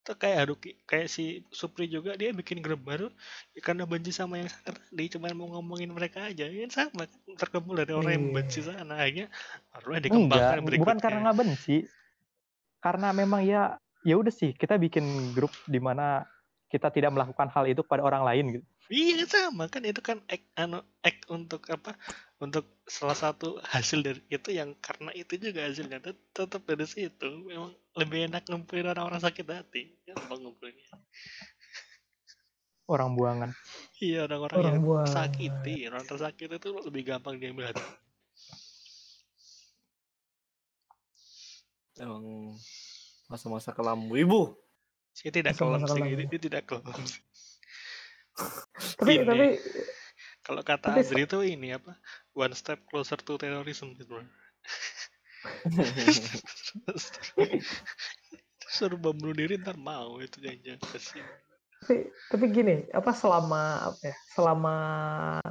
Itu 0.00 0.16
kayak 0.16 0.36
Haruki, 0.48 0.80
kayak 0.88 1.12
si 1.12 1.44
Supri 1.52 1.84
juga 1.84 2.16
dia 2.16 2.32
bikin 2.32 2.64
grup 2.64 2.80
baru 2.80 3.12
ya 3.52 3.60
karena 3.60 3.84
benci 3.84 4.08
sama 4.08 4.40
yang 4.40 4.48
sana 4.48 4.72
tadi 4.72 5.12
cuma 5.12 5.28
mau 5.36 5.52
ngomongin 5.52 5.92
mereka 5.92 6.32
aja 6.32 6.48
ya 6.48 6.64
sama 6.72 7.04
terkumpul 7.36 7.76
dari 7.76 7.92
orang 7.92 8.16
yang 8.16 8.24
Iya. 8.32 8.34
benci 8.40 8.60
sana 8.64 8.94
akhirnya 8.96 9.28
baru 9.68 9.88
Enggak, 9.92 10.02
dikembangkan 10.08 10.56
bukan 10.56 10.64
berikutnya 10.64 11.02
karena 11.04 11.18
nggak 11.28 11.38
benci. 11.44 11.76
Karena 12.80 13.08
memang 13.12 13.40
ya 13.44 13.76
ya 14.00 14.16
udah 14.16 14.32
sih 14.32 14.56
kita 14.56 14.80
bikin 14.80 15.36
grup 15.36 15.52
di 15.68 15.76
mana 15.76 16.24
kita 16.72 16.88
tidak 16.88 17.12
melakukan 17.12 17.52
hal 17.52 17.68
itu 17.68 17.84
kepada 17.84 18.00
orang 18.00 18.24
lain 18.24 18.44
gitu. 18.56 18.66
Iya 18.90 19.22
sama. 19.24 19.70
Kan 19.70 19.86
itu 19.86 20.02
kan 20.02 20.18
act, 20.26 20.44
anu, 20.58 20.82
act 21.00 21.22
untuk 21.30 21.62
apa? 21.70 21.94
Untuk 22.42 22.66
salah 22.84 23.14
satu 23.14 23.56
hasil 23.62 24.02
dari 24.02 24.20
itu 24.28 24.50
yang 24.50 24.74
karena 24.82 25.14
itu 25.14 25.38
juga 25.38 25.64
hasilnya 25.64 26.02
Tet- 26.02 26.26
tetap 26.34 26.66
dari 26.66 26.84
situ. 26.84 27.28
Memang 27.46 27.70
lebih 27.94 28.26
enak 28.28 28.50
ngumpulin 28.50 28.90
orang-orang 28.90 29.22
sakit 29.22 29.46
hati. 29.46 29.94
Gampang 30.04 30.42
ngumpulinnya 30.42 30.90
Orang 32.90 33.14
buangan. 33.14 33.54
iya 34.02 34.26
orang-orang 34.26 34.58
Orang 34.58 34.74
yang 34.74 34.82
buang. 34.82 35.06
tersakiti. 35.06 35.74
Orang 35.86 36.04
tersakiti 36.10 36.54
itu 36.58 36.70
lebih 36.74 37.02
gampang 37.06 37.38
diambil 37.38 37.70
hati. 37.70 37.86
Emang 42.00 42.56
masa-masa 43.28 43.70
kelam 43.70 44.00
ibu. 44.10 44.56
Saya 45.14 45.30
tidak 45.30 45.54
kelam 45.54 45.84
sih, 45.86 46.02
dia 46.26 46.40
tidak 46.40 46.62
kelam. 46.66 46.82
sih. 47.06 47.20
Tapi 48.96 49.12
Ini. 49.16 49.24
tapi 49.24 49.46
Kalau 50.40 50.62
kata 50.62 50.90
Tapi- 50.90 51.00
Azri 51.00 51.22
itu 51.22 51.38
ini 51.42 51.68
apa? 51.70 51.94
One 52.32 52.52
step 52.52 52.80
closer 52.84 53.16
to 53.16 53.36
terrorism 53.36 53.92
gitu. 53.94 54.16
Suruh 58.70 58.96
bom 58.96 59.12
bunuh 59.12 59.34
diri 59.34 59.56
ntar 59.56 59.76
mau 59.76 60.16
itu 60.18 60.38
jangan 60.38 60.80
kasih. 60.86 61.24
tapi 61.80 61.96
tapi 62.28 62.44
gini 62.50 62.84
apa 62.90 63.08
selama 63.10 63.88
apa 63.88 64.00
ya 64.04 64.16
selama 64.30 64.74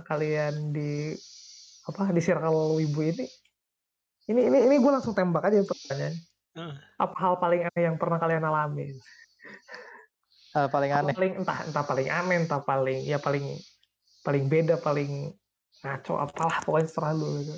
kalian 0.05 0.69
di 0.69 1.17
apa 1.83 2.13
di 2.13 2.21
circle 2.21 2.53
ibu 2.77 3.01
ini 3.01 3.25
ini 4.27 4.41
ini 4.45 4.57
ini 4.63 4.75
gue 4.77 4.91
langsung 4.91 5.11
tembak 5.11 5.41
aja 5.43 5.61
pertanyaan 5.63 6.13
Ah. 6.53 6.73
apa 6.97 7.13
hal 7.15 7.33
paling 7.37 7.61
aneh 7.63 7.83
yang 7.83 7.95
pernah 7.95 8.17
kalian 8.17 8.41
alami 8.41 8.93
Eh, 10.49 10.67
paling 10.73 10.89
aneh. 10.89 11.13
paling 11.13 11.33
entah 11.45 11.59
entah 11.69 11.85
paling 11.85 12.09
aneh 12.09 12.37
entah 12.41 12.61
paling 12.65 13.05
ya 13.05 13.21
paling 13.21 13.61
paling 14.25 14.49
beda 14.49 14.81
paling 14.81 15.29
ngaco 15.85 16.17
apalah 16.17 16.57
pokoknya 16.65 16.89
serah 16.89 17.13
lu 17.13 17.37
gitu 17.45 17.55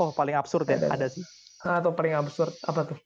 Oh, 0.00 0.16
paling 0.16 0.32
absurd 0.32 0.64
ya, 0.64 0.80
Ada. 0.80 0.96
ada 0.96 1.06
sih. 1.12 1.20
atau 1.60 1.92
paling 1.92 2.16
absurd 2.16 2.56
apa 2.64 2.94
tuh 2.94 2.98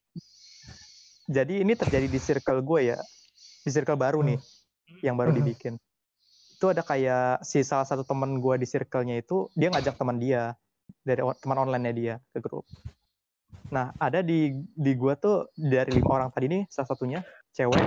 Jadi 1.27 1.65
ini 1.65 1.73
terjadi 1.75 2.07
di 2.07 2.21
circle 2.21 2.61
gue 2.63 2.95
ya. 2.95 3.01
Di 3.65 3.73
circle 3.73 3.97
baru 3.97 4.21
nih, 4.21 4.39
yang 5.01 5.17
baru 5.17 5.33
Mhm. 5.33 5.39
dibikin. 5.41 5.75
Itu 6.55 6.71
ada 6.71 6.85
kayak 6.85 7.43
si 7.43 7.65
salah 7.65 7.89
satu 7.89 8.05
teman 8.05 8.39
gue 8.39 8.61
di 8.61 8.69
circle-nya 8.69 9.19
itu, 9.19 9.49
dia 9.57 9.73
ngajak 9.73 9.97
teman 9.97 10.21
dia 10.21 10.53
dari 11.03 11.25
teman 11.41 11.59
online-nya 11.65 11.93
dia 11.97 12.15
ke 12.31 12.45
grup. 12.45 12.69
Nah, 13.73 13.97
ada 13.99 14.21
di 14.21 14.53
di 14.77 14.93
gue 14.95 15.17
tuh 15.19 15.49
dari 15.57 15.97
lima 15.97 16.13
orang 16.15 16.31
tadi 16.31 16.47
nih, 16.47 16.63
salah 16.71 16.93
satunya 16.93 17.25
cewek. 17.55 17.85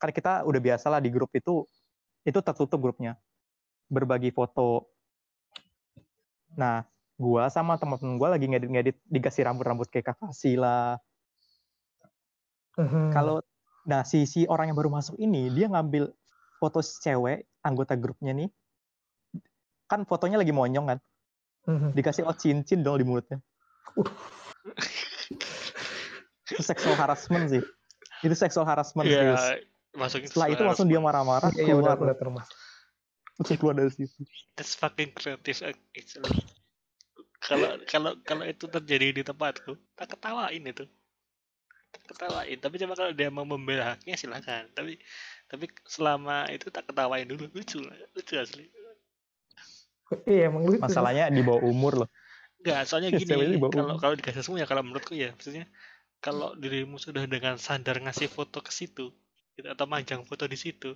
Kan 0.00 0.10
kita 0.10 0.42
udah 0.48 0.60
biasa 0.60 0.88
lah 0.88 1.00
di 1.04 1.12
grup 1.12 1.30
itu, 1.36 1.68
itu 2.24 2.38
tertutup 2.40 2.80
grupnya. 2.80 3.20
Berbagi 3.92 4.32
foto. 4.32 4.88
Nah, 6.56 6.82
gua 7.20 7.52
sama 7.52 7.76
teman-teman 7.76 8.16
gua 8.16 8.28
lagi 8.34 8.48
ngedit-ngedit 8.48 8.96
dikasih 9.06 9.44
rambut-rambut 9.46 9.86
kayak 9.92 10.16
kakasi 10.16 10.56
lah, 10.56 10.98
Mhm. 12.74 13.14
kalau 13.14 13.38
nah 13.84 14.02
si 14.02 14.24
si 14.24 14.48
orang 14.48 14.72
yang 14.72 14.78
baru 14.80 14.90
masuk 14.90 15.14
ini 15.20 15.52
dia 15.52 15.68
ngambil 15.68 16.10
foto 16.58 16.80
si 16.80 16.98
cewek 17.04 17.44
anggota 17.60 17.94
grupnya 17.94 18.32
nih 18.32 18.48
kan 19.86 20.08
fotonya 20.08 20.40
lagi 20.40 20.50
monyong 20.50 20.86
kan 20.88 20.98
Mhm. 21.68 21.92
dikasih 21.92 22.24
oh 22.24 22.34
cincin 22.34 22.80
dong 22.80 22.98
di 22.98 23.04
mulutnya 23.06 23.38
itu 26.48 26.62
seksual 26.64 26.96
harassment 26.96 27.52
sih 27.52 27.62
itu 28.24 28.36
seksual 28.36 28.64
harassment 28.64 29.06
serius. 29.06 29.40
Iya, 29.40 29.62
masukin 29.94 30.28
setelah 30.28 30.48
itu 30.50 30.62
langsung 30.66 30.88
dia 30.90 30.98
marah-marah 30.98 31.50
Iya, 31.54 31.70
iya, 31.70 31.74
keluar 31.76 31.94
udah 31.94 32.16
udah 32.16 32.44
langsung 33.34 33.56
keluar 33.58 33.74
dari 33.78 33.90
situ 33.90 34.22
That's 34.58 34.78
fucking 34.78 35.14
creative 35.14 35.58
actually. 35.94 36.34
Kalau 37.44 37.76
kalau 37.84 38.12
kalau 38.24 38.44
itu 38.48 38.64
terjadi 38.64 39.20
di 39.20 39.22
tempatku, 39.26 39.76
tak 39.98 40.16
ketawain 40.16 40.64
itu. 40.64 40.88
Tak 41.92 42.02
ketawain. 42.16 42.56
Tapi 42.56 42.74
coba 42.80 42.94
kalau 42.96 43.12
dia 43.12 43.28
mau 43.28 43.44
membela 43.44 43.92
haknya 43.92 44.16
silakan. 44.16 44.72
Tapi 44.72 44.96
tapi 45.50 45.68
selama 45.84 46.48
itu 46.48 46.72
tak 46.72 46.88
ketawain 46.88 47.28
dulu 47.28 47.50
lucu 47.52 47.84
lucu 48.16 48.34
asli. 48.40 48.70
iya 50.28 50.52
emang 50.52 50.68
lucu 50.68 50.80
masalahnya 50.84 51.32
di 51.32 51.40
bawah 51.40 51.64
umur 51.64 52.04
loh 52.04 52.08
Enggak, 52.64 52.80
soalnya 52.88 53.10
gini, 53.20 53.60
kalau 53.68 54.00
kalau 54.00 54.14
dikasih 54.16 54.40
semua 54.40 54.64
ya 54.64 54.66
kalau 54.68 54.80
menurutku 54.80 55.12
ya, 55.12 55.36
maksudnya 55.36 55.68
kalau 56.24 56.50
dirimu 56.62 56.96
sudah 56.96 57.24
dengan 57.34 57.56
sadar 57.60 57.96
ngasih 58.04 58.28
foto 58.36 58.58
ke 58.66 58.72
situ 58.72 59.06
gitu, 59.56 59.66
atau 59.74 59.86
majang 59.94 60.22
foto 60.28 60.44
di 60.52 60.56
situ, 60.64 60.90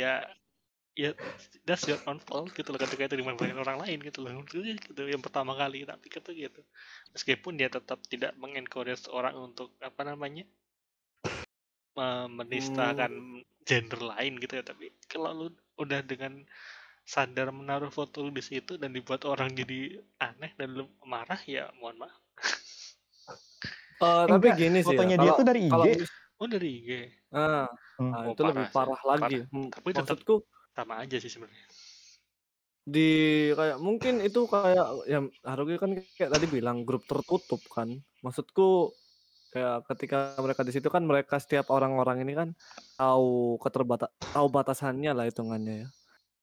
ya 0.00 0.12
ya 0.94 1.10
that's 1.66 1.86
your 1.90 1.98
own 2.10 2.18
fault 2.26 2.50
gitu 2.58 2.68
loh 2.70 2.80
ketika 2.82 3.02
itu 3.10 3.16
dimanfaatkan 3.22 3.58
orang 3.64 3.78
lain 3.84 3.98
gitu 4.08 4.18
loh. 4.24 4.30
Gitu 4.46 5.02
yang 5.14 5.22
pertama 5.26 5.52
kali 5.60 5.86
tak 5.90 5.98
pikir 6.04 6.20
tuh 6.26 6.34
gitu. 6.34 6.60
Meskipun 7.14 7.52
dia 7.58 7.68
tetap 7.70 7.98
tidak 8.12 8.32
mengencourage 8.42 9.06
orang 9.10 9.34
untuk 9.38 9.68
apa 9.78 10.02
namanya 10.06 10.44
me- 11.96 12.30
menistakan 12.38 13.12
gender 13.68 14.00
lain 14.02 14.32
gitu 14.42 14.60
ya 14.60 14.64
tapi 14.66 14.86
kalau 15.08 15.30
lu 15.32 15.46
udah 15.82 16.00
dengan 16.04 16.42
sadar 17.04 17.48
menaruh 17.52 17.92
foto 17.92 18.24
lu 18.24 18.30
di 18.34 18.44
situ 18.44 18.76
dan 18.80 18.90
dibuat 18.96 19.22
orang 19.28 19.50
jadi 19.54 20.00
aneh 20.20 20.52
dan 20.58 20.68
lu 20.76 20.84
marah 21.04 21.40
ya 21.46 21.70
mohon 21.80 21.96
maaf 22.02 22.16
Eh, 24.04 24.24
tapi 24.26 24.46
Enggak, 24.46 24.58
gini 24.58 24.78
sih 24.78 24.84
ya, 24.84 24.88
fotonya 24.90 25.16
dia 25.16 25.22
kalau- 25.24 25.38
tuh 25.38 25.46
dari 25.46 25.60
IG. 25.60 25.70
kalau 25.70 25.84
oh 26.34 26.46
dari 26.46 26.68
IG 26.74 26.90
ah, 27.30 27.66
Hmm. 27.94 28.10
nah, 28.10 28.18
Oh, 28.20 28.32
itu 28.32 28.42
lebih 28.42 28.66
parah 28.68 28.98
sih, 28.98 29.06
lagi. 29.06 29.22
parah. 29.38 29.48
Hmm, 29.48 29.68
Tapi 29.70 29.88
Maksudku 29.94 30.34
sama 30.70 30.94
aja 30.98 31.16
sih 31.16 31.28
sebenarnya 31.28 31.66
di 32.84 33.08
kayak 33.50 33.78
mungkin 33.78 34.20
itu 34.20 34.44
kayak 34.44 35.08
yang 35.08 35.24
Haruki 35.40 35.78
kan 35.78 35.90
kayak 36.12 36.30
tadi 36.30 36.46
bilang 36.46 36.84
grup 36.84 37.04
tertutup 37.04 37.64
kan. 37.66 37.88
Maksudku 38.20 38.92
kayak 39.48 39.88
ketika 39.88 40.36
mereka 40.36 40.60
di 40.60 40.72
situ 40.74 40.88
kan 40.88 41.00
mereka 41.00 41.38
setiap 41.38 41.70
orang-orang 41.70 42.20
ini 42.20 42.34
kan 42.34 42.48
tahu 42.94 43.56
keterbata 43.56 44.06
tahu 44.28 44.46
batasannya 44.48 45.10
lah 45.10 45.24
hitungannya 45.24 45.74
ya. 45.80 45.88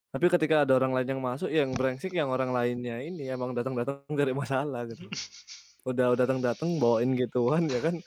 Tapi 0.09 0.25
ketika 0.27 0.65
ada 0.65 0.73
orang 0.73 0.91
lain 0.91 1.07
yang 1.09 1.21
masuk 1.21 1.47
yang 1.47 1.71
brengsek 1.71 2.11
yang 2.11 2.27
orang 2.27 2.49
lainnya 2.49 2.97
ini 2.99 3.29
emang 3.29 3.53
datang-datang 3.53 4.01
dari 4.17 4.33
masalah 4.33 4.87
gitu. 4.87 5.05
Udah 5.81 6.13
udah 6.13 6.19
datang-datang 6.19 6.77
bawain 6.77 7.13
gituan 7.13 7.65
ya 7.65 7.81
kan. 7.81 7.97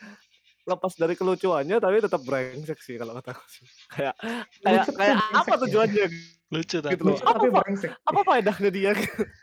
Lepas 0.65 0.97
dari 0.97 1.13
kelucuannya 1.13 1.77
tapi 1.77 2.01
tetap 2.01 2.23
brengsek 2.23 2.79
sih 2.81 2.97
kalau 2.97 3.13
kata 3.19 3.35
aku 3.35 3.45
sih. 3.51 3.67
Kayak 3.91 4.15
kayak 4.63 4.81
Lucu 4.81 4.91
kayak 4.97 5.17
apa 5.35 5.51
ya. 5.51 5.59
tujuannya 5.67 6.05
lucu 6.49 6.77
tapi 6.79 6.93
Gitu 6.95 7.03
loh. 7.05 7.13
Lucu 7.13 7.23
Apa, 7.23 7.33
tapi 7.37 7.49
brengsek. 7.51 7.91
apa 8.01 8.21
faedahnya 8.23 8.71
dia 8.71 8.91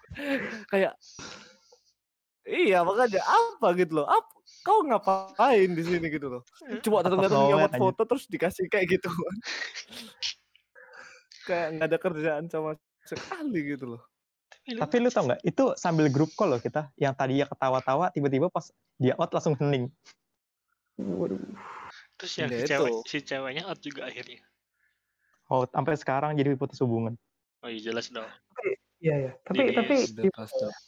kayak 0.71 0.93
iya 2.43 2.81
makanya 2.81 3.21
apa 3.21 3.67
gitu 3.77 4.01
loh 4.01 4.07
apa 4.09 4.27
kau 4.65 4.81
ngapain 4.81 5.69
di 5.71 5.83
sini 5.85 6.09
gitu 6.09 6.27
loh 6.27 6.41
cuma 6.81 7.05
datang 7.05 7.21
datang 7.21 7.53
aja. 7.53 7.77
foto 7.77 8.01
terus 8.03 8.25
dikasih 8.25 8.65
kayak 8.67 8.97
gitu 8.97 9.07
kayak 11.47 11.67
nggak 11.77 11.87
ada 11.89 11.97
kerjaan 11.97 12.45
sama 12.49 12.77
sekali 13.05 13.77
gitu 13.77 13.95
loh 13.95 14.01
Tapi 14.79 14.95
lu 15.01 15.09
tau 15.11 15.25
nggak? 15.27 15.41
Itu 15.43 15.75
sambil 15.75 16.07
grup 16.07 16.31
call 16.37 16.55
loh 16.55 16.61
kita. 16.61 16.87
Yang 16.95 17.13
tadinya 17.19 17.45
ketawa-tawa, 17.51 18.05
tiba-tiba 18.15 18.47
pas 18.47 18.69
dia 18.95 19.17
out 19.19 19.31
langsung 19.33 19.57
hening. 19.59 19.91
Waduh. 21.01 21.39
terus 22.19 22.33
yang 22.37 22.53
Ya 22.53 22.61
si 22.61 22.69
cewek 22.69 22.93
si 23.09 23.17
ceweknya 23.25 23.65
out 23.65 23.81
juga 23.81 24.05
akhirnya 24.05 24.45
Oh, 25.49 25.65
sampai 25.65 25.97
sekarang 25.97 26.37
jadi 26.37 26.53
putus 26.53 26.77
hubungan. 26.85 27.17
oh 27.65 27.69
iya 27.69 27.81
jelas 27.91 28.13
dong 28.13 28.29
Iya 29.01 29.15
ya. 29.17 29.31
Tapi 29.41 29.73
Jadi, 29.73 29.73
tapi 29.73 29.95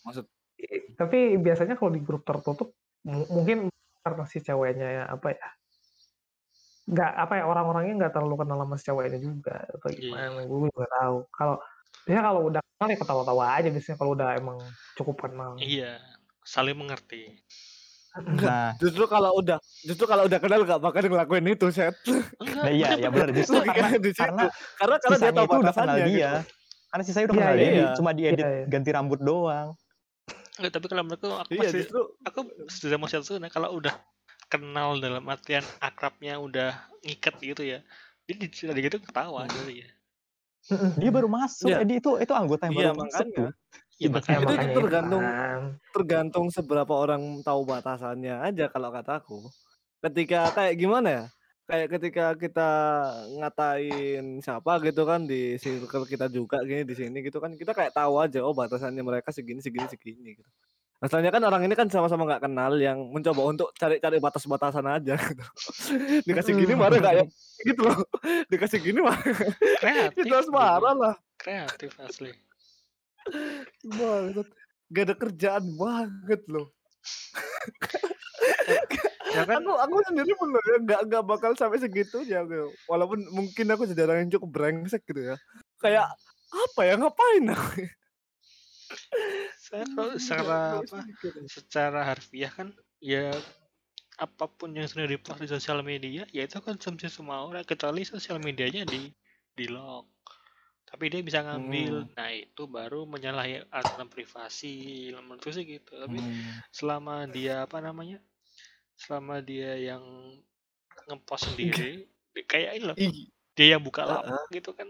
maksud 0.06 0.26
tapi 0.94 1.20
biasanya 1.42 1.74
kalau 1.82 1.90
di 1.98 2.02
grup 2.06 2.22
tertutup 2.22 2.78
mu- 3.02 3.26
mungkin 3.26 3.74
karena 4.06 4.24
si 4.30 4.38
ceweknya 4.46 4.88
ya 5.02 5.04
apa 5.10 5.34
ya 5.34 5.48
nggak 6.94 7.12
apa 7.18 7.34
ya 7.42 7.44
orang-orangnya 7.50 7.94
nggak 8.06 8.14
terlalu 8.14 8.36
kenal 8.46 8.62
sama 8.62 8.76
si 8.78 8.86
ceweknya 8.86 9.18
juga 9.18 9.56
atau 9.74 9.88
Iya. 9.90 9.98
gimana 9.98 10.40
gue 10.46 10.70
juga 10.70 10.88
tahu 11.02 11.18
kalau 11.34 11.56
biasanya 12.04 12.24
kalau 12.24 12.42
udah 12.48 12.62
kenal 12.62 12.90
ya 12.90 12.98
ketawa-tawa 13.00 13.44
aja 13.56 13.68
biasanya 13.70 13.98
kalau 13.98 14.12
udah 14.12 14.30
emang 14.36 14.58
cukup 14.94 15.16
kenal 15.22 15.52
iya 15.58 16.00
saling 16.44 16.76
mengerti 16.76 17.40
Nah, 18.14 18.78
justru 18.78 19.10
kalau 19.10 19.42
udah 19.42 19.58
justru 19.82 20.06
kalau 20.06 20.30
udah 20.30 20.38
kenal 20.38 20.62
gak 20.62 20.78
bakal 20.78 21.02
ngelakuin 21.02 21.50
itu 21.50 21.74
set 21.74 21.98
nah 22.46 22.70
iya, 22.70 22.94
ya 22.94 23.10
benar. 23.10 23.34
Justru 23.42 23.58
karena, 23.66 23.90
karena 23.98 24.44
karena 24.78 24.96
karena 25.02 25.18
dia 25.18 25.32
tahu 25.34 25.46
udah 25.50 25.74
kenal 25.74 25.98
dia. 25.98 26.06
gitu. 26.06 26.40
Karena 26.94 27.04
sisanya 27.04 27.26
udah 27.26 27.34
Iya, 27.34 27.42
kenal 27.42 27.56
dia, 27.58 27.70
iya. 27.74 27.88
cuma 27.98 28.10
diedit 28.14 28.46
Iya, 28.46 28.50
iya. 28.54 28.66
ganti 28.70 28.90
rambut 28.94 29.18
doang. 29.18 29.74
enggak 30.54 30.72
tapi 30.78 30.86
kalau 30.86 31.02
menurutku 31.02 31.26
aku 31.34 31.50
iya 31.50 31.62
masih 31.66 31.78
justru 31.82 32.02
aku 32.22 32.40
sudah 32.70 32.98
mau 33.02 33.10
satu 33.10 33.42
nah 33.42 33.50
kalau 33.50 33.74
udah 33.74 33.98
kenal 34.46 35.02
dalam 35.02 35.26
artian 35.26 35.66
akrabnya 35.82 36.38
udah 36.38 36.70
ngikat 37.02 37.34
gitu 37.42 37.66
ya 37.66 37.82
jadi 38.30 38.46
cerita 38.54 38.78
gitu 38.78 39.02
ketawa 39.02 39.50
jadi 39.50 39.74
ya 39.82 39.90
Dia 40.96 41.12
baru 41.12 41.28
masuk, 41.28 41.68
Iya. 41.68 41.84
Edi 41.84 42.00
itu 42.00 42.12
itu 42.18 42.32
anggota 42.32 42.72
yang 42.72 42.74
Iya, 42.74 42.88
baru 42.92 43.00
masuk 43.04 43.20
makanya. 43.20 43.36
tuh. 43.36 43.44
ya 43.44 43.52
Iya, 43.94 44.08
ya 44.08 44.10
makanya 44.10 44.38
Itu 44.40 44.48
makanya 44.48 44.74
tergantung- 44.80 45.24
kan. 45.28 45.62
tergantung 45.92 46.46
seberapa 46.50 46.94
orang 46.96 47.22
tahu 47.42 47.62
batasannya 47.64 48.36
aja 48.42 48.66
kalau 48.68 48.90
kataku. 48.90 49.38
Ketika 50.00 50.40
kayak 50.52 50.76
gimana 50.76 51.08
ya? 51.10 51.24
Kayak 51.64 51.88
ketika 51.96 52.26
kita 52.36 52.70
ngatain 53.40 54.26
siapa 54.40 54.84
gitu 54.84 55.08
kan 55.08 55.24
di 55.24 55.56
circle 55.56 56.04
kita 56.04 56.28
juga 56.28 56.60
gini 56.60 56.84
di 56.84 56.92
sini 56.92 57.24
gitu 57.24 57.40
kan 57.40 57.56
kita 57.56 57.72
kayak 57.72 57.96
tahu 57.96 58.20
aja 58.20 58.44
oh 58.44 58.52
batasannya 58.52 59.00
mereka 59.00 59.32
segini 59.32 59.64
segini 59.64 59.88
segini 59.88 60.36
gitu. 60.36 60.50
Masalahnya 61.04 61.36
kan 61.36 61.44
orang 61.44 61.68
ini 61.68 61.76
kan 61.76 61.92
sama-sama 61.92 62.24
nggak 62.24 62.48
kenal 62.48 62.80
yang 62.80 62.96
mencoba 63.12 63.44
untuk 63.44 63.76
cari-cari 63.76 64.24
batas-batasan 64.24 64.88
aja 64.88 65.20
gitu. 65.20 65.44
Dikasih 66.32 66.56
gini 66.56 66.80
marah 66.80 66.96
nggak 66.96 67.16
ya? 67.20 67.26
Gitu 67.60 67.82
loh. 67.84 68.08
Dikasih 68.48 68.80
gini 68.80 69.04
marah. 69.04 69.20
kreatif 69.84 70.24
Kita 70.24 70.36
harus 70.40 70.48
gitu. 70.48 70.56
marah 70.56 70.96
lah. 70.96 71.16
kreatif 71.36 71.92
asli 72.00 72.32
Banget. 73.84 74.48
Gak 74.96 75.04
ada 75.04 75.16
kerjaan 75.20 75.64
banget 75.76 76.42
loh. 76.48 76.72
ya 79.36 79.44
kan 79.44 79.60
aku 79.60 79.76
aku 79.76 79.96
sendiri 80.08 80.32
bener 80.40 80.64
ya 80.64 80.78
nggak 80.88 81.02
nggak 81.10 81.24
bakal 81.26 81.52
sampai 81.58 81.84
segitunya 81.84 82.48
gitu. 82.48 82.72
walaupun 82.88 83.20
mungkin 83.34 83.66
aku 83.76 83.90
sejarah 83.90 84.24
yang 84.24 84.32
cukup 84.32 84.50
brengsek 84.56 85.04
gitu 85.10 85.34
ya 85.34 85.36
kayak 85.84 86.08
apa 86.54 86.82
ya 86.86 86.94
ngapain 86.96 87.44
aku 87.50 87.84
saya 89.74 89.86
kalau 89.90 90.14
Nggak- 90.14 90.22
secara 90.22 90.58
apa 90.78 90.98
mikir. 91.02 91.34
secara 91.50 92.00
harfiah 92.06 92.54
kan 92.54 92.70
ya 93.02 93.34
apa 94.16 94.46
pun 94.46 94.70
yang 94.70 94.86
sudah 94.86 95.10
dipost 95.10 95.42
di 95.42 95.50
sosial 95.50 95.82
media 95.82 96.30
ya 96.30 96.46
itu 96.46 96.62
konsumsi 96.62 97.10
semua 97.10 97.42
orang 97.42 97.66
kecuali 97.66 98.06
sosial 98.06 98.38
medianya 98.38 98.86
di 98.86 99.10
di 99.52 99.66
lock 99.66 100.06
tapi 100.86 101.10
dia 101.10 101.26
bisa 101.26 101.42
ngambil 101.42 102.06
Hmm. 102.06 102.14
nah 102.14 102.30
itu 102.30 102.70
baru 102.70 103.10
menyalahi 103.10 103.66
aturan 103.68 104.06
privasi 104.06 105.10
menurutku 105.12 105.50
sih 105.50 105.66
gitu 105.66 105.98
tapi 105.98 106.22
Hmm. 106.22 106.62
selama 106.70 107.26
dia 107.26 107.66
apa 107.66 107.82
namanya 107.82 108.22
selama 108.94 109.42
dia 109.42 109.74
yang 109.74 110.06
ngepost 111.10 111.50
sendiri 111.50 112.06
di- 112.30 112.46
kayak 112.46 112.78
ini 112.78 112.86
loh 112.86 112.98
dia 113.58 113.74
yang 113.74 113.82
buka 113.82 114.06
lapak 114.06 114.46
gitu 114.54 114.78
kan 114.78 114.86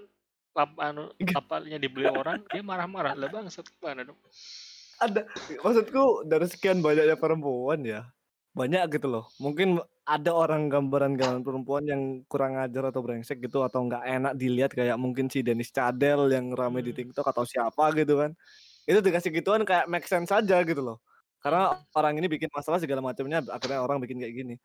lap 0.54 0.76
anu 0.78 1.10
Iya. 1.18 1.34
lapaknya 1.34 1.80
dibeli 1.80 2.06
orang 2.06 2.44
dia 2.46 2.62
marah-marah 2.62 3.16
lah 3.16 3.26
bang 3.26 3.48
gimana 3.48 4.04
dong 4.04 4.20
ada 5.02 5.26
maksudku 5.64 6.28
dari 6.28 6.46
sekian 6.50 6.82
banyaknya 6.84 7.18
perempuan 7.18 7.82
ya 7.86 8.10
banyak 8.54 8.86
gitu 8.98 9.10
loh. 9.10 9.26
Mungkin 9.42 9.82
ada 10.06 10.32
orang 10.36 10.70
gambaran-gambaran 10.70 11.42
perempuan 11.42 11.84
yang 11.90 12.02
kurang 12.30 12.54
ajar 12.62 12.94
atau 12.94 13.02
brengsek 13.02 13.42
gitu 13.42 13.66
atau 13.66 13.82
nggak 13.90 14.04
enak 14.06 14.34
dilihat 14.38 14.72
kayak 14.78 14.98
mungkin 15.02 15.26
si 15.26 15.42
Dennis 15.42 15.74
Cadel 15.74 16.30
yang 16.30 16.54
rame 16.54 16.86
di 16.86 16.94
Hmm. 16.94 17.10
TikTok 17.10 17.26
atau 17.34 17.44
siapa 17.50 17.90
gitu 17.98 18.22
kan. 18.22 18.32
Itu 18.86 19.02
dikasih 19.02 19.34
gituan 19.34 19.66
kayak 19.66 19.90
make 19.90 20.06
sense 20.06 20.30
aja 20.30 20.62
gitu 20.62 20.82
loh. 20.86 21.02
Karena 21.42 21.82
orang 21.98 22.14
ini 22.22 22.28
bikin 22.30 22.48
masalah 22.54 22.78
segala 22.80 23.02
macamnya 23.04 23.42
akhirnya 23.52 23.82
orang 23.84 24.00
bikin 24.06 24.22
kayak 24.22 24.36
gini. 24.38 24.56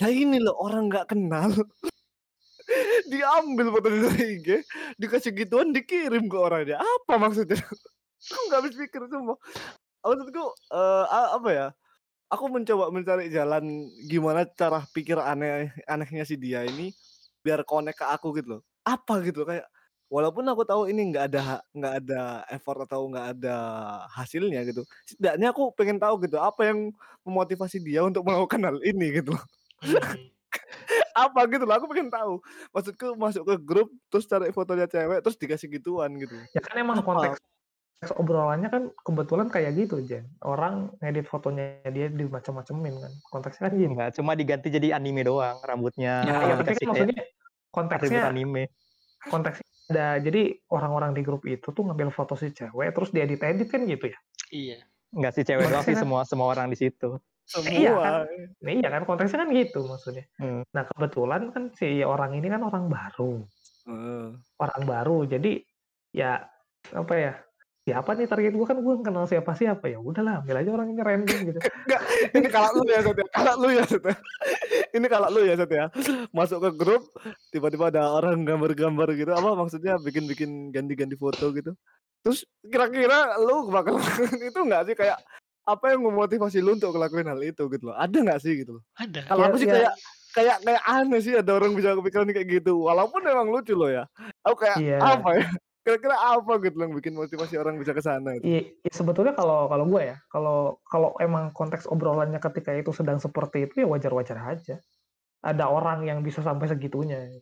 Nah 0.00 0.10
ini 0.12 0.38
loh 0.44 0.54
orang 0.60 0.86
nggak 0.92 1.08
kenal. 1.16 1.50
Diambil 3.10 3.66
foto 3.72 3.88
dari 3.88 4.38
IG 4.38 4.48
dikasih 5.00 5.32
gituan 5.32 5.72
dikirim 5.72 6.28
ke 6.28 6.36
orangnya. 6.36 6.76
Apa 6.80 7.16
maksudnya 7.16 7.58
aku 8.26 8.40
nggak 8.50 8.58
habis 8.62 8.74
pikir 8.74 9.02
semua 9.06 9.36
maksudku 10.02 10.44
eh, 10.74 11.04
a- 11.06 11.32
apa 11.38 11.50
ya 11.50 11.66
aku 12.28 12.44
mencoba 12.52 12.92
mencari 12.92 13.32
jalan 13.32 13.88
gimana 14.04 14.44
cara 14.44 14.84
pikir 14.92 15.16
aneh 15.16 15.72
anehnya 15.88 16.24
si 16.28 16.36
dia 16.36 16.64
ini 16.64 16.92
biar 17.40 17.64
connect 17.64 18.02
ke 18.02 18.06
aku 18.06 18.36
gitu 18.36 18.58
loh. 18.58 18.62
Apa 18.84 19.24
gitu 19.24 19.44
kayak 19.48 19.64
walaupun 20.12 20.44
aku 20.48 20.64
tahu 20.64 20.88
ini 20.88 21.12
nggak 21.12 21.24
ada 21.32 21.60
nggak 21.72 21.94
ada 22.04 22.44
effort 22.52 22.84
atau 22.88 23.04
nggak 23.12 23.26
ada 23.36 23.56
hasilnya 24.16 24.64
gitu 24.64 24.80
setidaknya 25.04 25.52
aku 25.52 25.68
pengen 25.76 26.00
tahu 26.00 26.24
gitu 26.24 26.40
apa 26.40 26.72
yang 26.72 26.88
memotivasi 27.28 27.76
dia 27.76 28.00
untuk 28.00 28.24
melakukan 28.24 28.60
hal 28.64 28.76
ini 28.84 29.20
gitu 29.20 29.36
loh. 29.36 29.44
Hmm. 29.84 30.32
apa 31.28 31.40
gitu 31.52 31.64
loh 31.68 31.76
aku 31.76 31.86
pengen 31.92 32.08
tahu. 32.08 32.40
Maksudku 32.72 33.06
masuk 33.20 33.42
ke 33.44 33.54
grup 33.60 33.88
terus 34.08 34.24
cari 34.24 34.48
fotonya 34.52 34.88
cewek 34.88 35.20
terus 35.20 35.36
dikasih 35.36 35.68
gituan 35.80 36.12
gitu. 36.16 36.36
Ya 36.56 36.60
kan 36.64 36.76
emang 36.80 37.00
Apa? 37.00 37.08
konteks 37.08 37.40
obrolannya 38.08 38.70
kan 38.70 38.82
kebetulan 38.96 39.50
kayak 39.50 39.74
gitu 39.74 39.98
Jen 40.00 40.30
orang 40.40 40.94
ngedit 40.98 41.26
fotonya 41.26 41.82
dia 41.84 42.06
dimacam-macamin 42.06 42.94
kan 42.96 43.12
konteksnya 43.26 43.62
kan 43.66 43.72
gini 43.74 43.90
Enggak, 43.90 44.14
cuma 44.14 44.32
diganti 44.32 44.70
jadi 44.70 44.94
anime 44.94 45.26
doang 45.26 45.58
rambutnya. 45.60 46.22
Ya, 46.22 46.36
ya, 46.44 46.54
tapi 46.56 46.78
kan 46.78 46.78
kayak 46.78 46.88
maksudnya 46.88 47.18
konteksnya 47.68 48.20
anime. 48.24 48.70
konteksnya 49.26 49.66
ada 49.88 50.06
jadi 50.20 50.42
orang-orang 50.68 51.10
di 51.10 51.22
grup 51.22 51.42
itu 51.42 51.64
tuh 51.64 51.82
ngambil 51.82 52.12
foto 52.12 52.36
si 52.36 52.52
cewek 52.52 52.92
terus 52.92 53.10
diedit-edit 53.10 53.66
kan 53.66 53.82
gitu 53.82 54.06
ya 54.06 54.18
iya 54.48 54.78
Enggak 55.10 55.32
sih 55.34 55.42
cewek 55.42 55.66
doang 55.66 55.82
sih 55.82 55.96
kan- 55.96 56.02
semua 56.04 56.20
semua 56.22 56.46
orang 56.48 56.68
di 56.70 56.78
situ. 56.78 57.18
semua 57.42 57.72
iya 57.72 57.92
kan? 57.96 58.12
nah, 58.60 58.70
iya 58.70 58.88
kan 58.88 59.02
konteksnya 59.02 59.40
kan 59.40 59.50
gitu 59.50 59.80
maksudnya 59.82 60.28
Hmm. 60.36 60.62
nah 60.70 60.84
kebetulan 60.86 61.48
kan 61.50 61.72
si 61.74 62.04
orang 62.04 62.36
ini 62.36 62.46
kan 62.46 62.60
orang 62.60 62.86
baru 62.86 63.42
Heeh. 63.88 64.24
orang 64.54 64.82
baru 64.84 65.24
jadi 65.24 65.64
ya 66.12 66.44
apa 66.92 67.14
ya 67.16 67.32
siapa 67.88 68.10
nih 68.12 68.26
target 68.26 68.52
gue 68.52 68.66
kan 68.66 68.76
gue 68.76 68.94
kenal 69.00 69.24
siapa 69.24 69.52
siapa 69.52 69.88
ya 69.88 69.96
udahlah 69.98 70.38
ambil 70.38 70.56
aja 70.56 70.70
orang 70.70 70.88
ini 70.88 71.00
random 71.00 71.38
gitu 71.46 71.58
Enggak, 71.88 72.00
ini 72.30 72.48
kalau 72.48 72.70
lu 72.74 72.84
ya 72.86 73.00
Sat 73.00 73.16
ya. 73.16 73.26
Kalau 73.32 73.54
lu 73.56 73.68
ya 73.70 73.82
Sat 73.82 74.04
ya. 74.04 74.14
Ini 74.90 75.06
kalau 75.06 75.28
lu 75.30 75.40
ya 75.42 75.54
Sat 75.54 75.70
ya. 75.70 75.84
Masuk 76.30 76.58
ke 76.60 76.70
grup 76.74 77.02
tiba-tiba 77.48 77.88
ada 77.88 78.12
orang 78.12 78.44
gambar-gambar 78.44 79.08
gitu 79.14 79.32
apa 79.32 79.56
maksudnya 79.56 79.96
bikin-bikin 79.96 80.68
ganti-ganti 80.68 81.16
foto 81.16 81.48
gitu. 81.50 81.72
Terus 82.20 82.44
kira-kira 82.60 83.38
lu 83.38 83.68
bakal 83.68 83.96
itu 84.44 84.58
enggak 84.58 84.84
sih 84.84 84.94
kayak 84.94 85.16
apa 85.64 85.84
yang 85.92 86.00
memotivasi 86.02 86.60
lu 86.60 86.76
untuk 86.76 86.92
ngelakuin 86.92 87.24
hal 87.26 87.40
itu 87.40 87.64
gitu 87.66 87.88
loh. 87.88 87.96
Ada 87.96 88.16
enggak 88.18 88.40
sih 88.40 88.52
gitu 88.58 88.76
loh. 88.76 88.82
Ada. 88.94 89.20
Kalau 89.24 89.40
Ya- 89.40 89.48
aku 89.48 89.56
sih 89.56 89.64
ya. 89.64 89.72
kayak 89.72 89.92
kayak 90.28 90.56
kayak 90.60 90.82
aneh 90.84 91.20
sih 91.20 91.34
ada 91.34 91.52
orang 91.52 91.72
bisa 91.72 91.96
kepikiran 91.96 92.28
kayak 92.28 92.48
gitu. 92.60 92.84
Walaupun 92.84 93.24
emang 93.24 93.48
lucu 93.48 93.72
loh 93.72 93.88
ya. 93.88 94.04
Aku 94.44 94.60
kayak 94.60 94.76
Iya. 94.76 94.98
apa 95.00 95.30
ya? 95.34 95.46
Kira-kira 95.88 96.20
apa 96.20 96.60
gitu 96.60 96.76
yang 96.84 96.92
bikin 96.92 97.16
motivasi 97.16 97.56
orang 97.56 97.80
bisa 97.80 97.96
ke 97.96 98.04
sana 98.04 98.36
gitu. 98.36 98.44
Iya, 98.44 98.60
ya 98.84 98.92
sebetulnya 98.92 99.32
kalau 99.32 99.72
kalau 99.72 99.88
gue 99.88 100.12
ya, 100.12 100.20
kalau 100.28 100.76
kalau 100.84 101.16
emang 101.16 101.48
konteks 101.56 101.88
obrolannya 101.88 102.36
ketika 102.44 102.76
itu 102.76 102.92
sedang 102.92 103.16
seperti 103.16 103.64
itu 103.64 103.80
ya 103.80 103.88
wajar-wajar 103.88 104.36
aja. 104.36 104.84
Ada 105.40 105.64
orang 105.64 106.04
yang 106.04 106.20
bisa 106.20 106.44
sampai 106.44 106.68
segitunya. 106.68 107.40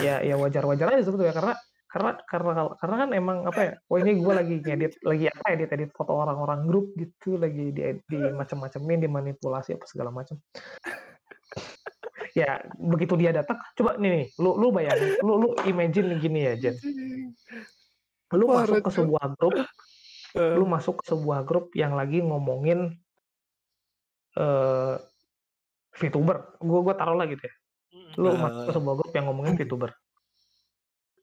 Ya 0.00 0.24
ya 0.24 0.40
wajar-wajar 0.40 0.88
aja 0.88 1.04
sebetulnya 1.04 1.36
karena 1.36 1.52
karena 1.84 2.10
karena 2.24 2.50
karena 2.80 2.96
kan 2.96 3.10
emang 3.12 3.38
apa 3.44 3.60
ya? 3.60 3.72
Oh 3.92 4.00
ini 4.00 4.16
gue 4.16 4.32
lagi 4.32 4.56
ngedit 4.64 5.04
lagi 5.04 5.28
apa 5.28 5.46
edit 5.52 5.68
edit 5.76 5.90
foto 5.92 6.16
orang-orang 6.16 6.64
grup 6.64 6.96
gitu 6.96 7.36
lagi 7.36 7.76
di 7.76 7.92
di 8.08 8.20
macam-macamin 8.24 9.04
dimanipulasi 9.04 9.76
apa 9.76 9.84
segala 9.84 10.08
macam. 10.08 10.40
Ya 12.36 12.62
begitu 12.78 13.18
dia 13.18 13.34
datang 13.34 13.58
coba 13.74 13.98
nih, 13.98 14.10
nih 14.10 14.26
lu 14.38 14.54
lu 14.58 14.70
bayangin 14.70 15.18
lu 15.22 15.32
lu 15.42 15.48
imagine 15.66 16.14
gini 16.22 16.46
ya 16.46 16.54
Jen 16.58 16.76
lu 18.30 18.46
Parah, 18.46 18.66
masuk 18.66 18.76
ke 18.86 18.90
sebuah 18.94 19.26
grup 19.34 19.56
Eh, 20.30 20.54
lu 20.54 20.62
masuk 20.62 21.02
ke 21.02 21.10
sebuah 21.10 21.42
grup 21.42 21.74
yang 21.74 21.98
lagi 21.98 22.22
ngomongin 22.22 22.94
eh 24.38 24.94
VTuber, 25.90 26.62
gue 26.62 26.80
gue 26.86 26.94
taruh 26.94 27.18
lah 27.18 27.26
gitu 27.26 27.42
ya. 27.42 27.54
Lu 28.14 28.30
Nah. 28.30 28.46
masuk 28.46 28.62
ke 28.70 28.72
sebuah 28.78 28.94
grup 28.94 29.12
yang 29.18 29.26
ngomongin 29.26 29.58
VTuber. 29.58 29.90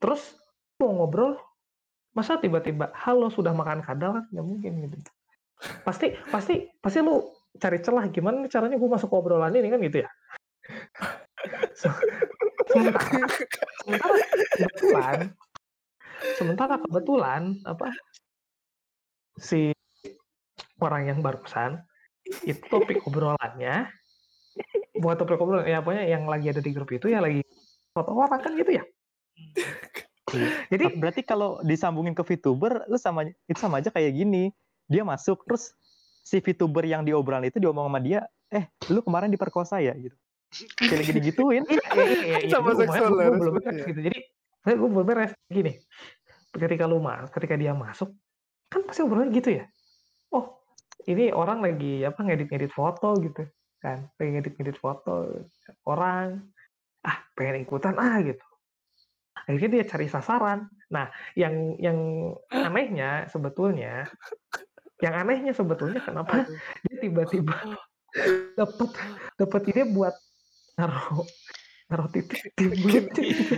Terus 0.04 0.36
mau 0.84 0.92
ngobrol, 0.92 1.40
masa 2.12 2.36
tiba-tiba 2.36 2.92
halo 2.92 3.32
sudah 3.32 3.56
makan 3.56 3.80
kadal 3.80 4.20
kan 4.20 4.26
nggak 4.28 4.44
mungkin 4.46 4.72
gitu. 4.92 4.96
Pasti 5.88 6.14
pasti 6.28 6.68
pasti 6.84 7.00
lu 7.00 7.32
cari 7.56 7.80
celah 7.80 8.06
gimana 8.12 8.46
caranya 8.52 8.76
gue 8.76 8.90
masuk 8.92 9.08
ke 9.08 9.16
obrolan 9.16 9.56
ini 9.56 9.72
kan 9.72 9.80
gitu 9.80 10.04
ya. 10.04 10.10
Se- 11.78 12.02
sementara, 12.68 13.24
sementara 13.86 14.18
kebetulan 14.58 15.18
sementara 16.38 16.76
kebetulan 16.82 17.42
apa 17.64 17.94
si 19.38 19.72
orang 20.82 21.04
yang 21.08 21.20
barusan 21.22 21.86
itu 22.44 22.60
topik 22.68 23.06
obrolannya 23.06 23.88
buat 24.98 25.22
topik 25.22 25.38
obrolan 25.38 25.70
ya 25.70 25.80
pokoknya 25.80 26.06
yang 26.10 26.26
lagi 26.26 26.50
ada 26.52 26.62
di 26.62 26.72
grup 26.74 26.90
itu 26.90 27.08
ya 27.08 27.22
lagi 27.22 27.46
foto 27.94 28.12
orang 28.18 28.42
kan 28.42 28.52
gitu 28.58 28.82
ya 28.82 28.84
jadi 30.68 30.92
Berarti 31.00 31.24
kalau 31.24 31.64
disambungin 31.64 32.12
ke 32.12 32.20
VTuber, 32.20 32.84
lu 32.92 33.00
sama 33.00 33.32
itu 33.32 33.60
sama 33.60 33.80
aja 33.80 33.88
kayak 33.88 34.12
gini. 34.12 34.52
Dia 34.92 35.08
masuk 35.08 35.48
terus 35.48 35.72
si 36.24 36.44
VTuber 36.44 36.84
yang 36.84 37.08
diobrolan 37.08 37.48
itu 37.48 37.64
diomong 37.64 37.88
sama 37.88 38.04
dia, 38.04 38.28
eh 38.52 38.68
lu 38.92 39.00
kemarin 39.00 39.32
diperkosa 39.32 39.80
ya 39.80 39.96
gitu. 39.96 40.16
Kayak 40.80 40.98
lagi 41.04 41.12
digituin. 41.20 41.64
iya, 41.68 41.84
iya, 41.94 42.38
iya, 42.46 42.50
Sama 42.50 42.72
seksual 42.78 43.12
belum 43.36 43.60
gitu. 43.62 44.00
Jadi 44.12 44.20
gue 44.68 44.90
belum 44.90 45.06
beres. 45.08 45.32
Gini 45.52 45.80
ketika 46.58 46.90
lu 46.90 46.98
mas 46.98 47.30
ketika 47.30 47.54
dia 47.54 47.78
masuk 47.78 48.10
kan 48.68 48.84
pasti 48.84 49.06
obrolannya 49.06 49.32
gitu 49.36 49.62
ya? 49.62 49.66
Oh 50.34 50.60
ini 51.08 51.32
orang 51.32 51.64
lagi 51.64 52.04
apa 52.04 52.20
ngedit-ngedit 52.20 52.74
foto 52.74 53.16
gitu 53.22 53.48
kan? 53.80 54.10
Pengen 54.20 54.42
ngedit-ngedit 54.42 54.78
foto 54.80 55.46
orang. 55.88 56.44
Ah 57.06 57.24
pengen 57.38 57.64
ikutan 57.64 57.96
ah 57.96 58.20
gitu. 58.24 58.44
Akhirnya 59.48 59.80
dia 59.80 59.84
cari 59.88 60.08
sasaran. 60.12 60.68
Nah 60.92 61.08
yang 61.38 61.80
yang 61.80 62.00
anehnya 62.52 63.32
sebetulnya 63.32 64.10
yang 64.98 65.14
anehnya 65.14 65.54
sebetulnya 65.54 66.02
kenapa 66.02 66.50
dia 66.90 66.96
tiba-tiba 67.00 67.54
dapat 68.58 68.90
dapat 69.38 69.62
ide 69.70 69.84
buat 69.94 70.16
naruh 70.78 71.26
naruh 71.88 72.08
titik 72.12 72.52
di 72.54 72.66
mulut 72.70 73.08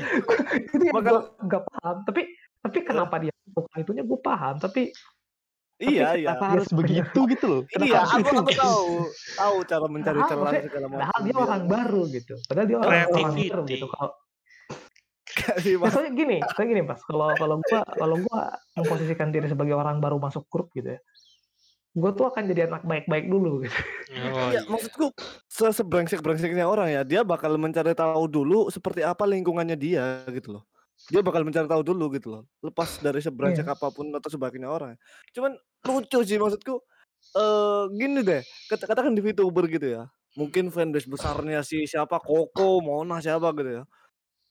itu 0.71 0.83
yang 0.83 0.95
gue 1.03 1.21
nggak 1.43 1.63
paham. 1.67 1.95
Tapi 2.07 2.21
tapi 2.59 2.77
kenapa 2.83 3.15
dia 3.19 3.33
bukan 3.49 3.77
itunya 3.81 4.03
gue 4.03 4.19
paham 4.19 4.55
tapi 4.59 4.91
Iya, 5.79 6.11
iya. 6.19 6.35
Kenapa 6.35 6.43
Dia 6.43 6.51
harus 6.59 6.71
begitu 6.75 7.19
gitu 7.31 7.45
loh? 7.47 7.61
Kenapa 7.71 7.87
Iya, 7.87 7.99
aku 8.03 8.29
aku 8.35 8.51
tahu. 8.51 8.87
Tahu 9.39 9.55
cara 9.63 9.85
mencari 9.87 10.19
celah 10.27 10.51
segala 10.59 10.85
macam. 10.91 10.99
padahal 10.99 11.19
dia 11.23 11.31
Iya. 11.31 11.39
orang 11.47 11.63
baru 11.71 12.01
gitu. 12.11 12.33
Padahal 12.51 12.67
dia 12.67 12.77
orang, 12.83 12.91
orang 13.15 13.35
baru 13.39 13.63
gitu. 13.63 13.85
Kalau 13.87 14.11
ya, 15.63 15.87
soalnya 15.87 16.11
gini 16.17 16.37
soalnya 16.41 16.69
gini 16.73 16.83
pas 16.83 16.99
kalau 17.05 17.31
kalau 17.37 17.55
gua 17.63 17.79
kalau 17.95 18.15
gua 18.27 18.41
memposisikan 18.75 19.29
diri 19.31 19.47
sebagai 19.47 19.77
orang 19.77 20.01
baru 20.03 20.17
masuk 20.19 20.43
grup 20.51 20.67
gitu 20.75 20.97
ya 20.97 20.99
gue 21.97 22.11
tuh 22.13 22.25
akan 22.29 22.43
jadi 22.53 22.69
anak 22.69 22.85
baik-baik 22.85 23.25
dulu 23.25 23.65
gitu. 23.65 23.77
Oh, 24.29 24.49
Iya, 24.53 24.61
maksudku 24.69 25.09
se 25.49 25.65
sebrengsek 25.73 26.21
brengseknya 26.21 26.69
orang 26.69 26.93
ya, 26.93 27.01
dia 27.01 27.21
bakal 27.25 27.57
mencari 27.57 27.97
tahu 27.97 28.29
dulu 28.29 28.69
seperti 28.69 29.01
apa 29.01 29.25
lingkungannya 29.25 29.73
dia 29.73 30.21
gitu 30.29 30.59
loh. 30.59 30.63
Dia 31.09 31.23
bakal 31.23 31.47
mencari 31.47 31.65
tahu 31.65 31.81
dulu 31.81 32.11
gitu 32.13 32.27
loh. 32.29 32.43
Lepas 32.61 32.99
dari 32.99 33.23
sebrengsek 33.23 33.65
apa 33.65 33.87
pun 33.89 34.11
atau 34.13 34.29
sebaliknya 34.29 34.69
orang. 34.69 34.99
Cuman 35.33 35.55
lucu 35.87 36.19
sih 36.27 36.37
maksudku. 36.37 36.77
Eh 37.35 37.83
gini 37.95 38.23
deh, 38.23 38.41
kata 38.71 38.83
katakan 38.87 39.15
di 39.15 39.21
VTuber 39.23 39.65
gitu 39.71 39.87
ya. 39.99 40.03
Mungkin 40.37 40.69
fanbase 40.69 41.09
besarnya 41.09 41.65
si 41.65 41.83
siapa 41.89 42.21
Koko, 42.21 42.79
Mona 42.85 43.19
siapa 43.19 43.49
gitu 43.57 43.81
ya. 43.81 43.83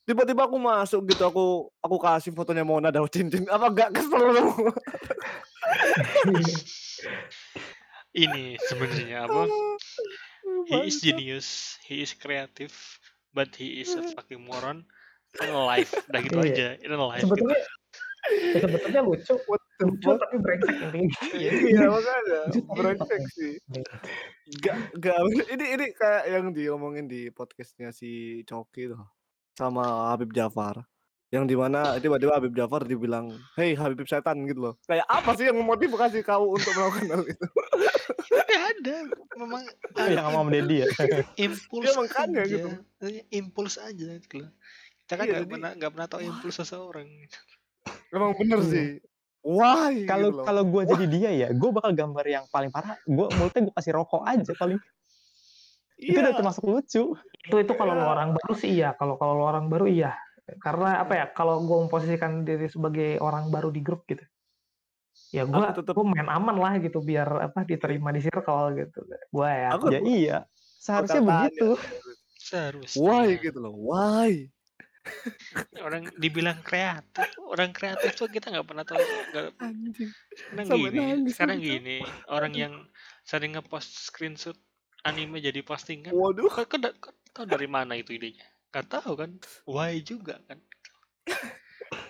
Tiba-tiba 0.09 0.49
aku 0.49 0.57
masuk 0.57 1.05
gitu, 1.05 1.23
aku 1.29 1.69
aku 1.85 1.97
kasih 2.01 2.33
fotonya 2.33 2.65
Mona 2.65 2.89
daun 2.89 3.09
cincin. 3.13 3.45
Apa 3.49 3.69
gak 3.73 3.93
kesel 3.93 4.25
lu? 4.33 4.45
ini 8.17 8.57
sebenarnya 8.69 9.19
apa? 9.29 9.47
He 10.69 10.89
is 10.89 10.99
genius, 11.01 11.77
he 11.85 12.01
is 12.03 12.17
creative, 12.17 12.73
but 13.33 13.53
he 13.55 13.85
is 13.85 13.93
a 13.95 14.03
fucking 14.17 14.43
moron. 14.43 14.85
In 15.45 15.53
life, 15.53 15.93
udah 16.09 16.21
gitu 16.25 16.41
Iya. 16.41 16.49
aja. 16.49 16.69
In 16.83 16.93
life. 16.97 17.21
gitu. 17.21 17.37
sebetulnya 17.37 17.61
ya 18.29 18.59
sebetulnya 18.61 19.01
lucu 19.05 19.35
What 19.47 19.61
the 19.79 19.85
lucu 19.89 20.09
tapi 20.17 20.37
brengsek 20.41 20.77
intinya 20.89 21.21
Iya. 21.37 21.51
Iya 21.53 21.87
makanya 21.93 22.41
brengsek 22.81 23.23
sih. 23.37 23.53
Gak, 24.65 24.77
gak, 24.97 25.17
ini 25.53 25.65
ini 25.77 25.87
kayak 25.93 26.25
yang 26.33 26.47
diomongin 26.57 27.05
di 27.07 27.29
podcastnya 27.29 27.93
si 27.93 28.41
Coki 28.49 28.89
tuh 28.89 29.05
sama 29.53 30.11
Habib 30.13 30.33
Jafar 30.33 30.81
yang 31.29 31.45
di 31.45 31.53
mana 31.53 31.97
tiba-tiba 31.99 32.33
Habib 32.33 32.53
Jafar 32.53 32.83
dibilang, 32.83 33.29
hey 33.55 33.77
Habib 33.77 34.01
setan 34.05 34.49
gitu 34.49 34.61
loh. 34.63 34.75
Kayak 34.85 35.05
apa 35.05 35.31
sih 35.35 35.45
yang 35.45 35.57
memotivasi 35.57 36.25
kau 36.25 36.57
untuk 36.57 36.73
melakukan 36.73 37.07
hal 37.11 37.23
itu? 37.23 37.47
Ada, 38.49 38.97
memang 39.37 39.63
yang 40.09 40.25
sama 40.25 40.39
Om 40.41 40.49
Deddy 40.49 40.77
ya. 40.81 40.87
impuls 41.45 41.85
Iya, 41.85 41.93
makanya 41.95 42.41
aja. 42.43 42.49
gitu. 42.49 42.69
Impuls 43.29 43.75
aja 43.77 44.09
gitu 44.17 44.35
loh. 44.41 44.51
Kita 45.05 45.15
kan 45.15 45.25
Iya, 45.25 45.31
nggak 45.31 45.43
jadi- 45.43 45.53
pernah 45.53 45.71
nggak 45.77 45.91
pernah 45.93 46.09
tahu 46.09 46.21
impuls 46.23 46.57
seseorang. 46.57 47.09
Emang 48.09 48.33
bener 48.35 48.59
Iya. 48.59 48.69
sih. 48.69 48.87
Why? 49.41 50.05
Kalau 50.05 50.29
gitu 50.33 50.45
kalau 50.45 50.63
gue 50.65 50.83
jadi 50.87 51.07
dia 51.07 51.31
ya, 51.31 51.49
gue 51.51 51.71
bakal 51.71 51.93
gambar 51.93 52.25
yang 52.27 52.45
paling 52.49 52.69
parah. 52.69 52.97
Gue 53.05 53.29
mulutnya 53.35 53.61
gue 53.63 53.75
kasih 53.75 53.93
rokok 53.95 54.25
aja 54.25 54.53
paling. 54.55 54.81
Itu 55.99 56.15
Iya. 56.15 56.25
udah 56.25 56.35
termasuk 56.35 56.65
lucu. 56.65 57.05
itu 57.39 57.57
itu 57.57 57.73
kalau 57.75 57.95
Iya. 57.95 58.05
orang 58.07 58.29
baru 58.31 58.53
sih 58.53 58.71
iya 58.71 58.93
kalau 58.93 59.17
kalau 59.17 59.41
orang 59.41 59.67
baru 59.67 59.89
iya 59.89 60.13
karena 60.57 61.05
apa 61.05 61.13
ya 61.13 61.27
kalau 61.29 61.61
gue 61.61 61.77
memposisikan 61.85 62.43
diri 62.43 62.67
sebagai 62.67 63.21
orang 63.21 63.53
baru 63.53 63.69
di 63.69 63.85
grup 63.85 64.09
gitu 64.09 64.25
ya 65.29 65.45
gue 65.45 65.65
tetep- 65.77 65.93
gue 65.93 66.07
main 66.09 66.25
aman 66.25 66.57
lah 66.57 66.81
gitu 66.81 67.05
biar 67.05 67.53
apa 67.53 67.69
diterima 67.69 68.09
di 68.15 68.25
circle 68.25 68.73
gitu 68.81 69.05
gue 69.09 69.49
ya 69.49 69.77
Aku 69.77 69.93
Ya 69.93 70.01
iya. 70.01 70.39
Seharusnya 70.79 71.21
begitu. 71.21 71.75
Seharusnya. 72.39 73.03
why 73.03 73.37
gitu 73.37 73.59
loh. 73.61 73.75
Why? 73.77 74.49
Orang 75.85 76.09
dibilang 76.17 76.61
kreatif, 76.65 77.29
orang 77.45 77.73
kreatif 77.73 78.13
tuh 78.17 78.29
kita 78.29 78.53
nggak 78.53 78.67
pernah 78.69 78.85
tahu. 78.85 79.01
Nggak, 79.01 79.45
Anjing. 79.61 80.11
sekarang 80.53 80.81
gini, 80.81 80.99
nangis 81.01 81.33
sekarang 81.37 81.59
gini, 81.61 81.99
orang 82.29 82.53
yang 82.53 82.73
sering 83.25 83.57
ngepost 83.57 84.09
screenshot 84.09 84.57
anime 85.05 85.41
jadi 85.41 85.61
postingan, 85.65 86.13
Waduh. 86.13 86.49
kok, 86.53 86.69
kok, 86.69 86.81
kok 87.01 87.15
tahu 87.33 87.45
dari 87.49 87.65
mana 87.69 87.97
itu 87.97 88.17
idenya? 88.17 88.45
Gak 88.69 88.87
tahu 88.87 89.13
kan? 89.15 89.31
Why 89.65 90.01
juga 90.01 90.41
kan? 90.45 90.59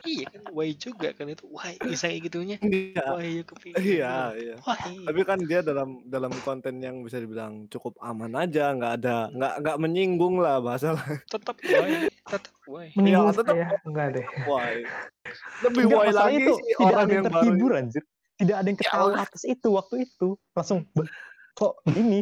iya 0.02 0.24
kan 0.26 0.42
why 0.50 0.72
juga 0.72 1.12
kan 1.12 1.28
itu 1.28 1.44
why 1.46 1.76
bisa 1.76 2.09
kayak 2.09 2.22
gitunya 2.24 2.56
Iya. 2.59 3.04
why 3.12 3.26
you 3.28 3.42
kepikiran 3.44 3.78
Iya, 3.92 4.14
iya. 4.34 4.54
why 4.59 4.94
Tapi 5.04 5.20
kan 5.22 5.38
dia 5.40 5.61
dalam 5.61 6.02
dalam 6.04 6.32
konten 6.40 6.80
yang 6.80 7.02
bisa 7.02 7.18
dibilang 7.18 7.68
cukup 7.68 7.94
aman 8.00 8.32
aja, 8.34 8.72
nggak 8.72 8.92
ada 8.96 9.28
nggak 9.30 9.54
nggak 9.61 9.76
menyinggung 9.78 10.38
lah 10.38 10.59
bahasa 10.59 10.96
tetap 11.28 11.61
why 11.61 12.09
tetap 12.09 12.54
why 12.64 12.88
Menyinggung 12.92 13.30
tetep- 13.32 13.54
saya 13.54 13.68
enggak 13.84 14.09
deh. 14.14 14.26
why. 14.44 14.82
Lebih 15.62 15.82
Enggak, 15.84 15.98
why 16.00 16.11
lagi 16.11 16.36
itu 16.38 16.52
sih 16.54 16.64
tidak 16.64 16.80
orang 16.80 16.88
ada 16.88 16.98
yang 16.98 17.11
yang 17.12 17.24
baru. 17.28 17.38
terhibur 17.44 17.70
anjir. 17.72 18.02
Tidak 18.38 18.56
ada 18.56 18.66
yang 18.66 18.78
ketawa 18.78 19.09
Ya. 19.09 19.18
atas 19.20 19.42
itu 19.44 19.68
waktu 19.68 19.94
itu. 20.00 20.28
Langsung 20.52 20.78
"Bah, 20.90 21.06
kok 21.52 21.74
ini? 21.92 22.20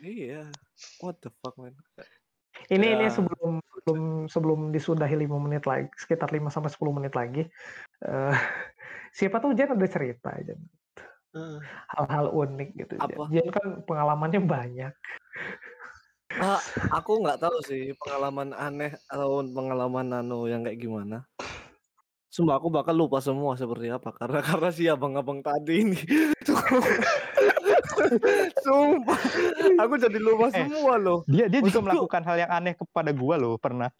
Iya. 0.00 0.42
What 0.98 1.20
the 1.20 1.30
fuck 1.36 1.54
man. 1.56 1.74
Ini 2.66 2.86
ini 2.98 3.06
Ya. 3.06 3.12
sebelum 3.14 3.62
sebelum 3.62 4.00
sebelum 4.26 4.60
disudahi 4.74 5.14
lima 5.14 5.38
menit 5.38 5.62
lagi, 5.70 5.86
sekitar 5.94 6.34
5 6.34 6.50
sampai 6.50 6.70
10 6.70 6.90
menit 6.90 7.14
lagi. 7.14 7.46
eh 8.02 8.34
siapa 9.16 9.38
tahu 9.38 9.54
Jen 9.54 9.72
ada 9.72 9.86
cerita 9.86 10.34
Jen. 10.42 10.58
Heeh. 11.32 11.58
Hal-hal 11.94 12.26
unik 12.34 12.68
gitu. 12.74 12.94
Apa? 12.98 13.30
Jen 13.30 13.48
kan 13.54 13.86
pengalamannya 13.86 14.40
banyak. 14.42 14.92
Ah, 16.36 16.60
aku 16.92 17.22
nggak 17.22 17.40
tahu 17.40 17.56
sih 17.64 17.94
pengalaman 17.96 18.52
aneh 18.52 18.92
atau 19.08 19.40
pengalaman 19.40 20.04
nano 20.10 20.44
yang 20.50 20.66
kayak 20.66 20.82
gimana. 20.82 21.24
Sumpah 22.28 22.60
aku 22.60 22.68
bakal 22.68 22.92
lupa 22.92 23.22
semua 23.24 23.56
seperti 23.56 23.88
apa 23.88 24.12
karena 24.12 24.44
karena 24.44 24.68
si 24.68 24.84
abang-abang 24.90 25.40
tadi 25.40 25.86
ini. 25.86 25.96
Sumpah, 28.64 29.20
aku 29.80 29.94
jadi 30.00 30.18
lupa 30.20 30.48
Eh, 30.52 30.64
semua 30.64 30.94
loh. 30.96 31.22
Dia 31.26 31.46
dia 31.48 31.60
juga 31.62 31.80
melakukan 31.82 32.22
hal 32.24 32.36
yang 32.46 32.50
aneh 32.52 32.74
kepada 32.76 33.10
gua 33.12 33.36
loh 33.40 33.56
pernah. 33.56 33.90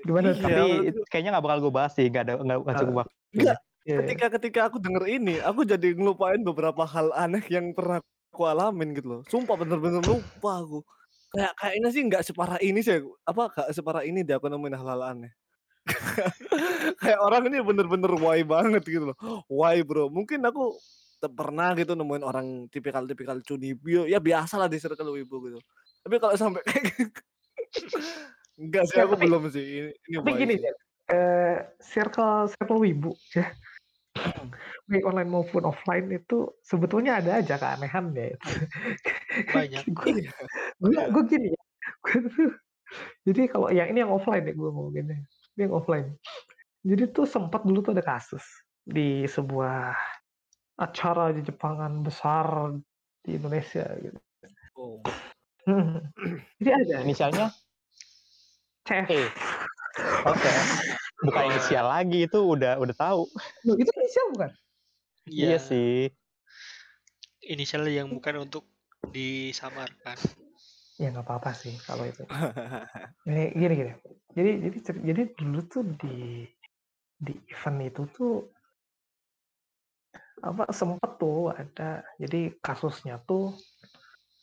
Gimana? 0.00 0.32
Iya, 0.32 0.40
Tapi 0.40 0.66
kayaknya 1.12 1.30
nggak 1.36 1.44
bakal 1.44 1.58
gue 1.68 1.72
bahas 1.72 1.92
sih. 1.92 2.08
Nggak 2.08 2.24
ada 2.24 2.34
nggak 2.40 2.76
cukup 2.80 2.94
waktu. 3.04 3.14
Enggak, 3.36 3.58
Iya. 3.80 3.96
ketika 4.04 4.26
ketika 4.36 4.60
aku 4.68 4.76
denger 4.76 5.04
ini, 5.08 5.40
aku 5.40 5.64
jadi 5.64 5.96
ngelupain 5.96 6.40
beberapa 6.44 6.84
hal 6.84 7.12
aneh 7.16 7.40
yang 7.48 7.72
pernah 7.72 8.00
aku 8.32 8.42
alamin 8.44 8.92
gitu 8.96 9.08
loh. 9.08 9.20
Sumpah 9.28 9.56
bener-bener 9.56 10.04
lupa 10.04 10.52
aku. 10.60 10.78
Kayak 11.30 11.52
kayaknya 11.56 11.88
sih 11.94 12.02
nggak 12.04 12.22
separah 12.26 12.58
ini 12.60 12.80
sih. 12.84 13.00
Apa 13.24 13.48
nggak 13.48 13.70
separah 13.72 14.02
ini 14.04 14.20
deh 14.24 14.36
aku 14.36 14.48
nemuin 14.52 14.76
hal-hal 14.76 15.00
aneh. 15.16 15.32
kayak 17.02 17.20
orang 17.24 17.48
ini 17.48 17.64
bener-bener 17.64 18.12
why 18.20 18.40
banget 18.44 18.82
gitu 18.84 19.12
loh. 19.12 19.18
Why 19.48 19.80
bro? 19.80 20.12
Mungkin 20.12 20.44
aku 20.44 20.76
pernah 21.28 21.76
gitu 21.76 21.92
nemuin 21.92 22.24
orang 22.24 22.46
tipikal-tipikal 22.70 23.42
cunibio. 23.42 24.08
Ya 24.08 24.16
biasa 24.16 24.56
lah 24.56 24.70
di 24.70 24.80
circle 24.80 25.12
wibu 25.12 25.36
gitu. 25.44 25.58
Tapi 26.00 26.16
kalau 26.16 26.32
sampai 26.32 26.64
kayak 26.64 26.84
gitu, 26.96 27.20
enggak 28.62 28.84
sih 28.88 28.96
Ya, 28.96 29.04
aku 29.04 29.14
tapi- 29.18 29.24
belum 29.28 29.42
sih. 29.52 29.64
Ini, 29.64 29.90
ini 30.08 30.16
Tapi 30.16 30.30
gini, 30.38 30.54
sih. 30.56 30.72
Eh, 31.10 31.56
circle 31.82 32.48
circle 32.54 32.80
wibu 32.80 33.12
ya. 33.34 33.50
Baik 34.90 35.06
online 35.06 35.30
maupun 35.30 35.62
offline 35.66 36.06
itu 36.10 36.50
sebetulnya 36.62 37.18
ada 37.18 37.38
aja 37.38 37.58
keanehan 37.58 38.10
ya. 38.14 38.34
Banyak. 39.54 39.82
gue, 39.86 40.06
Iya. 40.24 40.30
gue, 40.78 40.90
Iya. 40.94 41.02
gue 41.10 41.22
gini 41.28 41.48
ya. 41.52 41.60
Gue 42.00 42.18
tuh, 42.26 42.50
jadi 43.22 43.40
kalau 43.46 43.68
yang 43.70 43.90
ini 43.90 44.02
yang 44.02 44.10
offline 44.10 44.46
ya 44.46 44.54
gue 44.54 44.70
mau 44.70 44.88
gini. 44.88 45.14
Ini 45.54 45.68
yang 45.68 45.74
offline. 45.74 46.14
Jadi 46.80 47.12
tuh 47.12 47.28
sempat 47.28 47.60
dulu 47.62 47.84
tuh 47.84 47.92
ada 47.92 48.00
kasus 48.00 48.42
di 48.82 49.28
sebuah 49.28 49.92
acara 50.80 51.28
di 51.30 51.44
Jepangan 51.44 52.00
besar 52.00 52.72
di 53.20 53.36
Indonesia 53.36 53.84
gitu. 54.00 54.18
Oh. 54.74 54.98
Jadi 56.58 56.70
ada 56.72 57.04
Inisialnya 57.04 57.46
CF. 58.88 59.08
E. 59.12 59.22
Oke. 60.24 60.52
Bukan 61.20 61.52
inisial 61.52 61.84
lagi 61.84 62.24
itu 62.24 62.40
udah 62.40 62.80
udah 62.80 62.96
tahu. 62.96 63.28
Loh, 63.68 63.76
itu 63.76 63.92
inisial 63.92 64.32
bukan? 64.32 64.50
Iya 65.28 65.46
Iya, 65.52 65.58
sih. 65.60 66.08
inisial 67.44 67.84
yang 67.92 68.08
bukan 68.08 68.48
untuk 68.48 68.64
disamarkan. 69.12 70.16
Ya 70.96 71.12
nggak 71.12 71.28
apa-apa 71.28 71.52
sih 71.52 71.76
kalau 71.84 72.08
itu. 72.08 72.24
Ini 73.28 73.52
gini 73.52 73.74
gini. 73.76 73.92
Jadi 74.32 74.50
jadi 74.64 74.78
jadi 75.12 75.22
dulu 75.36 75.60
tuh 75.68 75.84
di 76.00 76.48
di 77.20 77.32
event 77.52 77.80
itu 77.84 78.02
tuh 78.16 78.32
apa 80.40 80.72
sempet 80.72 81.20
tuh 81.20 81.52
ada 81.52 82.00
jadi 82.16 82.56
kasusnya 82.64 83.20
tuh 83.28 83.52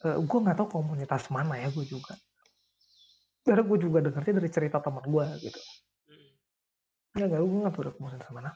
gue 0.06 0.40
nggak 0.46 0.58
tahu 0.62 0.82
komunitas 0.82 1.28
mana 1.34 1.58
ya 1.58 1.74
gue 1.74 1.86
juga. 1.86 2.14
Karena 3.42 3.64
gue 3.66 3.78
juga 3.82 3.98
dengarnya 4.04 4.34
dari 4.38 4.50
cerita 4.52 4.78
teman 4.78 5.04
gue 5.08 5.26
gitu. 5.42 5.60
Ya 7.18 7.26
nggak 7.26 7.42
gue 7.42 7.60
nggak 7.66 7.74
tahu 7.74 7.84
dari 7.90 7.96
komunitas 7.98 8.30
mana. 8.30 8.52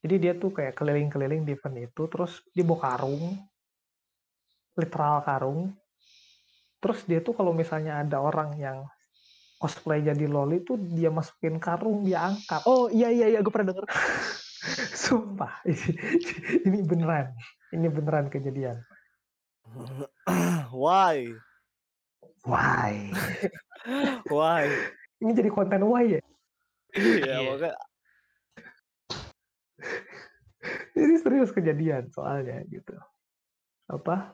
Jadi 0.00 0.14
dia 0.16 0.32
tuh 0.32 0.50
kayak 0.56 0.72
keliling-keliling 0.80 1.44
di 1.44 1.52
event 1.52 1.76
itu 1.84 2.02
terus 2.08 2.40
dia 2.56 2.64
bawa 2.64 2.80
karung 2.80 3.36
literal 4.78 5.20
karung 5.20 5.76
terus 6.80 7.04
dia 7.04 7.20
tuh 7.20 7.36
kalau 7.36 7.52
misalnya 7.52 8.00
ada 8.00 8.16
orang 8.24 8.56
yang 8.56 8.88
cosplay 9.60 10.00
jadi 10.00 10.24
loli 10.24 10.64
tuh 10.64 10.80
dia 10.80 11.12
masukin 11.12 11.60
karung 11.60 12.08
dia 12.08 12.24
angkat 12.32 12.64
Oh 12.64 12.88
iya 12.88 13.12
iya 13.12 13.36
iya 13.36 13.44
gue 13.44 13.52
pernah 13.52 13.76
denger. 13.76 13.84
sumpah 15.06 15.64
ini, 15.64 15.90
ini 16.68 16.78
beneran 16.84 17.32
ini 17.72 17.86
beneran 17.88 18.28
kejadian. 18.28 18.82
Why? 20.74 21.34
why? 22.40 23.12
Why? 24.32 24.64
ini 25.20 25.36
jadi 25.36 25.52
konten 25.52 25.84
why 25.84 26.16
ya? 26.16 26.22
Iya, 26.96 27.20
Iya. 27.20 27.38
makanya. 27.44 27.76
Ini 30.96 31.14
serius 31.20 31.52
kejadian 31.52 32.08
soalnya 32.08 32.64
gitu. 32.72 32.96
Apa? 33.92 34.32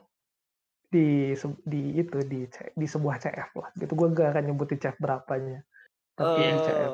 Di 0.87 1.35
di 1.67 1.81
itu 1.99 2.17
di 2.23 2.47
di 2.75 2.87
sebuah 2.87 3.19
CF 3.19 3.51
lah 3.59 3.69
gitu. 3.75 3.91
Gue 3.91 4.15
gak 4.15 4.31
akan 4.31 4.43
nyebutin 4.47 4.79
CF 4.79 4.95
berapanya 4.99 5.59
tapi 6.17 6.41
eh, 6.41 6.57
CF 6.57 6.93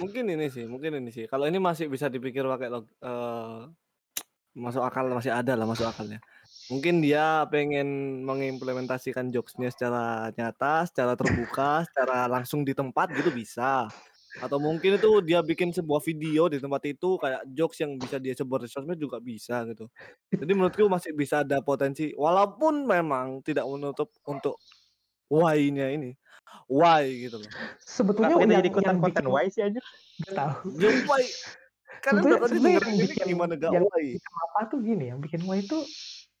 mungkin 0.00 0.24
ini 0.30 0.46
sih, 0.48 0.64
mungkin 0.70 0.98
ini 1.02 1.10
sih. 1.12 1.24
Kalau 1.30 1.44
ini 1.50 1.58
masih 1.60 1.86
bisa 1.90 2.06
dipikir 2.08 2.46
pakai 2.46 2.68
log, 2.70 2.86
eh, 3.02 3.58
masuk 4.58 4.82
akal 4.82 5.06
masih 5.12 5.32
ada 5.34 5.54
lah 5.54 5.66
masuk 5.68 5.86
akalnya. 5.86 6.18
Mungkin 6.68 7.00
dia 7.00 7.48
pengen 7.48 8.20
mengimplementasikan 8.28 9.32
jokesnya 9.32 9.72
secara 9.72 10.28
nyata, 10.36 10.84
secara 10.90 11.14
terbuka, 11.16 11.84
secara 11.88 12.28
langsung 12.28 12.62
di 12.66 12.76
tempat 12.76 13.08
gitu 13.16 13.32
bisa. 13.32 13.88
Atau 14.38 14.60
mungkin 14.60 15.00
itu 15.00 15.10
dia 15.24 15.40
bikin 15.42 15.72
sebuah 15.72 16.04
video 16.04 16.46
di 16.52 16.60
tempat 16.60 16.84
itu 16.86 17.16
kayak 17.18 17.42
jokes 17.56 17.80
yang 17.82 17.96
bisa 17.96 18.20
dia 18.20 18.36
sebar 18.36 18.62
di 18.62 18.70
juga 19.00 19.18
bisa 19.18 19.64
gitu. 19.66 19.88
Jadi 20.30 20.52
menurutku 20.52 20.86
masih 20.86 21.16
bisa 21.16 21.42
ada 21.42 21.58
potensi 21.64 22.12
walaupun 22.14 22.84
memang 22.86 23.40
tidak 23.42 23.64
menutup 23.66 24.12
untuk 24.28 24.60
why-nya 25.32 25.92
ini. 25.94 26.12
Why 26.68 27.04
gitu 27.28 27.36
loh. 27.40 27.50
sebetulnya 27.80 28.36
Kenapa 28.36 28.44
kita 28.44 28.52
yang, 28.52 28.60
jadi 28.60 28.68
yang 28.68 28.76
konten 28.76 28.96
bikin 29.00 29.26
Y 29.28 29.46
sih 29.48 29.62
anjir? 29.64 29.84
gak 30.26 30.34
tahu 30.34 30.52
Ya 30.76 30.88
why? 31.08 31.24
Tadi 31.98 32.20
sebenarnya 32.22 32.58
dengerin 32.62 32.88
yang 32.88 32.98
ini 32.98 33.06
bikin- 33.08 33.28
gimana 33.32 33.52
gak 33.56 33.72
yang 33.72 33.84
why? 33.88 34.04
apa 34.18 34.60
tuh 34.68 34.78
gini 34.84 35.04
yang 35.10 35.18
bikin 35.24 35.40
wah 35.48 35.56
itu 35.56 35.78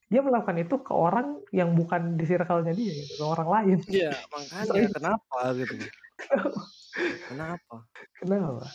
dia 0.08 0.20
melakukan 0.24 0.56
itu 0.56 0.76
ke 0.80 0.92
orang 0.96 1.36
yang 1.52 1.76
bukan 1.76 2.16
di 2.16 2.24
circle-nya 2.24 2.72
dia 2.72 2.92
gitu, 3.04 3.12
ke 3.20 3.24
orang 3.24 3.48
lain 3.48 3.78
Iya, 3.88 4.16
makanya 4.32 4.88
kenapa 4.88 5.38
gitu. 5.56 5.74
Kenapa? 7.28 7.76
kenapa 8.18 8.66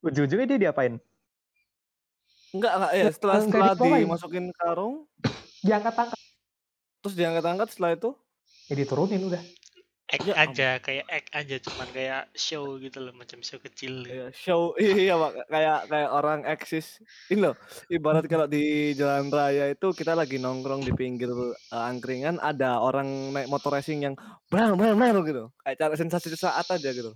Ujung-ujungnya 0.00 0.46
dia 0.56 0.58
diapain? 0.68 0.96
Enggak, 2.56 2.72
enggak 2.76 2.92
ya, 2.96 3.06
setelah 3.12 3.34
nggak 3.36 3.46
setelah 3.48 3.70
diapain. 3.76 4.00
dimasukin 4.04 4.46
karung, 4.56 4.94
diangkat 5.60 5.94
angkat 5.94 6.18
terus 7.00 7.14
diangkat-angkat 7.16 7.68
setelah 7.72 7.90
itu, 7.96 8.10
ya 8.68 8.74
diturunin 8.80 9.22
udah 9.28 9.42
Act 10.10 10.26
Ya 10.26 10.34
aja, 10.34 10.68
kayak 10.82 11.06
act 11.06 11.30
aja, 11.30 11.56
cuman 11.62 11.88
kayak 11.94 12.22
show 12.34 12.74
gitu 12.82 12.98
loh, 12.98 13.14
macam 13.14 13.38
show 13.46 13.62
kecil. 13.62 14.02
gitu. 14.02 14.10
ya, 14.10 14.26
show 14.34 14.74
iya 14.82 15.14
Pak, 15.14 15.46
kayak 15.46 15.78
kayak 15.86 16.10
orang 16.10 16.40
eksis. 16.50 16.98
Ini 17.30 17.38
loh, 17.38 17.54
ibarat 17.86 18.26
kalau 18.26 18.50
di 18.50 18.90
jalan 18.98 19.30
raya 19.30 19.70
itu 19.70 19.94
kita 19.94 20.18
lagi 20.18 20.42
nongkrong 20.42 20.82
di 20.82 20.90
pinggir 20.98 21.30
eh, 21.30 21.54
angkringan 21.70 22.42
ada 22.42 22.82
orang 22.82 23.30
naik 23.30 23.46
motor 23.46 23.70
racing 23.70 24.02
yang 24.02 24.18
bang 24.50 24.74
bang 24.74 24.98
bang 24.98 25.22
gitu. 25.22 25.46
Kayak 25.62 25.78
cara 25.78 25.94
sensasi 25.94 26.26
sesaat 26.34 26.66
aja 26.66 26.90
gitu. 26.90 27.14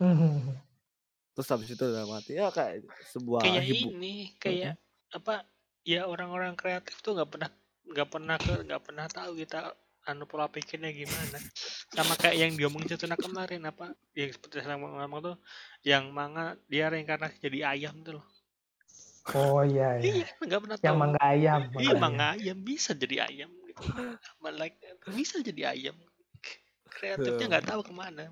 Terus 1.36 1.48
habis 1.52 1.68
itu 1.68 1.84
udah 1.84 2.08
mati. 2.08 2.32
Ya 2.40 2.48
kayak 2.48 2.80
sebuah 3.12 3.44
kayak 3.44 3.64
hibu. 3.68 3.92
ini, 3.92 4.32
kayak 4.40 4.80
apa? 5.12 5.44
Ya 5.84 6.08
orang-orang 6.08 6.56
kreatif 6.56 6.96
tuh 7.04 7.12
nggak 7.12 7.28
pernah 7.28 7.50
nggak 7.86 8.08
pernah 8.08 8.36
ke 8.40 8.54
nggak 8.66 8.82
pernah 8.82 9.06
tahu 9.06 9.36
kita 9.38 9.76
anu 10.06 10.24
pola 10.24 10.46
pikirnya 10.46 10.90
gimana. 10.90 11.38
Sama 11.90 12.14
kayak 12.14 12.36
yang 12.38 12.52
diomongin 12.54 12.94
Cetuna 12.94 13.14
kemarin 13.14 13.66
apa? 13.66 13.90
Yang 14.14 14.38
seperti 14.38 14.62
saya 14.62 14.78
ngomong 14.78 15.20
tuh, 15.20 15.36
yang 15.82 16.08
manga 16.10 16.54
dia 16.66 16.86
reinkarnasi 16.86 17.42
jadi 17.42 17.74
ayam 17.74 18.00
tuh 18.02 18.22
loh. 18.22 18.26
oh 19.34 19.66
iya 19.66 19.98
iya 19.98 20.22
Iya, 20.22 20.26
nggak 20.38 20.60
pernah 20.62 20.76
yang 20.78 20.94
tahu. 20.94 21.02
mangga 21.02 21.20
ayam 21.26 21.60
Iya, 21.60 21.66
mangga 21.66 21.82
ayam. 21.82 21.98
manga 21.98 22.26
ayam 22.38 22.58
bisa 22.62 22.90
jadi 22.94 23.16
ayam. 23.26 23.50
Gitu. 23.66 23.82
Like 24.54 24.78
bisa 25.10 25.36
jadi 25.42 25.62
ayam. 25.74 25.96
Kreatifnya 26.86 27.46
nggak 27.50 27.66
tahu 27.66 27.80
ke 27.82 27.92
mana. 27.92 28.30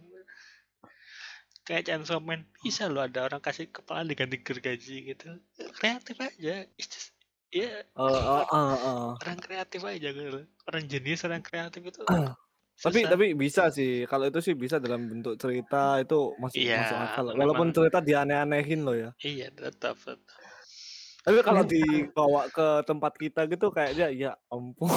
kayak 1.64 1.88
Chainsaw 1.88 2.20
Man 2.20 2.44
bisa 2.60 2.92
loh 2.92 3.00
ada 3.00 3.24
orang 3.24 3.40
kasih 3.40 3.72
kepala 3.72 4.04
diganti 4.04 4.36
gergaji 4.36 5.16
gitu 5.16 5.40
kreatif 5.72 6.12
aja 6.20 6.68
It's 6.76 6.92
just- 6.92 7.13
ya 7.54 7.70
Oh, 7.94 8.10
oh, 8.10 8.42
oh, 8.44 8.74
oh. 8.74 9.06
orang 9.16 9.38
kreatif 9.38 9.80
aja 9.80 10.08
gitu 10.10 10.42
orang 10.66 10.84
jenius 10.84 11.22
orang 11.22 11.40
kreatif 11.40 11.80
itu 11.80 12.02
Tapi 12.74 13.06
susah. 13.06 13.10
tapi 13.14 13.38
bisa 13.38 13.70
sih. 13.70 14.02
Kalau 14.02 14.26
itu 14.26 14.42
sih 14.42 14.58
bisa 14.58 14.82
dalam 14.82 15.06
bentuk 15.06 15.38
cerita 15.38 16.02
itu 16.02 16.34
masuk 16.34 16.58
Iya, 16.58 16.82
masuk 16.82 16.98
akal. 16.98 17.24
memang. 17.30 17.38
Walaupun 17.38 17.68
cerita 17.70 17.98
dianeh-anehin 18.02 18.80
loh 18.82 18.96
ya. 18.98 19.10
iya 19.22 19.46
tetap 19.48 19.94
tetap 19.94 20.42
Tapi 21.22 21.38
kalau 21.40 21.62
Iya. 21.62 21.70
dibawa 21.70 22.42
ke 22.50 22.82
tempat 22.82 23.12
kita 23.14 23.46
gitu 23.46 23.70
kayaknya 23.70 24.06
ya 24.10 24.32
ampun 24.50 24.90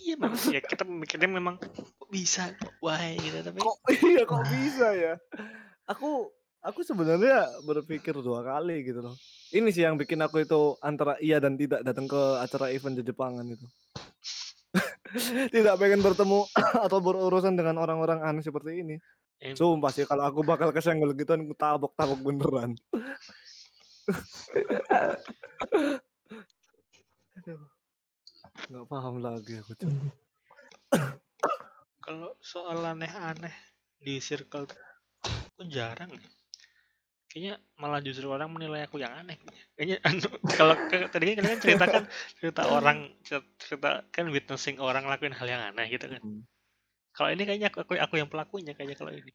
iya 0.00 0.14
memang 0.16 0.38
ya 0.48 0.62
kita 0.62 0.86
mikirnya 0.86 1.28
memang 1.28 1.58
kok 1.58 2.08
bisa 2.08 2.54
why 2.78 3.18
gitu 3.18 3.42
tapi 3.42 3.58
kok 3.58 3.76
iya 4.00 4.22
kok 4.22 4.40
bisa 4.46 4.88
ya. 4.94 5.14
Aku 5.84 6.30
aku 6.60 6.84
sebenarnya 6.84 7.48
berpikir 7.64 8.12
dua 8.20 8.44
kali 8.44 8.84
gitu 8.84 9.00
loh. 9.00 9.16
Ini 9.50 9.68
sih 9.74 9.82
yang 9.82 9.98
bikin 9.98 10.20
aku 10.22 10.46
itu 10.46 10.78
antara 10.78 11.18
iya 11.18 11.42
dan 11.42 11.58
tidak 11.58 11.82
datang 11.82 12.06
ke 12.06 12.20
acara 12.38 12.70
event 12.70 12.94
di 12.94 13.04
Jepangan 13.04 13.46
itu. 13.48 13.66
tidak 15.54 15.74
pengen 15.80 16.00
bertemu 16.04 16.46
atau 16.86 16.98
berurusan 17.02 17.58
dengan 17.58 17.82
orang-orang 17.82 18.22
aneh 18.22 18.44
seperti 18.44 18.84
ini. 18.86 18.96
em- 19.42 19.58
Sumpah 19.58 19.90
sih 19.90 20.06
kalau 20.06 20.28
aku 20.28 20.46
bakal 20.46 20.70
kesenggol 20.70 21.16
gitu 21.18 21.34
aku 21.34 21.56
tabok-tabok 21.58 22.20
beneran. 22.22 22.78
Nggak 28.70 28.86
paham 28.86 29.16
lagi 29.18 29.58
aku. 29.58 29.72
Cuk. 29.74 29.90
kalau 32.02 32.34
soal 32.42 32.82
aneh-aneh 32.82 33.54
di 34.02 34.18
circle 34.18 34.66
tuh, 34.66 34.78
aku 35.22 35.62
jarang 35.70 36.10
ya. 36.10 36.39
Kayaknya 37.30 37.62
malah 37.78 38.02
justru 38.02 38.26
orang 38.26 38.50
menilai 38.50 38.90
aku 38.90 38.98
yang 38.98 39.14
aneh. 39.14 39.38
Kayaknya 39.78 39.96
anu, 40.02 40.28
kalau 40.50 40.74
ke- 40.90 41.06
tadi 41.06 41.24
kan 41.30 41.46
kalian 41.46 41.54
kan 41.54 41.60
ceritakan 41.62 42.04
cerita 42.42 42.62
orang 42.66 42.98
cerita 43.62 44.02
kan 44.10 44.26
witnessing 44.34 44.82
orang 44.82 45.06
lakuin 45.06 45.30
hal 45.30 45.46
yang 45.46 45.62
aneh 45.62 45.86
gitu 45.94 46.10
kan. 46.10 46.18
Hmm. 46.18 46.42
Kalau 47.14 47.30
ini 47.30 47.42
kayaknya 47.46 47.70
aku, 47.70 47.86
aku 47.86 47.92
aku 48.02 48.14
yang 48.18 48.26
pelakunya 48.26 48.74
kayaknya 48.74 48.98
kalau 48.98 49.14
ini. 49.14 49.30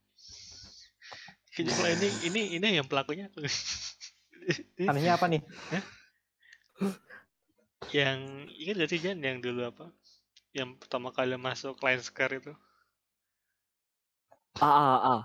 Kayaknya 1.55 1.73
kalau 1.79 1.89
ini 1.95 2.07
ini 2.27 2.41
ini 2.59 2.67
yang 2.83 2.87
pelakunya 2.91 3.31
aku. 3.31 3.47
Anehnya 4.91 5.15
apa 5.15 5.25
nih? 5.31 5.41
yang 7.95 8.19
ingat 8.59 8.75
gak 8.83 8.89
sih 8.91 8.99
Jan 8.99 9.23
yang 9.23 9.39
dulu 9.39 9.71
apa? 9.71 9.87
Yang 10.51 10.83
pertama 10.83 11.15
kali 11.15 11.39
masuk 11.39 11.79
Line 11.79 12.03
Square 12.03 12.43
itu. 12.43 12.53
Ah, 14.59 14.67
ah, 14.67 14.99
ah. 15.15 15.21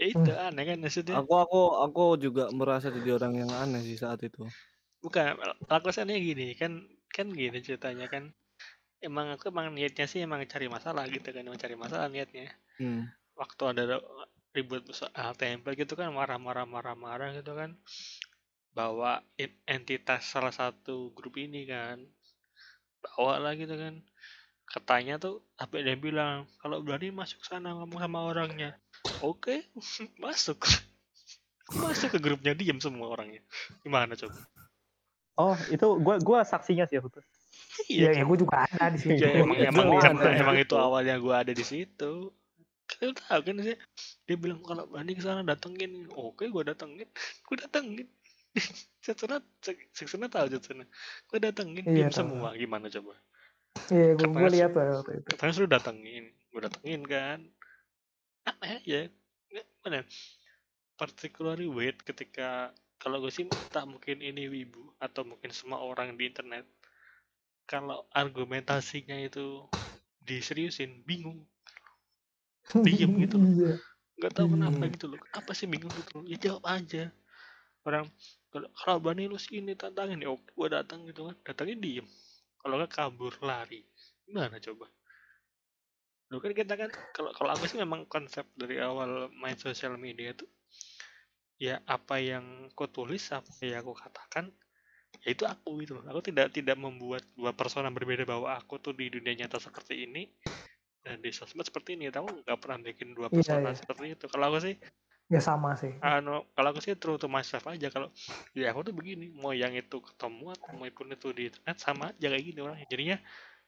Ya 0.00 0.06
itu 0.08 0.30
aneh 0.32 0.64
kan 0.64 0.78
maksudnya. 0.80 1.14
Aku 1.20 1.32
aku 1.36 1.60
aku 1.84 2.02
juga 2.16 2.48
merasa 2.48 2.88
jadi 2.88 3.10
orang 3.20 3.34
yang 3.44 3.50
aneh 3.52 3.80
sih 3.84 3.98
saat 4.00 4.24
itu. 4.24 4.48
Bukan, 5.04 5.34
alasannya 5.66 6.16
gini, 6.22 6.54
kan 6.54 6.86
kan 7.10 7.26
gini 7.34 7.58
ceritanya 7.60 8.06
kan. 8.06 8.30
Emang 9.02 9.34
aku 9.34 9.50
emang 9.52 9.74
niatnya 9.74 10.06
sih 10.06 10.22
emang 10.22 10.42
cari 10.48 10.66
masalah 10.70 11.04
gitu 11.10 11.28
kan, 11.34 11.42
emang 11.42 11.60
cari 11.60 11.76
masalah 11.76 12.06
niatnya. 12.08 12.54
Hmm. 12.78 13.12
Waktu 13.36 13.62
ada 13.74 13.82
ribut 14.56 14.88
soal 14.94 15.32
tempel 15.38 15.74
gitu 15.78 15.94
kan, 15.98 16.10
marah-marah 16.14 16.66
marah-marah 16.68 17.30
gitu 17.38 17.52
kan. 17.56 17.76
Bawa 18.72 19.22
entitas 19.68 20.26
salah 20.26 20.54
satu 20.54 21.12
grup 21.16 21.36
ini 21.38 21.66
kan. 21.68 22.02
Bawa 23.04 23.38
lah 23.42 23.54
gitu 23.58 23.74
kan. 23.78 24.02
Katanya 24.66 25.18
tuh 25.22 25.46
apa 25.58 25.82
dia 25.82 25.96
bilang, 25.98 26.46
kalau 26.62 26.82
berani 26.82 27.14
masuk 27.14 27.42
sana 27.46 27.74
ngomong 27.78 28.00
sama 28.02 28.20
orangnya. 28.26 28.81
Oke, 29.20 29.66
masuk. 30.22 30.62
Masuk 31.72 32.08
ke 32.12 32.18
grupnya 32.20 32.52
diam 32.52 32.78
semua 32.78 33.08
orangnya. 33.08 33.40
Gimana 33.80 34.12
coba? 34.12 34.36
Oh, 35.32 35.56
itu 35.72 35.86
gua 35.98 36.20
gua 36.20 36.40
saksinya 36.44 36.84
sih 36.84 37.00
waktu 37.00 37.16
itu. 37.16 37.20
Iya, 37.88 38.20
ya 38.20 38.22
gue 38.24 38.36
juga 38.36 38.68
ada 38.68 38.92
di 38.92 38.98
sini. 39.00 39.16
Ya 39.16 39.28
emang 39.40 39.56
Itu 39.56 39.64
emang 39.66 39.86
gua 39.88 40.00
emang 40.04 40.56
di 40.56 40.60
itu 40.60 40.74
situ. 40.76 40.76
awalnya 40.76 41.16
gua 41.16 41.34
ada 41.40 41.52
di 41.52 41.64
situ. 41.64 42.12
Kalian 42.84 43.14
tahu 43.16 43.40
kan 43.40 43.56
sih? 43.64 43.76
Dia 44.28 44.36
bilang 44.36 44.60
kalau 44.60 44.84
berani 44.84 45.16
ke 45.16 45.22
sana 45.24 45.40
datengin. 45.40 46.04
Oke, 46.12 46.52
gua 46.52 46.68
datengin. 46.68 47.08
Gua 47.48 47.56
datengin. 47.56 48.04
Setsuna, 49.04 49.40
Setsuna 49.96 50.28
tahu 50.28 50.52
Setsuna. 50.52 50.84
Gua 51.26 51.38
datengin 51.40 51.84
Iya, 51.88 52.12
semua. 52.12 52.52
Gimana 52.52 52.92
coba? 52.92 53.16
Iya, 53.88 54.12
gue 54.12 54.28
Katanya- 54.28 54.52
lihat 54.52 54.72
waktu 54.76 55.12
itu. 55.16 55.28
Katanya 55.32 55.52
suruh 55.56 55.70
datengin. 55.72 56.24
Gua 56.52 56.60
datengin 56.68 57.02
kan. 57.08 57.40
Aja. 58.62 59.00
Nggak, 59.50 59.66
Mana? 59.84 60.00
Particularly 60.96 61.66
weird 61.66 61.98
ketika 62.06 62.70
kalau 63.02 63.18
gue 63.18 63.32
sih 63.34 63.46
tak 63.74 63.90
mungkin 63.90 64.22
ini 64.22 64.46
wibu 64.46 64.94
atau 65.02 65.26
mungkin 65.26 65.50
semua 65.50 65.82
orang 65.82 66.14
di 66.14 66.30
internet 66.30 66.62
kalau 67.66 68.06
argumentasinya 68.14 69.18
itu 69.18 69.66
diseriusin 70.22 71.02
bingung 71.02 71.42
Diem 72.86 73.12
gitu 73.26 73.36
loh. 73.42 73.50
Iya. 73.50 73.72
nggak 74.22 74.32
tahu 74.38 74.48
kenapa 74.54 74.82
Hmm. 74.86 74.92
gitu 74.94 75.06
loh 75.10 75.18
apa 75.34 75.50
sih 75.50 75.66
bingung 75.66 75.90
gitu 75.98 76.22
loh 76.22 76.24
ya 76.30 76.36
jawab 76.38 76.62
aja 76.70 77.10
orang 77.82 78.06
kalau 78.78 78.98
berani 79.02 79.26
lu 79.26 79.34
sini 79.40 79.74
tantangin 79.74 80.22
ya 80.22 80.30
gua 80.54 80.68
datang 80.70 81.02
gitu 81.10 81.26
kan 81.26 81.36
datangin 81.42 81.82
diem 81.82 82.06
kalau 82.62 82.78
nggak 82.78 82.92
kabur 82.94 83.34
lari 83.42 83.82
gimana 84.22 84.62
coba 84.62 84.86
lu 86.32 86.40
kan 86.40 86.52
kita 86.56 86.74
kan 86.80 86.90
kalau 87.12 87.30
kalau 87.36 87.50
aku 87.52 87.68
sih 87.68 87.76
memang 87.76 88.08
konsep 88.08 88.48
dari 88.56 88.80
awal 88.80 89.28
main 89.36 89.56
sosial 89.60 90.00
media 90.00 90.32
itu 90.32 90.48
ya 91.60 91.78
apa 91.84 92.16
yang 92.18 92.72
aku 92.72 92.88
tulis 92.88 93.30
apa 93.36 93.52
yang 93.62 93.84
aku 93.84 93.92
katakan 93.94 94.48
ya 95.22 95.28
itu 95.36 95.44
aku 95.44 95.68
gitu 95.84 96.00
aku 96.02 96.20
tidak 96.24 96.50
tidak 96.56 96.74
membuat 96.80 97.22
dua 97.36 97.52
persona 97.52 97.92
berbeda 97.92 98.24
bahwa 98.24 98.56
aku 98.56 98.80
tuh 98.80 98.96
di 98.96 99.12
dunia 99.12 99.36
nyata 99.44 99.60
seperti 99.60 100.08
ini 100.08 100.22
dan 101.02 101.18
di 101.18 101.30
sosmed 101.34 101.66
seperti 101.66 101.98
ini. 101.98 102.14
Tahu 102.14 102.46
nggak 102.46 102.58
pernah 102.62 102.78
bikin 102.78 103.14
dua 103.18 103.26
Iya, 103.30 103.34
persona 103.34 103.74
iya. 103.74 103.74
seperti 103.74 104.04
itu. 104.14 104.24
Kalau 104.30 104.44
aku 104.50 104.58
sih 104.62 104.74
Ya 105.32 105.40
sama 105.40 105.72
sih. 105.80 105.96
anu 106.02 106.44
kalau 106.52 106.68
aku 106.74 106.80
sih 106.84 106.92
true 106.98 107.16
to 107.16 107.28
myself 107.30 107.64
aja. 107.70 107.88
Kalau 107.90 108.08
ya 108.54 108.70
aku 108.70 108.80
tuh 108.90 108.94
begini 108.94 109.32
mau 109.32 109.54
yang 109.54 109.72
itu 109.72 109.98
ketemu 110.02 110.52
atau 110.54 110.70
mau 110.76 110.86
pun 110.92 111.08
itu 111.10 111.28
di 111.32 111.42
internet 111.50 111.78
sama 111.78 112.04
aja 112.12 112.26
kayak 112.30 112.44
gini 112.44 112.58
orangnya. 112.62 112.86
Jadinya 112.90 113.16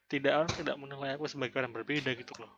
tidak 0.09 0.33
orang 0.37 0.53
tidak 0.53 0.77
menilai 0.77 1.17
aku 1.17 1.25
sebagai 1.27 1.57
orang 1.61 1.73
berbeda 1.73 2.13
gitu 2.15 2.35
loh. 2.39 2.53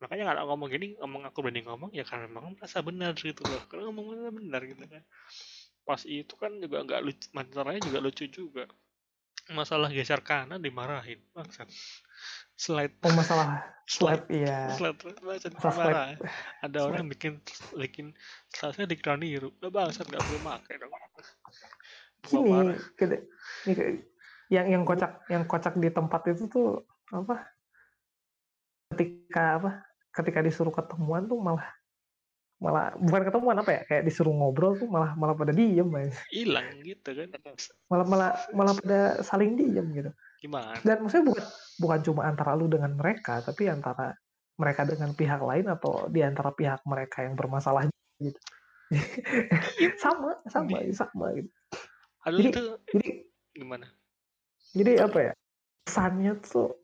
Makanya 0.00 0.32
kalau 0.32 0.56
ngomong 0.56 0.68
gini 0.72 0.86
ngomong 0.96 1.28
aku 1.28 1.44
berani 1.44 1.60
ngomong 1.60 1.90
ya 1.92 2.08
karena 2.08 2.24
memang 2.24 2.56
merasa 2.56 2.80
benar 2.80 3.12
gitu 3.12 3.44
loh. 3.44 3.60
Karena 3.68 3.92
ngomong 3.92 4.04
merasa 4.08 4.30
benar 4.32 4.60
gitu 4.64 4.84
kan. 4.88 5.04
Pas 5.84 6.00
itu 6.08 6.34
kan 6.40 6.52
juga 6.56 6.80
nggak 6.84 7.00
lucu 7.04 7.26
masalahnya 7.36 7.80
juga 7.84 7.98
lucu 8.00 8.24
juga. 8.32 8.64
Masalah 9.52 9.92
geser 9.92 10.24
kanan 10.24 10.62
dimarahin 10.62 11.20
bangsat. 11.36 11.68
Slide. 12.56 12.96
Oh 13.04 13.12
masalah 13.12 13.60
slide. 13.94 14.24
iya. 14.32 14.72
slide 14.72 14.96
Masalah 15.00 15.36
slide. 15.60 15.76
marah 15.76 16.08
ada 16.64 16.78
orang 16.84 17.04
bikin 17.12 17.40
bikin 17.76 18.16
saya 18.52 18.88
dikira 18.88 19.20
niru 19.20 19.52
udah 19.60 19.68
bangsat 19.68 20.08
nggak 20.08 20.24
boleh 20.24 20.40
pakai 20.40 20.80
dong. 20.80 20.92
Sini 22.24 22.52
ini 22.52 24.09
yang 24.50 24.66
yang 24.66 24.82
kocak 24.82 25.22
yang 25.30 25.46
kocak 25.46 25.78
di 25.78 25.88
tempat 25.94 26.26
itu 26.26 26.50
tuh 26.50 26.82
apa? 27.14 27.46
Ketika 28.90 29.44
apa? 29.62 29.70
Ketika 30.10 30.42
disuruh 30.42 30.74
ketemuan 30.74 31.30
tuh 31.30 31.38
malah 31.38 31.70
malah 32.60 32.92
bukan 32.98 33.22
ketemuan 33.30 33.56
apa 33.62 33.70
ya? 33.70 33.82
Kayak 33.86 34.02
disuruh 34.10 34.34
ngobrol 34.34 34.74
tuh 34.74 34.90
malah 34.90 35.14
malah 35.14 35.38
pada 35.38 35.54
diem 35.54 35.86
ya. 35.86 36.10
hilang 36.34 36.82
gitu 36.82 37.08
kan. 37.14 37.30
Malah 37.86 38.06
malah 38.10 38.30
malah 38.50 38.74
pada 38.74 39.00
saling 39.22 39.54
diem 39.54 39.86
gitu. 39.94 40.10
Gimana? 40.42 40.74
Dan 40.82 41.06
maksudnya 41.06 41.30
bukan 41.30 41.46
bukan 41.78 42.00
cuma 42.02 42.20
antara 42.26 42.58
lu 42.58 42.66
dengan 42.66 42.90
mereka 42.98 43.38
tapi 43.46 43.70
antara 43.70 44.18
mereka 44.58 44.84
dengan 44.84 45.14
pihak 45.14 45.40
lain 45.40 45.70
atau 45.72 46.10
di 46.10 46.20
antara 46.20 46.50
pihak 46.52 46.82
mereka 46.84 47.22
yang 47.24 47.38
bermasalah 47.38 47.86
gitu. 48.18 48.36
Sama 50.02 50.34
sama 50.50 50.82
sama 50.90 51.26
gitu. 51.38 51.46
Aduh 52.26 52.42
Jadi- 52.42 52.50
itu 52.50 52.62
jadi 52.90 53.08
gimana 53.54 53.86
jadi 54.74 55.06
apa 55.06 55.18
ya 55.18 55.32
kesannya 55.86 56.32
tuh 56.42 56.78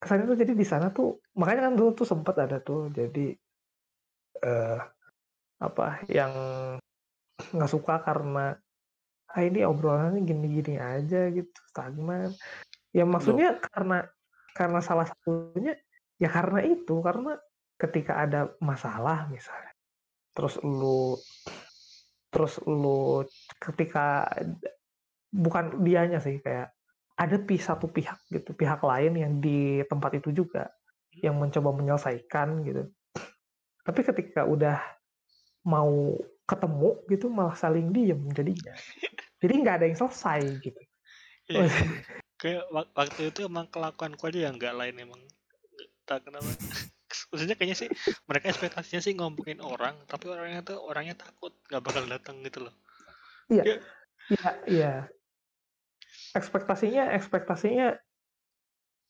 kesannya 0.00 0.24
tuh 0.32 0.38
jadi 0.38 0.52
di 0.56 0.66
sana 0.66 0.92
tuh 0.92 1.20
makanya 1.36 1.70
kan 1.70 1.74
dulu 1.76 1.90
tuh 1.92 2.06
sempat 2.08 2.36
ada 2.40 2.60
tuh 2.60 2.88
jadi 2.92 3.36
eh 4.40 4.80
apa 5.60 6.04
yang 6.08 6.32
nggak 7.52 7.70
suka 7.70 8.00
karena 8.00 8.56
ah 9.30 9.42
ini 9.46 9.62
obrolannya 9.62 10.26
gini-gini 10.26 10.74
aja 10.80 11.30
gitu 11.30 11.60
stagnan. 11.70 12.34
Ya 12.90 13.06
maksudnya 13.06 13.62
karena 13.62 14.02
karena 14.50 14.80
salah 14.82 15.06
satunya 15.06 15.78
ya 16.18 16.26
karena 16.26 16.66
itu 16.66 16.98
karena 16.98 17.38
ketika 17.78 18.26
ada 18.26 18.50
masalah 18.58 19.30
misalnya 19.30 19.72
terus 20.34 20.58
lu 20.60 21.14
terus 22.34 22.58
lu 22.66 23.22
ketika 23.62 24.26
bukan 25.30 25.82
dianya 25.86 26.18
sih 26.18 26.42
kayak 26.42 26.74
ada 27.14 27.36
pi 27.38 27.56
satu 27.60 27.86
pihak 27.86 28.18
gitu 28.32 28.50
pihak 28.56 28.82
lain 28.82 29.12
yang 29.14 29.32
di 29.38 29.84
tempat 29.86 30.18
itu 30.18 30.34
juga 30.34 30.70
yang 31.20 31.38
mencoba 31.38 31.70
menyelesaikan 31.74 32.64
gitu. 32.66 32.88
Tapi 33.84 34.00
ketika 34.04 34.44
udah 34.46 34.78
mau 35.66 36.16
ketemu 36.48 36.90
gitu 37.06 37.26
malah 37.28 37.54
saling 37.54 37.92
diem 37.92 38.18
jadinya 38.34 38.74
jadi 39.40 39.52
nggak 39.56 39.76
ada 39.80 39.86
yang 39.86 39.98
selesai 39.98 40.40
gitu. 40.60 40.80
Iya. 41.48 41.68
kayak 42.40 42.64
wak- 42.72 42.92
waktu 42.96 43.28
itu 43.28 43.44
emang 43.44 43.68
kelakuanku 43.68 44.24
aja 44.24 44.48
yang 44.48 44.56
nggak 44.56 44.74
lain 44.76 44.96
emang 44.96 45.20
tahu 46.08 46.20
kenapa. 46.24 46.48
Maksudnya 47.30 47.56
kayaknya 47.58 47.76
sih 47.76 47.88
mereka 48.24 48.50
ekspektasinya 48.50 49.00
sih 49.02 49.12
ngomongin 49.18 49.60
orang 49.60 49.98
tapi 50.08 50.30
orangnya 50.30 50.64
tuh 50.64 50.78
orangnya 50.80 51.14
takut 51.18 51.52
nggak 51.68 51.82
bakal 51.84 52.04
datang 52.08 52.40
gitu 52.42 52.64
loh. 52.64 52.74
Iya, 53.50 53.82
iya. 54.64 54.92
Ekspektasinya, 56.30 57.10
ekspektasinya 57.16 57.98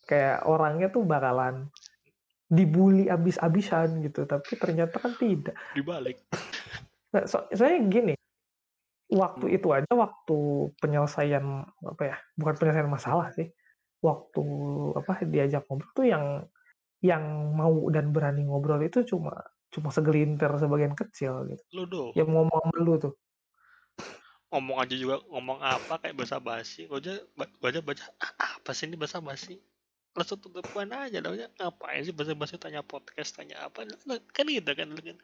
kayak 0.08 0.48
orangnya 0.48 0.88
tuh 0.88 1.04
bakalan 1.04 1.68
dibully 2.50 3.06
abis-abisan 3.06 4.02
gitu, 4.02 4.26
tapi 4.26 4.58
ternyata 4.58 4.98
kan 4.98 5.14
tidak. 5.14 5.54
dibalik 5.76 6.18
Nah, 7.10 7.26
so, 7.26 7.42
soalnya 7.50 7.90
gini, 7.90 8.14
waktu 9.10 9.46
Hmm. 9.50 9.56
itu 9.58 9.68
aja 9.74 9.90
waktu 9.90 10.38
penyelesaian 10.78 11.42
apa 11.82 12.02
ya, 12.06 12.16
bukan 12.38 12.54
penyelesaian 12.54 12.90
masalah 12.90 13.34
sih, 13.34 13.50
waktu 13.98 14.42
apa 14.94 15.26
diajak 15.26 15.66
ngobrol 15.66 15.90
tuh 15.90 16.06
yang 16.06 16.46
yang 17.02 17.24
mau 17.56 17.90
dan 17.90 18.14
berani 18.14 18.46
ngobrol 18.46 18.78
itu 18.84 19.02
cuma 19.02 19.34
cuma 19.74 19.90
segelintir 19.90 20.50
sebagian 20.54 20.94
kecil 20.94 21.48
gitu. 21.50 21.62
lu 21.74 21.84
do 21.90 22.02
Yang 22.14 22.28
ngomong 22.30 22.64
lu 22.78 22.94
tuh. 23.00 23.14
Ngomong 24.50 24.82
aja 24.82 24.94
juga 24.98 25.22
ngomong 25.30 25.58
apa 25.62 25.94
kayak 26.02 26.18
bahasa 26.18 26.42
basi 26.42 26.90
gua 26.90 26.98
aja 26.98 27.22
gua 27.62 27.68
aja 27.70 27.80
baca 27.80 28.04
ah, 28.18 28.58
apa 28.58 28.70
sih 28.74 28.90
ini 28.90 28.98
bahasa 28.98 29.22
basi 29.22 29.62
langsung 30.10 30.42
tutupan 30.42 30.90
aja 30.90 31.22
namanya 31.22 31.46
ngapain 31.54 32.02
sih 32.02 32.10
bahasa 32.10 32.34
basi 32.34 32.58
tanya 32.58 32.82
podcast 32.82 33.38
tanya 33.38 33.62
apa? 33.62 33.86
Kan 34.34 34.46
gitu 34.50 34.70
kan 34.74 34.90
lu 34.90 34.98
kan. 34.98 35.18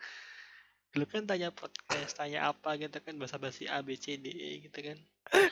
Lu 0.94 1.04
kan 1.10 1.26
tanya 1.26 1.50
podcast 1.50 2.14
tanya 2.14 2.54
apa 2.54 2.78
gitu 2.78 3.02
kan 3.02 3.18
bahasa 3.18 3.36
basi 3.36 3.66
A 3.66 3.82
B 3.82 3.98
C 3.98 4.14
D 4.14 4.30
E 4.30 4.50
gitu 4.70 4.78
kan. 4.78 4.98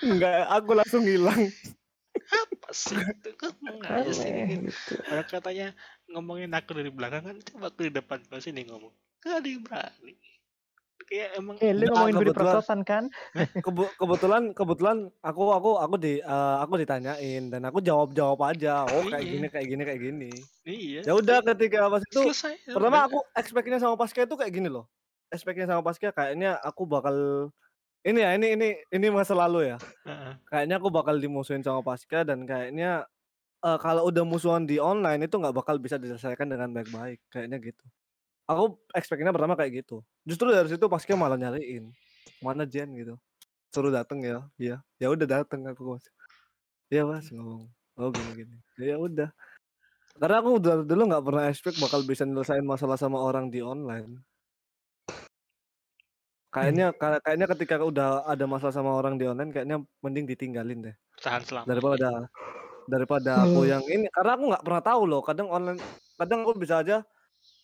Enggak, 0.06 0.46
aku 0.54 0.70
langsung 0.78 1.02
hilang. 1.02 1.50
apa 2.14 2.70
sih 2.70 2.94
itu? 2.94 3.30
Ngomong 3.34 3.82
aja 3.90 4.12
sih 4.14 4.30
Aneh 4.30 4.70
gitu. 4.70 4.94
orang 5.10 5.26
katanya 5.26 5.66
ngomongin 6.08 6.54
aku 6.54 6.70
dari 6.78 6.90
belakang 6.94 7.26
kan 7.26 7.36
coba 7.42 7.74
aku 7.74 7.90
di 7.90 7.92
depan 7.92 8.22
gua 8.30 8.38
sini 8.38 8.62
ngomong. 8.70 8.94
Gak 9.18 9.42
ada 9.42 9.48
yang 9.50 9.66
berani 9.66 10.14
kayak 11.08 11.28
emang 11.38 11.56
Eh, 11.62 11.70
lu 11.72 11.86
Enggak, 11.86 11.92
ngomongin 11.94 12.16
budi 12.20 12.32
prosotan 12.34 12.80
kan? 12.82 13.04
Kebe- 13.66 13.92
kebetulan 14.00 14.42
kebetulan 14.52 14.96
aku 15.22 15.42
aku 15.54 15.70
aku 15.80 15.94
di 16.00 16.12
eh, 16.20 16.56
aku 16.62 16.74
ditanyain 16.80 17.42
dan 17.52 17.62
aku 17.68 17.78
jawab 17.80 18.12
jawab 18.12 18.40
aja. 18.50 18.84
Oh 18.88 19.02
kayak 19.06 19.22
Iya. 19.24 19.32
gini 19.32 19.46
kayak 19.52 19.66
gini 19.70 19.82
kayak 19.88 20.00
gini. 20.02 20.30
iya 20.64 21.00
Ya 21.04 21.12
udah 21.16 21.38
ketika 21.54 21.88
pas 21.92 22.02
itu 22.02 22.20
selesai 22.30 22.54
pertama 22.72 23.04
aku 23.06 23.18
expect-nya 23.36 23.78
sama 23.80 23.94
Pasca 23.96 24.24
itu 24.24 24.34
kayak 24.36 24.52
gini 24.52 24.68
loh. 24.72 24.88
Expect-nya 25.32 25.66
sama 25.70 25.82
Pasca 25.84 26.08
kayaknya 26.12 26.56
aku 26.60 26.82
bakal 26.88 27.48
ini 28.04 28.20
ya 28.20 28.30
ini 28.36 28.46
ini 28.56 28.68
ini 28.92 29.06
masa 29.08 29.32
lalu 29.36 29.72
ya. 29.74 29.78
Kayaknya 30.48 30.76
aku 30.80 30.88
bakal 30.92 31.16
dimusuhin 31.18 31.64
sama 31.64 31.80
Pasca 31.80 32.22
dan 32.24 32.44
kayaknya 32.44 33.08
eh, 33.64 33.78
kalau 33.80 34.08
udah 34.08 34.24
musuhan 34.28 34.64
di 34.68 34.76
online 34.80 35.26
itu 35.28 35.36
nggak 35.40 35.56
bakal 35.56 35.76
bisa 35.80 35.96
diselesaikan 36.00 36.48
dengan 36.50 36.70
baik-baik 36.72 37.20
kayaknya 37.32 37.58
gitu. 37.62 37.84
Aku 38.44 38.76
expect-nya 38.92 39.32
pertama 39.32 39.56
kayak 39.56 39.84
gitu. 39.84 40.04
Justru 40.28 40.52
dari 40.52 40.68
situ 40.68 40.84
Pasca 40.84 41.16
malah 41.16 41.40
nyariin 41.40 41.88
mana 42.44 42.68
Jen 42.68 42.92
gitu. 42.92 43.16
Suruh 43.72 43.88
dateng 43.88 44.20
ya. 44.20 44.44
Iya. 44.60 44.76
Ya 45.00 45.08
udah 45.08 45.24
dateng 45.24 45.64
aku 45.64 45.96
mas. 45.96 46.04
Iya 46.92 47.08
mas 47.08 47.32
ngomong. 47.32 47.68
Oh 47.96 48.12
gini 48.12 48.44
gini. 48.44 48.56
Ya 48.76 49.00
udah. 49.00 49.32
Karena 50.14 50.36
aku 50.44 50.50
udah 50.60 50.74
dulu 50.84 51.02
nggak 51.10 51.24
pernah 51.24 51.44
expect 51.48 51.80
bakal 51.80 52.04
bisa 52.04 52.22
nyelesain 52.28 52.62
masalah 52.62 53.00
sama 53.00 53.18
orang 53.18 53.48
di 53.48 53.64
online. 53.64 54.20
Kayaknya 56.54 56.94
ka- 56.94 57.18
kayaknya 57.18 57.50
ketika 57.50 57.82
udah 57.82 58.22
ada 58.30 58.46
masalah 58.46 58.70
sama 58.70 58.94
orang 58.94 59.18
di 59.18 59.26
online 59.26 59.50
kayaknya 59.50 59.82
mending 59.98 60.22
ditinggalin 60.30 60.86
deh 60.86 60.96
tahan 61.18 61.42
selama 61.42 61.66
daripada 61.66 62.08
daripada 62.86 63.32
aku 63.42 63.66
yang 63.66 63.82
ini 63.90 64.06
karena 64.14 64.38
aku 64.38 64.44
nggak 64.54 64.62
pernah 64.62 64.82
tahu 64.86 65.02
loh 65.02 65.20
kadang 65.26 65.50
online 65.50 65.82
kadang 66.14 66.46
aku 66.46 66.54
bisa 66.54 66.78
aja 66.78 67.02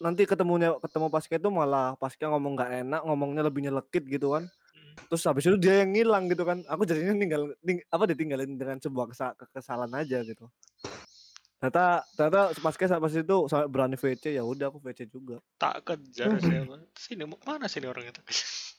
nanti 0.01 0.25
ketemunya 0.25 0.75
ketemu 0.81 1.07
pasca 1.13 1.37
itu 1.37 1.49
malah 1.53 1.95
pasca 2.01 2.25
ngomong 2.33 2.57
nggak 2.57 2.71
enak 2.89 3.01
ngomongnya 3.05 3.43
lebih 3.45 3.69
nyelekit 3.69 4.05
gitu 4.09 4.35
kan. 4.35 4.49
Hmm. 4.49 4.95
terus 5.07 5.23
habis 5.29 5.45
itu 5.47 5.57
dia 5.61 5.85
yang 5.85 5.93
ngilang 5.93 6.27
gitu 6.27 6.43
kan. 6.43 6.65
Aku 6.67 6.89
jadinya 6.89 7.15
tinggal 7.15 7.53
ting- 7.61 7.85
apa 7.93 8.05
ditinggalin 8.09 8.57
dengan 8.57 8.81
sebuah 8.81 9.13
kesa- 9.13 9.37
kesalahan 9.53 9.93
aja 10.01 10.25
gitu. 10.25 10.49
Ternyata 11.61 12.01
ternyata 12.17 12.41
pasca 12.65 12.97
pas 12.97 13.13
itu 13.13 13.37
sampai 13.53 13.69
berani 13.69 13.97
VC 14.01 14.33
ya 14.33 14.43
udah 14.43 14.73
aku 14.73 14.81
VC 14.81 15.05
juga. 15.13 15.45
Tak 15.61 15.85
kejar 15.85 16.41
siapa 16.41 16.81
sini 16.97 17.29
mau 17.29 17.37
mana 17.45 17.69
sini 17.69 17.85
orangnya 17.85 18.15
tak 18.19 18.25
kejar 18.33 18.70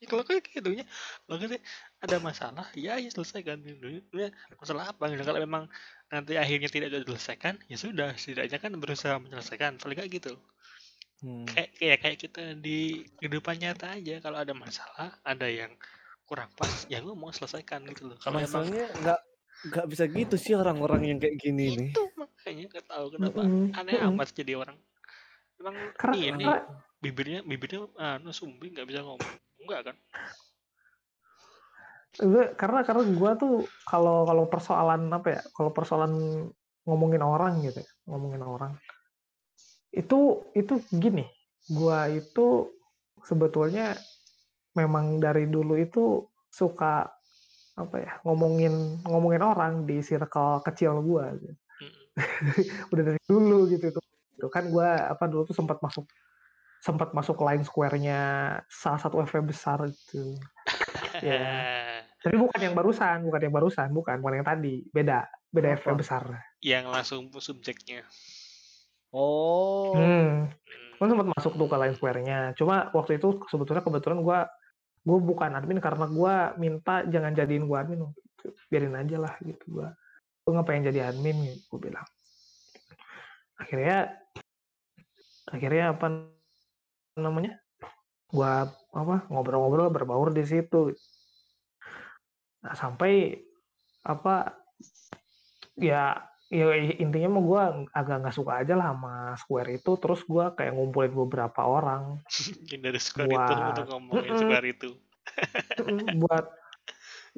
ya, 0.02 0.06
kalau 0.08 0.24
kayak 0.24 0.48
gitu 0.48 0.70
nya 0.72 0.84
kalau 1.28 1.36
gitu 1.36 1.60
ada 2.00 2.16
masalah 2.24 2.66
ya 2.72 2.96
ya 2.96 3.10
selesaikan 3.12 3.60
dulu 3.60 4.00
ya 4.16 4.32
masalah 4.56 4.96
apa? 4.96 5.12
Gitu 5.12 5.22
kalau 5.28 5.40
memang 5.40 5.68
nanti 6.08 6.40
akhirnya 6.40 6.72
tidak 6.72 6.88
diselesaikan 7.04 7.60
ya 7.68 7.76
sudah 7.76 8.16
setidaknya 8.16 8.58
kan 8.58 8.72
berusaha 8.80 9.20
menyelesaikan. 9.20 9.76
Paling 9.76 9.96
kayak 10.00 10.12
gitu. 10.16 10.34
Hmm. 11.20 11.44
kayak 11.44 11.76
kayak 11.76 11.98
kayak 12.00 12.16
kita 12.16 12.42
di 12.56 13.04
kehidupan 13.20 13.60
nyata 13.60 14.00
aja. 14.00 14.24
Kalau 14.24 14.40
ada 14.40 14.56
masalah 14.56 15.20
ada 15.20 15.44
yang 15.52 15.68
kurang 16.24 16.48
pas 16.56 16.88
ya 16.88 17.04
ngomong 17.04 17.36
selesaikan 17.36 17.84
gitu 17.92 18.08
loh. 18.08 18.16
Kalau 18.16 18.40
masalahnya 18.40 18.88
nggak 19.04 19.20
nggak 19.60 19.86
bisa 19.92 20.04
gitu 20.08 20.36
sih 20.40 20.56
orang-orang 20.56 21.12
yang 21.12 21.18
kayak 21.20 21.36
gini 21.36 21.76
nih. 21.76 21.90
Itu 21.92 22.08
makanya 22.16 22.64
nggak 22.72 22.86
tahu 22.88 23.06
kenapa 23.12 23.40
Mm-mm, 23.44 23.76
aneh 23.76 23.94
mm-mm. 24.00 24.16
amat 24.16 24.28
jadi 24.32 24.52
orang. 24.56 24.78
Emang 25.60 25.76
Karena, 26.00 26.16
ini 26.16 26.46
karena 26.48 26.80
bibirnya 27.04 27.40
bibirnya 27.44 27.80
anu 28.00 28.32
sumbi 28.32 28.72
nggak 28.72 28.88
bisa 28.88 29.04
ngomong 29.04 29.28
enggak 29.64 29.80
kan 29.92 29.96
karena 32.58 32.80
karena 32.84 33.02
gue 33.06 33.30
tuh 33.40 33.54
kalau 33.88 34.28
kalau 34.28 34.44
persoalan 34.50 35.08
apa 35.08 35.40
ya 35.40 35.42
kalau 35.56 35.70
persoalan 35.72 36.12
ngomongin 36.84 37.22
orang 37.22 37.62
gitu 37.64 37.80
ya, 37.80 37.90
ngomongin 38.10 38.42
orang 38.44 38.72
itu 39.94 40.44
itu 40.52 40.74
gini 40.90 41.24
gue 41.70 41.98
itu 42.18 42.46
sebetulnya 43.24 43.94
memang 44.74 45.18
dari 45.22 45.46
dulu 45.50 45.78
itu 45.78 46.26
suka 46.50 47.08
apa 47.78 47.96
ya 47.96 48.12
ngomongin 48.26 49.00
ngomongin 49.06 49.42
orang 49.42 49.86
di 49.86 50.02
circle 50.02 50.60
kecil 50.66 51.00
gue 51.00 51.24
gitu. 51.40 51.56
Mm-mm. 51.80 52.04
udah 52.92 53.02
dari 53.06 53.20
dulu 53.24 53.58
gitu 53.70 53.84
itu 53.90 54.00
itu 54.40 54.48
kan 54.50 54.68
gue 54.68 54.88
apa 54.88 55.24
dulu 55.30 55.46
tuh 55.46 55.56
sempat 55.56 55.78
masuk 55.80 56.08
sempat 56.80 57.12
masuk 57.12 57.36
line 57.44 57.64
square-nya 57.64 58.20
salah 58.72 59.00
satu 59.00 59.20
FV 59.24 59.44
besar 59.44 59.78
itu 59.84 60.36
Ya. 61.20 62.06
tapi 62.22 62.38
bukan 62.38 62.60
yang 62.62 62.72
barusan 62.72 63.26
bukan 63.26 63.40
yang 63.42 63.54
barusan 63.54 63.90
bukan 63.90 64.22
bukan 64.22 64.40
yang 64.40 64.46
tadi 64.46 64.86
beda 64.94 65.26
beda 65.50 65.76
FV 65.82 65.86
Apa? 65.90 65.98
besar 65.98 66.22
yang 66.62 66.86
langsung 66.88 67.28
subjeknya 67.34 68.06
oh 69.10 69.92
hmm. 69.98 70.46
Hmm. 70.46 70.90
gue 70.96 71.06
sempat 71.10 71.28
masuk 71.34 71.58
tuh 71.58 71.68
ke 71.68 71.76
line 71.76 71.96
square-nya 71.98 72.38
cuma 72.54 72.88
waktu 72.94 73.18
itu 73.18 73.42
sebetulnya 73.50 73.82
kebetulan 73.82 74.22
gue 74.22 74.38
gue 75.00 75.18
bukan 75.18 75.50
admin 75.56 75.80
karena 75.82 76.06
gue 76.06 76.34
minta 76.60 77.02
jangan 77.08 77.32
jadiin 77.34 77.66
gue 77.66 77.76
admin 77.76 78.06
biarin 78.70 78.96
aja 78.96 79.16
lah 79.18 79.34
gitu 79.42 79.64
gue 79.66 79.88
gue 80.46 80.52
nggak 80.56 80.66
pengen 80.68 80.84
jadi 80.94 81.12
admin 81.12 81.36
gitu 81.42 81.76
gue 81.76 81.90
bilang 81.90 82.06
akhirnya 83.60 84.14
akhirnya 85.50 85.84
apa 85.92 86.06
namanya 87.18 87.58
gue 88.30 88.52
apa 88.94 89.26
ngobrol-ngobrol 89.26 89.90
berbaur 89.90 90.30
di 90.30 90.46
situ. 90.46 90.94
Nah 92.62 92.74
sampai 92.76 93.42
apa 94.06 94.54
ya 95.76 96.14
ya 96.50 96.66
intinya 96.98 97.38
mah 97.38 97.42
gue 97.46 97.62
agak 97.94 98.16
nggak 98.26 98.36
suka 98.36 98.62
aja 98.62 98.74
lah 98.78 98.94
sama 98.94 99.34
Square 99.34 99.70
itu. 99.82 99.98
Terus 99.98 100.20
gue 100.26 100.44
kayak 100.54 100.74
ngumpulin 100.74 101.14
beberapa 101.14 101.62
orang 101.66 102.22
dari 102.70 103.00
square 103.02 103.30
itu 103.30 103.34
Buat- 103.34 103.70
untuk 103.74 103.86
ngomongin 103.90 104.30
Mm-mm. 104.30 104.40
square 104.42 104.66
itu. 104.66 104.90
Mm, 105.82 106.06
buat 106.22 106.46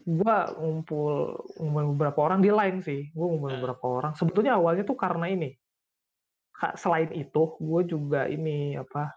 gue 0.03 0.37
ngumpul 0.57 1.13
ngumpulin 1.61 1.89
beberapa 1.97 2.19
orang 2.25 2.41
di 2.41 2.51
line 2.53 2.81
sih. 2.85 3.09
Gue 3.13 3.27
ngumpulin 3.33 3.57
Ah. 3.57 3.61
beberapa 3.61 3.85
orang. 3.89 4.13
Sebetulnya 4.17 4.57
awalnya 4.61 4.85
tuh 4.85 4.97
karena 4.97 5.29
ini. 5.29 5.57
Selain 6.77 7.11
itu 7.11 7.57
gue 7.59 7.83
juga 7.85 8.29
ini 8.29 8.77
apa 8.79 9.11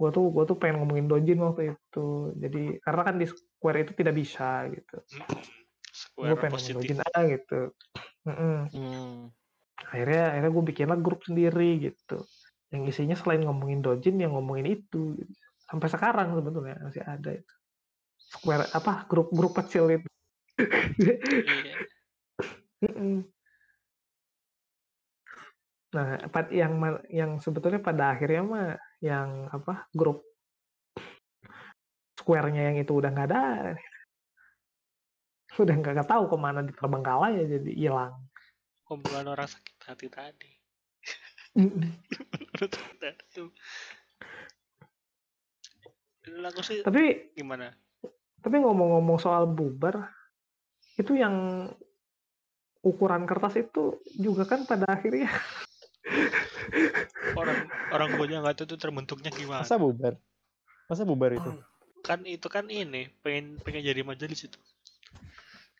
gue 0.00 0.10
tuh 0.16 0.32
gue 0.32 0.44
tuh 0.48 0.56
pengen 0.56 0.80
ngomongin 0.80 1.06
dojin 1.12 1.44
waktu 1.44 1.76
itu. 1.76 2.32
Jadi 2.40 2.80
karena 2.80 3.02
kan 3.04 3.14
di 3.20 3.26
Square 3.28 3.78
itu 3.84 3.92
tidak 3.92 4.14
bisa 4.16 4.64
gitu. 4.72 4.96
Gue 6.16 6.32
square 6.32 6.40
pengen 6.40 6.56
ngomongin 6.56 6.56
positif. 6.56 6.76
dojin 6.80 6.98
aja 7.04 7.20
gitu. 7.28 7.60
Mm-mm. 8.24 8.58
Hmm. 8.76 9.20
akhirnya 9.80 10.36
akhirnya 10.36 10.50
gue 10.52 10.64
bikinlah 10.72 10.98
grup 11.00 11.20
sendiri 11.24 11.70
gitu. 11.92 12.24
Yang 12.72 12.82
isinya 12.96 13.16
selain 13.16 13.44
ngomongin 13.44 13.80
dojin 13.84 14.16
yang 14.16 14.32
ngomongin 14.36 14.80
itu 14.80 15.20
gitu. 15.20 15.32
sampai 15.68 15.88
sekarang 15.92 16.32
sebetulnya 16.32 16.80
masih 16.80 17.04
ada 17.04 17.30
itu. 17.36 17.54
Square 18.16 18.72
apa 18.72 19.04
grup 19.04 19.28
grup 19.32 19.52
kecil 19.52 20.00
itu. 20.00 20.08
Iya. 21.00 21.76
Mm-mm. 22.88 23.28
Nah 25.90 26.22
yang 26.54 26.78
yang 27.10 27.42
sebetulnya 27.42 27.82
pada 27.82 28.14
akhirnya 28.14 28.42
mah 28.46 28.78
yang 29.02 29.50
apa 29.50 29.90
grup 29.90 30.22
square-nya 32.14 32.70
yang 32.70 32.76
itu 32.78 32.92
udah 32.94 33.10
nggak 33.10 33.28
ada. 33.32 33.74
Udah 35.60 35.74
nggak 35.74 36.06
tahu 36.06 36.30
ke 36.30 36.36
mana 36.38 36.62
ya 37.34 37.44
jadi 37.58 37.70
hilang. 37.74 38.14
Kumpulan 38.86 39.26
orang 39.26 39.50
sakit 39.50 39.76
hati 39.82 40.06
tadi. 40.06 40.50
Sih 46.60 46.84
tapi 46.86 47.32
gimana? 47.34 47.74
tapi 48.40 48.56
ngomong-ngomong 48.60 49.18
soal 49.20 49.44
bubar 49.44 50.08
itu 50.96 51.16
yang 51.16 51.68
ukuran 52.80 53.28
kertas 53.28 53.60
itu 53.60 54.00
juga 54.16 54.48
kan 54.48 54.64
pada 54.64 54.88
akhirnya 54.88 55.28
orang 57.34 57.58
orang 57.88 58.08
gue 58.10 58.26
nggak 58.30 58.56
tahu 58.56 58.66
itu 58.66 58.76
terbentuknya 58.76 59.30
gimana 59.30 59.62
Masa 59.62 59.76
bubar? 59.76 60.14
Masa 60.86 61.02
bubar 61.04 61.30
itu? 61.32 61.50
kan 62.00 62.24
itu 62.24 62.48
kan 62.48 62.64
ini 62.66 63.12
pengen 63.20 63.60
pengen 63.60 63.84
jadi 63.84 64.00
majelis 64.00 64.48
itu 64.48 64.56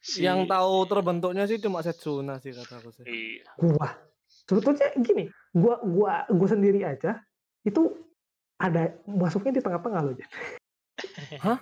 Si- 0.01 0.25
Yang 0.25 0.49
tahu 0.49 0.89
terbentuknya 0.89 1.45
sih 1.45 1.61
cuma 1.61 1.81
Setsuna 1.81 2.41
sih 2.41 2.53
kata 2.53 2.81
aku 2.81 2.89
sih. 2.93 3.05
iya 3.05 3.45
gua 3.57 4.01
sebetulnya 4.49 4.93
gini 4.97 5.29
gua 5.53 5.77
gua 5.81 6.25
gua 6.29 6.49
sendiri 6.49 6.85
aja 6.85 7.21
itu 7.65 8.01
ada 8.57 8.97
masuknya 9.05 9.57
di 9.57 9.63
tengah-tengah 9.65 10.01
loh 10.01 10.15
Jan. 10.17 10.29
Hah? 11.45 11.59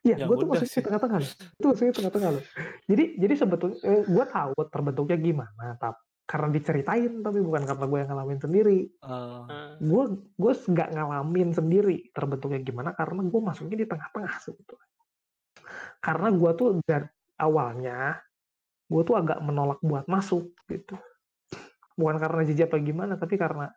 Iya, 0.00 0.16
Ya 0.16 0.24
gua 0.24 0.36
tuh 0.36 0.48
masuknya 0.48 0.68
sih. 0.68 0.80
di 0.80 0.86
tengah-tengah 0.88 1.18
loh. 1.20 1.30
Itu 1.60 1.64
masuknya 1.68 1.90
di 1.92 1.98
tengah-tengah 2.00 2.30
loh. 2.36 2.44
Jadi 2.88 3.04
jadi 3.20 3.34
sebetulnya 3.36 3.78
eh, 3.84 4.02
gua 4.08 4.24
tahu 4.24 4.52
terbentuknya 4.68 5.16
gimana, 5.16 5.66
tapi 5.76 6.00
karena 6.28 6.52
diceritain 6.52 7.24
tapi 7.24 7.40
bukan 7.40 7.64
karena 7.64 7.84
gue 7.88 7.98
yang 8.04 8.08
ngalamin 8.12 8.40
sendiri. 8.40 8.78
Eh, 8.84 9.42
Eh, 9.48 9.72
Gue 9.80 10.04
gue 10.36 10.52
nggak 10.52 10.88
ngalamin 10.92 11.56
sendiri 11.56 12.12
terbentuknya 12.12 12.60
gimana 12.60 12.92
karena 12.92 13.24
gue 13.24 13.40
masuknya 13.40 13.80
di 13.80 13.86
tengah-tengah 13.88 14.34
sebetulnya. 14.44 14.86
Karena 15.98 16.28
gua 16.30 16.52
tuh 16.54 16.78
dari 16.84 17.08
awalnya 17.40 18.20
gue 18.88 19.02
tuh 19.02 19.16
agak 19.16 19.40
menolak 19.40 19.80
buat 19.80 20.04
masuk 20.04 20.52
gitu. 20.68 21.00
Bukan 21.98 22.16
karena 22.20 22.40
jijik 22.46 22.70
apa 22.70 22.78
gimana, 22.78 23.16
tapi 23.18 23.34
karena 23.40 23.72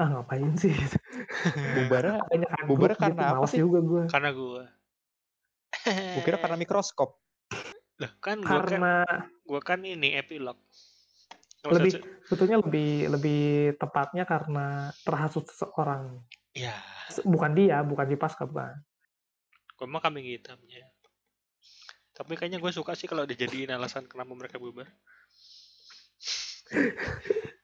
ah 0.00 0.08
ngapain 0.08 0.56
sih? 0.56 0.72
gitu. 0.72 0.96
Banyak 1.92 2.64
Bubarnya 2.66 2.96
karena 3.12 3.24
apa 3.38 3.46
sih? 3.46 3.60
juga 3.60 3.78
gue. 3.84 4.02
karena 4.08 4.30
gue 4.32 4.62
gue 5.82 6.22
kira 6.24 6.38
karena 6.40 6.56
mikroskop. 6.56 7.20
Lah, 8.00 8.10
kan 8.18 8.40
gue 8.40 8.48
kan 8.48 8.66
Karena 8.66 8.94
gua 9.46 9.60
kan 9.62 9.80
ini 9.84 10.16
epilog 10.18 10.58
Nggak 11.62 11.72
Lebih- 11.78 12.02
sebetulnya 12.26 12.56
lebih 12.58 12.90
lebih 13.08 13.42
tepatnya 13.78 14.24
karena 14.26 14.66
terhasut 15.02 15.46
seseorang. 15.46 16.18
ya 16.52 16.74
Se- 17.08 17.22
Bukan 17.22 17.54
dia, 17.54 17.80
bukan 17.80 18.04
di 18.04 18.16
pasca 18.16 18.44
bukan. 18.44 18.76
gue 19.72 19.86
mah 19.88 19.98
kambing 19.98 20.22
hitamnya 20.22 20.86
tapi 22.12 22.36
kayaknya 22.36 22.60
gue 22.60 22.70
suka 22.70 22.92
sih 22.92 23.08
kalau 23.08 23.24
dijadiin 23.24 23.72
alasan 23.72 24.04
kenapa 24.04 24.36
mereka 24.36 24.60
bubar. 24.60 24.84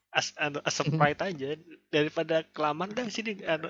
As, 0.08 0.32
anu, 0.34 0.58
as 0.64 0.80
a 0.80 0.88
pride 0.88 1.20
aja. 1.20 1.54
Daripada 1.92 2.42
kelamaan 2.50 2.90
dah 2.90 3.06
sini 3.06 3.38
anu, 3.44 3.68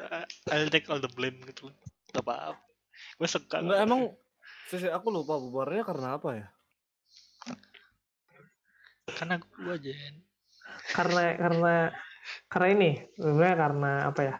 I'll 0.48 0.70
take 0.70 0.86
all 0.86 1.02
the 1.02 1.10
blame 1.10 1.42
gitu 1.44 1.68
gak 2.08 2.24
apa-apa. 2.24 2.62
Gue 3.18 3.28
suka 3.28 3.58
Enggak 3.58 3.84
emang 3.84 4.00
sisi 4.70 4.86
aku 4.86 5.10
lupa 5.10 5.34
bubarnya 5.36 5.82
karena 5.82 6.14
apa 6.14 6.28
ya? 6.32 6.46
Karena 9.16 9.34
gue 9.40 9.74
aja 9.74 9.92
Karena 10.92 11.22
karena 11.36 11.74
karena 12.48 12.68
ini 12.76 12.90
sebenarnya 13.16 13.56
karena 13.56 13.92
apa 14.08 14.20
ya? 14.24 14.34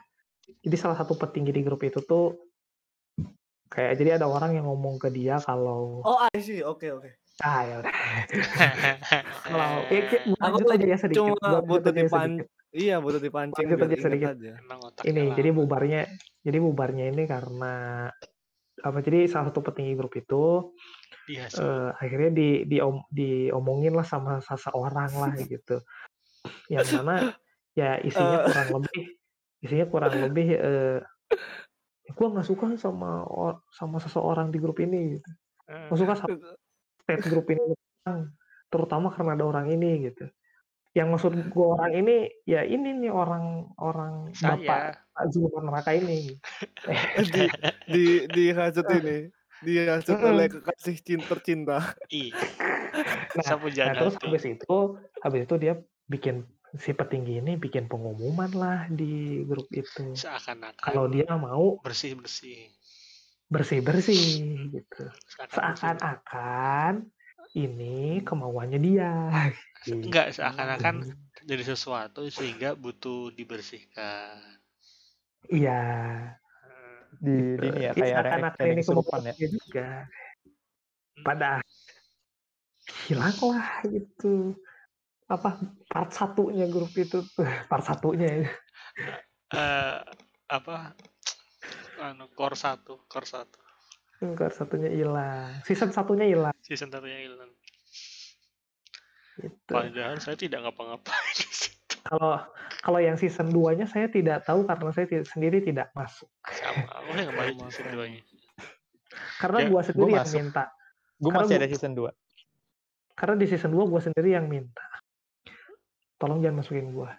Jadi 0.64 0.76
salah 0.76 0.96
satu 0.96 1.16
petinggi 1.16 1.52
di 1.52 1.62
grup 1.64 1.84
itu 1.84 2.00
tuh 2.04 2.36
kayak 3.68 4.00
jadi 4.00 4.10
ada 4.20 4.26
orang 4.26 4.56
yang 4.56 4.66
ngomong 4.66 4.96
ke 4.96 5.12
dia 5.12 5.36
kalau 5.44 6.00
Oh, 6.02 6.18
I 6.32 6.40
see. 6.40 6.64
Oke, 6.64 6.88
oke. 6.92 7.10
ah 7.38 7.62
ya 7.62 7.74
udah 7.78 7.94
kalau 9.46 9.70
ya, 9.94 10.00
gua 10.10 10.42
Aku 10.42 10.58
lanjut 10.58 10.74
aja 10.74 10.86
ya 10.90 10.98
sedikit 10.98 11.38
Cuma 11.38 11.62
butuh 11.62 11.94
dipancing. 11.94 12.50
Iya, 12.74 12.96
butuh 12.98 13.20
dipancing. 13.22 13.62
Lanjut 13.62 13.86
aja 13.86 13.96
sedikit. 14.02 14.28
aja. 14.34 14.52
ini 15.06 15.22
lama. 15.30 15.36
jadi 15.38 15.50
bubarnya 15.54 16.00
jadi 16.42 16.58
bubarnya 16.58 17.04
ini 17.14 17.30
karena 17.30 17.74
apa 18.82 18.98
jadi 19.06 19.30
salah 19.30 19.54
satu 19.54 19.62
petinggi 19.62 19.94
grup 19.94 20.18
itu 20.18 20.74
Eh, 21.60 21.90
akhirnya 21.94 22.30
di 22.32 22.48
diom, 22.64 23.04
diomongin 23.08 23.92
lah 23.92 24.06
sama 24.06 24.40
seseorang 24.40 25.12
lah 25.12 25.32
gitu. 25.52 25.80
Yang 26.72 27.00
mana 27.00 27.36
ya 27.76 28.00
isinya 28.00 28.38
Eh. 28.42 28.46
kurang 28.48 28.68
lebih 28.80 29.02
isinya 29.58 29.86
kurang 29.90 30.14
lebih 30.14 30.48
eh, 30.54 30.98
gue 32.08 32.26
nggak 32.32 32.46
suka 32.46 32.74
sama 32.80 33.22
or- 33.28 33.60
sama 33.68 34.00
seseorang 34.00 34.48
di 34.48 34.58
grup 34.58 34.80
ini 34.80 35.18
gitu. 35.20 35.30
Nggak 35.68 35.98
suka 35.98 36.14
sama 36.16 36.36
state 37.04 37.24
grup 37.28 37.46
ini 37.52 37.76
terutama 38.68 39.12
karena 39.12 39.36
ada 39.36 39.44
orang 39.44 39.68
ini 39.68 40.08
gitu. 40.08 40.28
Yang 40.96 41.08
maksud 41.12 41.32
gue 41.52 41.66
orang 41.68 41.92
ini 41.94 42.16
ya 42.48 42.64
ini 42.64 42.96
nih 42.96 43.12
orang 43.12 43.68
orang 43.76 44.32
bapak 44.32 44.96
saya 44.96 44.96
Pak 45.14 45.24
Zulman 45.30 45.68
Raka 45.68 45.92
ini. 45.92 46.32
Di 47.34 47.44
di 47.86 48.04
dihasut 48.26 48.88
ini. 48.88 49.28
Mm-mm. 50.14 50.30
oleh 50.30 50.46
kekasih 50.50 50.96
cinta 51.02 51.26
tercinta. 51.34 51.78
iya 52.12 52.32
Nah, 53.38 53.58
Nah, 53.58 53.94
terus 53.94 54.14
tuh. 54.18 54.26
habis 54.26 54.44
itu, 54.46 54.76
habis 55.22 55.40
itu 55.46 55.54
dia 55.60 55.74
bikin 56.08 56.46
si 56.76 56.92
petinggi 56.92 57.40
ini 57.40 57.56
bikin 57.56 57.88
pengumuman 57.88 58.50
lah 58.52 58.78
di 58.92 59.44
grup 59.48 59.68
itu. 59.72 60.12
seakan-akan 60.12 60.82
Kalau 60.82 61.04
dia 61.08 61.28
mau 61.36 61.78
bersih 61.80 62.16
bersih 62.18 62.68
bersih-bersih 63.48 64.68
gitu. 64.76 65.02
Seakan-akan 65.48 67.08
ini 67.56 68.20
kemauannya 68.24 68.78
dia. 68.78 69.12
Gitu. 69.86 70.10
enggak 70.10 70.34
seakan-akan 70.34 71.06
jadi 71.46 71.62
sesuatu 71.64 72.26
sehingga 72.28 72.74
butuh 72.74 73.30
dibersihkan 73.32 74.58
Iya. 75.48 75.80
Di, 77.18 77.58
di 77.58 77.66
ini 77.66 77.80
ya, 77.82 77.92
kayak 77.94 78.54
kayak 78.54 78.72
ini 78.78 78.82
kesurupan 78.82 79.20
ya. 79.26 79.34
juga. 79.36 79.88
Pada 81.22 81.58
hilang 83.10 83.36
lah 83.50 83.68
gitu. 83.86 84.54
Apa 85.28 85.60
part 85.90 86.10
satunya 86.14 86.64
grup 86.70 86.94
itu 86.96 87.20
part 87.70 87.84
satunya 87.84 88.48
eh, 89.52 89.98
apa 90.48 90.76
anu 92.00 92.30
core 92.32 92.56
satu 92.56 93.04
core 93.10 93.28
satu 93.28 93.58
Part 94.18 94.50
satunya 94.50 94.90
hilang. 94.90 95.62
Season 95.62 95.94
satunya 95.94 96.26
hilang 96.26 96.54
season 96.62 96.90
satunya 96.90 97.24
hilang 97.24 97.50
gitu. 99.38 99.70
padahal 99.70 100.18
saya 100.18 100.36
tidak 100.36 100.66
ngapa-ngapain 100.66 101.38
Kalau 102.00 102.38
kalau 102.78 102.98
yang 102.98 103.14
season 103.14 103.48
2-nya 103.48 103.84
saya 103.84 104.06
tidak 104.06 104.42
tahu 104.42 104.62
karena 104.62 104.90
saya 104.90 105.06
sendiri 105.24 105.60
tidak 105.60 105.90
masuk. 105.92 106.28
sama 106.46 106.86
aku 106.94 107.08
nggak 107.10 107.26
di 107.26 107.34
Sama, 107.52 107.64
season 107.66 107.84
sama. 107.84 107.94
duanya 107.94 108.22
Karena 109.36 109.58
Ya, 109.58 109.68
gua 109.68 109.80
sendiri 109.82 110.10
yang 110.12 110.24
masuk. 110.24 110.38
minta. 110.38 110.64
Gue 111.16 111.28
Karena 111.28 111.38
masih 111.40 111.50
gua- 111.50 111.60
ada 111.60 111.68
season 111.68 111.92
2. 111.92 112.10
Karena 113.14 113.34
di 113.34 113.46
season 113.46 113.70
2 113.70 113.84
gua 113.84 114.00
sendiri 114.00 114.30
yang 114.30 114.46
minta. 114.46 114.84
Tolong 116.16 116.38
jangan 116.38 116.56
masukin 116.60 116.90
gua. 116.90 117.10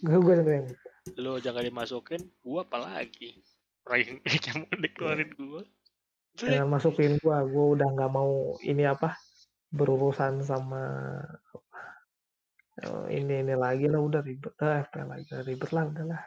gue 0.00 0.16
gue 0.16 0.34
sendiri 0.34 0.56
yang 0.56 0.66
minta. 0.66 0.88
lo 1.16 1.38
jangan 1.38 1.62
dimasukin 1.62 2.20
gua 2.40 2.62
apalagi 2.62 3.38
ranking 3.82 4.20
yang 4.46 4.58
mau 4.62 4.76
dikeluarin 4.76 5.30
gua 5.34 5.62
Jangan 6.32 6.68
masukin 6.68 7.12
gua. 7.18 7.42
Gua 7.44 7.74
udah 7.74 7.88
nggak 7.88 8.10
mau 8.10 8.30
ini 8.60 8.84
apa 8.84 9.14
berurusan 9.68 10.40
sama 10.40 10.82
ini 13.06 13.40
ini 13.40 13.54
lagi 13.54 13.84
lah 13.84 13.98
udah 13.98 14.20
ribet 14.20 14.54
lah 14.56 14.80
FP 14.82 14.94
lagi 15.02 15.30
ribet 15.42 15.70
lah 15.70 15.84
udahlah 15.84 16.22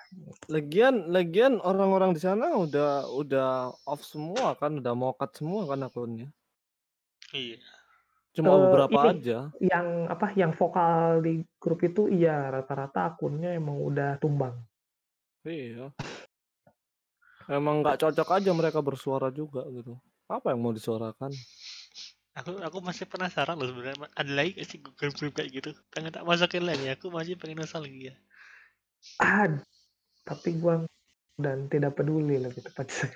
Lagian, 0.48 0.96
lagian 1.08 1.54
orang-orang 1.60 2.12
di 2.12 2.20
sana 2.20 2.54
udah 2.54 3.10
udah 3.10 3.50
off 3.84 4.02
semua 4.02 4.54
kan, 4.54 4.78
udah 4.78 4.94
mau 4.94 5.12
cut 5.12 5.34
semua 5.34 5.66
kan 5.66 5.82
akunnya. 5.82 6.30
iya 7.32 7.58
Cuma 8.32 8.50
Eh, 8.50 8.60
beberapa 8.60 9.00
ini. 9.04 9.12
aja. 9.14 9.38
yang 9.60 9.88
apa 10.06 10.34
yang 10.34 10.52
vokal 10.52 11.22
di 11.22 11.34
grup 11.56 11.82
itu 11.82 12.08
iya 12.08 12.50
rata-rata 12.50 13.08
akunnya 13.08 13.54
emang 13.54 13.78
udah 13.80 14.18
tumbang 14.18 14.58
Iya. 15.44 15.92
Emang 17.46 17.84
nggak 17.84 18.00
cocok 18.00 18.30
aja 18.32 18.52
mereka 18.52 18.80
bersuara 18.80 19.28
juga 19.30 19.68
gitu. 19.68 20.00
Apa 20.26 20.50
yang 20.50 20.64
mau 20.64 20.72
disuarakan? 20.72 21.30
Aku 22.34 22.58
aku 22.60 22.78
masih 22.82 23.06
penasaran 23.06 23.54
loh 23.56 23.70
sebenarnya 23.70 24.10
ada 24.14 24.32
lagi 24.34 24.58
gak 24.58 24.68
sih 24.68 24.78
grup-grup 24.82 25.34
kayak 25.38 25.50
gitu? 25.54 25.70
Pengen 25.94 26.10
tak 26.12 26.26
masukin 26.26 26.66
lagi 26.66 26.90
aku 26.90 27.10
masih 27.10 27.38
pengen 27.38 27.62
nostalgia 27.62 28.18
ah 29.20 29.46
tapi 30.24 30.56
gua 30.58 30.88
dan 31.36 31.68
tidak 31.68 31.98
peduli 31.98 32.40
lebih 32.40 32.64
tepatnya. 32.64 33.10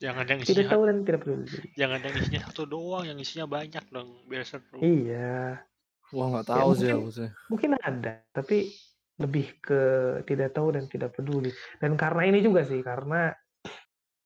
Jangan 0.00 0.24
yang 0.26 0.40
tidak 0.42 0.50
isinya 0.66 0.72
tahu 0.74 0.82
dan 0.88 0.96
tidak 1.04 1.20
peduli. 1.22 1.46
Jangan 1.76 1.98
yang 2.02 2.14
isinya 2.16 2.40
satu 2.48 2.62
doang 2.64 3.04
yang 3.06 3.18
isinya 3.20 3.46
banyak 3.46 3.84
dong 3.92 4.08
biar 4.26 4.42
seru. 4.42 4.80
Iya. 4.80 5.62
Wah 6.10 6.26
nggak 6.32 6.46
Ya, 6.46 6.50
tahu 6.56 6.70
sih 6.72 6.88
mungkin- 6.88 6.98
aku 6.98 7.10
sih. 7.12 7.28
mungkin 7.52 7.70
ada 7.78 8.12
tapi 8.32 8.56
lebih 9.20 9.46
ke 9.60 9.80
tidak 10.24 10.56
tahu 10.56 10.72
dan 10.74 10.88
tidak 10.88 11.14
peduli. 11.14 11.52
Dan 11.78 11.94
karena 11.94 12.22
ini 12.26 12.40
juga 12.40 12.64
sih 12.64 12.80
karena 12.80 13.30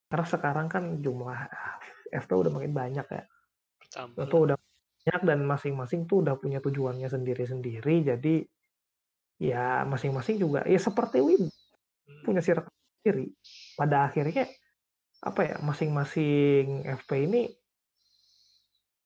karena 0.07 0.27
sekarang 0.27 0.67
kan 0.71 1.03
jumlah 1.03 1.37
FP 2.15 2.31
udah 2.33 2.53
makin 2.55 2.71
banyak 2.71 3.05
ya 3.05 3.23
Pertama. 3.97 4.29
itu 4.29 4.37
udah 4.45 4.57
banyak 4.57 5.23
dan 5.25 5.41
masing-masing 5.43 6.01
tuh 6.05 6.21
udah 6.21 6.37
punya 6.37 6.61
tujuannya 6.61 7.09
sendiri-sendiri 7.09 7.95
jadi 8.05 8.35
ya 9.39 9.83
masing-masing 9.85 10.37
juga 10.37 10.61
ya 10.69 10.77
seperti 10.77 11.21
Wim 11.21 11.49
Hmm. 12.07 12.23
punya 12.23 12.39
circle 12.39 12.71
sendiri 13.03 13.35
pada 13.75 14.07
akhirnya 14.07 14.47
apa 15.19 15.41
ya 15.43 15.57
masing-masing 15.59 16.87
FP 16.87 17.27
ini 17.27 17.51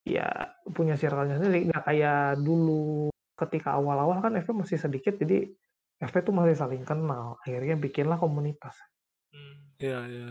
ya 0.05 0.27
punya 0.69 0.93
circle-nya 0.93 1.37
sendiri 1.37 1.65
nggak 1.65 1.81
kayak 1.81 2.37
dulu 2.37 3.09
ketika 3.37 3.73
awal-awal 3.73 4.21
kan 4.21 4.37
FP 4.37 4.53
masih 4.53 4.77
sedikit 4.77 5.17
jadi 5.17 5.49
FP 5.97 6.21
tuh 6.21 6.33
masih 6.33 6.53
saling 6.53 6.85
kenal 6.85 7.41
akhirnya 7.41 7.73
bikinlah 7.73 8.17
komunitas 8.17 8.77
Hmm. 9.31 9.71
Iya, 9.79 9.99
iya. 10.05 10.27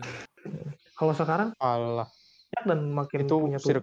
kalau 0.93 1.17
sekarang 1.17 1.57
Allah. 1.57 2.05
banyak 2.53 2.65
dan 2.69 2.81
makin 2.93 3.25
Itu 3.25 3.41
punya 3.41 3.57
sir 3.57 3.81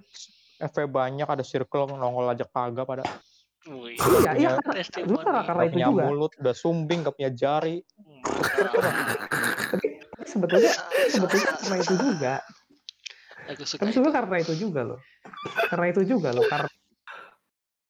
FV 0.58 0.78
banyak 0.90 1.28
ada 1.28 1.44
circle 1.46 1.86
nongol 1.90 2.34
aja 2.34 2.46
kagak 2.46 2.86
pada 2.86 3.04
Wih, 3.68 4.00
Iya, 4.00 4.32
iya, 4.40 4.50
punya- 4.64 4.80
karena, 4.88 5.20
karena, 5.20 5.42
karena 5.44 5.64
itu 5.68 5.74
punya 5.76 5.88
juga. 5.92 6.04
mulut, 6.08 6.32
udah 6.40 6.56
sumbing, 6.56 7.04
gak 7.04 7.16
punya 7.20 7.32
jari. 7.36 7.84
Tapi 9.76 9.88
sebetulnya 10.24 10.72
sebetulnya 11.12 11.48
karena 11.60 11.76
itu 11.84 11.96
juga. 12.00 12.34
Aku 13.52 13.64
suka 13.68 13.80
Tapi 13.84 13.92
itu. 13.92 13.96
sebetulnya 14.00 14.14
karena 14.16 14.36
itu 14.40 14.54
juga 14.56 14.82
loh. 14.88 15.00
Karena 15.68 15.86
itu 15.92 16.02
juga 16.08 16.30
loh. 16.32 16.48
Karena 16.48 16.68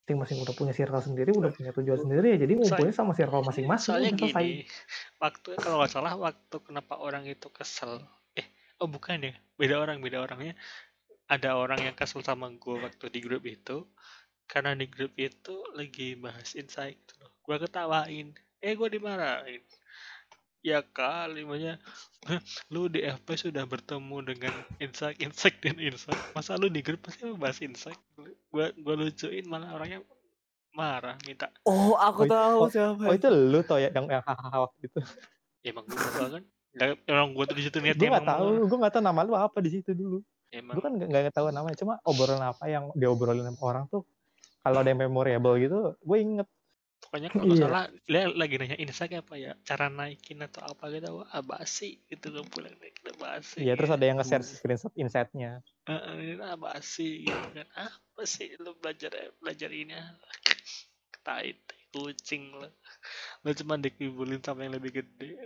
masing-masing 0.07 0.37
udah 0.47 0.55
punya 0.55 0.73
circle 0.73 1.03
sendiri, 1.03 1.29
udah 1.35 1.51
punya 1.51 1.71
tujuan 1.75 1.99
sendiri 1.99 2.27
ya. 2.33 2.37
Jadi 2.41 2.53
ngumpulnya 2.57 2.93
sama 2.95 3.11
circle 3.13 3.43
masing-masing. 3.43 3.89
Soalnya 3.91 4.11
udah 4.15 4.19
selesai. 4.23 4.43
gini, 4.47 4.63
waktu 5.19 5.49
kalau 5.59 5.75
nggak 5.83 5.91
salah 5.91 6.13
waktu 6.15 6.57
kenapa 6.63 6.93
orang 6.97 7.27
itu 7.27 7.51
kesel, 7.51 8.01
eh, 8.33 8.47
oh 8.79 8.87
bukan 8.87 9.19
ya, 9.19 9.33
beda 9.59 9.75
orang, 9.77 9.99
beda 9.99 10.23
orangnya. 10.23 10.55
Ada 11.27 11.59
orang 11.59 11.91
yang 11.91 11.95
kesel 11.95 12.23
sama 12.23 12.47
gue 12.55 12.75
waktu 12.79 13.11
di 13.11 13.19
grup 13.19 13.43
itu, 13.43 13.83
karena 14.47 14.71
di 14.73 14.87
grup 14.87 15.11
itu 15.19 15.59
lagi 15.75 16.15
bahas 16.15 16.55
insight 16.55 16.95
gitu 17.03 17.13
loh. 17.19 17.31
Gue 17.43 17.59
ketawain, 17.59 18.31
eh 18.63 18.73
gue 18.73 18.87
dimarahin. 18.87 19.63
Ya 20.63 20.79
kali, 20.83 21.43
makanya 21.43 21.79
lu 22.73 22.87
di 22.87 23.03
FP 23.03 23.27
sudah 23.35 23.67
bertemu 23.67 24.17
dengan 24.23 24.53
insight, 24.79 25.19
insight 25.19 25.59
dan 25.59 25.77
insight. 25.79 26.19
Masa 26.31 26.55
lu 26.55 26.71
di 26.71 26.79
grup 26.79 27.03
pasti 27.03 27.27
bahas 27.35 27.59
insight? 27.59 27.99
Gue 28.51 28.71
gue 28.75 28.95
lucuin 28.95 29.45
malah 29.47 29.75
orangnya 29.75 29.99
marah, 30.71 31.17
minta 31.25 31.49
Oh, 31.67 31.97
aku 31.97 32.23
Oh, 32.23 32.29
tahu 32.31 32.57
oh, 32.63 32.69
siapa. 32.71 33.03
Oh 33.03 33.13
itu 33.15 33.27
lu 33.27 33.59
tau 33.65 33.81
ya 33.81 33.91
yang 33.91 34.07
yang 34.07 34.23
hahaha 34.23 34.69
waktu 34.69 34.79
itu. 34.87 34.99
Ya, 35.65 35.75
emang 35.75 35.83
gue 35.89 35.97
kan 35.99 36.43
Nggak, 36.77 36.89
emang 37.09 37.27
gue 37.33 37.43
tuh 37.49 37.55
di 37.57 37.63
situ 37.65 37.77
niatnya 37.81 37.97
gue 37.97 38.07
gak 38.13 38.21
emang 38.21 38.29
tahu, 38.37 38.47
gue 38.69 38.77
gak 38.85 38.93
tahu 38.93 39.03
nama 39.03 39.21
lu 39.25 39.33
apa 39.33 39.57
di 39.65 39.69
situ 39.73 39.91
dulu. 39.97 40.21
Emang 40.53 40.75
Gue 40.77 40.83
kan 40.83 40.93
gak, 40.99 41.09
gak 41.09 41.35
tahu 41.35 41.47
namanya, 41.51 41.77
cuma 41.79 41.93
obrolan 42.03 42.43
apa 42.43 42.63
yang 42.69 42.91
diobrolin 42.95 43.47
sama 43.47 43.61
orang 43.63 43.85
tuh. 43.91 44.03
Kalau 44.63 44.83
ada 44.83 44.89
yang 44.91 45.01
memorable 45.07 45.55
gitu, 45.59 45.95
gue 46.03 46.19
inget. 46.19 46.47
pokoknya 46.97 47.29
kalau 47.29 47.53
Iya. 47.53 47.61
salah 47.61 47.83
dia 48.09 48.25
lagi 48.27 48.57
nanya 48.57 48.77
insight 48.81 49.13
apa 49.13 49.37
ya 49.37 49.53
cara 49.63 49.85
naikin 49.87 50.41
atau 50.43 50.65
apa 50.65 50.91
gitu 50.91 51.21
wah 51.21 51.29
basi 51.45 52.01
gitu 52.09 52.33
gue 52.33 52.43
pulang 52.49 52.73
deh 52.73 52.89
kita 52.89 53.13
basi 53.21 53.63
Iya, 53.63 53.77
terus 53.77 53.93
ada 53.93 54.03
yang 54.03 54.17
nge-share 54.17 54.43
screenshot 54.43 54.91
insight-nya. 54.97 55.61
Heeh, 55.87 56.35
basi 56.57 57.31
gitu 57.31 57.47
kan 57.53 57.69
apa 57.79 58.21
sih 58.27 58.57
lu 58.59 58.75
belajar 58.81 59.13
belajar 59.39 59.69
ini 59.71 59.93
ah? 59.95 60.09
tai 61.27 61.51
tai 61.67 61.81
kucing 61.91 62.55
lo 62.55 62.67
lo 63.43 63.49
cuma 63.55 63.75
dikibulin 63.79 64.39
sama 64.43 64.67
yang 64.67 64.75
lebih 64.79 65.03
gede 65.03 65.31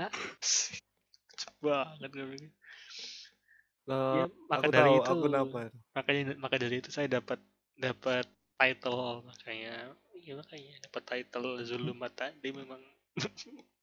ah 0.00 0.12
banget 1.60 2.10
gue 2.12 2.26
ya 4.16 4.24
maka 4.50 4.66
aku 4.66 4.70
dari 4.74 4.88
tahu, 4.88 4.94
itu 5.00 5.12
aku 5.12 5.22
kenapa. 5.26 5.58
makanya 5.96 6.22
maka 6.44 6.56
dari 6.62 6.74
itu 6.82 6.90
saya 6.96 7.08
dapat 7.16 7.38
dapat 7.84 8.24
title 8.58 9.00
makanya 9.28 9.72
ya 10.26 10.32
makanya 10.40 10.74
dapat 10.86 11.02
title 11.10 11.48
Zuluma 11.68 12.08
tadi 12.20 12.48
memang 12.60 12.80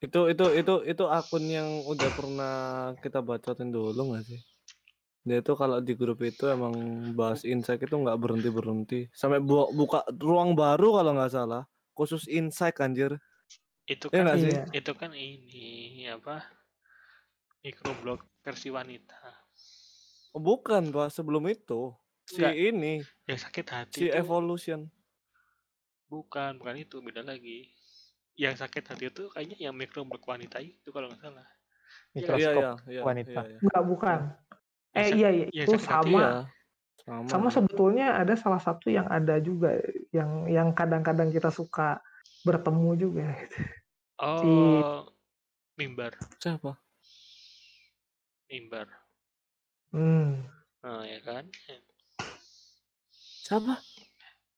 Itu 0.00 0.32
itu 0.32 0.44
itu 0.60 0.74
itu 0.88 1.04
akun 1.18 1.44
yang 1.52 1.68
udah 1.84 2.08
pernah 2.18 2.54
kita 3.04 3.20
bacotin 3.20 3.68
dulu 3.68 4.00
nggak 4.12 4.24
sih? 4.32 4.40
Dia 5.28 5.38
itu 5.44 5.52
kalau 5.60 5.78
di 5.84 5.94
grup 6.00 6.18
itu 6.24 6.44
emang 6.48 6.74
bahas 7.18 7.42
insight 7.44 7.80
itu 7.84 7.94
nggak 8.04 8.18
berhenti 8.22 8.48
berhenti 8.58 9.00
sampai 9.12 9.40
bu- 9.44 9.72
buka 9.76 10.00
ruang 10.16 10.56
baru 10.56 10.88
kalau 11.00 11.10
nggak 11.16 11.32
salah 11.36 11.62
khusus 11.98 12.24
insight 12.28 12.76
anjir. 12.80 13.12
itu 13.92 14.06
Iya 14.12 14.22
kan 14.28 14.36
sih? 14.42 14.52
Iya. 14.56 14.62
itu 14.78 14.92
kan 15.00 15.10
ini 15.12 15.66
apa 16.16 16.34
microblog 17.64 18.20
versi 18.44 18.68
wanita 18.72 19.20
Oh, 20.30 20.38
bukan 20.38 20.94
pak 20.94 21.10
sebelum 21.10 21.42
itu 21.50 21.90
si 22.22 22.38
Nggak. 22.38 22.54
ini 22.54 22.94
yang 23.26 23.40
sakit 23.42 23.66
hati 23.66 23.98
si 23.98 24.06
itu 24.06 24.14
evolution. 24.14 24.86
bukan 26.06 26.54
bukan 26.62 26.78
itu 26.78 27.02
beda 27.02 27.26
lagi 27.26 27.66
yang 28.38 28.54
sakit 28.54 28.94
hati 28.94 29.10
itu 29.10 29.26
kayaknya 29.34 29.58
yang 29.58 29.74
microblog 29.74 30.22
wanita 30.22 30.62
itu 30.62 30.86
kalau 30.94 31.10
nggak 31.10 31.18
salah 31.18 31.48
Mikroskop. 32.10 32.38
iya 32.42 32.70
iya. 32.90 33.02
wanita. 33.06 33.40
iya, 33.46 33.50
iya. 33.54 33.58
Enggak, 33.62 33.84
bukan. 33.86 34.18
Eh 34.90 35.08
iya, 35.14 35.28
iya. 35.30 35.46
itu 35.66 35.78
sama. 35.78 36.10
Iya. 36.10 36.30
Sama. 37.06 37.26
Sama 37.30 37.48
sebetulnya 37.50 38.06
ada 38.18 38.34
salah 38.34 38.60
satu 38.60 38.90
yang 38.90 39.06
ada 39.06 39.38
juga 39.38 39.78
yang 40.10 40.46
yang 40.50 40.68
kadang-kadang 40.74 41.30
kita 41.30 41.48
suka 41.54 42.02
bertemu 42.42 42.90
juga. 42.98 43.26
oh 44.20 45.06
mimbar 45.80 46.12
Siapa? 46.36 46.76
Mimbar 48.50 48.86
Hmm, 49.90 50.46
nah 50.82 51.02
ya 51.06 51.18
kan 51.22 51.46
Siapa? 53.46 53.82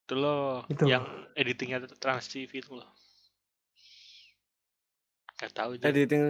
itu 0.03 0.15
loh 0.19 0.67
Itu. 0.69 0.85
yang 0.91 1.05
editingnya 1.39 1.89
trans 1.97 2.29
TV 2.29 2.61
itu 2.61 2.73
loh 2.77 2.91
nggak 5.39 5.53
tahu 5.57 5.71
juga 5.81 5.89
Editing. 5.89 6.27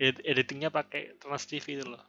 Ed- 0.00 0.24
editingnya 0.24 0.70
pakai 0.72 1.14
trans 1.20 1.44
TV 1.46 1.66
itu 1.78 1.86
loh 1.86 2.02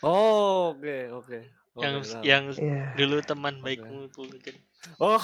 Oh, 0.00 0.72
oke 0.72 1.12
oke. 1.12 1.38
Oke, 1.76 1.84
yang 1.84 1.94
tahu. 2.00 2.24
yang 2.24 2.44
iya. 2.56 2.82
dulu 2.96 3.20
teman 3.20 3.54
baikmu 3.60 4.08
itu 4.08 4.22
kan 4.40 4.56
Oh, 4.96 5.20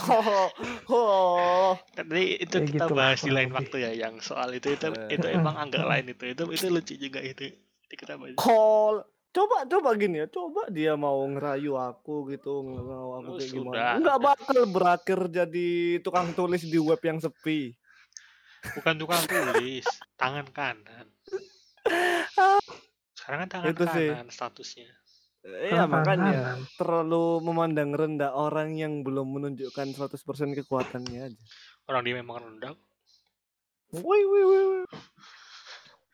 oh, 0.87 1.73
Tadi 1.91 2.37
itu 2.39 2.57
Ya 2.57 2.65
kita 2.67 2.85
gitu 2.85 2.93
bahas 2.93 3.21
di 3.21 3.31
lain 3.31 3.49
waktu 3.51 3.77
ya 3.79 3.93
yang 3.99 4.21
soal 4.21 4.53
itu 4.53 4.69
itu 4.71 4.85
Eh. 4.87 5.17
itu 5.17 5.27
emang 5.27 5.57
agak 5.59 5.81
lain 5.83 6.07
itu 6.09 6.29
itu 6.29 6.43
itu 6.47 6.67
lucu 6.67 6.95
juga 6.95 7.21
itu 7.21 7.57
kita 7.89 8.15
bahas 8.15 8.37
call. 8.37 9.01
Coba 9.31 9.65
coba 9.65 9.93
gini 9.95 10.17
ya, 10.19 10.27
coba 10.27 10.65
dia 10.67 10.93
mau 10.95 11.21
ngerayu 11.23 11.73
aku 11.75 12.29
gitu, 12.31 12.65
mau 12.65 13.17
aku 13.17 13.31
Oh, 13.31 13.37
kayak 13.37 13.49
sudah. 13.49 13.61
gimana. 13.63 13.97
Enggak 13.97 14.19
bakal 14.19 14.61
berakhir 14.67 15.21
jadi 15.31 15.69
tukang 16.01 16.33
tulis 16.33 16.61
di 16.63 16.77
web 16.77 17.01
yang 17.01 17.17
sepi. 17.17 17.77
bukan 18.67 18.95
tukang 18.97 19.23
tulis 19.23 19.87
tangan 20.17 20.43
kanan 20.51 21.07
sekarang 23.15 23.39
kan 23.41 23.49
tangan 23.49 23.67
Itu 23.71 23.85
sih. 23.89 24.09
kanan 24.11 24.27
statusnya 24.29 24.91
Iya, 25.47 25.87
makanya 25.87 26.59
terlalu 26.75 27.39
memandang 27.39 27.95
rendah 27.95 28.35
orang 28.35 28.75
yang 28.75 29.07
belum 29.07 29.31
menunjukkan 29.39 29.95
100% 29.95 30.59
kekuatannya 30.59 31.31
aja. 31.31 31.43
orang 31.87 32.03
dia 32.03 32.15
memang 32.19 32.43
rendah 32.43 32.75
Woi, 33.95 34.23
woi, 34.27 34.43
woi. 34.43 34.65
woi. 34.67 34.85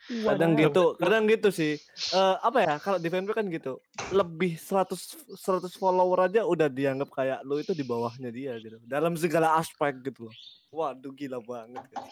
Kadang 0.03 0.59
gitu, 0.59 0.99
kadang 1.01 1.25
gitu 1.25 1.49
sih. 1.49 1.79
Eh 2.13 2.37
apa 2.43 2.59
ya? 2.61 2.75
Kalau 2.83 2.99
di 3.01 3.09
fanpage 3.09 3.39
kan 3.39 3.47
gitu. 3.49 3.81
Lebih 4.13 4.61
100 4.61 4.93
100 5.39 5.73
follower 5.81 6.29
aja 6.29 6.45
udah 6.45 6.69
dianggap 6.69 7.09
kayak 7.15 7.41
lu 7.49 7.63
itu 7.63 7.73
di 7.73 7.87
bawahnya 7.87 8.29
dia 8.29 8.59
gitu. 8.61 8.77
Dalam 8.85 9.17
segala 9.17 9.57
aspek 9.57 10.05
gitu 10.05 10.29
loh. 10.29 10.37
Waduh 10.75 11.17
gila 11.17 11.41
banget. 11.41 11.87
kan. 11.89 12.05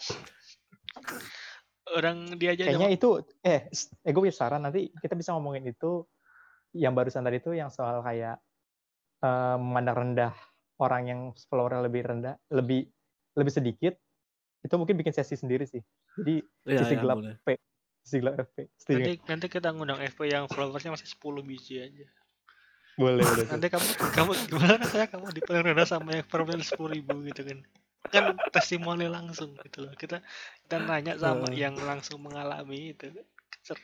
orang 1.91 2.39
dia 2.39 2.55
aja 2.55 2.71
Kayaknya 2.71 2.91
itu, 2.95 3.09
eh, 3.43 3.67
eh 4.03 4.11
gue 4.11 4.21
punya 4.23 4.35
saran 4.35 4.63
nanti 4.63 4.91
kita 5.03 5.11
bisa 5.11 5.35
ngomongin 5.35 5.67
itu 5.67 6.07
yang 6.73 6.93
barusan 6.93 7.21
tadi 7.21 7.37
itu 7.37 7.51
yang 7.51 7.69
soal 7.69 7.99
kayak 8.01 8.39
eh, 9.21 9.55
memandang 9.59 9.97
rendah 10.07 10.33
orang 10.77 11.01
yang 11.05 11.19
followernya 11.47 11.85
lebih 11.85 12.01
rendah, 12.01 12.35
lebih 12.49 12.89
lebih 13.31 13.53
sedikit, 13.53 13.93
itu 14.61 14.73
mungkin 14.75 14.97
bikin 14.97 15.13
sesi 15.13 15.37
sendiri 15.37 15.63
sih. 15.63 15.79
Jadi 16.17 16.41
Iya, 16.65 16.83
sisi 16.83 16.93
iya, 16.97 17.01
gelap 17.01 17.17
boleh. 17.21 17.35
P, 17.45 17.47
sisi 18.01 18.17
gelap 18.19 18.35
FP. 18.41 18.57
Nanti 18.91 19.13
nanti 19.29 19.45
kita 19.47 19.69
ngundang 19.71 20.01
FP 20.01 20.27
yang 20.27 20.49
followersnya 20.49 20.91
masih 20.91 21.07
10 21.07 21.45
biji 21.45 21.79
aja 21.79 22.05
Boleh, 22.99 23.23
boleh. 23.23 23.45
nanti 23.47 23.67
kamu 23.71 23.87
kamu 24.11 24.31
gimana 24.51 24.73
rasanya 24.77 25.07
kamu 25.07 25.25
di 25.31 25.41
paling 25.41 25.63
rendah 25.63 25.87
sama 25.87 26.11
yang 26.11 26.27
follower 26.27 26.59
sepuluh 26.59 26.91
ribu 26.91 27.23
gitu 27.23 27.41
kan 27.47 27.57
kan 28.11 28.23
testimoni 28.51 29.07
langsung 29.07 29.55
gitu 29.63 29.87
loh 29.87 29.93
kita 29.95 30.19
kita 30.67 30.77
nanya 30.83 31.15
sama 31.15 31.47
Eh. 31.49 31.63
yang 31.63 31.79
langsung 31.79 32.19
mengalami 32.19 32.91
itu 32.91 33.09
seru 33.63 33.79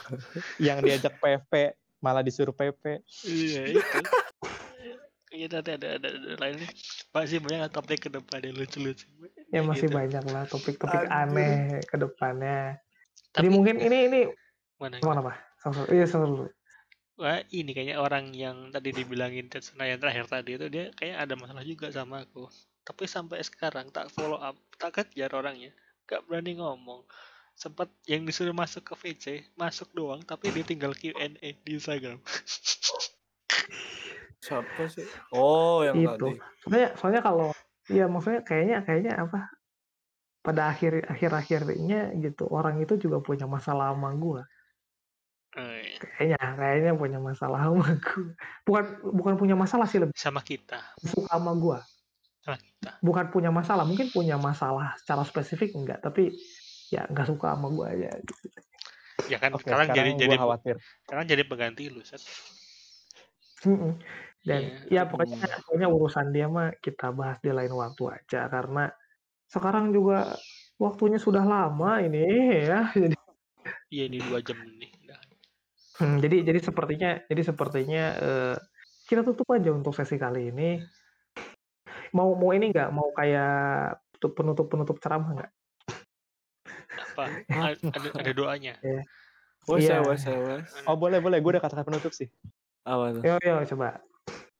yang 0.66 0.80
diajak 0.80 1.16
PFP 1.18 1.74
malah 2.00 2.24
disuruh 2.24 2.54
PP. 2.54 3.04
iya 3.28 3.76
itu 3.76 3.98
Iya 5.30 5.46
nanti 5.46 5.70
ada 5.78 5.88
ada, 5.94 6.10
ada 6.10 6.34
lainnya 6.42 6.66
pasti 7.14 7.38
banyak 7.38 7.70
topik 7.70 8.02
ke 8.02 8.08
depan 8.10 8.42
yang 8.42 8.58
lucu-lucu 8.58 9.06
ya 9.54 9.62
masih 9.62 9.86
gitu. 9.86 9.94
banyak 9.94 10.24
lah 10.26 10.42
topik-topik 10.50 11.06
aneh 11.06 11.78
ke 11.86 11.94
depannya. 11.94 12.82
Tapi 13.30 13.46
Jadi 13.46 13.54
mungkin 13.54 13.76
ini 13.78 13.98
ini 14.10 14.20
mana? 14.82 14.98
Pak? 14.98 15.36
Sama- 15.62 15.86
Iya 15.86 16.06
selalu. 16.10 16.50
Wah, 17.20 17.44
ini 17.52 17.70
kayaknya 17.76 18.00
orang 18.00 18.32
yang 18.32 18.72
tadi 18.72 18.96
dibilangin 18.96 19.46
Tetsuna 19.52 19.84
yang 19.86 20.00
terakhir 20.00 20.26
tadi 20.26 20.56
itu 20.56 20.66
dia 20.72 20.88
kayak 20.96 21.28
ada 21.28 21.34
masalah 21.36 21.62
juga 21.62 21.92
sama 21.92 22.24
aku. 22.26 22.48
Tapi 22.82 23.04
sampai 23.06 23.44
sekarang 23.44 23.92
tak 23.92 24.08
follow 24.10 24.40
up, 24.40 24.56
tak 24.80 24.98
kejar 24.98 25.30
orangnya. 25.36 25.70
Gak 26.08 26.24
berani 26.26 26.56
ngomong. 26.58 27.04
Sempat 27.60 27.88
yang 28.08 28.24
disuruh 28.24 28.56
masuk 28.56 28.82
ke 28.88 28.94
VC, 28.96 29.24
masuk 29.62 29.88
doang, 29.92 30.20
tapi 30.24 30.48
dia 30.54 30.64
tinggal 30.64 30.92
Q&A 30.96 31.28
di 31.64 31.70
Instagram. 31.76 32.16
Siapa 34.44 34.82
sih? 34.88 35.04
Oh, 35.36 35.84
yang 35.84 35.96
Itu. 36.00 36.08
tadi. 36.08 36.32
Soalnya 36.64 36.88
soalnya 36.96 37.20
kalau 37.20 37.48
iya 37.92 38.04
maksudnya 38.08 38.40
kayaknya 38.48 38.76
kayaknya 38.86 39.12
apa? 39.24 39.38
Pada 40.46 40.62
akhir 40.72 41.04
akhir 41.12 41.30
akhirnya 41.36 42.00
gitu 42.24 42.48
orang 42.48 42.80
itu 42.80 42.96
juga 42.96 43.20
punya 43.20 43.44
masalah 43.44 43.92
sama 43.92 44.16
gua. 44.16 44.42
Eh, 45.58 45.98
Kayaknya 45.98 46.38
kayaknya 46.56 46.92
punya 46.94 47.18
masalah 47.18 47.58
sama 47.68 47.86
gua. 48.00 48.22
Bukan 48.66 48.84
bukan 49.18 49.34
punya 49.40 49.56
masalah 49.58 49.86
sih 49.90 49.98
lebih 50.00 50.14
sama 50.16 50.40
kita, 50.40 50.78
suka 51.02 51.36
sama 51.36 51.52
gua. 51.58 51.78
sama 52.40 52.56
kita. 52.56 52.90
Bukan 53.04 53.26
punya 53.34 53.50
masalah, 53.52 53.84
mungkin 53.84 54.08
punya 54.16 54.40
masalah 54.40 54.96
secara 54.96 55.28
spesifik 55.28 55.76
enggak, 55.76 56.00
tapi 56.00 56.32
ya 56.90 57.06
nggak 57.06 57.26
suka 57.30 57.54
sama 57.54 57.68
gua 57.70 57.94
aja. 57.94 58.10
gitu. 58.18 58.58
Ya 59.30 59.38
kan 59.38 59.54
Oke, 59.54 59.62
sekarang, 59.62 59.86
jadi 59.94 60.10
sekarang 60.10 60.20
jadi 60.20 60.34
gua 60.34 60.42
khawatir. 60.42 60.76
sekarang 61.06 61.24
jadi 61.30 61.42
pengganti 61.46 61.84
lu, 61.88 62.02
Set. 62.02 62.22
Dan 64.40 64.62
Iya. 64.88 64.88
ya 64.88 65.02
pokoknya 65.04 65.60
pokoknya 65.68 65.88
urusan 65.92 66.26
dia 66.32 66.48
mah 66.48 66.72
kita 66.80 67.12
bahas 67.12 67.36
di 67.44 67.52
lain 67.52 67.76
waktu 67.76 68.02
aja 68.08 68.48
karena 68.48 68.88
sekarang 69.52 69.92
juga 69.92 70.40
waktunya 70.80 71.20
sudah 71.20 71.44
lama 71.44 72.00
ini 72.00 72.24
ya. 72.64 72.88
Jadi 72.96 73.14
Iya 73.90 74.04
ini 74.08 74.18
dua 74.22 74.40
jam 74.40 74.56
nih. 74.80 74.90
Udah. 75.04 75.20
Hmm, 76.00 76.16
jadi 76.24 76.36
jadi 76.46 76.60
sepertinya 76.64 77.10
jadi 77.28 77.42
sepertinya 77.44 78.04
eh, 78.16 78.56
kita 79.04 79.20
tutup 79.26 79.44
aja 79.52 79.70
untuk 79.74 79.92
sesi 79.92 80.16
kali 80.16 80.48
ini. 80.48 80.80
Mau 82.16 82.32
mau 82.38 82.50
ini 82.56 82.72
nggak 82.72 82.90
mau 82.94 83.12
kayak 83.12 84.00
penutup 84.32 84.72
penutup 84.72 84.96
ceramah 85.02 85.30
nggak? 85.36 85.50
Apa? 87.20 87.76
Ada, 87.92 88.08
ada 88.16 88.30
doanya. 88.32 88.74
Wes, 89.68 89.84
Iya. 89.84 90.00
wes, 90.00 90.24
wes. 90.24 90.64
Oh 90.88 90.96
boleh 90.96 91.20
boleh, 91.20 91.36
gue 91.38 91.50
udah 91.52 91.62
katakan 91.62 91.84
penutup 91.84 92.10
sih. 92.10 92.32
Apa 92.82 93.12
tuh? 93.12 93.22
Yo 93.22 93.34
yo 93.38 93.60
coba. 93.68 94.00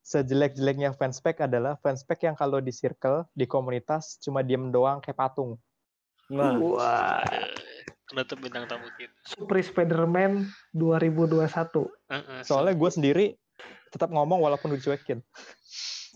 Sejelek-jeleknya 0.00 0.90
fanspek 0.92 1.46
adalah 1.46 1.78
fanspek 1.78 2.26
yang 2.26 2.34
kalau 2.34 2.58
di 2.58 2.74
circle 2.74 3.30
di 3.30 3.46
komunitas 3.46 4.18
cuma 4.18 4.42
diem 4.42 4.68
doang 4.68 4.98
kayak 4.98 5.16
patung. 5.16 5.54
Nah, 6.30 6.58
Wah, 6.58 7.22
Penutup 8.06 8.42
bintang 8.42 8.66
tamu 8.66 8.90
kita. 8.98 9.14
Super 9.22 9.62
Spider-Man 9.62 10.46
2021. 10.74 11.86
Heeh, 12.10 12.42
Soalnya 12.42 12.74
gue 12.74 12.90
sendiri 12.90 13.26
tetap 13.90 14.10
ngomong 14.10 14.42
walaupun 14.42 14.74
dicuekin. 14.74 15.22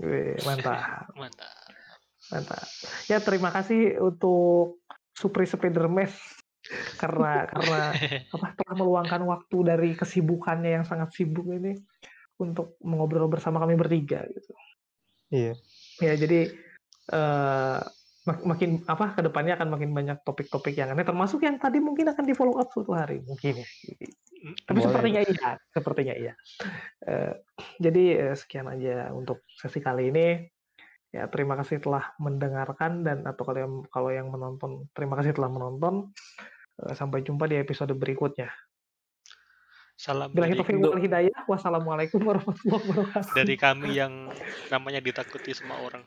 Wih, 0.03 0.35
mantap, 0.43 1.07
mantap. 1.15 1.55
mantap. 2.35 2.67
Ya 3.07 3.23
terima 3.23 3.55
kasih 3.55 4.03
untuk 4.03 4.83
Super 5.15 5.47
Spider-Man 5.47 6.11
karena 6.99 7.47
karena 7.47 7.81
apa 8.35 8.47
telah 8.59 8.75
meluangkan 8.75 9.23
waktu 9.25 9.57
dari 9.65 9.91
kesibukannya 9.95 10.81
yang 10.81 10.85
sangat 10.85 11.15
sibuk 11.15 11.49
ini 11.55 11.79
untuk 12.41 12.77
mengobrol 12.83 13.31
bersama 13.31 13.63
kami 13.63 13.79
bertiga 13.79 14.27
gitu. 14.27 14.53
Iya. 15.31 15.55
Ya 16.03 16.13
jadi 16.19 16.51
eh 17.15 17.81
mak- 18.25 18.45
makin 18.49 18.81
apa 18.89 19.13
ke 19.15 19.21
depannya 19.21 19.61
akan 19.61 19.69
makin 19.69 19.91
banyak 19.93 20.19
topik-topik 20.25 20.73
yang 20.75 20.91
aneh 20.97 21.05
termasuk 21.05 21.45
yang 21.45 21.61
tadi 21.61 21.79
mungkin 21.79 22.09
akan 22.09 22.25
di 22.25 22.33
follow 22.33 22.57
up 22.57 22.73
suatu 22.73 22.97
hari 22.97 23.21
mungkin 23.21 23.61
ya. 23.61 23.69
Tapi 24.65 24.77
Boleh. 24.77 24.85
sepertinya 24.89 25.21
iya, 25.25 25.51
sepertinya 25.73 26.15
iya. 26.17 26.35
Eh, 27.05 27.33
jadi 27.81 28.05
eh, 28.29 28.35
sekian 28.37 28.69
aja 28.69 29.13
untuk 29.13 29.45
sesi 29.53 29.81
kali 29.81 30.13
ini. 30.13 30.49
Ya 31.15 31.31
terima 31.31 31.55
kasih 31.55 31.79
telah 31.79 32.11
mendengarkan 32.19 33.07
dan 33.07 33.23
atau 33.23 33.47
kalau 33.47 33.59
yang 33.63 33.75
kalau 33.87 34.11
yang 34.11 34.35
menonton 34.35 34.91
terima 34.91 35.15
kasih 35.15 35.31
telah 35.31 35.47
menonton. 35.47 36.11
Eh, 36.83 36.95
sampai 36.99 37.23
jumpa 37.23 37.47
di 37.47 37.55
episode 37.55 37.95
berikutnya. 37.95 38.51
Salam 39.95 40.35
Bila 40.35 40.51
dari, 40.51 41.07
hidayah. 41.07 41.47
Wassalamualaikum 41.47 42.19
warahmatullahi 42.19 42.83
wabarakatuh. 42.83 43.31
dari 43.39 43.55
kami 43.55 43.95
yang 43.95 44.27
namanya 44.75 44.99
ditakuti 44.99 45.55
semua 45.55 45.79
orang. 45.87 46.03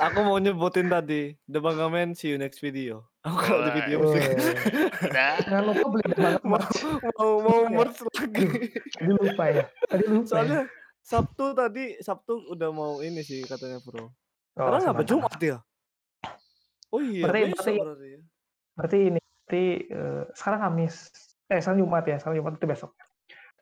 aku 0.00 0.18
mau 0.24 0.40
nyebutin 0.40 0.88
tadi. 0.88 1.36
The 1.44 1.60
Bangamen, 1.60 2.16
see 2.16 2.32
you 2.32 2.40
next 2.40 2.64
video. 2.64 3.04
Aku 3.28 3.36
kalau 3.44 3.60
di 3.68 3.70
video 3.76 4.08
musik. 4.08 4.24
Udah. 5.04 5.36
Jangan 5.44 5.64
lupa 5.68 5.86
beli 5.92 6.06
banget 6.16 6.42
mau 6.48 6.60
mau 7.12 7.32
mau 7.44 7.60
merch 7.68 8.00
lagi. 8.08 8.72
Tadi 8.72 9.10
lupa 9.12 9.44
ya. 9.52 9.64
Tadi 9.92 10.04
lupa. 10.08 10.36
ya. 10.48 10.64
Sabtu 11.06 11.54
tadi 11.54 11.94
Sabtu 11.98 12.50
udah 12.50 12.70
mau 12.70 12.98
ini 12.98 13.22
sih 13.22 13.42
katanya 13.42 13.78
bro. 13.78 14.02
Oh, 14.02 14.10
Sekarang 14.52 14.80
sama- 14.82 14.94
apa 14.96 15.02
Jumat 15.04 15.38
ya? 15.38 15.58
Oh 16.88 16.98
iya, 16.98 17.22
Berarti- 17.22 17.46
besok 17.48 17.62
berarti- 17.62 17.78
berarti 17.78 18.06
ya. 18.08 18.20
Berarti 18.76 18.98
ini 19.04 19.20
berarti 19.20 19.64
eh, 19.86 20.22
sekarang 20.32 20.60
Kamis. 20.62 20.94
Eh, 21.46 21.58
sekarang 21.60 21.78
Jumat 21.80 22.04
ya. 22.04 22.16
Sekarang 22.16 22.36
Jumat 22.36 22.52
itu 22.56 22.66
besok. 22.66 22.90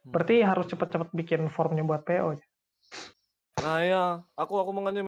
Berarti 0.04 0.36
harus 0.40 0.66
cepet-cepet 0.66 1.08
bikin 1.12 1.40
formnya 1.48 1.82
buat 1.82 2.04
PO. 2.04 2.36
Nah 3.56 3.80
ya, 3.80 4.04
aku 4.34 4.54
aku 4.54 4.70
mengenai 4.70 5.00